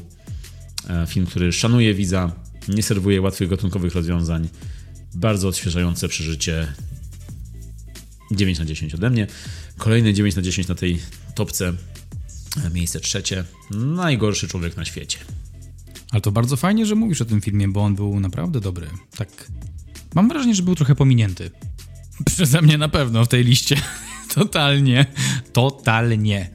E, 0.89 1.07
film, 1.07 1.25
który 1.25 1.51
szanuje 1.51 1.93
widza, 1.93 2.31
nie 2.67 2.83
serwuje 2.83 3.21
łatwych 3.21 3.49
gatunkowych 3.49 3.95
rozwiązań. 3.95 4.47
Bardzo 5.13 5.47
odświeżające 5.47 6.07
przeżycie. 6.07 6.73
9 8.31 8.59
na 8.59 8.65
10 8.65 8.95
ode 8.95 9.09
mnie. 9.09 9.27
Kolejny 9.77 10.13
9 10.13 10.35
na 10.35 10.41
10 10.41 10.67
na 10.67 10.75
tej 10.75 10.99
topce. 11.35 11.73
E, 12.65 12.69
miejsce 12.69 12.99
trzecie. 12.99 13.43
Najgorszy 13.71 14.47
człowiek 14.47 14.77
na 14.77 14.85
świecie. 14.85 15.17
Ale 16.11 16.21
to 16.21 16.31
bardzo 16.31 16.57
fajnie, 16.57 16.85
że 16.85 16.95
mówisz 16.95 17.21
o 17.21 17.25
tym 17.25 17.41
filmie, 17.41 17.67
bo 17.67 17.83
on 17.83 17.95
był 17.95 18.19
naprawdę 18.19 18.59
dobry. 18.59 18.87
Tak. 19.17 19.51
Mam 20.15 20.27
wrażenie, 20.27 20.55
że 20.55 20.63
był 20.63 20.75
trochę 20.75 20.95
pominięty. 20.95 21.51
Przeze 22.25 22.61
mnie 22.61 22.77
na 22.77 22.89
pewno 22.89 23.25
w 23.25 23.27
tej 23.27 23.43
liście. 23.43 23.75
Totalnie. 24.35 25.05
Totalnie. 25.53 26.49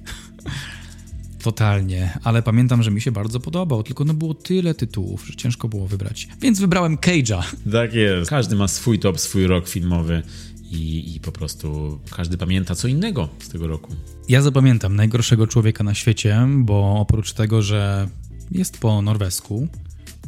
Totalnie, 1.43 2.19
ale 2.25 2.43
pamiętam, 2.43 2.83
że 2.83 2.91
mi 2.91 3.01
się 3.01 3.13
bardzo 3.13 3.41
podobał, 3.41 3.83
tylko 3.83 4.05
no 4.05 4.15
było 4.15 4.35
tyle 4.35 4.75
tytułów, 4.75 5.27
że 5.27 5.35
ciężko 5.37 5.69
było 5.69 5.87
wybrać. 5.87 6.29
Więc 6.41 6.61
wybrałem 6.61 6.97
Cage'a. 6.97 7.43
Tak 7.73 7.95
jest. 7.95 8.31
Każdy 8.31 8.57
ma 8.57 8.69
swój 8.69 8.99
top, 8.99 9.21
swój 9.21 9.47
rok 9.47 9.69
filmowy 9.69 10.23
i, 10.71 11.15
i 11.17 11.21
po 11.21 11.33
prostu 11.33 11.99
każdy 12.11 12.39
pamięta 12.39 12.75
co 12.75 12.89
innego 12.89 13.29
z 13.39 13.49
tego 13.49 13.67
roku. 13.67 13.93
Ja 14.29 14.43
zapamiętam 14.43 14.97
najgorszego 14.97 15.47
człowieka 15.47 15.85
na 15.85 15.95
świecie, 15.95 16.49
bo 16.57 17.01
oprócz 17.01 17.33
tego, 17.33 17.63
że 17.63 18.09
jest 18.51 18.79
po 18.79 19.03
norwesku, 19.03 19.69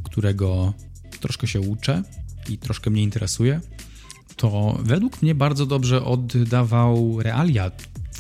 którego 0.03 0.73
troszkę 1.21 1.47
się 1.47 1.61
uczę 1.61 2.03
i 2.49 2.59
troszkę 2.59 2.91
mnie 2.91 3.03
interesuje, 3.03 3.61
to 4.39 4.79
według 4.83 5.23
mnie 5.23 5.35
bardzo 5.35 5.67
dobrze 5.67 6.05
oddawał 6.05 7.23
realia 7.23 7.71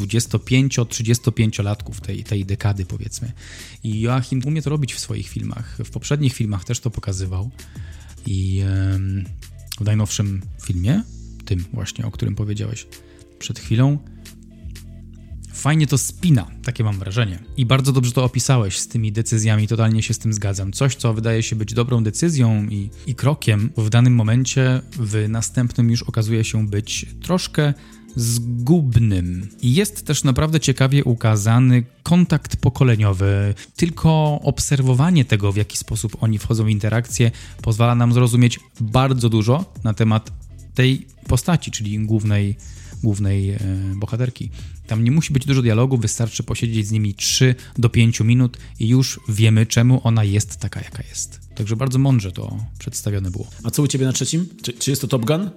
25-35-latków 0.00 2.00
tej, 2.00 2.24
tej 2.24 2.44
dekady, 2.44 2.84
powiedzmy. 2.84 3.32
I 3.84 4.00
Joachim 4.00 4.42
umie 4.46 4.62
to 4.62 4.70
robić 4.70 4.94
w 4.94 5.00
swoich 5.00 5.28
filmach. 5.28 5.78
W 5.84 5.90
poprzednich 5.90 6.32
filmach 6.32 6.64
też 6.64 6.80
to 6.80 6.90
pokazywał. 6.90 7.50
I 8.26 8.62
w 9.80 9.84
najnowszym 9.84 10.42
filmie, 10.62 11.02
tym 11.44 11.64
właśnie, 11.72 12.06
o 12.06 12.10
którym 12.10 12.34
powiedziałeś 12.34 12.86
przed 13.38 13.58
chwilą, 13.58 13.98
fajnie 15.58 15.86
to 15.86 15.98
spina, 15.98 16.46
takie 16.64 16.84
mam 16.84 16.98
wrażenie. 16.98 17.38
I 17.56 17.66
bardzo 17.66 17.92
dobrze 17.92 18.12
to 18.12 18.24
opisałeś 18.24 18.78
z 18.78 18.88
tymi 18.88 19.12
decyzjami, 19.12 19.68
totalnie 19.68 20.02
się 20.02 20.14
z 20.14 20.18
tym 20.18 20.32
zgadzam. 20.32 20.72
Coś, 20.72 20.94
co 20.94 21.14
wydaje 21.14 21.42
się 21.42 21.56
być 21.56 21.74
dobrą 21.74 22.02
decyzją 22.02 22.64
i, 22.64 22.90
i 23.06 23.14
krokiem, 23.14 23.70
w 23.76 23.90
danym 23.90 24.14
momencie, 24.14 24.80
w 24.92 25.26
następnym 25.28 25.90
już 25.90 26.02
okazuje 26.02 26.44
się 26.44 26.66
być 26.66 27.06
troszkę 27.22 27.74
zgubnym. 28.16 29.48
I 29.62 29.74
jest 29.74 30.06
też 30.06 30.24
naprawdę 30.24 30.60
ciekawie 30.60 31.04
ukazany 31.04 31.82
kontakt 32.02 32.56
pokoleniowy. 32.56 33.54
Tylko 33.76 34.40
obserwowanie 34.42 35.24
tego, 35.24 35.52
w 35.52 35.56
jaki 35.56 35.76
sposób 35.78 36.16
oni 36.20 36.38
wchodzą 36.38 36.64
w 36.64 36.68
interakcję, 36.68 37.30
pozwala 37.62 37.94
nam 37.94 38.12
zrozumieć 38.12 38.60
bardzo 38.80 39.28
dużo 39.28 39.64
na 39.84 39.94
temat 39.94 40.32
tej 40.74 41.06
postaci, 41.28 41.70
czyli 41.70 41.98
głównej, 41.98 42.56
głównej 43.02 43.50
e, 43.50 43.58
bohaterki. 43.96 44.50
Tam 44.88 45.04
nie 45.04 45.10
musi 45.10 45.32
być 45.32 45.46
dużo 45.46 45.62
dialogu, 45.62 45.98
wystarczy 45.98 46.42
posiedzieć 46.42 46.86
z 46.86 46.90
nimi 46.90 47.14
3 47.14 47.54
do 47.78 47.88
5 47.88 48.20
minut 48.20 48.58
i 48.80 48.88
już 48.88 49.20
wiemy, 49.28 49.66
czemu 49.66 50.00
ona 50.04 50.24
jest 50.24 50.56
taka, 50.56 50.80
jaka 50.80 51.02
jest. 51.08 51.40
Także 51.54 51.76
bardzo 51.76 51.98
mądrze 51.98 52.32
to 52.32 52.56
przedstawione 52.78 53.30
było. 53.30 53.46
A 53.64 53.70
co 53.70 53.82
u 53.82 53.86
ciebie 53.86 54.06
na 54.06 54.12
trzecim? 54.12 54.48
Czy, 54.62 54.72
czy 54.72 54.90
jest 54.90 55.02
to 55.02 55.08
Top 55.08 55.24
Gun? 55.24 55.50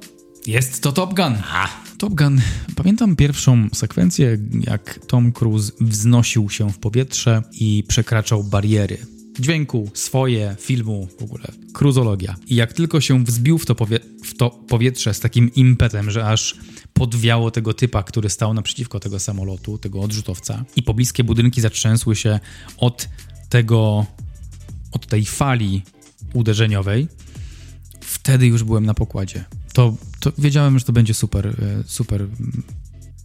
Jest 0.47 0.83
to 0.83 0.91
Top 0.91 1.13
Gun. 1.13 1.33
A. 1.51 1.69
Top 1.97 2.13
Gun. 2.13 2.41
Pamiętam 2.75 3.15
pierwszą 3.15 3.67
sekwencję, 3.73 4.37
jak 4.61 4.99
Tom 5.07 5.31
Cruise 5.31 5.71
wznosił 5.81 6.49
się 6.49 6.69
w 6.69 6.77
powietrze 6.77 7.43
i 7.51 7.83
przekraczał 7.87 8.43
bariery 8.43 8.97
dźwięku, 9.41 9.91
swoje, 9.93 10.55
filmu, 10.59 11.07
w 11.19 11.23
ogóle 11.23 11.43
kruzologia. 11.73 12.35
I 12.47 12.55
jak 12.55 12.73
tylko 12.73 13.01
się 13.01 13.23
wzbił 13.23 13.57
w 13.57 13.65
to, 13.65 13.75
powie 13.75 13.99
w 14.23 14.37
to 14.37 14.49
powietrze 14.49 15.13
z 15.13 15.19
takim 15.19 15.53
impetem, 15.53 16.11
że 16.11 16.27
aż 16.27 16.55
podwiało 16.93 17.51
tego 17.51 17.73
typa, 17.73 18.03
który 18.03 18.29
stał 18.29 18.53
naprzeciwko 18.53 18.99
tego 18.99 19.19
samolotu, 19.19 19.77
tego 19.77 20.01
odrzutowca 20.01 20.65
i 20.75 20.83
pobliskie 20.83 21.23
budynki 21.23 21.61
zatrzęsły 21.61 22.15
się 22.15 22.39
od 22.77 23.09
tego, 23.49 24.05
od 24.91 25.07
tej 25.07 25.25
fali 25.25 25.81
uderzeniowej, 26.33 27.07
wtedy 28.01 28.47
już 28.47 28.63
byłem 28.63 28.85
na 28.85 28.93
pokładzie. 28.93 29.45
To, 29.73 29.95
to 30.19 30.31
wiedziałem, 30.37 30.79
że 30.79 30.85
to 30.85 30.93
będzie 30.93 31.13
super, 31.13 31.47
e, 31.47 31.83
super 31.85 32.27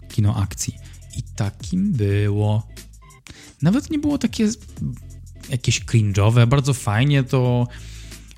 kino 0.09 0.37
akcji. 0.37 0.75
I 1.17 1.23
takim 1.23 1.93
było. 1.93 2.67
Nawet 3.63 3.91
nie 3.91 3.99
było 3.99 4.19
takie 4.19 4.49
jakieś 5.51 5.85
cringe'owe, 5.85 6.47
bardzo 6.47 6.75
fajnie 6.75 7.23
to 7.23 7.67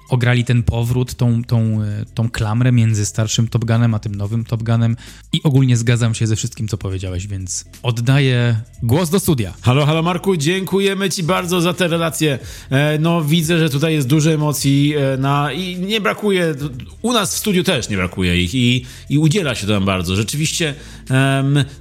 ograli 0.09 0.44
ten 0.44 0.62
powrót, 0.62 1.14
tą, 1.14 1.44
tą, 1.44 1.80
tą 2.14 2.30
klamrę 2.30 2.72
między 2.72 3.06
starszym 3.06 3.48
Top 3.48 3.64
Gunem 3.64 3.94
a 3.94 3.98
tym 3.98 4.14
nowym 4.14 4.44
Top 4.44 4.62
Gunem 4.62 4.97
i 5.32 5.43
ogólnie 5.43 5.76
zgadzam 5.76 6.14
się 6.14 6.26
ze 6.26 6.36
wszystkim, 6.36 6.68
co 6.68 6.78
powiedziałeś, 6.78 7.26
więc 7.26 7.64
oddaję 7.82 8.60
głos 8.82 9.10
do 9.10 9.20
studia. 9.20 9.55
Halo, 9.62 9.86
halo 9.86 10.02
Marku, 10.02 10.36
dziękujemy 10.36 11.10
Ci 11.10 11.22
bardzo 11.22 11.60
za 11.60 11.74
te 11.74 11.89
relacje. 11.89 12.39
E, 12.70 12.98
no 12.98 13.24
widzę, 13.24 13.59
że 13.59 13.70
tutaj 13.70 13.94
jest 13.94 14.09
dużo 14.09 14.32
emocji 14.32 14.94
e, 14.97 15.16
na, 15.16 15.52
i 15.52 15.76
nie 15.76 16.01
brakuje, 16.01 16.55
u 17.02 17.12
nas 17.12 17.35
w 17.35 17.39
studiu 17.39 17.64
też 17.64 17.89
nie 17.89 17.97
brakuje 17.97 18.43
ich 18.43 18.55
i, 18.55 18.86
i 19.10 19.18
udziela 19.18 19.55
się 19.55 19.66
tam 19.66 19.85
bardzo. 19.85 20.16
Rzeczywiście, 20.16 20.74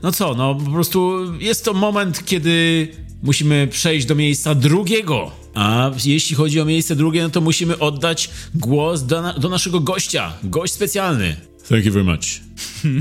no 0.04 0.12
co, 0.12 0.36
no 0.36 0.56
po 0.56 0.72
prostu 0.72 1.20
jest 1.40 1.66
to 1.66 1.74
moment, 1.74 2.26
kiedy 2.26 2.88
musimy 3.24 3.68
przejść 3.72 4.08
do 4.08 4.16
miejsca 4.16 4.56
drugiego. 4.56 5.32
A 5.54 5.92
jeśli 6.06 6.36
chodzi 6.36 6.62
o 6.62 6.66
miejsce 6.66 6.96
drugie, 6.96 7.24
no 7.24 7.30
to 7.30 7.42
musimy 7.42 7.80
oddać 7.80 8.30
głos 8.56 9.06
do, 9.06 9.22
na, 9.22 9.34
do 9.34 9.50
naszego 9.50 9.80
gościa. 9.80 10.34
Gość 10.44 10.74
specjalny. 10.74 11.36
Thank 11.70 11.86
you 11.86 11.92
very 11.92 12.06
much. 12.06 12.26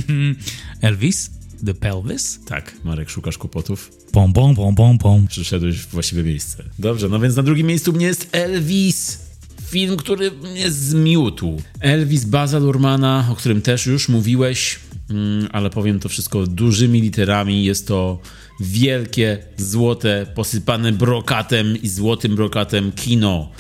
Elvis? 0.80 1.30
The 1.66 1.74
Pelvis? 1.74 2.40
Tak, 2.44 2.74
Marek, 2.84 3.10
szukasz 3.10 3.38
kłopotów. 3.38 3.90
Pom, 4.12 4.32
pom, 4.32 4.55
pom, 4.55 4.74
pom, 4.74 4.98
pom. 4.98 5.26
Przyszedłeś 5.26 5.76
w 5.76 5.88
właściwe 5.88 6.22
miejsce. 6.22 6.64
Dobrze, 6.78 7.09
no 7.09 7.20
więc 7.20 7.36
na 7.36 7.43
drugim 7.43 7.66
miejscu 7.66 7.93
mnie 7.93 8.06
jest 8.06 8.28
Elvis. 8.32 9.18
Film, 9.66 9.97
który 9.97 10.30
mnie 10.30 10.70
zmiótł. 10.70 11.62
Elvis 11.80 12.24
Baza 12.24 12.59
Lurmana, 12.59 13.28
o 13.32 13.34
którym 13.34 13.62
też 13.62 13.86
już 13.86 14.09
mówiłeś, 14.09 14.78
mm, 15.10 15.48
ale 15.52 15.70
powiem 15.70 16.01
to 16.01 16.09
wszystko 16.09 16.47
dużymi 16.47 17.01
literami. 17.01 17.64
Jest 17.64 17.88
to 17.88 18.18
wielkie, 18.60 19.38
złote, 19.56 20.26
posypane 20.34 20.92
brokatem 20.92 21.82
i 21.82 21.88
złotym 21.88 22.36
brokatem 22.36 22.92
kino. 22.92 23.50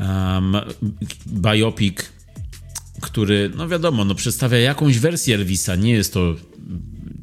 Um, 0.00 0.56
biopic, 1.26 1.98
który, 3.00 3.50
no 3.56 3.68
wiadomo, 3.68 4.04
no 4.04 4.14
przedstawia 4.14 4.58
jakąś 4.58 4.98
wersję 4.98 5.34
Elvisa. 5.34 5.76
Nie 5.76 5.92
jest 5.92 6.14
to 6.14 6.34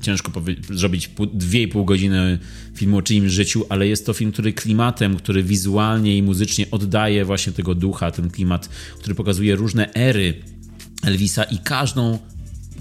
ciężko 0.02 0.32
zrobić 0.70 1.10
dwie 1.34 1.62
i 1.62 1.68
pół 1.68 1.86
godziny 1.86 2.40
filmu 2.76 2.98
o 2.98 3.02
czyimś 3.02 3.32
życiu, 3.32 3.66
ale 3.70 3.88
jest 3.88 4.06
to 4.06 4.14
film, 4.14 4.32
który 4.32 4.54
klimatem, 4.54 5.16
który 5.16 5.44
wizualnie 5.44 6.18
i 6.18 6.24
muzycznie 6.24 6.72
oddaje 6.72 7.26
właśnie 7.26 7.54
tego 7.54 7.76
ducha, 7.76 8.12
ten 8.12 8.30
klimat, 8.30 8.70
który 9.00 9.16
pokazuje 9.16 9.56
różne 9.56 9.94
ery 9.94 10.34
Elvisa 11.04 11.44
i 11.44 11.58
każdą 11.58 12.20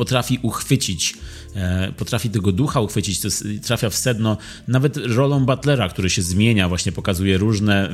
potrafi 0.01 0.39
uchwycić, 0.43 1.15
e, 1.55 1.93
potrafi 1.93 2.31
tego 2.31 2.53
ducha 2.53 2.81
uchwycić, 2.81 3.21
to 3.21 3.29
trafia 3.63 3.91
w 3.91 3.95
sedno. 3.95 4.37
Nawet 4.69 4.97
rolą 4.97 5.47
Butlera, 5.47 5.89
który 5.89 6.11
się 6.11 6.23
zmienia, 6.23 6.69
właśnie 6.69 6.93
pokazuje 6.93 7.39
różne 7.39 7.89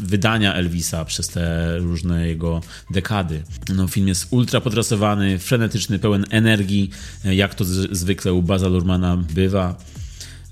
wydania 0.00 0.54
Elvisa 0.54 1.04
przez 1.04 1.28
te 1.28 1.78
różne 1.78 2.28
jego 2.28 2.60
dekady. 2.90 3.42
No, 3.74 3.88
film 3.88 4.08
jest 4.08 4.26
ultra 4.30 4.60
podrasowany, 4.60 5.38
frenetyczny, 5.38 5.98
pełen 5.98 6.24
energii, 6.30 6.90
e, 7.24 7.34
jak 7.34 7.54
to 7.54 7.64
z, 7.64 7.96
zwykle 7.96 8.32
u 8.32 8.42
Baza 8.42 8.68
Lurmana 8.68 9.16
bywa. 9.16 9.76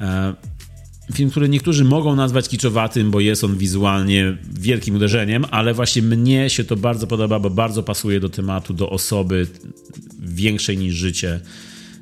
E, 0.01 0.35
film, 1.13 1.31
który 1.31 1.49
niektórzy 1.49 1.85
mogą 1.85 2.17
nazwać 2.17 2.49
kiczowatym, 2.49 3.11
bo 3.11 3.21
jest 3.21 3.45
on 3.45 3.57
wizualnie 3.57 4.37
wielkim 4.61 4.95
uderzeniem, 4.95 5.45
ale 5.51 5.75
właśnie 5.75 6.03
mnie 6.03 6.51
się 6.51 6.65
to 6.65 6.77
bardzo 6.77 7.07
podoba, 7.07 7.39
bo 7.39 7.51
bardzo 7.51 7.83
pasuje 7.83 8.21
do 8.21 8.29
tematu, 8.29 8.75
do 8.75 8.91
osoby 8.91 9.47
większej 10.35 10.79
niż 10.79 10.95
życie, 10.95 11.41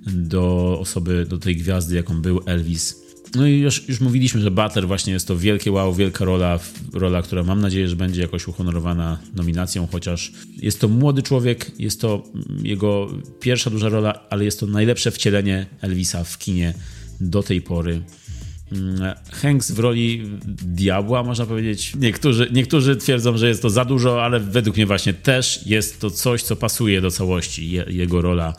do 0.07 0.77
osoby, 0.81 1.27
do 1.29 1.39
tej 1.39 1.57
gwiazdy, 1.57 1.97
jaką 1.97 2.23
był 2.23 2.41
Elvis. 2.47 3.07
No 3.35 3.47
i 3.47 3.59
już, 3.59 3.89
już 3.89 4.01
mówiliśmy, 4.01 4.41
że 4.41 4.51
Butler 4.51 4.87
właśnie 4.87 5.13
jest 5.13 5.29
to 5.29 5.37
wielkie 5.37 5.73
wow, 5.73 5.95
wielka 5.95 6.25
rola, 6.25 6.59
rola, 6.93 7.23
która 7.23 7.43
mam 7.43 7.61
nadzieję, 7.61 7.89
że 7.89 7.97
będzie 7.97 8.23
jakoś 8.23 8.49
uhonorowana 8.49 9.19
nominacją, 9.35 9.89
chociaż 9.93 10.33
jest 10.57 10.81
to 10.81 10.89
młody 10.89 11.23
człowiek, 11.23 11.73
jest 11.79 12.01
to 12.01 12.23
jego 12.63 13.09
pierwsza 13.41 13.71
duża 13.71 13.89
rola, 13.89 14.21
ale 14.31 14.45
jest 14.45 14.61
to 14.61 14.67
najlepsze 14.67 15.11
wcielenie 15.11 15.67
Elvisa 15.81 16.25
w 16.25 16.39
kinie 16.39 16.75
do 17.21 17.43
tej 17.43 17.63
pory. 17.63 18.03
Mm, 18.73 19.15
Hanks 19.33 19.71
w 19.71 19.79
roli 19.79 20.31
diabła, 20.63 21.23
można 21.23 21.47
powiedzieć. 21.47 21.93
Niektórzy, 21.95 22.49
niektórzy 22.53 22.97
twierdzą, 22.97 23.39
że 23.39 23.49
jest 23.49 23.63
to 23.63 23.71
za 23.71 23.85
dużo, 23.85 24.25
ale 24.25 24.41
według 24.41 24.77
mnie 24.77 24.87
właśnie 24.87 25.15
też 25.15 25.67
jest 25.67 26.01
to 26.01 26.11
coś, 26.11 26.43
co 26.43 26.57
pasuje 26.57 27.01
do 27.01 27.11
całości. 27.11 27.71
Je, 27.71 27.85
jego 27.89 28.23
rola, 28.23 28.55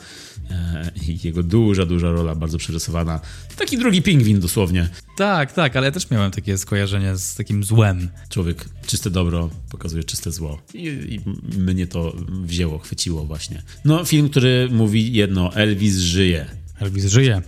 e, 0.50 0.90
jego 1.24 1.42
duża, 1.42 1.86
duża 1.86 2.10
rola, 2.10 2.34
bardzo 2.34 2.58
przerysowana. 2.58 3.20
Taki 3.56 3.78
drugi 3.78 4.02
pingwin 4.02 4.40
dosłownie. 4.40 4.88
Tak, 5.16 5.52
tak, 5.52 5.76
ale 5.76 5.86
ja 5.86 5.92
też 5.92 6.10
miałem 6.10 6.30
takie 6.30 6.58
skojarzenie 6.58 7.16
z 7.16 7.34
takim 7.34 7.64
złem. 7.64 8.08
Człowiek 8.28 8.64
czyste 8.86 9.10
dobro 9.10 9.50
pokazuje 9.70 10.04
czyste 10.04 10.32
zło. 10.32 10.62
I, 10.74 10.86
I, 10.86 11.20
mnie 11.60 11.86
to 11.86 12.16
wzięło, 12.42 12.78
chwyciło 12.78 13.24
właśnie. 13.24 13.62
No, 13.84 14.04
film, 14.04 14.28
który 14.28 14.68
mówi 14.72 15.12
jedno, 15.12 15.54
Elvis 15.54 15.96
żyje. 15.96 16.46
Elvis 16.80 17.06
żyje. 17.06 17.42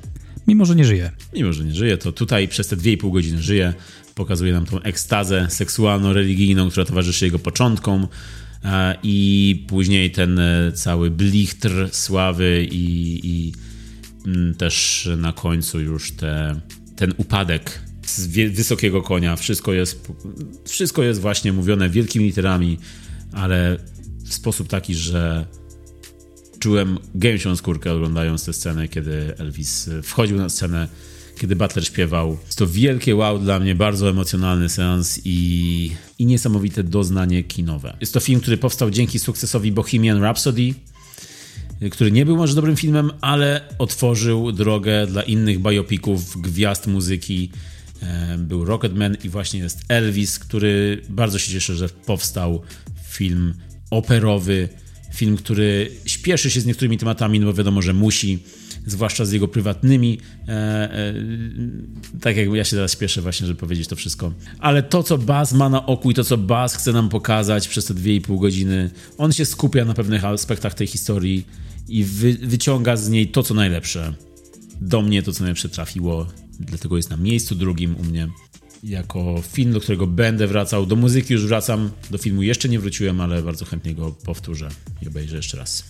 Mimo, 0.47 0.65
że 0.65 0.75
nie 0.75 0.85
żyje. 0.85 1.11
Mimo, 1.35 1.53
że 1.53 1.65
nie 1.65 1.75
żyje, 1.75 1.99
to 1.99 2.13
tutaj 2.13 2.49
przez 2.49 2.69
te 2.69 2.77
2,5 2.77 3.13
godziny 3.13 3.43
żyje. 3.43 3.75
Pokazuje 4.15 4.53
nam 4.53 4.67
tą 4.67 4.83
ekstazę 4.83 5.47
seksualno-religijną, 5.51 6.71
która 6.71 6.87
towarzyszy 6.87 7.25
jego 7.25 7.39
początkom. 7.39 8.09
e, 8.65 8.97
I 9.03 9.65
później 9.69 10.11
ten 10.11 10.39
e, 10.39 10.73
cały 10.73 11.11
blichtr 11.11 11.89
sławy 11.93 12.67
i, 12.71 13.21
i 13.25 13.53
mm, 14.27 14.55
też 14.55 15.09
na 15.17 15.33
końcu 15.33 15.81
już 15.81 16.13
te, 16.13 16.61
ten 16.97 17.15
upadek 17.17 17.81
z 18.07 18.27
wysokiego 18.57 19.03
konia. 19.03 19.37
Wszystko 19.37 19.73
jest, 19.73 20.13
wszystko 20.69 21.03
jest 21.03 21.21
właśnie 21.21 21.53
mówione 21.53 21.91
wielkimi 21.91 22.25
literami, 22.25 22.79
ale 23.33 23.77
w 24.25 24.35
sposób 24.35 24.69
taki, 24.69 24.95
że 24.95 25.47
czułem 26.61 26.99
gęsią 27.15 27.57
skórkę 27.57 27.93
oglądając 27.93 28.45
tę 28.45 28.53
scenę, 28.53 28.89
kiedy 28.89 29.35
Elvis 29.39 29.91
wchodził 30.03 30.37
na 30.37 30.49
scenę, 30.49 30.89
kiedy 31.39 31.57
Butler 31.57 31.87
śpiewał. 31.87 32.39
Jest 32.47 32.59
to 32.59 32.67
wielkie 32.67 33.17
wow 33.17 33.39
dla 33.39 33.61
mnie, 33.61 33.75
bardzo 33.75 34.11
emocjonalny 34.11 34.69
seans 34.69 35.21
i, 35.25 35.91
i 36.19 36.27
niesamowite 36.27 36.83
doznanie 36.85 37.43
kinowe. 37.43 37.97
Jest 38.01 38.15
to 38.15 38.21
film, 38.21 38.41
który 38.41 38.57
powstał 38.57 38.91
dzięki 38.91 39.19
sukcesowi 39.19 39.73
Bohemian 39.73 40.23
Rhapsody, 40.23 40.75
który 41.91 42.13
nie 42.13 42.27
był 42.27 42.37
może 42.37 42.55
dobrym 42.55 42.77
filmem, 42.77 43.11
ale 43.21 43.61
otworzył 43.79 44.53
drogę 44.53 45.07
dla 45.07 45.23
innych 45.23 45.59
biopików, 45.59 46.43
gwiazd 46.43 46.87
muzyki. 46.87 47.51
E, 48.03 48.39
Był 48.39 48.65
Rocketman 48.65 49.17
i 49.25 49.29
właśnie 49.29 49.61
jest 49.61 49.81
Elvis, 49.89 50.39
który 50.39 51.03
bardzo 51.09 51.39
się 51.39 51.53
cieszę, 51.53 51.77
że 51.77 51.89
powstał 51.89 52.63
film 53.09 53.55
operowy, 53.91 54.69
film, 55.15 55.37
który 55.37 55.91
śpieszy 56.07 56.51
się 56.51 56.61
z 56.61 56.67
niektórymi 56.67 56.99
tematami, 56.99 57.41
no 57.41 57.47
bo 57.47 57.55
wiadomo, 57.55 57.83
że 57.83 57.95
musi, 57.95 58.39
zwłaszcza 58.87 59.25
z 59.25 59.33
jego 59.33 59.49
prywatnymi. 59.49 60.19
E, 60.49 60.53
e, 60.53 61.15
tak 62.21 62.37
jak 62.37 62.49
ja 62.49 62.65
się 62.65 62.77
teraz 62.77 62.93
śpieszę 62.93 63.23
właśnie, 63.23 63.47
żeby 63.47 63.61
powiedzieć 63.61 63.89
to 63.89 63.97
wszystko. 63.97 64.33
Ale 64.59 64.83
to, 64.83 65.03
co 65.03 65.19
Baz 65.19 65.53
ma 65.53 65.69
na 65.69 65.87
oku 65.87 66.11
i 66.11 66.15
to, 66.15 66.25
co 66.25 66.39
Baz 66.39 66.77
chce 66.77 66.93
nam 66.93 67.09
pokazać 67.09 67.69
przez 67.69 67.85
te 67.85 67.95
2,5 67.95 68.41
godziny, 68.41 68.91
on 69.19 69.33
się 69.33 69.45
skupia 69.45 69.85
na 69.85 69.95
pewnych 69.95 70.25
aspektach 70.25 70.75
tej 70.75 70.87
historii 70.87 71.47
i 71.89 72.05
wy, 72.05 72.33
wyciąga 72.33 72.97
z 72.97 73.09
niej 73.09 73.29
to, 73.29 73.43
co 73.43 73.55
najlepsze. 73.55 74.15
Do 74.81 75.03
mnie 75.03 75.23
to, 75.23 75.33
co 75.33 75.41
najlepsze 75.41 75.69
trafiło, 75.69 76.27
dlatego 76.61 76.97
jest 76.97 77.11
na 77.11 77.17
miejscu 77.17 77.55
drugim 77.55 77.97
u 77.97 78.05
mnie. 78.05 78.29
Jako 78.83 79.43
film, 79.53 79.73
do 79.73 79.81
którego 79.81 80.07
będę 80.07 80.47
wracał. 80.47 80.87
Do 80.87 80.97
muzyki 80.97 81.33
już 81.33 81.47
wracam, 81.47 81.91
do 82.11 82.19
filmu 82.19 82.43
jeszcze 82.43 82.69
nie 82.69 82.81
wróciłem, 82.81 83.21
ale 83.21 83.43
bardzo 83.43 83.65
chętnie 83.65 83.95
go 83.95 84.11
powtórzę 84.11 84.69
i 85.03 85.09
obejrzę 85.09 85.37
jeszcze 85.37 85.57
raz. 85.57 85.85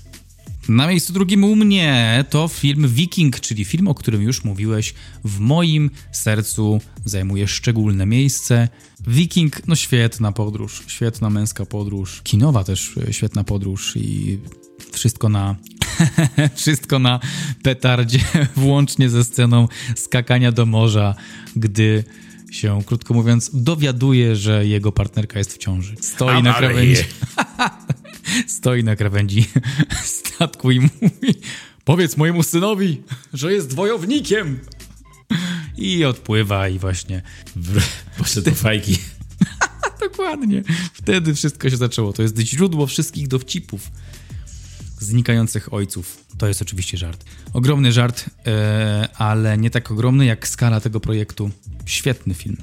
Na 0.68 0.86
miejscu 0.86 1.12
drugim 1.12 1.44
u 1.44 1.56
mnie 1.56 2.24
to 2.30 2.48
film 2.48 2.88
Viking, 2.88 3.40
czyli 3.40 3.64
film, 3.64 3.88
o 3.88 3.94
którym 3.94 4.22
już 4.22 4.44
mówiłeś. 4.44 4.94
W 5.24 5.38
moim 5.38 5.90
sercu 6.12 6.80
zajmuje 7.04 7.48
szczególne 7.48 8.06
miejsce. 8.06 8.68
Viking, 9.06 9.68
no 9.68 9.76
świetna 9.76 10.32
podróż, 10.32 10.82
świetna 10.86 11.30
męska 11.30 11.66
podróż. 11.66 12.20
Kinowa 12.22 12.64
też 12.64 12.94
e, 13.08 13.12
świetna 13.12 13.44
podróż 13.44 13.96
i 13.96 14.38
wszystko 14.92 15.28
na 15.28 15.56
wszystko 16.56 16.98
na 16.98 17.20
petardzie, 17.62 18.20
włącznie 18.56 19.10
ze 19.10 19.24
sceną 19.24 19.68
skakania 19.96 20.52
do 20.52 20.66
morza, 20.66 21.14
gdy 21.56 22.04
się, 22.50 22.82
krótko 22.86 23.14
mówiąc, 23.14 23.50
dowiaduje, 23.54 24.36
że 24.36 24.66
jego 24.66 24.92
partnerka 24.92 25.38
jest 25.38 25.54
w 25.54 25.58
ciąży. 25.58 25.94
Stoi 26.00 26.36
I'm 26.36 26.42
na 26.42 26.54
krawędzi. 26.54 27.02
Stoi 28.58 28.84
na 28.84 28.96
krawędzi 28.96 29.44
statku 30.04 30.70
i 30.70 30.80
mówi: 30.80 31.34
Powiedz 31.84 32.16
mojemu 32.16 32.42
synowi, 32.42 33.02
że 33.32 33.52
jest 33.52 33.74
wojownikiem. 33.74 34.58
I 35.76 36.04
odpływa 36.04 36.68
i 36.68 36.78
właśnie. 36.78 37.22
Poszedł 38.18 38.50
do 38.50 38.56
fajki. 38.56 38.98
Dokładnie. 40.00 40.62
Wtedy 40.92 41.34
wszystko 41.34 41.70
się 41.70 41.76
zaczęło. 41.76 42.12
To 42.12 42.22
jest 42.22 42.38
źródło 42.38 42.86
wszystkich 42.86 43.28
dowcipów 43.28 43.90
znikających 45.04 45.74
ojców. 45.74 46.24
To 46.38 46.48
jest 46.48 46.62
oczywiście 46.62 46.98
żart. 46.98 47.24
Ogromny 47.52 47.92
żart, 47.92 48.24
e, 48.46 49.08
ale 49.14 49.58
nie 49.58 49.70
tak 49.70 49.90
ogromny 49.90 50.26
jak 50.26 50.48
skala 50.48 50.80
tego 50.80 51.00
projektu. 51.00 51.50
Świetny 51.86 52.34
film. 52.34 52.56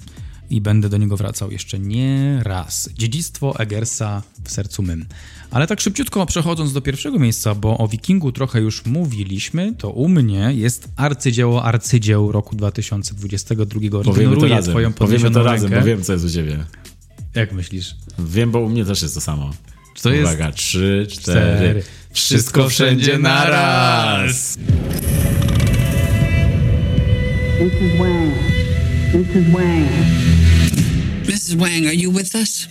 I 0.49 0.61
będę 0.61 0.89
do 0.89 0.97
niego 0.97 1.17
wracał 1.17 1.51
jeszcze 1.51 1.79
nie 1.79 2.39
raz. 2.43 2.89
Dziedzictwo 2.93 3.59
Eggersa 3.59 4.23
w 4.43 4.51
sercu 4.51 4.83
mym. 4.83 5.05
Ale 5.51 5.67
tak 5.67 5.81
szybciutko 5.81 6.25
przechodząc 6.25 6.73
do 6.73 6.81
pierwszego 6.81 7.19
miejsca, 7.19 7.55
bo 7.55 7.77
o 7.77 7.87
Wikingu 7.87 8.31
trochę 8.31 8.61
już 8.61 8.85
mówiliśmy, 8.85 9.73
to 9.77 9.89
u 9.89 10.09
mnie 10.09 10.49
jest 10.53 10.87
arcydzieło 10.95 11.63
arcydzieł 11.63 12.31
roku 12.31 12.55
2022. 12.55 13.65
Powiemy 13.79 14.01
to 14.13 14.21
Ignoruję 14.21 14.49
razem. 14.55 14.73
twoją 14.73 14.93
Powiemy 14.93 15.31
to 15.31 15.43
razem, 15.43 15.63
rękę. 15.71 15.79
bo 15.79 15.85
wiem, 15.87 16.03
co 16.03 16.13
jest 16.13 16.25
u 16.25 16.29
ciebie. 16.29 16.65
Jak 17.35 17.51
myślisz? 17.53 17.95
Wiem, 18.19 18.51
bo 18.51 18.59
u 18.59 18.69
mnie 18.69 18.85
też 18.85 19.01
jest 19.01 19.13
to 19.15 19.21
samo. 19.21 19.53
Czy 19.93 20.03
to 20.03 20.09
jest- 20.11 20.23
Uwaga, 20.33 20.51
trzy, 20.51 21.07
cztery. 21.09 21.55
Cztery. 21.57 21.83
Wszystko 22.17 22.69
wszędzie 22.69 23.17
naraz! 23.19 24.57
Mrs. 27.59 27.97
Wang. 27.99 28.33
Mrs. 29.13 29.51
Wang. 29.53 29.89
Mrs. 31.27 31.55
Wang, 31.55 31.85
are 31.85 31.95
you 31.95 32.11
with 32.11 32.35
us? 32.35 32.67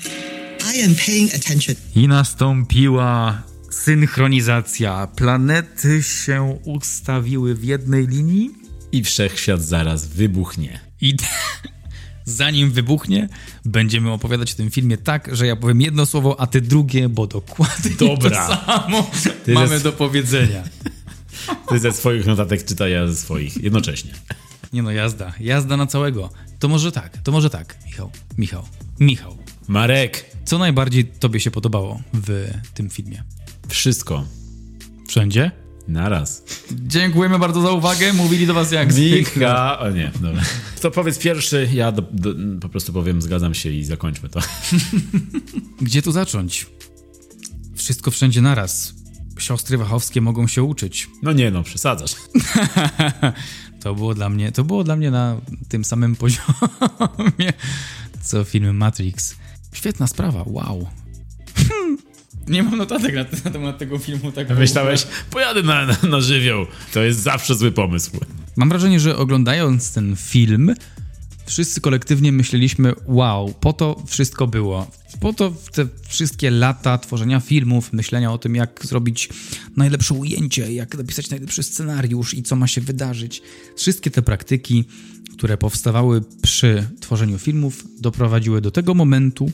I 0.75 0.83
am 0.85 0.95
paying 1.07 1.35
attention. 1.35 1.77
I 1.97 2.09
nastąpiła 2.09 3.43
synchronizacja. 3.71 5.07
Planety 5.17 6.03
się 6.03 6.59
ustawiły 6.65 7.55
w 7.55 7.65
jednej 7.65 8.07
linii 8.07 8.51
I 8.93 9.05
wszechświat 9.05 9.63
zaraz 9.63 10.07
wybuchnie. 10.07 10.81
i 11.01 11.17
zanim 12.27 12.71
wybuchnie, 12.71 13.29
będziemy 13.65 14.13
opowiadać 14.13 14.53
o 14.53 14.57
tym 14.57 14.71
filmie 14.71 14.97
tak, 14.97 15.37
że 15.37 15.47
ja 15.47 15.57
powiem 15.57 15.81
jedno 15.81 16.07
słowo, 16.07 16.41
a 16.41 16.47
ty 16.47 16.61
drugie, 16.61 17.09
bo 17.09 17.27
dokładnie 17.27 17.91
Dobra. 17.99 18.49
to 18.49 18.57
samo 18.67 19.11
Ty 19.45 19.53
mamy 19.53 19.81
do 19.81 19.93
powiedzenia. 19.93 20.63
Ty 21.69 21.79
ze 21.79 21.93
swoich 21.93 22.27
notatek 22.27 22.65
czytaj, 22.65 22.93
ja 22.93 23.07
ze 23.07 23.17
swoich. 23.17 23.57
Jednocześnie. 23.57 24.13
Nie 24.73 24.83
no, 24.83 24.91
jazda. 24.91 25.33
Jazda 25.41 25.77
na 25.77 25.87
całego. 25.87 26.31
To 26.59 26.69
może 26.69 26.93
tak, 26.93 27.19
to 27.19 27.33
może 27.33 27.51
tak, 27.51 27.77
Michał. 27.87 28.11
Michał. 28.39 28.63
Michał. 29.01 29.37
Marek. 29.69 30.31
Co 30.45 30.59
najbardziej 30.59 31.05
tobie 31.05 31.41
się 31.41 31.51
podobało 31.51 32.01
w 32.13 32.51
tym 32.75 32.91
filmie? 32.91 33.23
Wszystko. 33.69 34.25
Wszędzie? 35.09 35.66
Naraz. 35.89 36.45
Dziękujemy 36.71 37.39
bardzo 37.39 37.61
za 37.61 37.71
uwagę. 37.71 38.13
Mówili 38.13 38.47
do 38.47 38.55
was 38.55 38.73
jak 38.73 38.93
zwykle. 38.93 39.19
Micha... 39.19 39.79
O 39.79 39.91
nie, 39.91 40.11
dobra. 40.21 40.43
To 40.81 40.91
powiedz 40.91 41.19
pierwszy, 41.19 41.69
ja 41.73 41.93
do, 41.93 42.03
do, 42.13 42.31
po 42.61 42.69
prostu 42.69 42.93
powiem, 42.93 43.23
zgadzam 43.23 43.55
się 43.55 43.71
i 43.71 43.85
zakończmy 43.85 44.29
to. 44.29 44.41
Gdzie 45.81 46.03
tu 46.03 46.13
zacząć? 46.13 46.67
Wszystko 47.75 48.11
wszędzie 48.11 48.43
naraz. 48.43 48.95
siostry 49.39 49.79
Wachowskie 49.79 50.21
mogą 50.21 50.47
się 50.47 50.63
uczyć. 50.63 51.09
No 51.23 51.33
nie 51.33 51.51
no, 51.51 51.63
przesadzasz. 51.63 52.15
to 53.83 53.95
było 53.95 54.15
dla 54.15 54.29
mnie, 54.29 54.53
to 54.53 54.65
było 54.65 54.85
dla 54.85 54.97
mnie 54.97 55.11
na 55.11 55.41
tym 55.69 55.85
samym 55.85 56.17
poziomie, 56.23 57.53
co 58.23 58.45
film 58.45 58.77
Matrix. 58.77 59.37
Świetna 59.73 60.07
sprawa, 60.07 60.45
wow. 60.47 60.87
Nie 62.49 62.63
mam 62.63 62.77
notatek 62.77 63.15
na, 63.15 63.25
na 63.45 63.51
temat 63.51 63.79
tego 63.79 63.99
filmu. 63.99 64.33
Tak 64.33 64.59
Myślałeś, 64.59 65.07
pojadę 65.31 65.63
na, 65.63 65.87
na, 65.87 65.97
na 66.09 66.21
żywioł. 66.21 66.67
To 66.93 67.03
jest 67.03 67.21
zawsze 67.21 67.55
zły 67.55 67.73
pomysł. 67.73 68.11
Mam 68.57 68.69
wrażenie, 68.69 69.01
że 69.01 69.17
oglądając 69.17 69.93
ten 69.93 70.17
film, 70.17 70.75
wszyscy 71.47 71.81
kolektywnie 71.81 72.33
myśleliśmy, 72.33 72.93
wow, 73.07 73.55
po 73.61 73.73
to 73.73 74.03
wszystko 74.07 74.47
było. 74.47 74.91
Po 75.21 75.33
to 75.33 75.53
te 75.73 75.87
wszystkie 76.09 76.51
lata 76.51 76.99
tworzenia 76.99 77.41
filmów, 77.41 77.93
myślenia 77.93 78.33
o 78.33 78.39
tym, 78.39 78.55
jak 78.55 78.81
zrobić 78.87 79.29
najlepsze 79.77 80.15
ujęcie, 80.15 80.73
jak 80.73 80.99
napisać 80.99 81.31
najlepszy 81.31 81.63
scenariusz 81.63 82.35
i 82.35 82.43
co 82.43 82.57
ma 82.57 82.67
się 82.67 82.81
wydarzyć. 82.81 83.43
Wszystkie 83.77 84.11
te 84.11 84.23
praktyki, 84.23 84.85
które 85.33 85.59
powstawały 85.59 86.23
przy 86.43 86.89
tworzeniu 87.01 87.39
filmów, 87.39 87.85
doprowadziły 88.01 88.61
do 88.61 88.71
tego 88.71 88.95
momentu, 88.95 89.51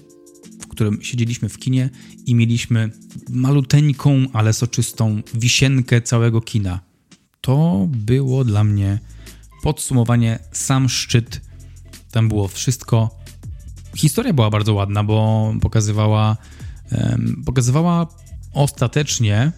którym 0.73 1.03
siedzieliśmy 1.03 1.49
w 1.49 1.59
kinie 1.59 1.91
i 2.27 2.35
mieliśmy 2.35 2.91
maluteńką, 3.31 4.27
ale 4.33 4.53
soczystą 4.53 5.23
wisienkę 5.35 6.01
całego 6.01 6.41
kina. 6.41 6.81
To 7.41 7.87
było 7.89 8.45
dla 8.45 8.65
mnie 8.65 8.99
podsumowanie, 9.63 10.39
sam 10.53 10.89
szczyt. 10.89 11.41
Tam 12.11 12.29
było 12.29 12.49
wszystko. 12.49 13.19
Historia 13.97 14.33
była 14.33 14.51
bardzo 14.51 14.75
ładna, 14.75 15.05
bo 15.05 15.55
pokazywała, 15.61 16.37
pokazywała 17.45 18.07
ostatecznie, 18.53 19.53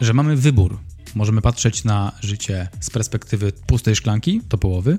że 0.00 0.14
mamy 0.14 0.36
wybór. 0.36 0.78
Możemy 1.14 1.42
patrzeć 1.42 1.84
na 1.84 2.12
życie 2.20 2.68
z 2.80 2.90
perspektywy 2.90 3.52
pustej 3.66 3.96
szklanki 3.96 4.40
do 4.48 4.58
połowy 4.58 4.98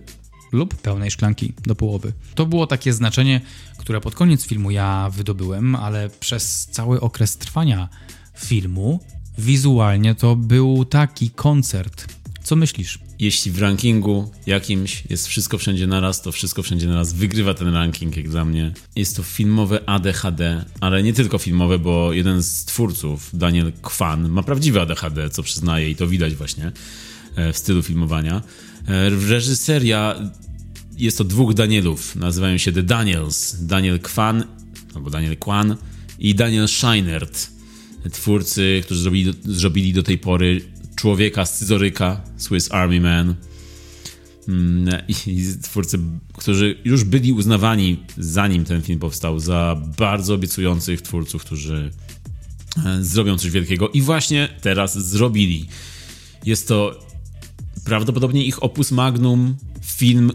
lub 0.53 0.75
pełnej 0.75 1.11
szklanki 1.11 1.53
do 1.65 1.75
połowy. 1.75 2.13
To 2.35 2.45
było 2.45 2.67
takie 2.67 2.93
znaczenie, 2.93 3.41
które 3.77 4.01
pod 4.01 4.15
koniec 4.15 4.45
filmu 4.45 4.71
ja 4.71 5.09
wydobyłem, 5.13 5.75
ale 5.75 6.09
przez 6.19 6.67
cały 6.71 7.01
okres 7.01 7.37
trwania 7.37 7.89
filmu 8.37 8.99
wizualnie 9.37 10.15
to 10.15 10.35
był 10.35 10.85
taki 10.85 11.29
koncert. 11.29 12.13
Co 12.43 12.55
myślisz? 12.55 12.99
Jeśli 13.19 13.51
w 13.51 13.59
rankingu 13.59 14.31
jakimś 14.45 15.03
jest 15.09 15.27
wszystko 15.27 15.57
wszędzie 15.57 15.87
naraz, 15.87 16.21
to 16.21 16.31
wszystko 16.31 16.63
wszędzie 16.63 16.87
naraz 16.87 17.13
wygrywa 17.13 17.53
ten 17.53 17.73
ranking, 17.73 18.17
jak 18.17 18.29
dla 18.29 18.45
mnie. 18.45 18.73
Jest 18.95 19.15
to 19.15 19.23
filmowe 19.23 19.89
ADHD, 19.89 20.65
ale 20.79 21.03
nie 21.03 21.13
tylko 21.13 21.37
filmowe, 21.37 21.79
bo 21.79 22.13
jeden 22.13 22.43
z 22.43 22.65
twórców, 22.65 23.29
Daniel 23.33 23.71
Kwan, 23.81 24.29
ma 24.29 24.43
prawdziwe 24.43 24.81
ADHD, 24.81 25.29
co 25.29 25.43
przyznaje 25.43 25.89
i 25.89 25.95
to 25.95 26.07
widać 26.07 26.35
właśnie 26.35 26.71
w 27.53 27.57
stylu 27.57 27.83
filmowania. 27.83 28.41
Reżyseria 29.29 30.15
jest 30.97 31.17
to 31.17 31.23
dwóch 31.23 31.53
Danielów, 31.53 32.15
nazywają 32.15 32.57
się 32.57 32.71
The 32.71 32.83
Daniels. 32.83 33.65
Daniel 33.65 33.99
Kwan, 33.99 34.43
albo 34.95 35.09
Daniel 35.09 35.37
Kwan 35.37 35.75
i 36.19 36.35
Daniel 36.35 36.67
Scheinert. 36.67 37.47
Twórcy, 38.11 38.81
którzy 38.83 39.01
zrobili, 39.01 39.33
zrobili 39.45 39.93
do 39.93 40.03
tej 40.03 40.17
pory 40.17 40.61
Człowieka 40.95 41.45
Scyzoryka, 41.45 42.21
Swiss 42.37 42.71
Army 42.71 43.01
Man. 43.01 43.35
I 45.27 45.45
twórcy, 45.61 45.99
którzy 46.33 46.81
już 46.85 47.03
byli 47.03 47.33
uznawani, 47.33 47.97
zanim 48.17 48.65
ten 48.65 48.81
film 48.81 48.99
powstał, 48.99 49.39
za 49.39 49.81
bardzo 49.97 50.33
obiecujących 50.33 51.01
twórców, 51.01 51.45
którzy 51.45 51.91
zrobią 53.01 53.37
coś 53.37 53.51
wielkiego. 53.51 53.89
I 53.89 54.01
właśnie 54.01 54.49
teraz 54.61 55.09
zrobili. 55.09 55.67
Jest 56.45 56.67
to 56.67 56.99
prawdopodobnie 57.85 58.45
ich 58.45 58.63
opus 58.63 58.91
magnum, 58.91 59.55
film, 59.81 60.31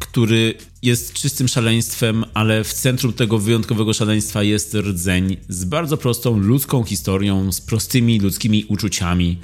który 0.00 0.54
jest 0.82 1.12
czystym 1.12 1.48
szaleństwem, 1.48 2.24
ale 2.34 2.64
w 2.64 2.72
centrum 2.72 3.12
tego 3.12 3.38
wyjątkowego 3.38 3.92
szaleństwa 3.92 4.42
jest 4.42 4.74
rdzeń 4.74 5.36
z 5.48 5.64
bardzo 5.64 5.96
prostą 5.96 6.38
ludzką 6.38 6.84
historią, 6.84 7.52
z 7.52 7.60
prostymi 7.60 8.20
ludzkimi 8.20 8.64
uczuciami. 8.64 9.38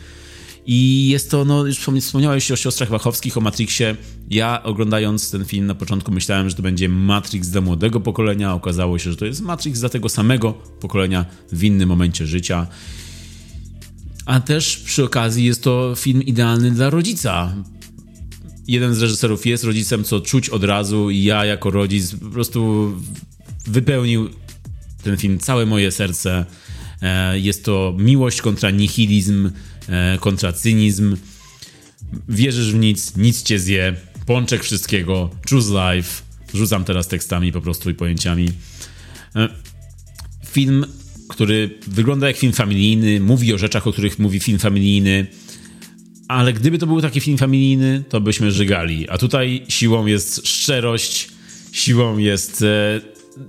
I 0.67 1.09
jest 1.09 1.31
to, 1.31 1.45
no 1.45 1.67
już 1.67 1.79
wspomniałeś 2.01 2.51
o 2.51 2.57
siostrach 2.57 2.89
Wachowskich, 2.89 3.37
o 3.37 3.41
Matrixie. 3.41 3.97
Ja 4.31 4.63
oglądając 4.63 5.31
ten 5.31 5.45
film 5.45 5.67
na 5.67 5.75
początku 5.75 6.13
myślałem, 6.13 6.51
że 6.51 6.57
to 6.57 6.63
będzie 6.63 6.89
Matrix 6.89 7.49
dla 7.49 7.61
młodego 7.61 8.01
pokolenia. 8.01 8.55
Okazało 8.55 8.99
się, 8.99 9.11
że 9.11 9.17
to 9.17 9.25
jest 9.25 9.41
Matrix 9.41 9.81
dla 9.81 9.89
tego 9.89 10.09
samego 10.09 10.53
pokolenia 10.53 11.25
w 11.53 11.65
innym 11.65 11.89
momencie 11.89 12.27
życia. 12.27 12.67
A 14.27 14.41
też 14.41 14.77
przy 14.77 15.05
okazji 15.05 15.45
jest 15.45 15.63
to 15.63 15.95
film 15.97 16.23
idealny 16.23 16.71
dla 16.71 16.91
rodzica. 16.91 17.55
Jeden 18.69 18.95
z 18.95 19.03
reżyserów 19.03 19.47
jest 19.47 19.65
rodzicem, 19.65 20.05
co 20.05 20.21
czuć 20.21 20.49
od 20.49 20.65
razu, 20.65 21.11
i 21.11 21.23
ja 21.23 21.45
jako 21.45 21.71
rodzic 21.71 22.15
po 22.15 22.31
prostu 22.31 22.93
wypełnił 23.67 24.31
ten 25.03 25.17
film 25.17 25.39
całe 25.39 25.67
moje 25.67 25.93
serce. 25.93 26.45
Jest 27.35 27.65
to 27.65 27.95
miłość 27.99 28.43
kontra 28.43 28.71
nihilizm, 28.71 29.51
kontra 30.21 30.53
cynizm. 30.53 31.17
Wierzysz 32.29 32.73
w 32.73 32.79
nic, 32.79 33.17
nic 33.17 33.43
cię 33.43 33.59
zje, 33.59 33.97
pączek 34.27 34.65
wszystkiego, 34.65 35.31
choose 35.51 35.95
life. 35.95 36.23
Rzucam 36.55 36.85
teraz 36.85 37.09
tekstami 37.09 37.53
po 37.53 37.61
prostu 37.61 37.91
i 37.91 37.95
pojęciami. 37.95 38.49
Film, 40.47 40.87
który 41.29 41.79
wygląda 41.87 42.27
jak 42.27 42.37
film 42.37 42.53
familijny, 42.53 43.21
mówi 43.21 43.55
o 43.55 43.59
rzeczach, 43.59 43.87
o 43.87 43.93
których 43.93 44.19
mówi 44.19 44.41
film 44.41 44.59
familijny, 44.59 45.27
ale 46.29 46.53
gdyby 46.53 46.79
to 46.79 46.87
był 46.87 47.01
taki 47.01 47.21
film 47.21 47.39
familijny, 47.39 48.05
to 48.09 48.21
byśmy 48.21 48.51
żygali. 48.53 49.09
A 49.09 49.19
tutaj 49.19 49.63
siłą 49.69 50.07
jest 50.07 50.49
szczerość, 50.49 51.29
siłą 51.73 52.19
jest 52.19 52.63
e, 52.63 53.01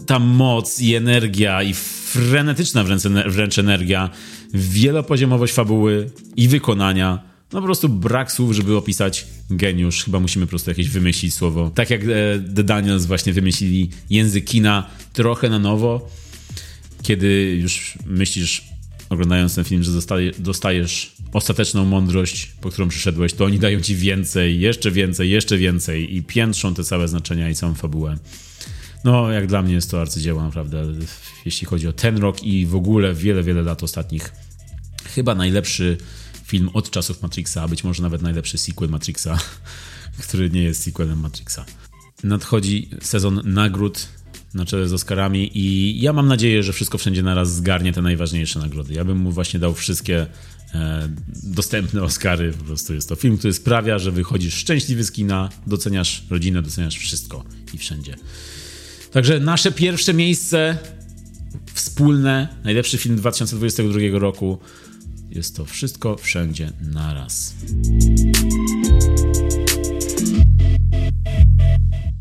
ta 0.05 0.19
moc 0.19 0.81
i 0.81 0.95
energia 0.95 1.63
i 1.63 1.73
frenetyczna 1.73 2.83
wręcz, 2.83 3.03
wręcz 3.27 3.59
energia, 3.59 4.09
wielopoziomowość 4.53 5.53
fabuły 5.53 6.09
i 6.35 6.47
wykonania. 6.47 7.23
No 7.53 7.59
po 7.59 7.65
prostu 7.65 7.89
brak 7.89 8.31
słów, 8.31 8.53
żeby 8.53 8.77
opisać 8.77 9.25
geniusz. 9.49 10.03
Chyba 10.03 10.19
musimy 10.19 10.45
po 10.45 10.49
prostu 10.49 10.71
jakieś 10.71 10.89
wymyślić 10.89 11.33
słowo. 11.33 11.71
Tak 11.75 11.89
jak 11.89 12.01
e, 12.03 12.05
The 12.55 12.63
Daniels 12.63 13.05
właśnie 13.05 13.33
wymyślili 13.33 13.89
język 14.09 14.45
kina 14.45 14.89
trochę 15.13 15.49
na 15.49 15.59
nowo. 15.59 16.09
Kiedy 17.03 17.57
już 17.61 17.97
myślisz, 18.05 18.63
oglądając 19.09 19.55
ten 19.55 19.63
film, 19.63 19.83
że 19.83 19.91
dostajesz 20.39 21.15
ostateczną 21.33 21.85
mądrość, 21.85 22.51
po 22.61 22.69
którą 22.69 22.87
przyszedłeś, 22.87 23.33
to 23.33 23.45
oni 23.45 23.59
dają 23.59 23.81
ci 23.81 23.95
więcej, 23.95 24.59
jeszcze 24.59 24.91
więcej, 24.91 25.29
jeszcze 25.29 25.57
więcej 25.57 26.15
i 26.15 26.23
piętrzą 26.23 26.73
te 26.73 26.83
całe 26.83 27.07
znaczenia 27.07 27.49
i 27.49 27.55
całą 27.55 27.73
fabułę. 27.73 28.17
No, 29.03 29.31
jak 29.31 29.47
dla 29.47 29.61
mnie 29.61 29.73
jest 29.73 29.91
to 29.91 30.01
arcydzieło, 30.01 30.43
naprawdę, 30.43 30.85
jeśli 31.45 31.67
chodzi 31.67 31.87
o 31.87 31.93
ten 31.93 32.17
rok 32.17 32.43
i 32.43 32.65
w 32.65 32.75
ogóle 32.75 33.13
wiele, 33.13 33.43
wiele 33.43 33.61
lat 33.61 33.83
ostatnich. 33.83 34.31
Chyba 35.15 35.35
najlepszy 35.35 35.97
film 36.45 36.69
od 36.73 36.89
czasów 36.89 37.21
Matrixa, 37.21 37.57
a 37.57 37.67
być 37.67 37.83
może 37.83 38.03
nawet 38.03 38.21
najlepszy 38.21 38.57
sequel 38.57 38.89
Matrixa, 38.89 39.39
który 40.23 40.49
nie 40.49 40.63
jest 40.63 40.83
sequelem 40.83 41.19
Matrixa. 41.19 41.65
Nadchodzi 42.23 42.89
sezon 43.01 43.41
nagród 43.45 44.07
na 44.53 44.65
czele 44.65 44.87
z 44.87 44.93
Oscarami 44.93 45.57
i 45.57 45.97
ja 46.01 46.13
mam 46.13 46.27
nadzieję, 46.27 46.63
że 46.63 46.73
wszystko 46.73 46.97
wszędzie 46.97 47.23
naraz 47.23 47.55
zgarnie 47.55 47.93
te 47.93 48.01
najważniejsze 48.01 48.59
nagrody. 48.59 48.93
Ja 48.93 49.05
bym 49.05 49.17
mu 49.17 49.31
właśnie 49.31 49.59
dał 49.59 49.73
wszystkie 49.73 50.27
e, 50.73 51.09
dostępne 51.43 52.03
Oscary. 52.03 52.53
Po 52.53 52.63
prostu 52.63 52.93
jest 52.93 53.09
to 53.09 53.15
film, 53.15 53.37
który 53.37 53.53
sprawia, 53.53 53.99
że 53.99 54.11
wychodzisz 54.11 54.53
szczęśliwy 54.53 55.03
z 55.03 55.11
kina, 55.11 55.49
doceniasz 55.67 56.23
rodzinę, 56.29 56.61
doceniasz 56.61 56.97
wszystko 56.97 57.43
i 57.73 57.77
wszędzie. 57.77 58.15
Także 59.11 59.39
nasze 59.39 59.71
pierwsze 59.71 60.13
miejsce 60.13 60.77
wspólne, 61.73 62.47
najlepszy 62.63 62.97
film 62.97 63.15
2022 63.15 63.99
roku. 64.19 64.59
Jest 65.29 65.55
to 65.55 65.65
wszystko 65.65 66.17
wszędzie 66.17 66.71
naraz. 66.81 67.55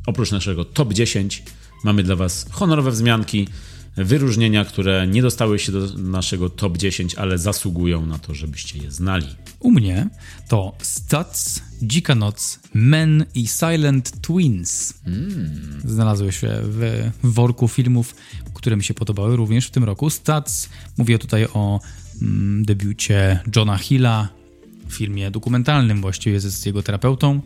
Oprócz 0.06 0.30
naszego 0.30 0.64
top 0.64 0.92
10 0.92 1.42
mamy 1.84 2.02
dla 2.02 2.16
Was 2.16 2.46
honorowe 2.50 2.90
wzmianki, 2.90 3.48
wyróżnienia, 3.96 4.64
które 4.64 5.06
nie 5.06 5.22
dostały 5.22 5.58
się 5.58 5.72
do 5.72 5.86
naszego 5.98 6.50
top 6.50 6.78
10, 6.78 7.14
ale 7.14 7.38
zasługują 7.38 8.06
na 8.06 8.18
to, 8.18 8.34
żebyście 8.34 8.78
je 8.78 8.90
znali. 8.90 9.26
U 9.60 9.70
mnie 9.70 10.08
to 10.48 10.72
Stats, 10.82 11.62
Dzika 11.82 12.14
Noc, 12.14 12.60
Men 12.74 13.24
i 13.34 13.46
Silent 13.46 14.20
Twins. 14.20 14.94
Mm. 15.06 15.80
Znalazły 15.84 16.32
się 16.32 16.48
w 16.62 17.10
worku 17.22 17.68
filmów, 17.68 18.14
które 18.54 18.76
mi 18.76 18.84
się 18.84 18.94
podobały 18.94 19.36
również 19.36 19.66
w 19.66 19.70
tym 19.70 19.84
roku. 19.84 20.10
Stats, 20.10 20.68
mówię 20.98 21.18
tutaj 21.18 21.46
o 21.54 21.80
mm, 22.22 22.64
debiucie 22.64 23.40
Johna 23.56 23.78
Hilla, 23.78 24.28
filmie 24.88 25.30
dokumentalnym 25.30 26.00
właściwie 26.00 26.40
z 26.40 26.66
jego 26.66 26.82
terapeutą 26.82 27.40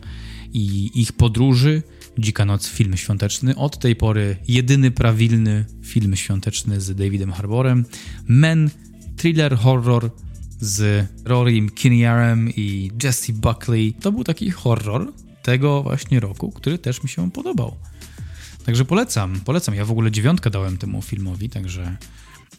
i 0.53 0.91
ich 0.95 1.13
podróży 1.13 1.83
Dzika 2.19 2.45
Noc, 2.45 2.67
film 2.67 2.97
świąteczny. 2.97 3.55
Od 3.55 3.79
tej 3.79 3.95
pory 3.95 4.37
jedyny 4.47 4.91
prawilny 4.91 5.65
film 5.83 6.15
świąteczny 6.15 6.81
z 6.81 6.95
Davidem 6.95 7.31
Harborem. 7.31 7.85
Men, 8.27 8.69
thriller, 9.17 9.57
horror, 9.57 10.11
z 10.59 11.07
Rorym 11.25 11.69
Kinnearem 11.69 12.49
i 12.49 12.91
Jesse 13.03 13.33
Buckley. 13.33 13.93
To 13.93 14.11
był 14.11 14.23
taki 14.23 14.51
horror 14.51 15.13
tego 15.41 15.83
właśnie 15.83 16.19
roku, 16.19 16.51
który 16.51 16.77
też 16.77 17.03
mi 17.03 17.09
się 17.09 17.31
podobał. 17.31 17.75
Także 18.65 18.85
polecam, 18.85 19.39
polecam. 19.45 19.75
Ja 19.75 19.85
w 19.85 19.91
ogóle 19.91 20.11
dziewiątkę 20.11 20.49
dałem 20.49 20.77
temu 20.77 21.01
filmowi, 21.01 21.49
także 21.49 21.97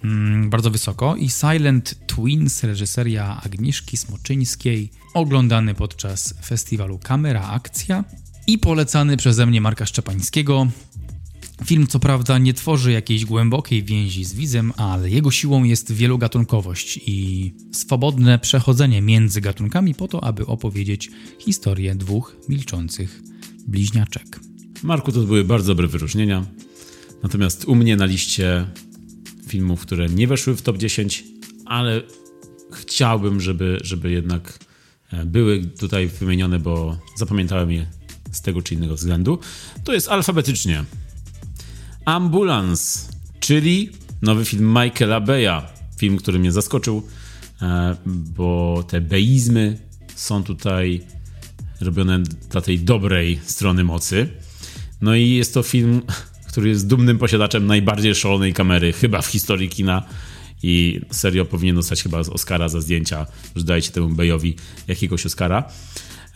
mm, 0.04 0.50
bardzo 0.50 0.70
wysoko. 0.70 1.16
I 1.16 1.30
Silent 1.30 2.06
Twins, 2.06 2.64
reżyseria 2.64 3.40
Agnieszki 3.42 3.96
Smoczyńskiej, 3.96 4.90
oglądany 5.14 5.74
podczas 5.74 6.34
festiwalu 6.44 6.98
Kamera 6.98 7.48
Akcja 7.48 8.04
i 8.46 8.58
polecany 8.58 9.16
przeze 9.16 9.46
mnie 9.46 9.60
Marka 9.60 9.86
Szczepańskiego. 9.86 10.66
Film 11.64 11.86
co 11.86 11.98
prawda 11.98 12.38
nie 12.38 12.54
tworzy 12.54 12.92
jakiejś 12.92 13.24
głębokiej 13.24 13.82
więzi 13.82 14.24
z 14.24 14.34
widzem, 14.34 14.72
ale 14.76 15.10
jego 15.10 15.30
siłą 15.30 15.64
jest 15.64 15.92
wielogatunkowość 15.92 17.00
i 17.06 17.54
swobodne 17.72 18.38
przechodzenie 18.38 19.02
między 19.02 19.40
gatunkami 19.40 19.94
po 19.94 20.08
to, 20.08 20.24
aby 20.24 20.46
opowiedzieć 20.46 21.10
historię 21.38 21.94
dwóch 21.94 22.36
milczących 22.48 23.22
bliźniaczek. 23.66 24.40
Marku, 24.82 25.12
to 25.12 25.20
były 25.20 25.44
bardzo 25.44 25.74
dobre 25.74 25.88
wyróżnienia. 25.88 26.46
Natomiast 27.22 27.64
u 27.64 27.74
mnie 27.74 27.96
na 27.96 28.04
liście 28.04 28.66
filmów, 29.46 29.80
które 29.80 30.08
nie 30.08 30.26
weszły 30.26 30.56
w 30.56 30.62
top 30.62 30.78
10, 30.78 31.24
ale 31.64 32.02
chciałbym, 32.72 33.40
żeby, 33.40 33.78
żeby 33.82 34.10
jednak 34.10 34.58
e, 35.12 35.26
były 35.26 35.64
tutaj 35.64 36.08
wymienione, 36.08 36.58
bo 36.58 36.98
zapamiętałem 37.16 37.72
je 37.72 37.86
z 38.32 38.42
tego 38.42 38.62
czy 38.62 38.74
innego 38.74 38.94
względu, 38.94 39.38
to 39.84 39.92
jest 39.92 40.08
alfabetycznie. 40.08 40.84
Ambulance, 42.04 43.08
czyli 43.40 43.90
nowy 44.22 44.44
film 44.44 44.68
Michaela 44.68 45.20
Beya. 45.20 45.62
Film, 45.96 46.16
który 46.16 46.38
mnie 46.38 46.52
zaskoczył, 46.52 47.02
e, 47.62 47.96
bo 48.06 48.84
te 48.88 49.00
beizmy 49.00 49.78
są 50.14 50.44
tutaj 50.44 51.00
robione 51.80 52.18
dla 52.50 52.60
tej 52.60 52.80
dobrej 52.80 53.40
strony 53.44 53.84
mocy. 53.84 54.28
No 55.00 55.14
i 55.14 55.30
jest 55.30 55.54
to 55.54 55.62
film, 55.62 56.02
który 56.48 56.68
jest 56.68 56.86
dumnym 56.86 57.18
posiadaczem 57.18 57.66
najbardziej 57.66 58.14
szalonej 58.14 58.52
kamery 58.52 58.92
chyba 58.92 59.22
w 59.22 59.26
historii 59.26 59.68
kina 59.68 60.02
i 60.62 61.00
serio 61.10 61.44
powinien 61.44 61.76
dostać 61.76 62.02
chyba 62.02 62.18
Oscara 62.18 62.68
za 62.68 62.80
zdjęcia, 62.80 63.26
że 63.56 63.64
dajcie 63.64 63.90
temu 63.90 64.08
Bejowi 64.08 64.56
jakiegoś 64.88 65.26
Oscara. 65.26 65.64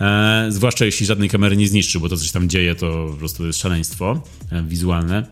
E, 0.01 0.47
zwłaszcza 0.48 0.85
jeśli 0.85 1.06
żadnej 1.06 1.28
kamery 1.28 1.56
nie 1.56 1.68
zniszczy, 1.68 2.01
bo 2.01 2.09
to 2.09 2.16
coś 2.16 2.31
tam 2.31 2.48
dzieje, 2.48 2.74
to 2.74 3.06
po 3.12 3.16
prostu 3.16 3.47
jest 3.47 3.59
szaleństwo 3.59 4.23
e, 4.51 4.62
wizualne. 4.62 5.27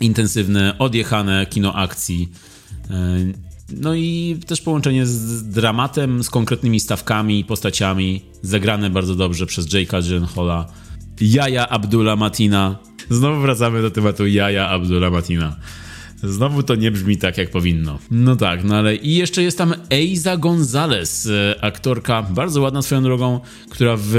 Intensywne, 0.00 0.78
odjechane 0.78 1.46
kino 1.46 1.74
akcji. 1.74 2.28
E, 2.90 3.16
no 3.70 3.94
i 3.94 4.38
też 4.46 4.60
połączenie 4.60 5.06
z 5.06 5.48
dramatem, 5.48 6.24
z 6.24 6.30
konkretnymi 6.30 6.80
stawkami, 6.80 7.44
postaciami, 7.44 8.22
zagrane 8.42 8.90
bardzo 8.90 9.14
dobrze 9.14 9.46
przez 9.46 9.66
Jake'a 9.66 10.02
Gyllenhaala 10.02 10.66
Jaja 11.20 11.68
Abdullah 11.68 12.18
Matina. 12.18 12.78
Znowu 13.10 13.40
wracamy 13.40 13.82
do 13.82 13.90
tematu 13.90 14.26
Jaja 14.26 14.68
Abdullah 14.68 15.12
Matina. 15.12 15.56
Znowu 16.22 16.62
to 16.62 16.74
nie 16.74 16.90
brzmi 16.90 17.16
tak, 17.16 17.38
jak 17.38 17.50
powinno. 17.50 17.98
No 18.10 18.36
tak, 18.36 18.64
no 18.64 18.76
ale 18.76 18.96
i 18.96 19.14
jeszcze 19.14 19.42
jest 19.42 19.58
tam 19.58 19.74
Eiza 19.90 20.36
Gonzalez, 20.36 21.26
e, 21.26 21.64
aktorka, 21.64 22.22
bardzo 22.22 22.60
ładna 22.60 22.82
swoją 22.82 23.02
drogą, 23.02 23.40
która 23.70 23.96
w, 23.96 24.10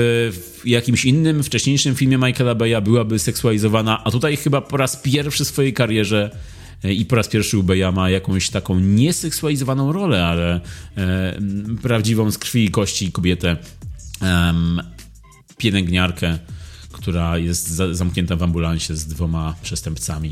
w 0.64 0.68
jakimś 0.68 1.06
innym, 1.06 1.44
wcześniejszym 1.44 1.96
filmie 1.96 2.18
Michaela 2.18 2.56
Beya 2.56 2.82
byłaby 2.82 3.20
seksualizowana, 3.20 4.04
a 4.04 4.12
tutaj 4.12 4.38
chyba 4.38 4.62
po 4.62 4.78
raz 4.78 4.96
pierwszy 4.96 5.46
w 5.46 5.48
swojej 5.48 5.74
karierze 5.74 6.38
e, 6.84 6.94
i 6.94 7.06
po 7.06 7.16
raz 7.16 7.28
pierwszy 7.28 7.58
u 7.58 7.64
Beya 7.64 7.92
ma 7.94 8.10
jakąś 8.10 8.50
taką 8.50 8.80
nieseksualizowaną 8.80 9.92
rolę, 9.92 10.26
ale 10.26 10.62
e, 10.98 11.40
prawdziwą 11.82 12.32
z 12.32 12.38
krwi 12.38 12.66
i 12.66 12.72
kości 12.72 13.12
kobietę, 13.12 13.58
e, 14.22 14.54
pielęgniarkę, 15.58 16.38
która 16.92 17.38
jest 17.38 17.68
za, 17.68 17.94
zamknięta 17.94 18.36
w 18.36 18.44
ambulansie 18.44 18.96
z 18.96 19.06
dwoma 19.06 19.56
przestępcami 19.62 20.32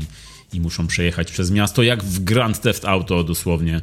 i 0.52 0.60
muszą 0.60 0.86
przejechać 0.86 1.32
przez 1.32 1.50
miasto, 1.50 1.82
jak 1.82 2.04
w 2.04 2.24
Grand 2.24 2.60
Theft 2.60 2.84
Auto 2.84 3.24
dosłownie. 3.24 3.80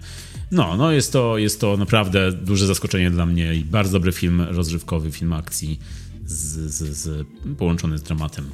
No, 0.52 0.78
no 0.78 0.92
jest 0.92 1.14
to, 1.14 1.38
jest 1.38 1.62
to 1.62 1.78
naprawdę 1.78 2.32
duże 2.32 2.68
zaskoczenie 2.68 3.12
dla 3.12 3.26
mnie 3.26 3.56
i 3.56 3.66
bardzo 3.66 3.92
dobry 3.92 4.12
film 4.12 4.42
rozrywkowy, 4.42 5.12
film 5.12 5.34
akcji 5.34 5.80
z, 6.26 6.74
z, 6.74 6.98
z, 6.98 7.28
połączony 7.58 7.98
z 7.98 8.04
dramatem. 8.04 8.50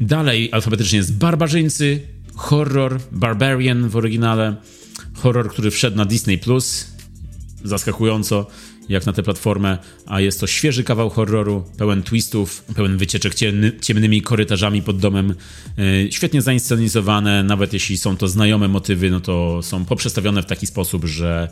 Dalej 0.00 0.48
alfabetycznie 0.52 0.98
jest 0.98 1.16
Barbarzyńcy, 1.16 2.00
horror, 2.34 3.00
Barbarian 3.12 3.88
w 3.88 3.96
oryginale, 3.96 4.56
horror, 5.14 5.50
który 5.50 5.70
wszedł 5.70 5.96
na 5.96 6.04
Disney+, 6.04 6.38
Plus, 6.38 6.86
zaskakująco 7.64 8.46
jak 8.88 9.06
na 9.06 9.12
tę 9.12 9.22
platformę, 9.22 9.78
a 10.06 10.20
jest 10.20 10.40
to 10.40 10.46
świeży 10.46 10.84
kawał 10.84 11.10
horroru, 11.10 11.64
pełen 11.78 12.02
twistów, 12.02 12.64
pełen 12.74 12.96
wycieczek 12.96 13.34
ciemny, 13.34 13.72
ciemnymi 13.80 14.22
korytarzami 14.22 14.82
pod 14.82 14.98
domem, 14.98 15.34
yy, 15.76 16.08
świetnie 16.12 16.42
zainscenizowane, 16.42 17.42
nawet 17.44 17.72
jeśli 17.72 17.98
są 17.98 18.16
to 18.16 18.28
znajome 18.28 18.68
motywy, 18.68 19.10
no 19.10 19.20
to 19.20 19.62
są 19.62 19.84
poprzestawione 19.84 20.42
w 20.42 20.46
taki 20.46 20.66
sposób, 20.66 21.04
że 21.04 21.48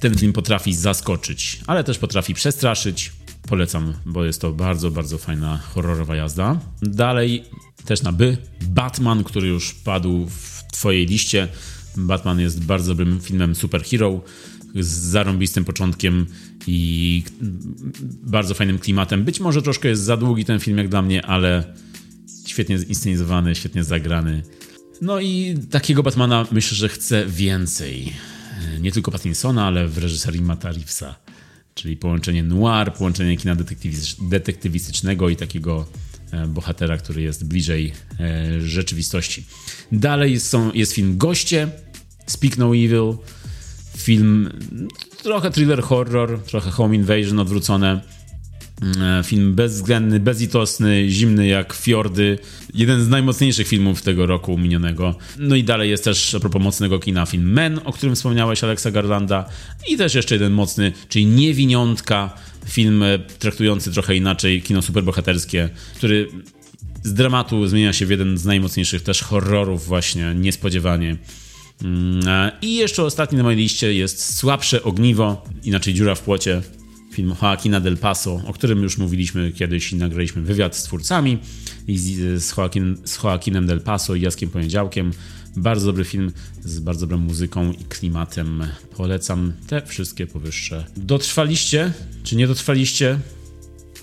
ten 0.00 0.18
film 0.18 0.32
potrafi 0.32 0.74
zaskoczyć, 0.74 1.60
ale 1.66 1.84
też 1.84 1.98
potrafi 1.98 2.34
przestraszyć. 2.34 3.12
Polecam, 3.48 3.94
bo 4.06 4.24
jest 4.24 4.40
to 4.40 4.52
bardzo, 4.52 4.90
bardzo 4.90 5.18
fajna 5.18 5.58
horrorowa 5.74 6.16
jazda. 6.16 6.60
Dalej, 6.82 7.44
też 7.84 8.02
na 8.02 8.12
by, 8.12 8.36
Batman, 8.68 9.24
który 9.24 9.48
już 9.48 9.74
padł 9.74 10.26
w 10.26 10.72
twojej 10.72 11.06
liście. 11.06 11.48
Batman 11.96 12.40
jest 12.40 12.64
bardzo 12.64 12.94
dobrym 12.94 13.20
filmem 13.20 13.54
superhero 13.54 14.20
z 14.80 14.88
zarąbistym 14.88 15.64
początkiem 15.64 16.26
i 16.66 17.22
bardzo 18.22 18.54
fajnym 18.54 18.78
klimatem. 18.78 19.24
Być 19.24 19.40
może 19.40 19.62
troszkę 19.62 19.88
jest 19.88 20.02
za 20.02 20.16
długi 20.16 20.44
ten 20.44 20.60
film 20.60 20.78
jak 20.78 20.88
dla 20.88 21.02
mnie, 21.02 21.26
ale 21.26 21.74
świetnie 22.46 22.78
zinscenizowany, 22.78 23.54
świetnie 23.54 23.84
zagrany. 23.84 24.42
No 25.02 25.20
i 25.20 25.58
takiego 25.70 26.02
Batmana 26.02 26.46
myślę, 26.52 26.76
że 26.76 26.88
chcę 26.88 27.26
więcej. 27.26 28.12
Nie 28.80 28.92
tylko 28.92 29.10
Pattinsona, 29.10 29.66
ale 29.66 29.88
w 29.88 29.98
reżyserii 29.98 30.42
Matta 30.42 30.72
Reevesa. 30.72 31.14
Czyli 31.74 31.96
połączenie 31.96 32.42
noir, 32.42 32.92
połączenie 32.92 33.36
kina 33.36 33.56
detektywistycznego 34.20 35.28
i 35.28 35.36
takiego 35.36 35.86
e, 36.32 36.46
bohatera, 36.46 36.96
który 36.96 37.22
jest 37.22 37.46
bliżej 37.46 37.92
e, 38.20 38.60
rzeczywistości. 38.60 39.44
Dalej 39.92 40.40
są, 40.40 40.72
jest 40.72 40.92
film 40.92 41.18
Goście, 41.18 41.68
Speak 42.26 42.58
No 42.58 42.76
Evil, 42.76 43.16
Film 43.96 44.50
trochę 45.22 45.50
thriller 45.50 45.82
horror, 45.82 46.38
trochę 46.42 46.70
home 46.70 46.96
invasion 46.96 47.38
odwrócone. 47.38 48.00
Mm, 48.82 49.24
film 49.24 49.54
bezwzględny, 49.54 50.20
bezlitosny, 50.20 51.08
zimny 51.08 51.46
jak 51.46 51.72
fiordy. 51.72 52.38
Jeden 52.74 53.04
z 53.04 53.08
najmocniejszych 53.08 53.68
filmów 53.68 54.02
tego 54.02 54.26
roku 54.26 54.58
minionego. 54.58 55.14
No 55.38 55.56
i 55.56 55.64
dalej 55.64 55.90
jest 55.90 56.04
też 56.04 56.34
a 56.34 56.40
propos 56.40 56.62
mocnego 56.62 56.98
kina 56.98 57.26
film 57.26 57.52
Men, 57.52 57.80
o 57.84 57.92
którym 57.92 58.14
wspomniałeś, 58.14 58.64
Alexa 58.64 58.90
Garlanda. 58.90 59.48
I 59.88 59.96
też 59.96 60.14
jeszcze 60.14 60.34
jeden 60.34 60.52
mocny, 60.52 60.92
czyli 61.08 61.26
Niewiniątka, 61.26 62.34
film 62.68 63.02
e, 63.02 63.18
traktujący 63.18 63.92
trochę 63.92 64.16
inaczej 64.16 64.62
kino 64.62 64.82
superbohaterskie, 64.82 65.68
który 65.96 66.28
z 67.02 67.14
dramatu 67.14 67.66
zmienia 67.66 67.92
się 67.92 68.06
w 68.06 68.10
jeden 68.10 68.38
z 68.38 68.44
najmocniejszych 68.44 69.02
też 69.02 69.22
horrorów 69.22 69.86
właśnie, 69.86 70.34
niespodziewanie. 70.34 71.16
Mm, 71.84 72.50
I 72.62 72.74
jeszcze 72.74 73.02
ostatni 73.02 73.38
na 73.38 73.44
mojej 73.44 73.58
liście 73.58 73.94
jest 73.94 74.34
Słabsze 74.34 74.82
ogniwo, 74.82 75.44
inaczej 75.64 75.94
Dziura 75.94 76.14
w 76.14 76.20
płocie, 76.20 76.62
film 77.12 77.34
Joaquina 77.42 77.80
del 77.80 77.96
Paso, 77.96 78.42
o 78.46 78.52
którym 78.52 78.82
już 78.82 78.98
mówiliśmy 78.98 79.52
kiedyś 79.52 79.92
i 79.92 79.96
nagraliśmy 79.96 80.42
wywiad 80.42 80.76
z 80.76 80.82
twórcami 80.82 81.38
z, 81.88 82.42
z, 82.42 82.56
Joaquin, 82.56 82.96
z 83.04 83.22
Joaquinem 83.22 83.66
del 83.66 83.80
Paso 83.80 84.14
i 84.14 84.20
Jaskiem 84.20 84.50
Poniedziałkiem. 84.50 85.10
Bardzo 85.56 85.86
dobry 85.86 86.04
film 86.04 86.32
z 86.64 86.80
bardzo 86.80 87.00
dobrą 87.00 87.18
muzyką 87.18 87.72
i 87.72 87.84
klimatem. 87.84 88.64
Polecam 88.96 89.52
te 89.66 89.86
wszystkie 89.86 90.26
powyższe. 90.26 90.84
Dotrwaliście, 90.96 91.92
czy 92.22 92.36
nie 92.36 92.46
dotrwaliście? 92.46 93.18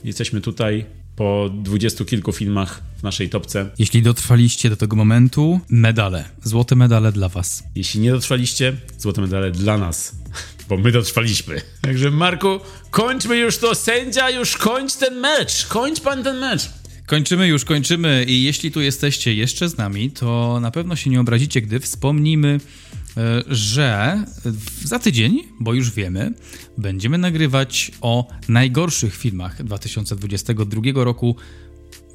Jesteśmy 0.04 0.42
tutaj 0.42 0.86
po 1.16 1.50
dwudziestu 1.54 2.06
kilku 2.06 2.32
filmach 2.32 2.82
w 2.98 3.04
naszej 3.04 3.30
topce. 3.30 3.70
Jeśli 3.80 4.02
dotrwaliście 4.02 4.70
do 4.70 4.78
tego 4.78 4.96
momentu, 4.96 5.60
medale. 5.70 6.26
Złote 6.44 6.76
medale 6.76 7.12
dla 7.12 7.30
was. 7.30 7.64
Jeśli 7.76 8.00
nie 8.00 8.12
dotrwaliście, 8.12 8.74
złote 8.98 9.22
medale 9.22 9.52
dla 9.52 9.78
nas. 9.78 10.16
Bo 10.70 10.78
my 10.78 10.92
dotrwaliśmy. 10.92 11.62
Także 11.82 12.12
Marku, 12.12 12.60
kończmy 12.92 13.38
już 13.38 13.58
to. 13.58 13.76
Sędzia, 13.76 14.30
już 14.30 14.58
kończ 14.58 14.94
ten 14.94 15.20
mecz. 15.20 15.66
Kończ 15.66 16.00
pan 16.00 16.24
ten 16.24 16.38
mecz. 16.38 16.70
Kończymy 17.06 17.48
już, 17.48 17.66
kończymy 17.66 18.26
i 18.28 18.44
jeśli 18.44 18.72
tu 18.72 18.82
jesteście 18.82 19.34
jeszcze 19.34 19.70
z 19.70 19.78
nami, 19.78 20.12
to 20.12 20.60
na 20.62 20.72
pewno 20.72 20.96
się 20.96 21.10
nie 21.10 21.20
obrazicie, 21.20 21.62
gdy 21.62 21.80
wspomnimy, 21.80 22.60
że 23.48 24.24
za 24.84 25.00
tydzień, 25.00 25.44
bo 25.60 25.74
już 25.74 25.92
wiemy, 25.92 26.34
będziemy 26.78 27.18
nagrywać 27.18 27.92
o 28.02 28.28
najgorszych 28.50 29.16
filmach 29.16 29.64
2022 29.64 30.82
roku 30.96 31.36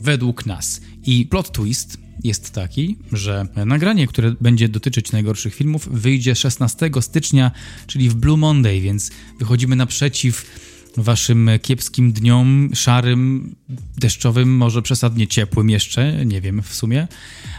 według 0.01 0.47
nas. 0.47 0.81
I 1.07 1.27
plot 1.27 1.53
twist 1.53 1.99
jest 2.25 2.51
taki, 2.51 2.97
że 3.13 3.47
nagranie, 3.67 4.07
które 4.07 4.35
będzie 4.41 4.69
dotyczyć 4.69 5.13
najgorszych 5.13 5.55
filmów, 5.55 5.89
wyjdzie 5.89 6.35
16 6.35 6.91
stycznia, 7.01 7.51
czyli 7.87 8.09
w 8.09 8.15
Blue 8.15 8.37
Monday, 8.37 8.81
więc 8.81 9.11
wychodzimy 9.39 9.77
naprzeciw 9.77 10.45
waszym 11.03 11.51
kiepskim 11.63 12.13
dniom, 12.13 12.71
szarym, 12.75 13.55
deszczowym, 13.97 14.57
może 14.57 14.83
przesadnie 14.83 15.27
ciepłym 15.27 15.71
jeszcze, 15.71 16.27
nie 16.27 16.41
wiem 16.41 16.63
w 16.63 16.75
sumie, 16.75 17.09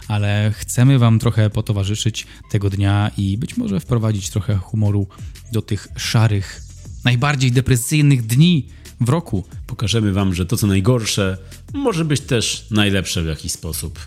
ale 0.08 0.54
chcemy 0.56 1.00
wam 1.00 1.20
trochę 1.20 1.50
potowarzyszyć 1.50 2.28
tego 2.52 2.70
dnia 2.70 3.12
i 3.18 3.38
być 3.38 3.58
może 3.58 3.80
wprowadzić 3.80 4.30
trochę 4.30 4.56
humoru 4.56 5.08
do 5.52 5.62
tych 5.62 5.88
szarych, 5.98 6.62
najbardziej 7.06 7.52
depresyjnych 7.52 8.26
dni 8.26 8.68
w 9.02 9.10
roku. 9.10 9.44
Pokażemy 9.68 10.14
wam, 10.14 10.34
że 10.34 10.46
to 10.46 10.58
co 10.58 10.68
najgorsze 10.68 11.38
może 11.74 12.06
być 12.06 12.22
też 12.22 12.68
najlepsze 12.72 13.24
w 13.24 13.28
jakiś 13.28 13.52
sposób 13.52 14.00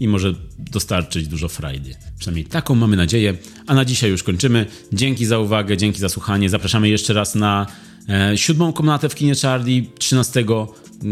i 0.00 0.08
może 0.08 0.34
dostarczyć 0.58 1.28
dużo 1.28 1.48
frajdy. 1.48 1.94
Przynajmniej 2.18 2.44
taką 2.44 2.74
mamy 2.74 2.96
nadzieję. 2.96 3.34
A 3.66 3.74
na 3.74 3.84
dzisiaj 3.84 4.10
już 4.10 4.22
kończymy. 4.22 4.66
Dzięki 4.92 5.26
za 5.26 5.38
uwagę, 5.38 5.76
dzięki 5.76 6.00
za 6.00 6.08
słuchanie. 6.08 6.50
Zapraszamy 6.50 6.88
jeszcze 6.88 7.12
raz 7.12 7.34
na 7.34 7.66
E, 8.08 8.38
siódmą 8.38 8.72
komnatę 8.72 9.08
w 9.08 9.14
kinie 9.14 9.34
Charlie 9.42 9.86
13 9.98 10.44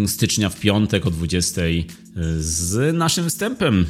stycznia 0.06 0.48
w 0.48 0.60
piątek 0.60 1.06
o 1.06 1.10
20 1.10 1.62
e, 1.62 1.66
z 2.39 2.97
naszym 2.97 3.24
występem. 3.24 3.86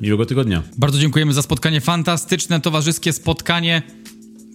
Miłego 0.00 0.26
tygodnia. 0.26 0.62
Bardzo 0.78 0.98
dziękujemy 0.98 1.32
za 1.32 1.42
spotkanie. 1.42 1.80
Fantastyczne, 1.80 2.60
towarzyskie 2.60 3.12
spotkanie. 3.12 3.82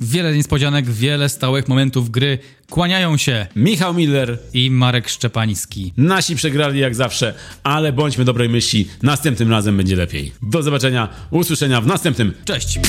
Wiele 0.02 0.36
niespodzianek, 0.36 0.90
wiele 0.90 1.30
stałych 1.30 1.68
momentów 1.68 2.10
gry. 2.10 2.40
Kłaniają 2.70 3.18
się 3.18 3.48
Michał 3.56 3.94
Miller 3.94 4.40
i 4.54 4.72
Marek 4.72 5.10
Szczepański. 5.10 5.94
Nasi 5.98 6.36
przegrali 6.36 6.80
jak 6.80 6.96
zawsze, 6.96 7.34
ale 7.64 7.94
bądźmy 7.94 8.26
dobrej 8.26 8.50
myśli. 8.50 8.88
Następnym 9.04 9.52
razem 9.52 9.78
będzie 9.78 9.96
lepiej. 9.96 10.32
Do 10.42 10.64
zobaczenia, 10.64 11.10
usłyszenia 11.32 11.82
w 11.82 11.88
następnym. 11.88 12.34
Cześć! 12.46 12.80